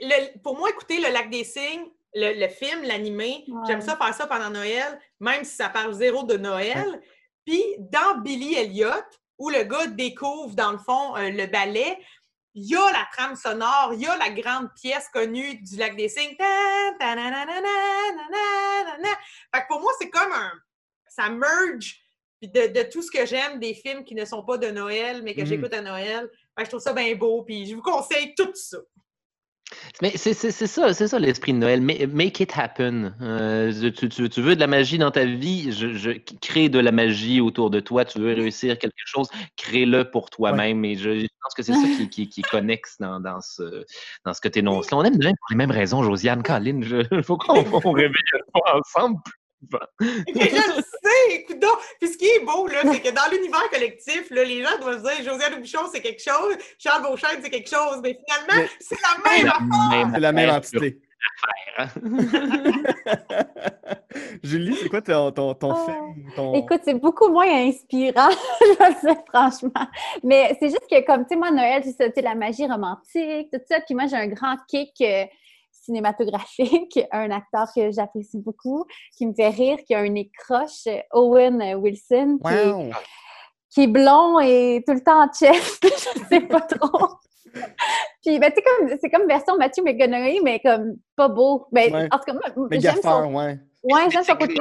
Le- 0.00 0.38
pour 0.42 0.56
moi, 0.56 0.70
écouter 0.70 0.98
Le 1.00 1.12
Lac 1.12 1.28
des 1.30 1.44
Cygnes, 1.44 1.86
le, 2.14 2.40
le 2.40 2.48
film, 2.48 2.82
l'animé, 2.82 3.44
Ouais. 3.48 3.60
j'aime 3.66 3.80
ça 3.82 3.96
faire 3.96 4.14
ça 4.14 4.26
pendant 4.26 4.48
Noël, 4.50 4.98
même 5.20 5.44
si 5.44 5.54
ça 5.54 5.68
parle 5.68 5.92
zéro 5.92 6.22
de 6.24 6.36
Noël. 6.36 7.00
Puis 7.44 7.62
dans 7.78 8.18
Billy 8.22 8.54
Elliot, 8.54 8.88
où 9.38 9.50
le 9.50 9.64
gars 9.64 9.86
découvre, 9.86 10.54
dans 10.54 10.72
le 10.72 10.78
fond, 10.78 11.14
euh, 11.16 11.28
le 11.30 11.46
ballet, 11.46 11.98
il 12.56 12.64
y 12.64 12.74
a 12.74 12.90
la 12.90 13.06
trame 13.12 13.36
sonore, 13.36 13.90
il 13.92 14.00
y 14.00 14.06
a 14.06 14.16
la 14.16 14.30
grande 14.30 14.70
pièce 14.74 15.08
connue 15.12 15.56
du 15.56 15.76
lac 15.76 15.94
des 15.94 16.08
signes. 16.08 16.34
Pour 19.68 19.80
moi, 19.80 19.92
c'est 20.00 20.08
comme 20.08 20.32
un. 20.32 20.52
Ça 21.06 21.28
merge 21.28 22.00
de, 22.42 22.90
tout 22.90 23.02
ce 23.02 23.10
que 23.10 23.26
j'aime 23.26 23.60
des 23.60 23.74
films 23.74 24.04
qui 24.04 24.14
ne 24.14 24.24
sont 24.24 24.42
pas 24.42 24.56
de 24.56 24.68
Noël, 24.68 25.22
mais 25.22 25.34
que 25.34 25.42
mm. 25.42 25.46
j'écoute 25.46 25.74
à 25.74 25.82
Noël. 25.82 26.30
Je 26.58 26.64
trouve 26.64 26.80
ça 26.80 26.94
bien 26.94 27.14
beau, 27.14 27.42
puis 27.42 27.66
je 27.66 27.74
vous 27.74 27.82
conseille 27.82 28.34
tout 28.34 28.50
ça. 28.54 28.78
Mais 30.02 30.12
c'est 30.16 30.34
ça, 30.34 30.92
c'est 30.92 31.08
ça 31.08 31.18
l'esprit 31.18 31.52
de 31.52 31.58
Noël. 31.58 31.80
Ma- 31.80 32.06
Make 32.06 32.40
it 32.40 32.52
happen. 32.56 33.14
Euh, 33.20 33.90
tu, 33.90 34.08
tu- 34.08 34.28
tu 34.28 34.40
veux 34.42 34.54
de 34.54 34.60
la 34.60 34.66
magie 34.66 34.98
dans 34.98 35.10
ta 35.10 35.24
vie, 35.24 35.72
je, 35.72 35.94
je- 35.94 36.12
crée 36.40 36.68
de 36.68 36.78
la 36.78 36.92
magie 36.92 37.40
autour 37.40 37.70
de 37.70 37.80
toi. 37.80 38.04
Tu 38.04 38.18
veux 38.18 38.32
réussir 38.34 38.78
quelque 38.78 38.94
chose, 39.04 39.28
crée-le 39.56 40.10
pour 40.10 40.30
toi-même. 40.30 40.84
Et 40.84 40.96
je, 40.96 41.18
je 41.18 41.26
pense 41.42 41.54
que 41.54 41.62
c'est 41.62 41.72
ça 41.72 42.04
qui, 42.10 42.28
qui, 42.28 42.42
connexe 42.42 42.96
dans, 43.00 43.20
dans 43.20 43.40
ce, 43.40 43.84
dans 44.24 44.34
ce 44.34 44.40
que 44.40 44.48
tu 44.48 44.58
énonces. 44.60 44.92
On 44.92 45.02
aime 45.02 45.16
Noël 45.16 45.34
pour 45.40 45.48
les 45.50 45.56
mêmes 45.56 45.70
raisons, 45.70 46.02
Josiane, 46.02 46.42
Caroline. 46.42 46.84
Il 47.10 47.22
faut 47.22 47.36
qu'on 47.36 47.64
on 47.84 47.92
réveille 47.92 48.12
ça 48.92 49.08
Mais 50.00 50.48
je 50.50 50.76
le 50.76 50.82
sais, 50.82 51.34
écoute 51.34 51.58
donc. 51.58 51.78
Puis 52.00 52.10
ce 52.10 52.18
qui 52.18 52.26
est 52.26 52.40
beau, 52.44 52.66
là, 52.66 52.80
c'est 52.82 53.00
que 53.00 53.10
dans 53.14 53.30
l'univers 53.30 53.68
collectif, 53.70 54.28
là, 54.30 54.44
les 54.44 54.62
gens 54.62 54.78
doivent 54.80 54.98
se 54.98 55.02
dire 55.22 55.32
Josiane 55.32 55.60
Bouchon, 55.60 55.80
c'est 55.92 56.00
quelque 56.00 56.22
chose, 56.22 56.56
Charles 56.78 57.02
Beauchesne, 57.02 57.40
c'est 57.42 57.50
quelque 57.50 57.68
chose. 57.70 58.00
Mais 58.02 58.18
finalement, 58.26 58.54
Mais- 58.64 58.68
c'est 58.80 58.98
la 59.02 59.30
même 59.30 59.48
affaire. 59.48 60.10
C'est 60.14 60.20
la 60.20 60.32
même 60.32 60.50
entité. 60.50 61.00
hein. 61.78 61.86
Julie, 64.42 64.74
c'est 64.80 64.88
quoi 64.88 65.02
ton, 65.02 65.30
ton, 65.32 65.54
ton 65.54 65.72
Oh. 65.74 65.84
film? 65.84 66.32
Ton... 66.34 66.54
Écoute, 66.54 66.80
c'est 66.84 66.94
beaucoup 66.94 67.28
moins 67.28 67.50
inspirant, 67.68 68.30
je 68.60 68.78
vais 68.78 68.88
le 68.88 69.00
dire 69.00 69.22
franchement. 69.28 69.86
Mais 70.22 70.56
c'est 70.60 70.68
juste 70.68 70.86
que, 70.90 71.04
comme, 71.04 71.22
tu 71.24 71.30
sais, 71.30 71.36
moi, 71.36 71.50
Noël, 71.50 71.82
c'est 71.84 72.14
sais, 72.14 72.22
la 72.22 72.34
magie 72.34 72.66
romantique, 72.66 73.48
tout 73.52 73.60
ça. 73.68 73.80
Puis 73.80 73.94
moi, 73.94 74.06
j'ai 74.06 74.16
un 74.16 74.28
grand 74.28 74.56
kick 74.68 74.92
euh, 75.02 75.24
cinématographique, 75.86 77.00
un 77.12 77.30
acteur 77.30 77.68
que 77.74 77.90
j'apprécie 77.90 78.38
beaucoup, 78.38 78.84
qui 79.16 79.26
me 79.26 79.34
fait 79.34 79.48
rire, 79.48 79.78
qui 79.86 79.94
a 79.94 80.00
un 80.00 80.08
nez 80.08 80.30
croche, 80.38 80.86
Owen 81.12 81.62
Wilson, 81.76 82.38
qui, 82.44 82.52
est, 82.52 82.70
Wow! 82.70 82.90
qui 83.70 83.82
est 83.82 83.86
blond 83.86 84.40
et 84.40 84.82
tout 84.86 84.94
le 84.94 85.02
temps 85.02 85.24
en 85.24 85.32
chest, 85.32 85.82
je 86.16 86.24
sais 86.28 86.40
pas 86.40 86.60
trop. 86.60 87.08
Puis, 88.24 88.38
ben, 88.38 88.50
tu 88.50 88.56
sais, 88.56 88.62
comme, 88.62 88.88
c'est 89.00 89.10
comme 89.10 89.26
version 89.28 89.56
Matthew 89.56 89.82
McConaughey, 89.84 90.40
mais 90.42 90.60
comme 90.60 90.96
pas 91.16 91.28
beau. 91.28 91.66
Ben, 91.72 91.92
Ouais. 91.92 92.08
En 92.10 92.18
tout 92.18 92.24
cas, 92.26 92.32
moi, 92.32 92.66
Mais 92.70 92.80
j'aime 92.80 92.96
son... 93.02 93.32
ouais. 93.34 93.58
Ouais, 93.84 94.10
j'aime 94.10 94.24
son 94.24 94.34
côté. 94.34 94.54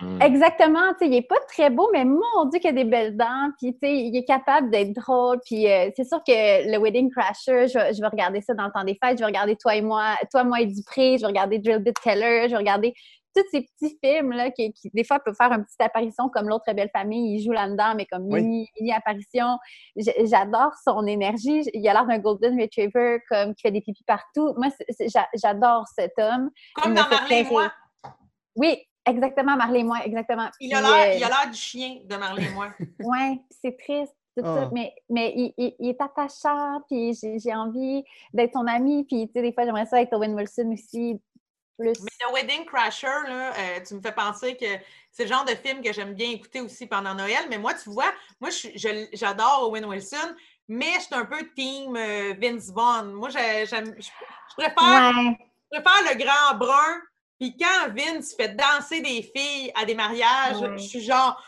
Hmm. 0.00 0.22
Exactement, 0.22 0.92
tu 0.98 1.04
sais, 1.04 1.08
il 1.10 1.14
est 1.16 1.28
pas 1.28 1.38
très 1.46 1.68
beau, 1.68 1.90
mais 1.92 2.06
mon 2.06 2.46
Dieu 2.50 2.58
qu'il 2.58 2.70
a 2.70 2.72
des 2.72 2.84
belles 2.84 3.14
dents, 3.14 3.50
puis 3.58 3.74
tu 3.74 3.80
sais, 3.82 3.94
il 3.94 4.16
est 4.16 4.24
capable 4.24 4.70
d'être 4.70 4.94
drôle, 4.94 5.38
puis 5.44 5.70
euh, 5.70 5.90
c'est 5.94 6.04
sûr 6.04 6.22
que 6.26 6.32
le 6.72 6.78
Wedding 6.78 7.10
Crasher, 7.10 7.68
je, 7.68 7.78
vais- 7.78 7.92
je 7.92 8.00
vais 8.00 8.06
regarder 8.08 8.40
ça 8.40 8.54
dans 8.54 8.64
le 8.64 8.72
temps 8.72 8.84
des 8.84 8.98
fêtes, 9.02 9.18
je 9.18 9.22
vais 9.22 9.26
regarder 9.26 9.56
Toi 9.56 9.76
et 9.76 9.82
moi, 9.82 10.14
Toi, 10.30 10.44
moi 10.44 10.60
et 10.62 10.66
Dupré, 10.66 11.16
je 11.18 11.22
vais 11.22 11.26
regarder 11.26 11.58
Drill 11.58 11.80
Bit 11.80 11.98
Keller, 11.98 12.44
je 12.44 12.52
vais 12.52 12.56
regarder 12.56 12.94
tous 13.36 13.48
ces 13.50 13.62
petits 13.62 13.98
films 14.02 14.32
là 14.32 14.50
qui, 14.50 14.72
qui, 14.72 14.90
des 14.92 15.04
fois 15.04 15.18
peuvent 15.20 15.34
faire 15.36 15.52
une 15.52 15.64
petite 15.64 15.80
apparition 15.80 16.28
comme 16.28 16.48
l'autre 16.48 16.72
belle 16.72 16.90
famille, 16.92 17.36
il 17.36 17.44
joue 17.44 17.52
là-dedans, 17.52 17.94
mais 17.96 18.06
comme 18.06 18.24
Oui. 18.24 18.42
mini, 18.42 18.68
mini 18.80 18.92
apparition. 18.92 19.58
J'adore 19.96 20.72
son 20.84 21.06
énergie, 21.06 21.62
il 21.74 21.88
a 21.88 21.92
l'air 21.92 22.06
d'un 22.06 22.18
golden 22.18 22.60
retriever 22.60 23.20
comme 23.28 23.54
qui 23.54 23.62
fait 23.62 23.70
des 23.70 23.80
pipis 23.80 24.04
partout. 24.04 24.54
Moi, 24.56 24.68
j'adore 25.34 25.84
cet 25.94 26.12
homme. 26.18 26.50
Comme 26.74 26.92
Il 26.92 26.96
dans 26.96 27.08
Marley 27.08 27.44
moi. 27.44 27.70
Oui, 28.56 28.76
exactement, 29.04 29.56
Marley 29.56 29.80
et 29.80 29.84
moi, 29.84 29.98
exactement. 30.04 30.48
Il 30.60 30.74
a 30.74 30.80
l'air 30.80 30.90
euh, 31.12 31.14
il 31.18 31.24
a 31.24 31.28
l'air 31.28 31.50
du 31.50 31.56
chien 31.58 31.98
de 32.04 32.16
Marley 32.16 32.44
et 32.44 32.50
moi. 32.54 32.68
Ouais, 33.00 33.38
c'est 33.50 33.76
triste, 33.78 34.14
tout 34.36 34.42
Ah. 34.44 34.62
ça. 34.62 34.70
Mais, 34.72 34.94
mais 35.10 35.32
il, 35.36 35.52
il- 35.58 35.74
il 35.78 35.88
est 35.90 36.00
attachant, 36.00 36.80
puis 36.88 37.14
j'ai 37.14 37.38
j'ai 37.38 37.54
envie 37.54 38.02
d'être 38.32 38.52
son 38.54 38.66
ami. 38.66 39.04
Puis, 39.04 39.26
tu 39.26 39.32
sais, 39.34 39.42
des 39.42 39.52
fois, 39.52 39.64
j'aimerais 39.64 39.86
ça 39.86 40.00
être 40.00 40.12
Owen 40.16 40.34
Wilson 40.34 40.70
aussi. 40.72 41.20
Plus. 41.78 41.92
Mais 42.00 42.10
The 42.20 42.32
Wedding 42.32 42.64
Crasher, 42.64 43.06
là, 43.28 43.52
euh, 43.54 43.80
tu 43.86 43.94
me 43.94 44.00
fais 44.00 44.12
penser 44.12 44.56
que 44.56 44.64
c'est 45.10 45.24
le 45.24 45.28
genre 45.28 45.44
de 45.44 45.54
film 45.54 45.82
que 45.82 45.92
j'aime 45.92 46.14
bien 46.14 46.30
écouter 46.30 46.60
aussi 46.62 46.86
pendant 46.86 47.14
Noël. 47.14 47.44
Mais 47.50 47.58
moi, 47.58 47.74
tu 47.74 47.90
vois, 47.90 48.12
moi, 48.40 48.48
je 48.50 48.56
suis- 48.56 48.78
je- 48.78 49.06
j'adore 49.12 49.68
Owen 49.68 49.84
Wilson, 49.84 50.34
mais 50.68 50.94
je 50.94 51.00
suis 51.00 51.14
un 51.14 51.26
peu 51.26 51.38
team 51.54 51.94
euh, 51.96 52.34
Vince 52.40 52.70
Vaughn. 52.72 53.12
Moi, 53.12 53.28
je, 53.28 53.36
préfère, 54.56 55.12
Ouais, 55.14 55.38
préfère 55.70 56.12
le 56.14 56.16
grand 56.24 56.58
brun. 56.58 57.00
Puis 57.38 57.54
quand 57.58 57.92
Vince 57.94 58.34
fait 58.34 58.56
danser 58.56 59.02
des 59.02 59.22
filles 59.22 59.70
à 59.74 59.84
des 59.84 59.94
mariages, 59.94 60.56
Ouais. 60.60 60.78
je 60.78 60.82
suis 60.82 61.02
genre. 61.04 61.38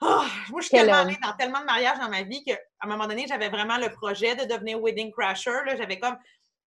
Ah, 0.00 0.26
moi, 0.50 0.60
je 0.60 0.66
suis 0.66 0.76
Quel 0.76 0.86
tellement 0.86 1.00
allée 1.02 1.16
dans 1.22 1.32
tellement 1.32 1.60
de 1.60 1.64
mariages 1.64 1.98
dans 1.98 2.10
ma 2.10 2.22
vie 2.22 2.44
qu'à 2.44 2.58
un 2.82 2.86
moment 2.86 3.06
donné, 3.06 3.24
j'avais 3.26 3.48
vraiment 3.48 3.78
le 3.78 3.88
projet 3.88 4.36
de 4.36 4.44
devenir 4.44 4.78
Wedding 4.80 5.10
Crasher. 5.10 5.64
là. 5.64 5.74
J'avais 5.74 5.98
comme, 5.98 6.16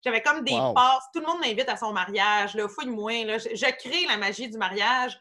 j'avais 0.04 0.22
comme 0.22 0.42
des 0.44 0.54
Wow. 0.54 0.74
passes. 0.74 1.04
Tout 1.12 1.20
le 1.20 1.26
monde 1.26 1.40
m'invite 1.40 1.68
à 1.68 1.76
son 1.76 1.92
mariage. 1.92 2.54
Là, 2.54 2.68
fouille-moi. 2.68 3.24
Là. 3.24 3.38
Je, 3.38 3.48
je 3.54 3.66
crée 3.76 4.06
la 4.06 4.16
magie 4.16 4.48
du 4.48 4.58
mariage. 4.58 5.18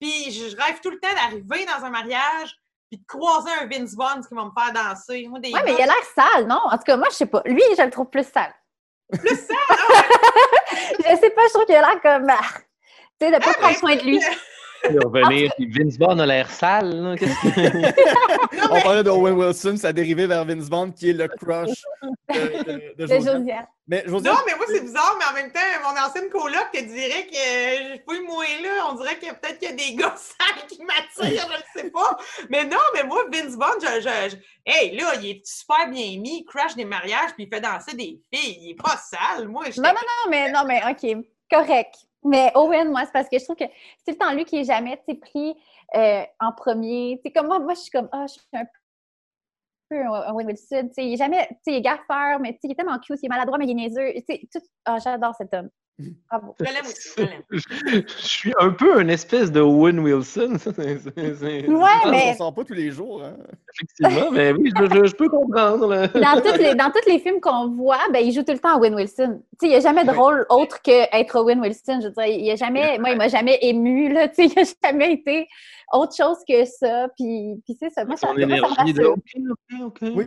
Puis 0.00 0.30
je, 0.30 0.56
rêve 0.56 0.80
tout 0.82 0.90
le 0.90 0.98
temps 1.00 1.12
d'arriver 1.14 1.66
dans 1.66 1.84
un 1.84 1.90
mariage 1.90 2.54
puis 2.90 2.98
de 2.98 3.04
croiser 3.06 3.50
un 3.60 3.66
Vince 3.66 3.94
Vaughn 3.94 4.24
qui 4.26 4.34
va 4.34 4.44
me 4.44 4.50
faire 4.56 4.72
danser. 4.72 5.26
Moi, 5.28 5.40
des 5.40 5.52
ouais, 5.52 5.60
mais 5.64 5.74
il 5.74 5.82
a 5.82 5.86
l'air 5.86 6.04
sale, 6.14 6.46
non? 6.46 6.60
En 6.64 6.78
tout 6.78 6.84
cas, 6.84 6.96
moi, 6.96 7.08
je 7.10 7.16
sais 7.16 7.26
pas. 7.26 7.42
Lui, 7.44 7.62
je 7.76 7.82
le 7.82 7.90
trouve 7.90 8.08
plus 8.08 8.26
sale. 8.26 8.54
Plus 9.12 9.48
ah 9.50 9.92
ouais. 9.92 10.96
je 10.98 11.16
sais 11.20 11.30
pas, 11.30 11.42
je 11.48 11.52
trouve 11.52 11.66
qu'il 11.66 11.74
a 11.76 11.80
l'air 11.82 12.00
comme. 12.00 12.30
ah, 12.30 12.38
tu 13.20 13.26
sais, 13.26 13.30
de 13.32 13.44
pas 13.44 13.52
prendre 13.54 13.76
soin 13.76 13.96
de 13.96 14.02
lui. 14.02 14.20
Revenir, 14.84 15.52
puis 15.56 15.66
Vince 15.70 15.98
Vaughn 15.98 16.20
a 16.20 16.26
l'air 16.26 16.50
sale. 16.50 16.90
là, 17.02 17.16
qu'est-ce 17.16 17.32
que- 17.32 18.68
On 18.70 18.80
parlait 18.80 19.02
de 19.02 19.10
Owen 19.10 19.34
Wilson, 19.34 19.76
ça 19.76 19.88
a 19.88 19.92
dérivé 19.92 20.26
vers 20.26 20.44
Vince 20.44 20.68
Vaughn, 20.68 20.92
qui 20.92 21.10
est 21.10 21.12
le 21.14 21.28
crush 21.28 21.82
de, 22.30 22.94
de, 22.94 23.06
Josiane. 23.06 23.66
Mais 23.86 24.02
Josiane, 24.06 24.34
Non, 24.34 24.40
mais 24.46 24.54
moi, 24.56 24.66
c'est 24.68 24.80
bizarre, 24.80 25.16
mais 25.18 25.24
en 25.30 25.42
même 25.42 25.52
temps, 25.52 25.60
mon 25.82 26.00
ancienne 26.00 26.28
coloc 26.28 26.68
te 26.72 26.80
dirait 26.80 27.26
que 27.26 27.34
je 27.34 28.00
peux 28.06 28.22
moi 28.26 28.44
là. 28.62 28.86
On 28.90 28.94
dirait 28.94 29.16
que 29.16 29.26
peut-être 29.26 29.58
qu'il 29.58 29.70
y 29.70 29.72
a 29.72 29.74
des 29.74 29.94
gars 30.02 30.14
sales 30.16 30.66
qui 30.68 30.82
m'attirent, 30.84 31.48
je 31.50 31.78
ne 31.80 31.84
sais 31.84 31.90
pas. 31.90 32.16
Mais 32.50 32.64
non, 32.64 32.76
mais 32.94 33.04
moi, 33.04 33.24
Vince 33.32 33.54
Vaughn, 33.54 33.78
je, 33.80 34.00
je- 34.00 34.30
je- 34.30 34.36
Hey, 34.66 34.94
là, 34.96 35.12
il 35.22 35.30
est 35.30 35.46
super 35.46 35.88
bien 35.88 36.18
mis, 36.20 36.40
il 36.40 36.44
crash 36.44 36.74
des 36.76 36.84
mariages, 36.84 37.32
puis 37.34 37.44
il 37.44 37.54
fait 37.54 37.60
danser 37.62 37.96
des 37.96 38.20
filles. 38.32 38.58
Il 38.60 38.70
est 38.72 38.82
pas 38.82 38.96
sale. 38.98 39.48
Moi, 39.48 39.64
je 39.74 39.80
Non, 39.80 39.88
non, 39.88 39.94
non, 39.94 40.30
mais 40.30 40.52
non, 40.52 40.64
mais 40.66 40.82
OK, 40.90 41.24
correct. 41.50 41.94
Mais 42.24 42.52
Owen, 42.54 42.90
moi, 42.90 43.04
c'est 43.04 43.12
parce 43.12 43.28
que 43.28 43.38
je 43.38 43.44
trouve 43.44 43.56
que 43.56 43.64
c'est 44.04 44.12
le 44.12 44.18
temps 44.18 44.32
lui 44.32 44.44
qui 44.44 44.58
est 44.58 44.64
jamais 44.64 45.00
pris 45.20 45.54
euh, 45.94 46.22
en 46.40 46.52
premier. 46.52 47.16
Tu 47.16 47.28
sais, 47.28 47.32
comme 47.32 47.46
moi, 47.46 47.58
moi, 47.58 47.74
je 47.74 47.80
suis 47.80 47.90
comme, 47.90 48.08
ah, 48.12 48.26
je 48.26 48.34
suis 48.34 48.42
un 48.52 48.64
peu 49.88 49.96
un 49.96 50.32
Owen 50.32 50.46
Wilson. 50.46 50.90
Il 50.96 51.14
est 51.14 51.16
jamais, 51.16 51.48
il 51.66 51.74
est 51.74 51.80
gaffeur, 51.80 52.40
mais 52.40 52.58
il 52.62 52.72
est 52.72 52.74
tellement 52.74 52.98
cute, 52.98 53.18
il 53.22 53.26
est 53.26 53.28
maladroit, 53.28 53.58
mais 53.58 53.66
il 53.66 53.70
est 53.70 53.74
niaiseux. 53.74 54.12
Tout... 54.52 54.60
ah, 54.84 54.98
j'adore 54.98 55.34
cet 55.36 55.54
homme. 55.54 55.70
Bravo. 56.30 56.54
Je 56.60 56.64
l'aime 56.64 56.84
aussi, 56.84 57.08
je 57.16 57.22
l'aime. 57.22 57.42
Je 57.50 58.02
je 58.18 58.26
suis 58.26 58.52
un 58.60 58.70
peu 58.70 59.00
une 59.00 59.10
espèce 59.10 59.50
de 59.50 59.60
Owen 59.60 59.98
Wilson. 59.98 60.56
C'est- 60.58 61.68
Ouais, 61.68 61.90
on 62.04 62.10
mais 62.10 62.34
s'en 62.36 62.50
sent 62.50 62.54
pas 62.56 62.64
tous 62.64 62.74
les 62.74 62.90
jours. 62.92 63.22
Hein? 63.24 63.34
Effectivement, 63.74 64.30
mais 64.30 64.52
oui, 64.52 64.70
je, 64.78 64.84
je- 64.84 65.06
je 65.06 65.14
peux 65.16 65.28
comprendre. 65.28 65.88
là. 65.88 66.06
dans 66.08 66.40
tous 66.40 66.56
les, 66.56 66.74
dans 66.76 66.90
tous 66.90 67.08
les 67.10 67.18
films 67.18 67.40
qu'on 67.40 67.68
voit, 67.70 67.98
ben, 68.12 68.20
il 68.24 68.32
joue 68.32 68.42
tout 68.44 68.52
le 68.52 68.58
temps 68.60 68.78
Owen 68.78 68.94
Wilson. 68.94 69.40
Tu 69.52 69.56
sais, 69.60 69.66
il 69.66 69.70
n'y 69.70 69.74
a 69.76 69.80
jamais 69.80 70.04
de 70.04 70.10
rôle 70.12 70.46
autre 70.50 70.80
qu'être 70.82 71.34
Owen 71.40 71.60
Wilson. 71.60 71.98
Je 72.00 72.06
veux 72.08 72.12
dire, 72.12 72.26
il 72.26 72.44
y 72.44 72.50
a 72.52 72.56
jamais, 72.56 72.98
moi, 72.98 73.10
il 73.10 73.16
m'a 73.16 73.28
jamais 73.28 73.58
ému, 73.62 74.12
là. 74.12 74.28
Tu 74.28 74.34
sais, 74.36 74.44
il 74.46 74.54
n'a 74.54 74.68
jamais 74.84 75.12
été 75.14 75.48
autre 75.92 76.14
chose 76.16 76.38
que 76.48 76.64
ça. 76.64 77.08
Puis, 77.16 77.60
puis 77.64 77.76
c'est 77.80 77.90
ça. 77.90 78.04
Moi, 78.04 78.16
ça, 78.16 78.28
Son 78.28 78.34
moi, 78.34 78.42
ça 78.42 78.46
me 78.46 78.52
énergie 78.52 78.92
de. 78.92 79.06
Oui. 79.06 79.82
ok, 79.84 79.98
Oui. 80.02 80.10
ouais. 80.14 80.26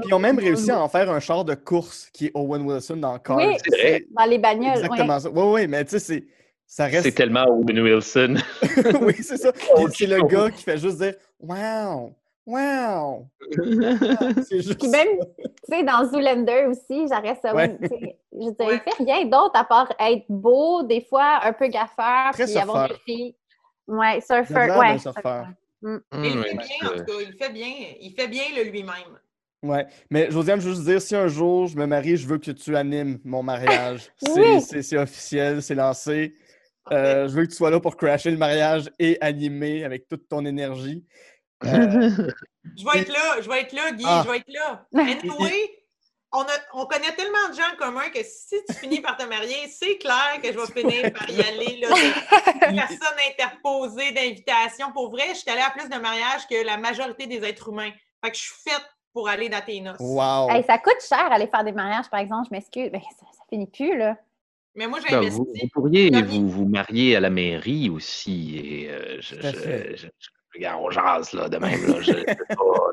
Puis 0.00 0.08
ils 0.08 0.14
ont 0.14 0.18
même 0.18 0.38
réussi 0.38 0.70
à 0.70 0.80
en 0.82 0.88
faire 0.88 1.10
un 1.10 1.20
char 1.20 1.44
de 1.44 1.54
course 1.54 2.08
qui 2.12 2.26
est 2.26 2.32
Owen 2.34 2.62
Wilson 2.62 2.96
dans 2.96 3.18
Cars. 3.18 3.36
Oui. 3.36 3.56
C'est 3.64 3.76
vrai. 3.80 4.04
Dans 4.10 4.24
les 4.24 4.38
bagnoles. 4.38 4.66
ouais. 4.76 4.78
exactement 4.80 5.20
ça. 5.20 5.30
Oui, 5.30 5.42
oui, 5.62 5.66
mais 5.68 5.84
tu 5.84 5.90
sais, 5.92 5.98
c'est- 5.98 6.24
ça 6.66 6.88
C'est 6.88 6.96
reste. 6.98 7.16
tellement 7.16 7.44
Owen 7.48 7.80
Wilson. 7.80 8.36
oui, 9.02 9.14
c'est 9.22 9.36
ça. 9.38 9.50
C'est 9.92 10.06
le 10.06 10.22
gars 10.26 10.50
qui 10.50 10.62
fait 10.62 10.78
juste 10.78 10.98
dire 10.98 11.14
Wow! 11.40 12.12
Wow! 12.46 13.26
C'est 14.48 14.60
juste. 14.62 14.78
Puis 14.80 14.88
même, 14.88 15.08
tu 15.38 15.44
sais, 15.68 15.82
dans 15.84 16.04
Zoolander 16.08 16.66
aussi, 16.68 17.06
j'arrête 17.08 17.38
ça. 17.42 17.54
Ouais. 17.54 17.76
Je 17.80 17.86
veux 18.46 18.52
dire, 18.52 18.66
Ouais. 18.66 18.80
il 18.86 18.92
fait 18.92 19.04
rien 19.04 19.24
d'autre 19.24 19.52
à 19.54 19.64
part 19.64 19.92
être 20.00 20.24
beau, 20.28 20.82
des 20.82 21.00
fois 21.02 21.40
un 21.44 21.52
peu 21.52 21.68
gaffeur, 21.68 22.32
Très 22.32 22.44
puis 22.46 22.58
avoir 22.58 22.88
des 22.88 22.94
filles. 23.04 23.34
Ouais, 23.86 24.20
surfer. 24.20 24.70
Ouais. 24.78 24.98
surfeur. 24.98 25.48
Mais 25.82 25.98
il 26.12 26.30
fait 26.32 26.38
ouais, 26.38 26.52
bien, 26.54 26.88
en 26.88 26.96
tout 26.98 27.04
cas. 27.04 27.12
Il 27.20 27.32
fait 27.38 27.52
bien. 27.52 27.72
Il 28.00 28.12
fait 28.14 28.28
bien 28.28 28.42
le 28.56 28.64
lui-même. 28.70 29.18
Ouais. 29.62 29.86
Mais 30.10 30.30
Josiane, 30.30 30.60
je 30.60 30.68
veux 30.68 30.74
juste 30.74 30.86
dire, 30.86 31.00
si 31.02 31.14
un 31.16 31.28
jour 31.28 31.66
je 31.66 31.76
me 31.76 31.86
marie, 31.86 32.16
je 32.16 32.26
veux 32.26 32.38
que 32.38 32.50
tu 32.50 32.76
animes 32.76 33.18
mon 33.24 33.42
mariage. 33.42 34.10
C'est- 34.16 34.32
Oui. 34.40 34.60
C'est 34.60 34.82
c'est 34.82 34.96
officiel, 34.98 35.62
c'est 35.62 35.74
lancé. 35.74 36.34
Euh, 36.92 37.28
je 37.28 37.34
veux 37.34 37.44
que 37.44 37.50
tu 37.50 37.56
sois 37.56 37.70
là 37.70 37.78
pour 37.78 37.96
crasher 37.96 38.30
le 38.30 38.36
mariage 38.38 38.90
et 38.98 39.18
animer 39.20 39.84
avec 39.84 40.08
toute 40.08 40.28
ton 40.28 40.44
énergie. 40.44 41.04
Euh, 41.64 41.68
Je 42.76 42.84
vais 42.84 43.00
être 43.00 43.12
là, 43.12 43.40
je 43.40 43.48
vais 43.48 43.60
être 43.62 43.72
là, 43.72 43.90
Guy, 43.92 44.04
Ah. 44.06 44.22
je 44.24 44.30
vais 44.30 44.36
être 44.38 44.52
là. 44.52 44.86
Anyway, 44.94 45.79
on, 46.32 46.42
a, 46.42 46.52
on 46.74 46.86
connaît 46.86 47.14
tellement 47.16 47.48
de 47.50 47.54
gens 47.54 47.72
en 47.72 47.76
commun 47.76 48.08
que 48.14 48.22
si 48.22 48.56
tu 48.68 48.74
finis 48.74 49.00
par 49.00 49.16
te 49.16 49.24
marier, 49.24 49.66
c'est 49.68 49.98
clair 49.98 50.38
que 50.42 50.52
je 50.52 50.58
vais 50.58 50.80
finir 50.80 51.12
par 51.12 51.28
y 51.28 51.40
aller. 51.42 51.78
Là, 51.80 51.88
personne 52.60 53.18
interposée 53.30 54.12
d'invitation. 54.12 54.92
Pour 54.92 55.10
vrai, 55.10 55.24
je 55.30 55.38
suis 55.40 55.50
allée 55.50 55.60
à 55.62 55.70
plus 55.70 55.88
de 55.88 55.96
mariages 55.98 56.46
que 56.48 56.64
la 56.64 56.76
majorité 56.76 57.26
des 57.26 57.42
êtres 57.44 57.68
humains. 57.70 57.90
Fait 58.24 58.30
que 58.30 58.36
je 58.36 58.42
suis 58.42 58.54
faite 58.64 58.84
pour 59.12 59.28
aller 59.28 59.48
dans 59.48 59.60
tes 59.60 59.80
noces. 59.80 59.96
wow! 59.98 60.48
Hey, 60.50 60.62
ça 60.62 60.78
coûte 60.78 61.00
cher 61.06 61.32
aller 61.32 61.48
faire 61.48 61.64
des 61.64 61.72
mariages, 61.72 62.08
par 62.08 62.20
exemple, 62.20 62.46
je 62.50 62.54
m'excuse. 62.54 62.90
Ben, 62.92 63.00
ça, 63.00 63.26
ça 63.32 63.42
finit 63.48 63.66
plus, 63.66 63.96
là. 63.98 64.16
Mais 64.76 64.86
moi, 64.86 65.00
j'ai 65.00 65.08
Ben, 65.08 65.18
investi. 65.18 65.36
vous, 65.38 65.46
vous 65.52 65.68
pourriez 65.72 66.10
vous, 66.22 66.48
vous 66.48 66.64
marier 66.64 67.16
à 67.16 67.20
la 67.20 67.30
mairie 67.30 67.90
aussi. 67.90 68.56
Et, 68.56 68.90
euh, 68.90 69.20
je- 69.20 70.06
regarde, 70.54 70.80
on 70.82 70.90
jase 70.90 71.32
là, 71.32 71.48
de 71.48 71.58
même. 71.58 71.86
Là, 71.86 72.00
je- 72.00 72.12
c'est 72.12 72.24
pas, 72.24 72.34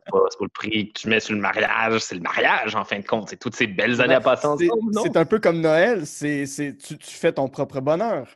c'est 0.05 0.11
pas- 0.11 0.19
le 0.41 0.47
prix 0.49 0.89
que 0.91 0.99
tu 0.99 1.09
mets 1.09 1.19
sur 1.19 1.33
le 1.35 1.41
mariage, 1.41 1.99
c'est 2.01 2.15
le 2.15 2.21
mariage 2.21 2.75
en 2.75 2.83
fin 2.83 2.99
de 2.99 3.05
compte. 3.05 3.29
C'est 3.29 3.37
toutes 3.39 3.55
ces 3.55 3.67
belles 3.67 3.99
années 4.01 4.13
à 4.15 4.21
passer 4.21 4.47
ensemble. 4.47 4.93
non? 4.93 5.01
c'est 5.03 5.17
un 5.17 5.25
peu 5.25 5.39
comme 5.39 5.61
Noël, 5.61 6.05
c'est 6.05 6.45
c'est- 6.45 6.77
tu, 6.77 6.97
tu 6.97 7.15
fais 7.15 7.31
ton 7.31 7.47
propre 7.49 7.79
bonheur. 7.81 8.27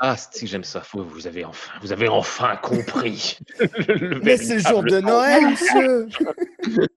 Ah, 0.00 0.16
c'est 0.16 0.46
j'aime 0.46 0.64
ça? 0.64 0.82
Vous, 0.92 1.04
vous 1.04 1.26
avez 1.26 1.44
enfin, 1.44 1.72
vous 1.80 1.92
avez 1.92 2.08
enfin 2.08 2.56
compris. 2.56 3.38
Le 3.88 4.20
Mais 4.20 4.36
c'est 4.36 4.54
le 4.54 4.60
jour 4.60 4.82
de 4.82 5.00
Noël, 5.00 5.46
monsieur! 5.50 6.08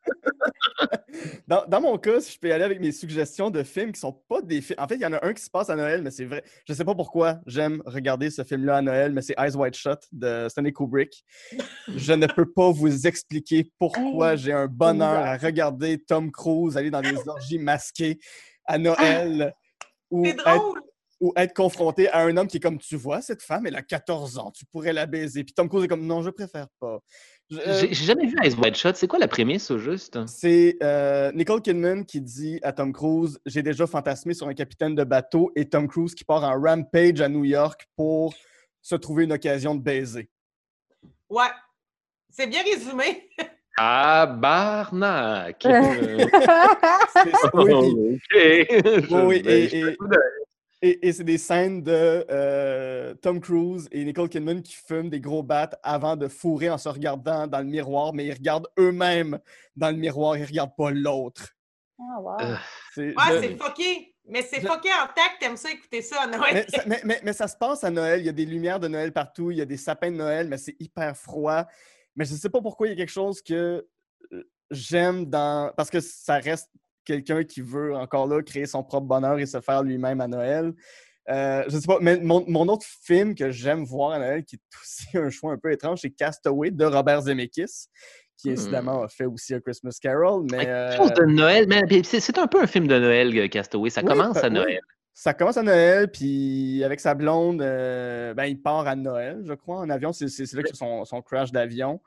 dans, 1.48 1.64
dans 1.68 1.82
mon 1.82 1.98
cas, 1.99 2.19
si 2.19 2.34
je 2.34 2.40
peux 2.40 2.48
y 2.48 2.52
aller 2.52 2.64
avec 2.64 2.80
mes 2.80 2.91
suggestions 2.91 3.52
de 3.52 3.61
films 3.61 3.91
qui 3.91 3.99
sont 3.99 4.14
pas 4.28 4.41
des 4.41 4.61
films. 4.61 4.80
En 4.80 4.88
fait, 4.88 4.95
il 4.95 5.02
y 5.02 5.06
en 5.06 5.14
a 5.14 5.24
un 5.24 5.34
qui 5.34 5.44
se 5.44 5.49
passe 5.49 5.69
à 5.69 5.76
Noël, 5.76 6.02
mais 6.02 6.10
c'est 6.10 6.26
vrai. 6.26 6.44
Je 6.68 6.74
sais 6.74 6.84
pas 6.84 6.95
pourquoi 6.95 7.40
j'aime 7.45 7.84
regarder 7.86 8.32
ce 8.32 8.44
film-là 8.44 8.78
à 8.78 8.82
Noël, 8.82 9.14
mais 9.14 9.22
c'est 9.22 9.36
Eyes 9.38 9.56
Wide 9.56 9.76
Shut 9.76 9.99
de 10.11 10.48
Stanley 10.49 10.72
Kubrick. 10.72 11.24
Je 11.88 12.14
ne 12.14 12.26
peux 12.26 12.52
pas 12.52 12.72
vous 12.72 13.06
expliquer 13.06 13.72
pourquoi 13.78 14.36
j'ai 14.36 14.53
un 14.53 14.68
bonheur 14.68 15.24
à 15.24 15.38
regarder 15.38 15.99
Tom 15.99 16.32
Cruise 16.32 16.78
aller 16.78 16.91
dans 16.91 17.02
des 17.02 17.28
orgies 17.28 17.60
masquées 17.60 18.18
à 18.65 18.80
Noël. 18.80 19.53
ou 20.10 20.26
C'est 20.26 20.32
être 20.32 20.44
drôle. 20.44 20.82
Ou 21.19 21.34
être 21.35 21.53
confronté 21.53 22.07
à 22.10 22.19
un 22.22 22.38
homme 22.38 22.48
qui 22.48 22.57
est 22.57 22.60
comme 22.60 22.77
tu 22.77 22.95
vois, 22.95 23.22
cette 23.22 23.41
femme, 23.41 23.65
elle 23.65 23.76
a 23.76 23.81
14 23.81 24.38
ans, 24.38 24.52
tu 24.52 24.65
pourrais 24.65 24.94
la 24.94 25.06
baiser. 25.06 25.44
Puis 25.44 25.53
Tom 25.53 25.68
Cruise 25.69 25.84
est 25.85 25.88
comme 25.88 26.06
non, 26.06 26.22
je 26.22 26.30
préfère 26.30 26.68
pas. 26.80 26.99
Euh, 27.53 27.80
J'ai 27.89 27.94
jamais 28.06 28.26
vu 28.27 28.35
Ice 28.44 28.56
White 28.57 28.76
Shot. 28.76 28.91
C'est 28.95 29.07
quoi 29.07 29.19
la 29.19 29.27
prémisse 29.27 29.72
au 29.72 29.77
juste? 29.77 30.19
c'est 30.27 30.76
euh, 30.84 31.31
Nicole 31.34 31.61
Kidman 31.61 32.06
qui 32.06 32.19
dit 32.22 32.60
à 32.61 32.73
Tom 32.73 32.91
Cruise 32.91 33.39
J'ai 33.45 33.64
déjà 33.64 33.88
fantasmé 33.88 34.34
sur 34.34 34.48
un 34.49 34.53
capitaine 34.53 34.95
de 34.95 35.03
bateau 35.06 35.52
et 35.56 35.68
Tom 35.69 35.88
Cruise 35.88 36.14
qui 36.14 36.23
part 36.26 36.44
en 36.44 36.60
rampage 36.61 37.22
à 37.22 37.30
New 37.30 37.45
York 37.45 37.88
pour 37.95 38.34
se 38.81 38.95
trouver 38.95 39.23
une 39.23 39.31
occasion 39.34 39.76
de 39.76 39.81
baiser. 39.81 40.30
Ouais. 41.30 41.48
C'est 42.30 42.48
bien 42.48 42.64
résumé. 42.64 43.30
Ah, 43.80 44.26
barnac! 44.26 45.61
C'est- 45.61 47.35
oui, 47.53 47.73
oui, 49.11 49.41
et- 49.45 49.68
je- 49.69 49.77
et- 49.89 49.98
Et, 50.84 51.08
et 51.08 51.12
c'est 51.14 51.24
des 51.24 51.40
scènes 51.40 51.82
de 51.82 52.26
euh, 52.30 53.16
Tom 53.16 53.40
Cruise 53.41 53.88
et 53.91 54.04
Nicole 54.06 54.30
Kidman 54.30 54.62
qui 54.62 54.74
fument 54.76 55.10
des 55.10 55.20
gros 55.20 55.41
battes 55.41 55.80
avant 55.82 56.16
de 56.16 56.28
fourrer 56.28 56.70
en 56.70 56.78
se 56.78 56.88
regardant 56.88 57.48
dans 57.48 57.60
le 57.60 57.66
miroir, 57.66 58.14
mais 58.14 58.26
ils 58.28 58.34
regardent 58.34 58.68
eux-mêmes 58.78 59.40
dans 59.76 59.90
le 59.90 59.98
miroir, 59.98 60.38
ils 60.38 60.45
regardent 60.45 60.76
pas 60.78 60.91
l'autre. 60.91 61.49
Ah, 61.99 62.22
wow. 62.22 62.38
Euh, 62.41 62.56
C'est- 62.94 63.08
Ouais, 63.08 63.24
je- 63.32 63.40
c'est 63.41 63.58
fucké. 63.58 64.14
Mais 64.30 64.41
c'est 64.44 64.62
je- 64.62 64.68
fucké 64.68 64.90
en 64.90 65.08
tact, 65.08 65.38
t'aimes 65.40 65.58
ça 65.58 65.72
écouter 65.72 66.02
ça 66.04 66.24
à 66.24 66.28
Noël. 66.28 66.54
mais, 66.54 66.66
ça, 66.68 66.84
mais- 66.86 67.02
mais- 67.06 67.22
mais 67.24 67.34
ça 67.34 67.48
se 67.48 67.56
passe 67.58 67.84
à 67.84 67.90
Noël, 67.90 68.20
il 68.20 68.26
y 68.26 68.30
a 68.30 68.34
des 68.34 68.45
lumières 68.45 68.80
de 68.80 68.88
Noël 68.88 69.12
partout, 69.14 69.49
il 69.52 69.58
y 69.58 69.62
a 69.62 69.66
des 69.66 69.78
sapins 69.78 70.12
de 70.12 70.18
Noël, 70.18 70.48
mais 70.48 70.58
c'est 70.58 70.76
hyper 70.80 71.16
froid. 71.18 71.66
Mais 72.16 72.26
je 72.26 72.36
sais 72.36 72.49
pas 72.49 72.62
pourquoi 72.62 72.88
il 72.88 72.91
y 72.91 72.94
a 72.94 72.98
quelque 72.98 73.10
chose 73.10 73.41
que 73.41 73.88
euh, 74.34 74.44
j'aime 74.70 75.26
dans. 75.26 75.72
Parce 75.76 75.90
que 75.90 76.02
ça 76.02 76.36
reste 76.40 76.70
quelqu'un 77.08 77.44
qui 77.44 77.62
veut 77.62 77.96
encore 77.96 78.28
là 78.28 78.44
créer 78.44 78.66
son 78.66 78.84
propre 78.84 79.08
bonheur 79.08 79.40
et 79.40 79.46
se 79.46 79.62
faire 79.62 79.82
lui-même 79.82 80.20
à 80.22 80.28
Noël. 80.28 80.74
Euh, 81.30 81.64
je 81.68 81.78
sais 81.78 81.88
pas, 81.88 81.98
mais 82.02 82.18
mon, 82.20 82.44
mon 82.48 82.68
autre 82.68 82.86
film 83.04 83.34
que 83.36 83.50
j'aime 83.50 83.84
voir 83.86 84.12
à 84.12 84.20
Noël, 84.20 84.44
qui 84.44 84.56
est 84.58 84.60
aussi 84.82 85.06
un 85.18 85.30
choix 85.30 85.54
un 85.54 85.58
peu 85.58 85.72
étrange, 85.72 86.00
c'est 86.02 86.12
Castaway 86.12 86.72
de 86.72 86.86
Robert 86.86 87.22
Zemeckis, 87.22 87.88
qui 88.38 88.50
Hmm. 88.50 88.54
évidemment 88.54 89.04
a 89.04 89.08
fait 89.08 89.26
aussi 89.26 89.54
A 89.54 89.60
Christmas 89.60 89.98
Carol. 90.02 90.46
Mais, 90.52 90.66
euh, 90.68 90.98
de 91.10 91.26
Noël, 91.26 91.66
mais 91.68 92.04
c'est 92.04 92.38
un 92.38 92.48
peu 92.48 92.62
un 92.62 92.68
film 92.68 92.88
de 92.88 93.00
Noël, 93.00 93.36
euh, 93.38 93.48
Castaway. 93.48 93.90
Ça 93.90 94.02
Oui, 94.02 94.08
commence 94.08 94.38
à 94.38 94.48
oui. 94.48 94.54
Noël. 94.54 94.80
Ça 95.14 95.34
commence 95.34 95.58
à 95.58 95.64
Noël, 95.64 96.12
puis 96.12 96.84
avec 96.84 97.00
sa 97.00 97.16
blonde, 97.16 97.62
euh, 97.62 98.36
ben, 98.36 98.46
il 98.46 98.62
part 98.62 98.86
à 98.88 98.96
Noël, 98.96 99.42
je 99.46 99.54
crois, 99.54 99.78
en 99.80 99.90
avion. 99.90 100.14
C'est 100.14 100.54
là 100.54 100.62
que 100.62 100.76
son, 100.76 101.06
son 101.06 101.22
crash 101.24 101.52
d'avion. 101.52 102.00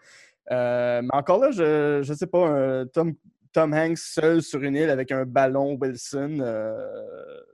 Euh, 0.52 1.02
mais 1.02 1.08
encore 1.12 1.40
là, 1.40 1.50
je 1.50 2.08
ne 2.08 2.14
sais 2.14 2.26
pas, 2.26 2.46
un 2.46 2.86
Tom, 2.86 3.14
Tom 3.52 3.74
Hanks 3.74 3.98
seul 3.98 4.42
sur 4.42 4.62
une 4.62 4.76
île 4.76 4.90
avec 4.90 5.10
un 5.12 5.24
ballon 5.24 5.76
Wilson. 5.80 6.38
euh, 6.40 6.76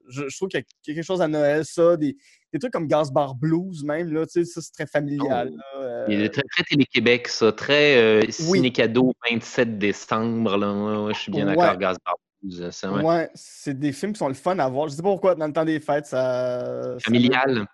je, 0.09 0.28
je 0.28 0.36
trouve 0.36 0.48
qu'il 0.48 0.60
y 0.60 0.62
a 0.62 0.66
quelque 0.94 1.02
chose 1.05 1.20
à 1.23 1.28
Noël, 1.28 1.64
ça. 1.64 1.97
Des, 1.97 2.16
des 2.52 2.59
trucs 2.59 2.73
comme 2.73 2.86
Gasbar 2.86 3.35
Blues, 3.35 3.82
même, 3.85 4.12
là, 4.12 4.27
tu 4.27 4.32
sais, 4.32 4.44
ça, 4.44 4.60
c'est 4.60 4.73
très 4.73 4.86
familial. 4.86 5.51
là, 5.51 5.81
euh, 5.82 6.06
Il 6.09 6.20
est 6.23 6.28
très, 6.28 6.43
très 6.43 6.62
Télé-Québec, 6.64 7.28
ça. 7.28 7.51
Très 7.52 7.97
euh, 7.97 8.20
Oui. 8.27 8.32
ciné-cadeau, 8.32 9.12
27 9.31 9.78
décembre. 9.78 10.56
Là. 10.56 10.73
Ouais, 10.73 11.06
ouais, 11.06 11.14
je 11.14 11.18
suis 11.20 11.32
bien 11.32 11.48
Ouais. 11.48 11.56
d'accord, 11.56 11.77
Gaz 11.78 11.97
Barbouze. 12.05 12.70
C'est 12.70 12.86
ouais. 12.89 13.02
ouais, 13.02 13.31
c'est 13.35 13.78
des 13.78 13.93
films 13.93 14.12
qui 14.12 14.18
sont 14.18 14.28
le 14.28 14.35
fun 14.35 14.59
à 14.59 14.68
voir. 14.68 14.89
Je 14.89 14.94
sais 14.94 15.02
pas 15.02 15.09
pourquoi, 15.09 15.35
dans 15.35 15.47
le 15.47 15.52
temps 15.52 15.64
des 15.64 15.81
fêtes, 15.81 16.06
ça. 16.06 16.94
ça 16.94 16.98
Familial. 17.01 17.66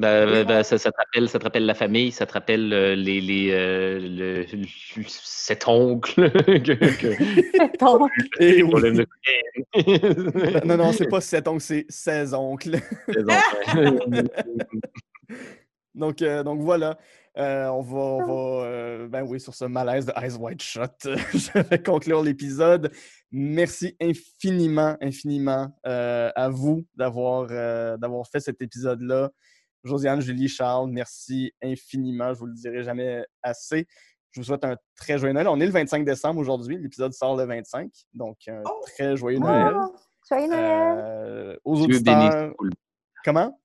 Ben, 0.00 0.44
ben, 0.44 0.58
ouais. 0.58 0.62
ça, 0.62 0.78
ça 0.78 0.92
te 0.92 0.96
rappelle, 0.96 1.28
ça 1.28 1.38
te 1.40 1.44
rappelle 1.44 1.66
la 1.66 1.74
famille, 1.74 2.12
ça 2.12 2.24
te 2.24 2.32
rappelle 2.32 2.72
euh, 2.72 2.94
les, 2.94 3.20
les, 3.20 3.50
euh, 3.50 3.98
le, 3.98 4.42
le- 4.42 5.04
cet 5.08 5.66
oncle 5.66 6.30
que, 6.62 6.72
que- 6.72 7.76
Ton- 7.78 8.06
Et 8.40 8.62
oui. 8.62 8.70
problème 8.70 8.96
de 8.98 9.06
cocaïne. 9.74 10.60
Non, 10.64 10.76
non, 10.76 10.92
c'est 10.92 11.08
pas 11.08 11.20
sept 11.20 11.48
oncles, 11.48 11.62
c'est 11.62 11.86
16 11.88 12.32
oncles. 12.34 12.76
Donc, 15.94 16.22
euh, 16.22 16.42
donc 16.44 16.60
voilà. 16.60 16.96
Euh, 17.36 17.66
on 17.68 17.82
va, 17.82 17.98
on 17.98 18.26
va 18.26 18.66
euh, 18.66 19.08
ben 19.08 19.22
oui, 19.22 19.40
sur 19.40 19.54
ce 19.54 19.64
malaise 19.64 20.06
de 20.06 20.12
Eyes 20.16 20.36
Wide 20.38 20.60
Shut, 20.62 20.90
je 21.04 21.58
vais 21.60 21.82
conclure 21.82 22.22
l'épisode. 22.22 22.90
Merci 23.30 23.96
infiniment, 24.00 24.96
infiniment 25.00 25.76
à 25.84 26.48
vous 26.50 26.84
d'avoir 26.96 27.46
d'avoir 27.98 28.26
fait 28.28 28.40
cet 28.40 28.60
épisode-là. 28.62 29.30
Josiane, 29.84 30.20
Julie, 30.20 30.48
Charles, 30.48 30.90
merci 30.90 31.52
infiniment. 31.62 32.34
Je 32.34 32.38
vous 32.38 32.46
le 32.46 32.54
dirai 32.54 32.82
jamais 32.82 33.24
assez. 33.42 33.86
Je 34.32 34.40
vous 34.40 34.44
souhaite 34.44 34.64
un 34.64 34.76
très 34.96 35.18
joyeux 35.18 35.32
Noël. 35.32 35.48
On 35.48 35.58
est 35.60 35.66
le 35.66 35.72
25 35.72 36.04
décembre 36.04 36.40
aujourd'hui. 36.40 36.76
L'épisode 36.78 37.12
sort 37.12 37.36
le 37.36 37.44
25. 37.44 37.90
Donc, 38.12 38.36
un 38.48 38.62
Oh! 38.66 38.80
très 38.86 39.16
joyeux 39.16 39.38
Noël. 39.38 39.74
Oh, 39.74 39.94
joyeux 40.28 40.48
Noël! 40.48 40.98
Euh, 41.00 41.56
aux 41.64 41.80
auditeurs. 41.80 42.52
Comment? 43.24 43.58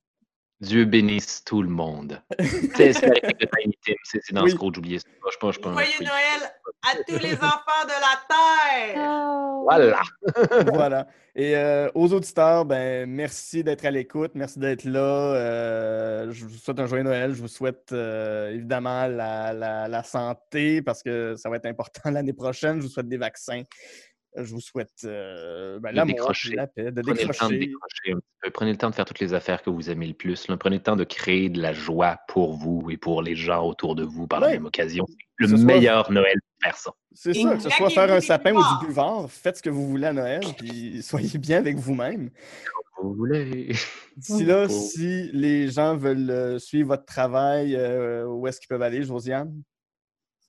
Dieu 0.64 0.86
bénisse 0.86 1.44
tout 1.44 1.62
le 1.62 1.70
monde. 1.70 2.22
c'est 2.76 2.94
dans 4.32 4.44
Oui. 4.44 4.52
ce 4.52 4.56
gros, 4.56 4.72
j'oubliais 4.74 5.00
ça. 5.00 5.06
Je 5.32 5.38
pense, 5.38 5.56
je 5.56 5.60
pense, 5.60 5.74
Joyeux 5.74 5.90
oui. 6.00 6.06
Noël 6.06 6.52
à 6.84 6.96
tous 7.08 7.20
les 7.24 7.34
enfants 7.36 7.86
de 7.86 7.90
la 7.90 8.94
Terre! 8.94 8.96
Oh. 8.98 9.64
Voilà. 9.64 10.02
voilà. 10.74 11.08
Et 11.36 11.56
euh, 11.56 11.90
aux 11.96 12.14
auditeurs, 12.14 12.66
ben, 12.66 13.10
merci 13.10 13.64
d'être 13.64 13.86
à 13.86 13.92
l'écoute, 13.92 14.32
merci 14.36 14.60
d'être 14.60 14.84
là. 14.84 15.00
Euh, 15.00 16.32
je 16.32 16.46
vous 16.46 16.58
souhaite 16.58 16.80
un 16.80 16.86
joyeux 16.86 17.04
Noël. 17.04 17.34
Je 17.34 17.42
vous 17.42 17.48
souhaite 17.48 17.92
euh, 17.92 18.52
évidemment 18.52 19.08
la, 19.08 19.52
la- 19.54 19.88
la 19.88 20.04
santé 20.04 20.82
parce 20.82 21.02
que 21.02 21.36
ça 21.38 21.50
va 21.50 21.56
être 21.58 21.66
important 21.66 22.12
l'année 22.12 22.34
prochaine. 22.34 22.78
Je 22.78 22.84
vous 22.84 22.90
souhaite 22.92 23.08
des 23.10 23.18
vaccins. 23.18 23.64
Je 24.36 24.52
vous 24.54 24.62
souhaite 24.62 24.90
euh, 25.06 25.80
ben, 25.80 25.92
De 25.92 25.96
l'amour, 25.96 26.16
décrocher. 26.16 26.56
la 26.56 26.68
paix, 26.68 26.92
de 26.92 27.02
Prenez 27.02 27.24
le 27.24 27.34
temps 27.34 27.48
de 27.50 27.56
décrocher. 27.56 27.60
décrocher 27.60 28.12
un 28.14 28.16
petit 28.16 28.26
peu. 28.42 28.50
Prenez 28.52 28.72
le 28.72 28.78
temps 28.78 28.90
de 28.90 28.96
faire 28.96 29.06
toutes 29.06 29.20
les 29.20 29.34
affaires 29.34 29.62
que 29.62 29.70
vous 29.70 29.90
aimez 29.90 30.08
le 30.08 30.14
plus. 30.14 30.48
là. 30.48 30.58
Prenez 30.58 30.78
le 30.78 30.84
temps 30.84 30.96
de 30.96 31.04
créer 31.04 31.50
de 31.50 31.62
la 31.62 31.74
joie 31.74 32.20
pour 32.28 32.54
vous 32.54 32.90
et 32.90 32.98
pour 32.98 33.22
les 33.22 33.36
gens 33.36 33.66
autour 33.68 33.96
de 33.96 34.04
vous 34.04 34.28
par 34.28 34.40
la 34.40 34.50
même 34.50 34.66
occasion. 34.66 35.06
Le 35.38 35.48
Ce 35.48 35.56
soit- 35.58 35.66
meilleur 35.66 36.12
Noël 36.12 36.40
pour 36.42 36.64
faire 36.70 36.78
ça. 36.78 36.92
C'est 37.14 37.34
ça, 37.34 37.56
que 37.56 37.62
ce 37.62 37.70
soit 37.70 37.90
faire 37.92 38.12
un 38.12 38.22
sapin 38.22 38.54
ou 38.54 38.62
du 38.80 38.88
buvard, 38.88 39.30
faites 39.30 39.58
ce 39.58 39.62
que 39.62 39.70
vous 39.70 39.88
voulez 39.88 40.08
à 40.08 40.14
Noël, 40.14 40.42
puis 40.58 41.02
soyez 41.04 41.38
bien 41.38 41.58
avec 41.60 41.78
vous-même. 41.78 42.30
Vous 43.02 43.14
voulez. 43.14 43.74
D'ici 44.18 44.46
là, 44.46 44.68
si 44.70 45.30
les 45.34 45.68
gens 45.70 45.96
veulent 45.98 46.30
euh, 46.30 46.58
suivre 46.60 46.90
votre 46.90 47.06
travail, 47.06 47.76
euh, 47.76 48.26
où 48.26 48.48
est-ce 48.48 48.60
qu'ils 48.60 48.68
peuvent 48.70 48.82
aller, 48.82 49.04
Josiane? 49.04 49.52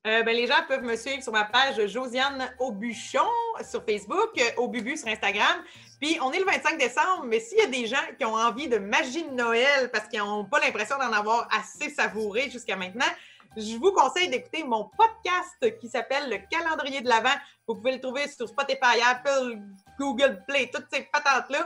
Euh, 0.06 0.22
ben, 0.22 0.36
les 0.36 0.46
gens 0.46 0.62
peuvent 0.68 0.82
me 0.82 0.96
suivre 0.96 1.22
sur 1.22 1.32
ma 1.32 1.44
page 1.44 1.86
Josiane 1.86 2.50
Aubuchon 2.58 3.26
sur 3.66 3.82
Facebook, 3.84 4.32
euh, 4.38 4.50
Aububu 4.58 4.98
sur 4.98 5.08
Instagram. 5.08 5.62
Puis 5.98 6.18
on 6.20 6.30
est 6.30 6.40
le 6.40 6.44
25 6.44 6.78
décembre, 6.78 7.24
mais 7.24 7.40
s'il 7.40 7.56
y 7.56 7.62
a 7.62 7.66
des 7.66 7.86
gens 7.86 8.04
qui 8.18 8.24
ont 8.26 8.34
envie 8.34 8.68
de 8.68 8.76
magie 8.76 9.24
de 9.24 9.30
Noël 9.30 9.90
parce 9.90 10.06
qu'ils 10.08 10.18
n'ont 10.18 10.44
pas 10.44 10.60
l'impression 10.60 10.98
d'en 10.98 11.10
avoir 11.10 11.48
assez 11.50 11.88
savouré 11.88 12.50
jusqu'à 12.50 12.76
maintenant, 12.76 13.06
je 13.56 13.76
vous 13.76 13.92
conseille 13.92 14.28
d'écouter 14.28 14.62
mon 14.62 14.90
podcast 14.94 15.78
qui 15.80 15.88
s'appelle 15.88 16.28
Le 16.28 16.38
calendrier 16.50 17.00
de 17.00 17.08
l'Avent. 17.08 17.38
Vous 17.66 17.76
pouvez 17.76 17.92
le 17.92 18.00
trouver 18.00 18.28
sur 18.28 18.46
Spotify, 18.46 19.00
Apple, 19.08 19.58
Google 19.98 20.42
Play, 20.46 20.70
toutes 20.70 20.86
ces 20.92 21.08
patentes-là. 21.10 21.64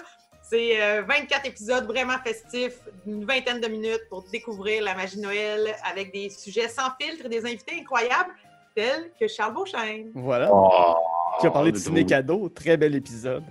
C'est 0.48 0.80
euh, 0.80 1.02
24 1.02 1.46
épisodes 1.46 1.84
vraiment 1.86 2.16
festifs, 2.24 2.80
une 3.06 3.26
vingtaine 3.26 3.60
de 3.60 3.68
minutes 3.68 4.00
pour 4.08 4.24
découvrir 4.32 4.82
la 4.82 4.94
magie 4.94 5.18
de 5.18 5.22
Noël 5.22 5.74
avec 5.84 6.10
des 6.10 6.30
sujets 6.30 6.68
sans 6.68 6.90
filtre 6.98 7.26
et 7.26 7.28
des 7.28 7.44
invités 7.44 7.78
incroyables 7.80 8.30
tels 8.74 9.10
que 9.20 9.28
Charles 9.28 9.52
Beauchesne. 9.52 10.10
Voilà. 10.14 10.48
Oh, 10.50 10.94
Qui 11.38 11.48
a 11.48 11.50
parlé 11.50 11.70
de 11.70 11.76
ciné 11.76 12.06
cadeau. 12.06 12.48
Très 12.48 12.78
bel 12.78 12.94
épisode. 12.94 13.44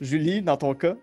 Julie, 0.00 0.40
dans 0.40 0.56
ton 0.56 0.72
cas? 0.74 0.94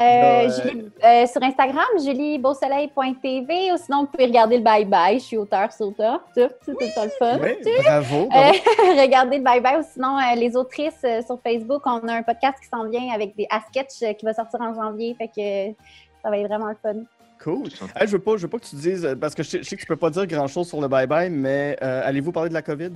Euh, 0.00 0.04
Euh, 0.04 0.50
Julie- 0.62 0.90
euh, 1.04 1.26
sur 1.26 1.42
Instagram, 1.42 1.84
juliebeausoleil.tv 2.04 3.72
ou 3.72 3.76
sinon, 3.76 4.00
vous 4.02 4.06
pouvez 4.06 4.26
regarder 4.26 4.58
le 4.58 4.62
Bye 4.62 4.84
Bye. 4.84 5.18
Je 5.18 5.24
suis 5.24 5.36
auteur 5.36 5.72
sur 5.72 5.92
ça. 5.96 6.20
Ça, 6.36 6.48
C'est 6.64 6.72
tout 6.72 6.78
le 6.80 7.08
fun. 7.18 7.38
Oui, 7.42 7.56
bravo. 7.84 8.16
Euh, 8.16 8.28
bravo. 8.28 8.52
regardez 9.00 9.38
le 9.38 9.44
Bye 9.44 9.60
Bye 9.60 9.78
ou 9.80 9.82
sinon, 9.92 10.16
euh, 10.18 10.34
les 10.36 10.56
autrices 10.56 11.00
euh, 11.04 11.20
sur 11.22 11.40
Facebook, 11.42 11.82
on 11.86 12.06
a 12.08 12.14
un 12.14 12.22
podcast 12.22 12.58
qui 12.62 12.68
s'en 12.68 12.88
vient 12.88 13.12
avec 13.12 13.34
des 13.36 13.46
à 13.50 13.60
sketch 13.68 14.02
euh, 14.02 14.12
qui 14.12 14.24
va 14.24 14.34
sortir 14.34 14.60
en 14.60 14.72
janvier. 14.74 15.14
Fait 15.18 15.28
que 15.28 15.74
ça 16.22 16.30
va 16.30 16.38
être 16.38 16.46
vraiment 16.48 16.68
le 16.68 16.76
fun. 16.82 17.00
Cool. 17.42 17.68
Hey, 17.96 18.06
je 18.06 18.12
veux 18.12 18.18
pas, 18.18 18.36
je 18.36 18.42
veux 18.42 18.48
pas 18.48 18.58
que 18.58 18.66
tu 18.66 18.76
dises, 18.76 19.16
parce 19.20 19.34
que 19.34 19.42
je 19.44 19.48
sais, 19.48 19.58
je 19.58 19.68
sais 19.68 19.76
que 19.76 19.80
tu 19.80 19.86
peux 19.86 19.96
pas 19.96 20.10
dire 20.10 20.26
grand-chose 20.26 20.68
sur 20.68 20.80
le 20.80 20.88
bye-bye, 20.88 21.30
mais 21.30 21.76
euh, 21.82 22.02
allez-vous 22.04 22.32
parler 22.32 22.48
de 22.48 22.54
la 22.54 22.62
COVID? 22.62 22.90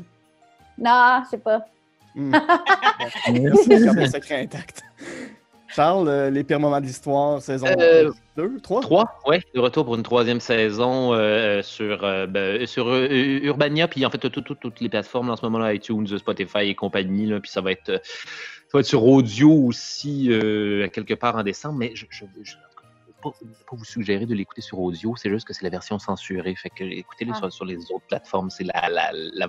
Non, 0.78 1.20
je 1.24 1.30
sais 1.30 1.38
pas. 1.38 1.60
Hmm. 2.14 2.32
Merci. 3.32 3.68
Le 3.68 4.06
secret 4.06 4.42
intact. 4.42 4.82
Charles, 5.74 6.08
euh, 6.08 6.30
les 6.30 6.44
pires 6.44 6.60
moments 6.60 6.80
de 6.80 6.86
l'histoire, 6.86 7.40
saison 7.40 7.66
Euh, 7.78 8.10
2, 8.36 8.60
3? 8.60 8.80
Trois, 8.82 9.20
ouais, 9.26 9.40
de 9.54 9.60
retour 9.60 9.84
pour 9.84 9.94
une 9.94 10.02
troisième 10.02 10.40
saison 10.40 11.14
euh, 11.14 11.62
sur, 11.62 12.04
euh, 12.04 12.26
ben, 12.26 12.66
sur 12.66 12.88
euh, 12.88 13.06
Urbania, 13.10 13.88
puis 13.88 14.04
en 14.04 14.10
fait, 14.10 14.18
tout- 14.18 14.28
tout- 14.42 14.54
toutes 14.54 14.80
les 14.80 14.88
plateformes 14.88 15.30
en 15.30 15.36
ce 15.36 15.44
moment-là, 15.46 15.72
iTunes, 15.74 16.06
Spotify 16.06 16.68
et 16.68 16.74
compagnie, 16.74 17.26
là, 17.26 17.40
puis 17.40 17.50
ça 17.50 17.60
va 17.60 17.72
être, 17.72 17.86
ça 18.04 18.70
va 18.74 18.80
être 18.80 18.86
sur 18.86 19.04
audio 19.04 19.50
aussi, 19.50 20.28
quelque 20.92 21.14
part 21.14 21.36
en 21.36 21.42
décembre, 21.42 21.78
mais 21.78 21.92
je 21.94 22.04
vais 22.04 22.30
pas, 23.22 23.30
pas 23.30 23.76
vous 23.76 23.84
suggérer 23.84 24.26
de 24.26 24.34
l'écouter 24.34 24.60
sur 24.60 24.78
audio, 24.80 25.14
c'est 25.16 25.30
juste 25.30 25.46
que 25.46 25.52
c'est 25.54 25.62
la 25.62 25.70
version 25.70 25.98
censurée, 25.98 26.54
fait 26.54 26.70
que 26.70 26.84
écoutez-le 26.84 27.32
Ah. 27.34 27.38
sur, 27.38 27.52
sur 27.52 27.64
les 27.64 27.76
autres 27.90 28.06
plateformes, 28.08 28.50
c'est 28.50 28.64
la, 28.64 28.88
la, 28.90 29.10
la- 29.12 29.48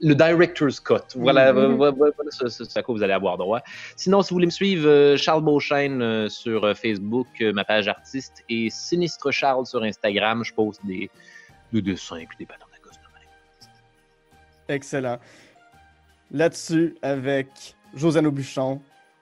le 0.00 0.14
director's 0.14 0.80
cut, 0.80 0.94
voilà, 1.16 1.52
voilà, 1.52 1.90
voilà 1.90 2.12
ce, 2.30 2.48
ce- 2.48 2.64
ce 2.64 2.78
à 2.78 2.82
quoi 2.82 2.94
vous 2.94 3.02
allez 3.02 3.12
avoir 3.12 3.36
droit. 3.36 3.60
Sinon, 3.96 4.22
si 4.22 4.30
vous 4.30 4.36
voulez 4.36 4.46
me 4.46 4.50
suivre, 4.50 4.88
euh, 4.88 5.16
Charles 5.16 5.42
Beauchesne 5.42 6.00
euh, 6.00 6.28
sur 6.28 6.64
euh, 6.64 6.74
Facebook, 6.74 7.26
ma 7.40 7.64
page 7.64 7.88
artiste, 7.88 8.44
et 8.48 8.70
Sinistre 8.70 9.30
Charles 9.30 9.66
sur 9.66 9.82
Instagram. 9.82 10.44
Je 10.44 10.54
poste 10.54 10.84
des, 10.86 11.10
des 11.72 11.82
dessins 11.82 12.16
et 12.16 12.28
des 12.38 12.44
gosse 12.46 12.94
de. 12.94 14.72
Excellent. 14.74 15.18
Là-dessus, 16.30 16.94
avec 17.02 17.48
Josiane 17.94 18.26
Aubuchon, 18.26 18.80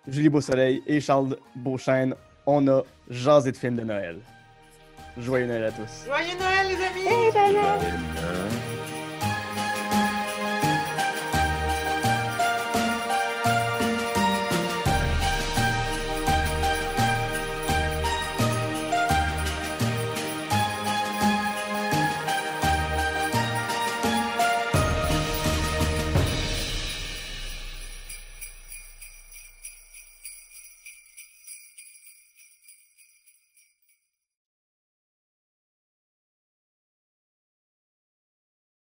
Julie 0.08 0.28
Beausoleil 0.28 0.82
et 0.86 1.00
Charles 1.00 1.36
Beauchesne, 1.54 2.14
on 2.46 2.66
a 2.68 2.82
jasé 3.10 3.52
de 3.52 3.56
films 3.56 3.76
de 3.76 3.82
Noël. 3.82 4.18
Joyeux 5.18 5.46
Noël 5.46 5.64
à 5.64 5.72
tous. 5.72 6.04
Joyeux 6.06 6.38
Noël, 6.38 6.66
les 6.68 6.84
amis! 6.84 7.06
Hey, 7.06 7.32
Joyeux 7.32 7.52
Noël! 7.54 8.75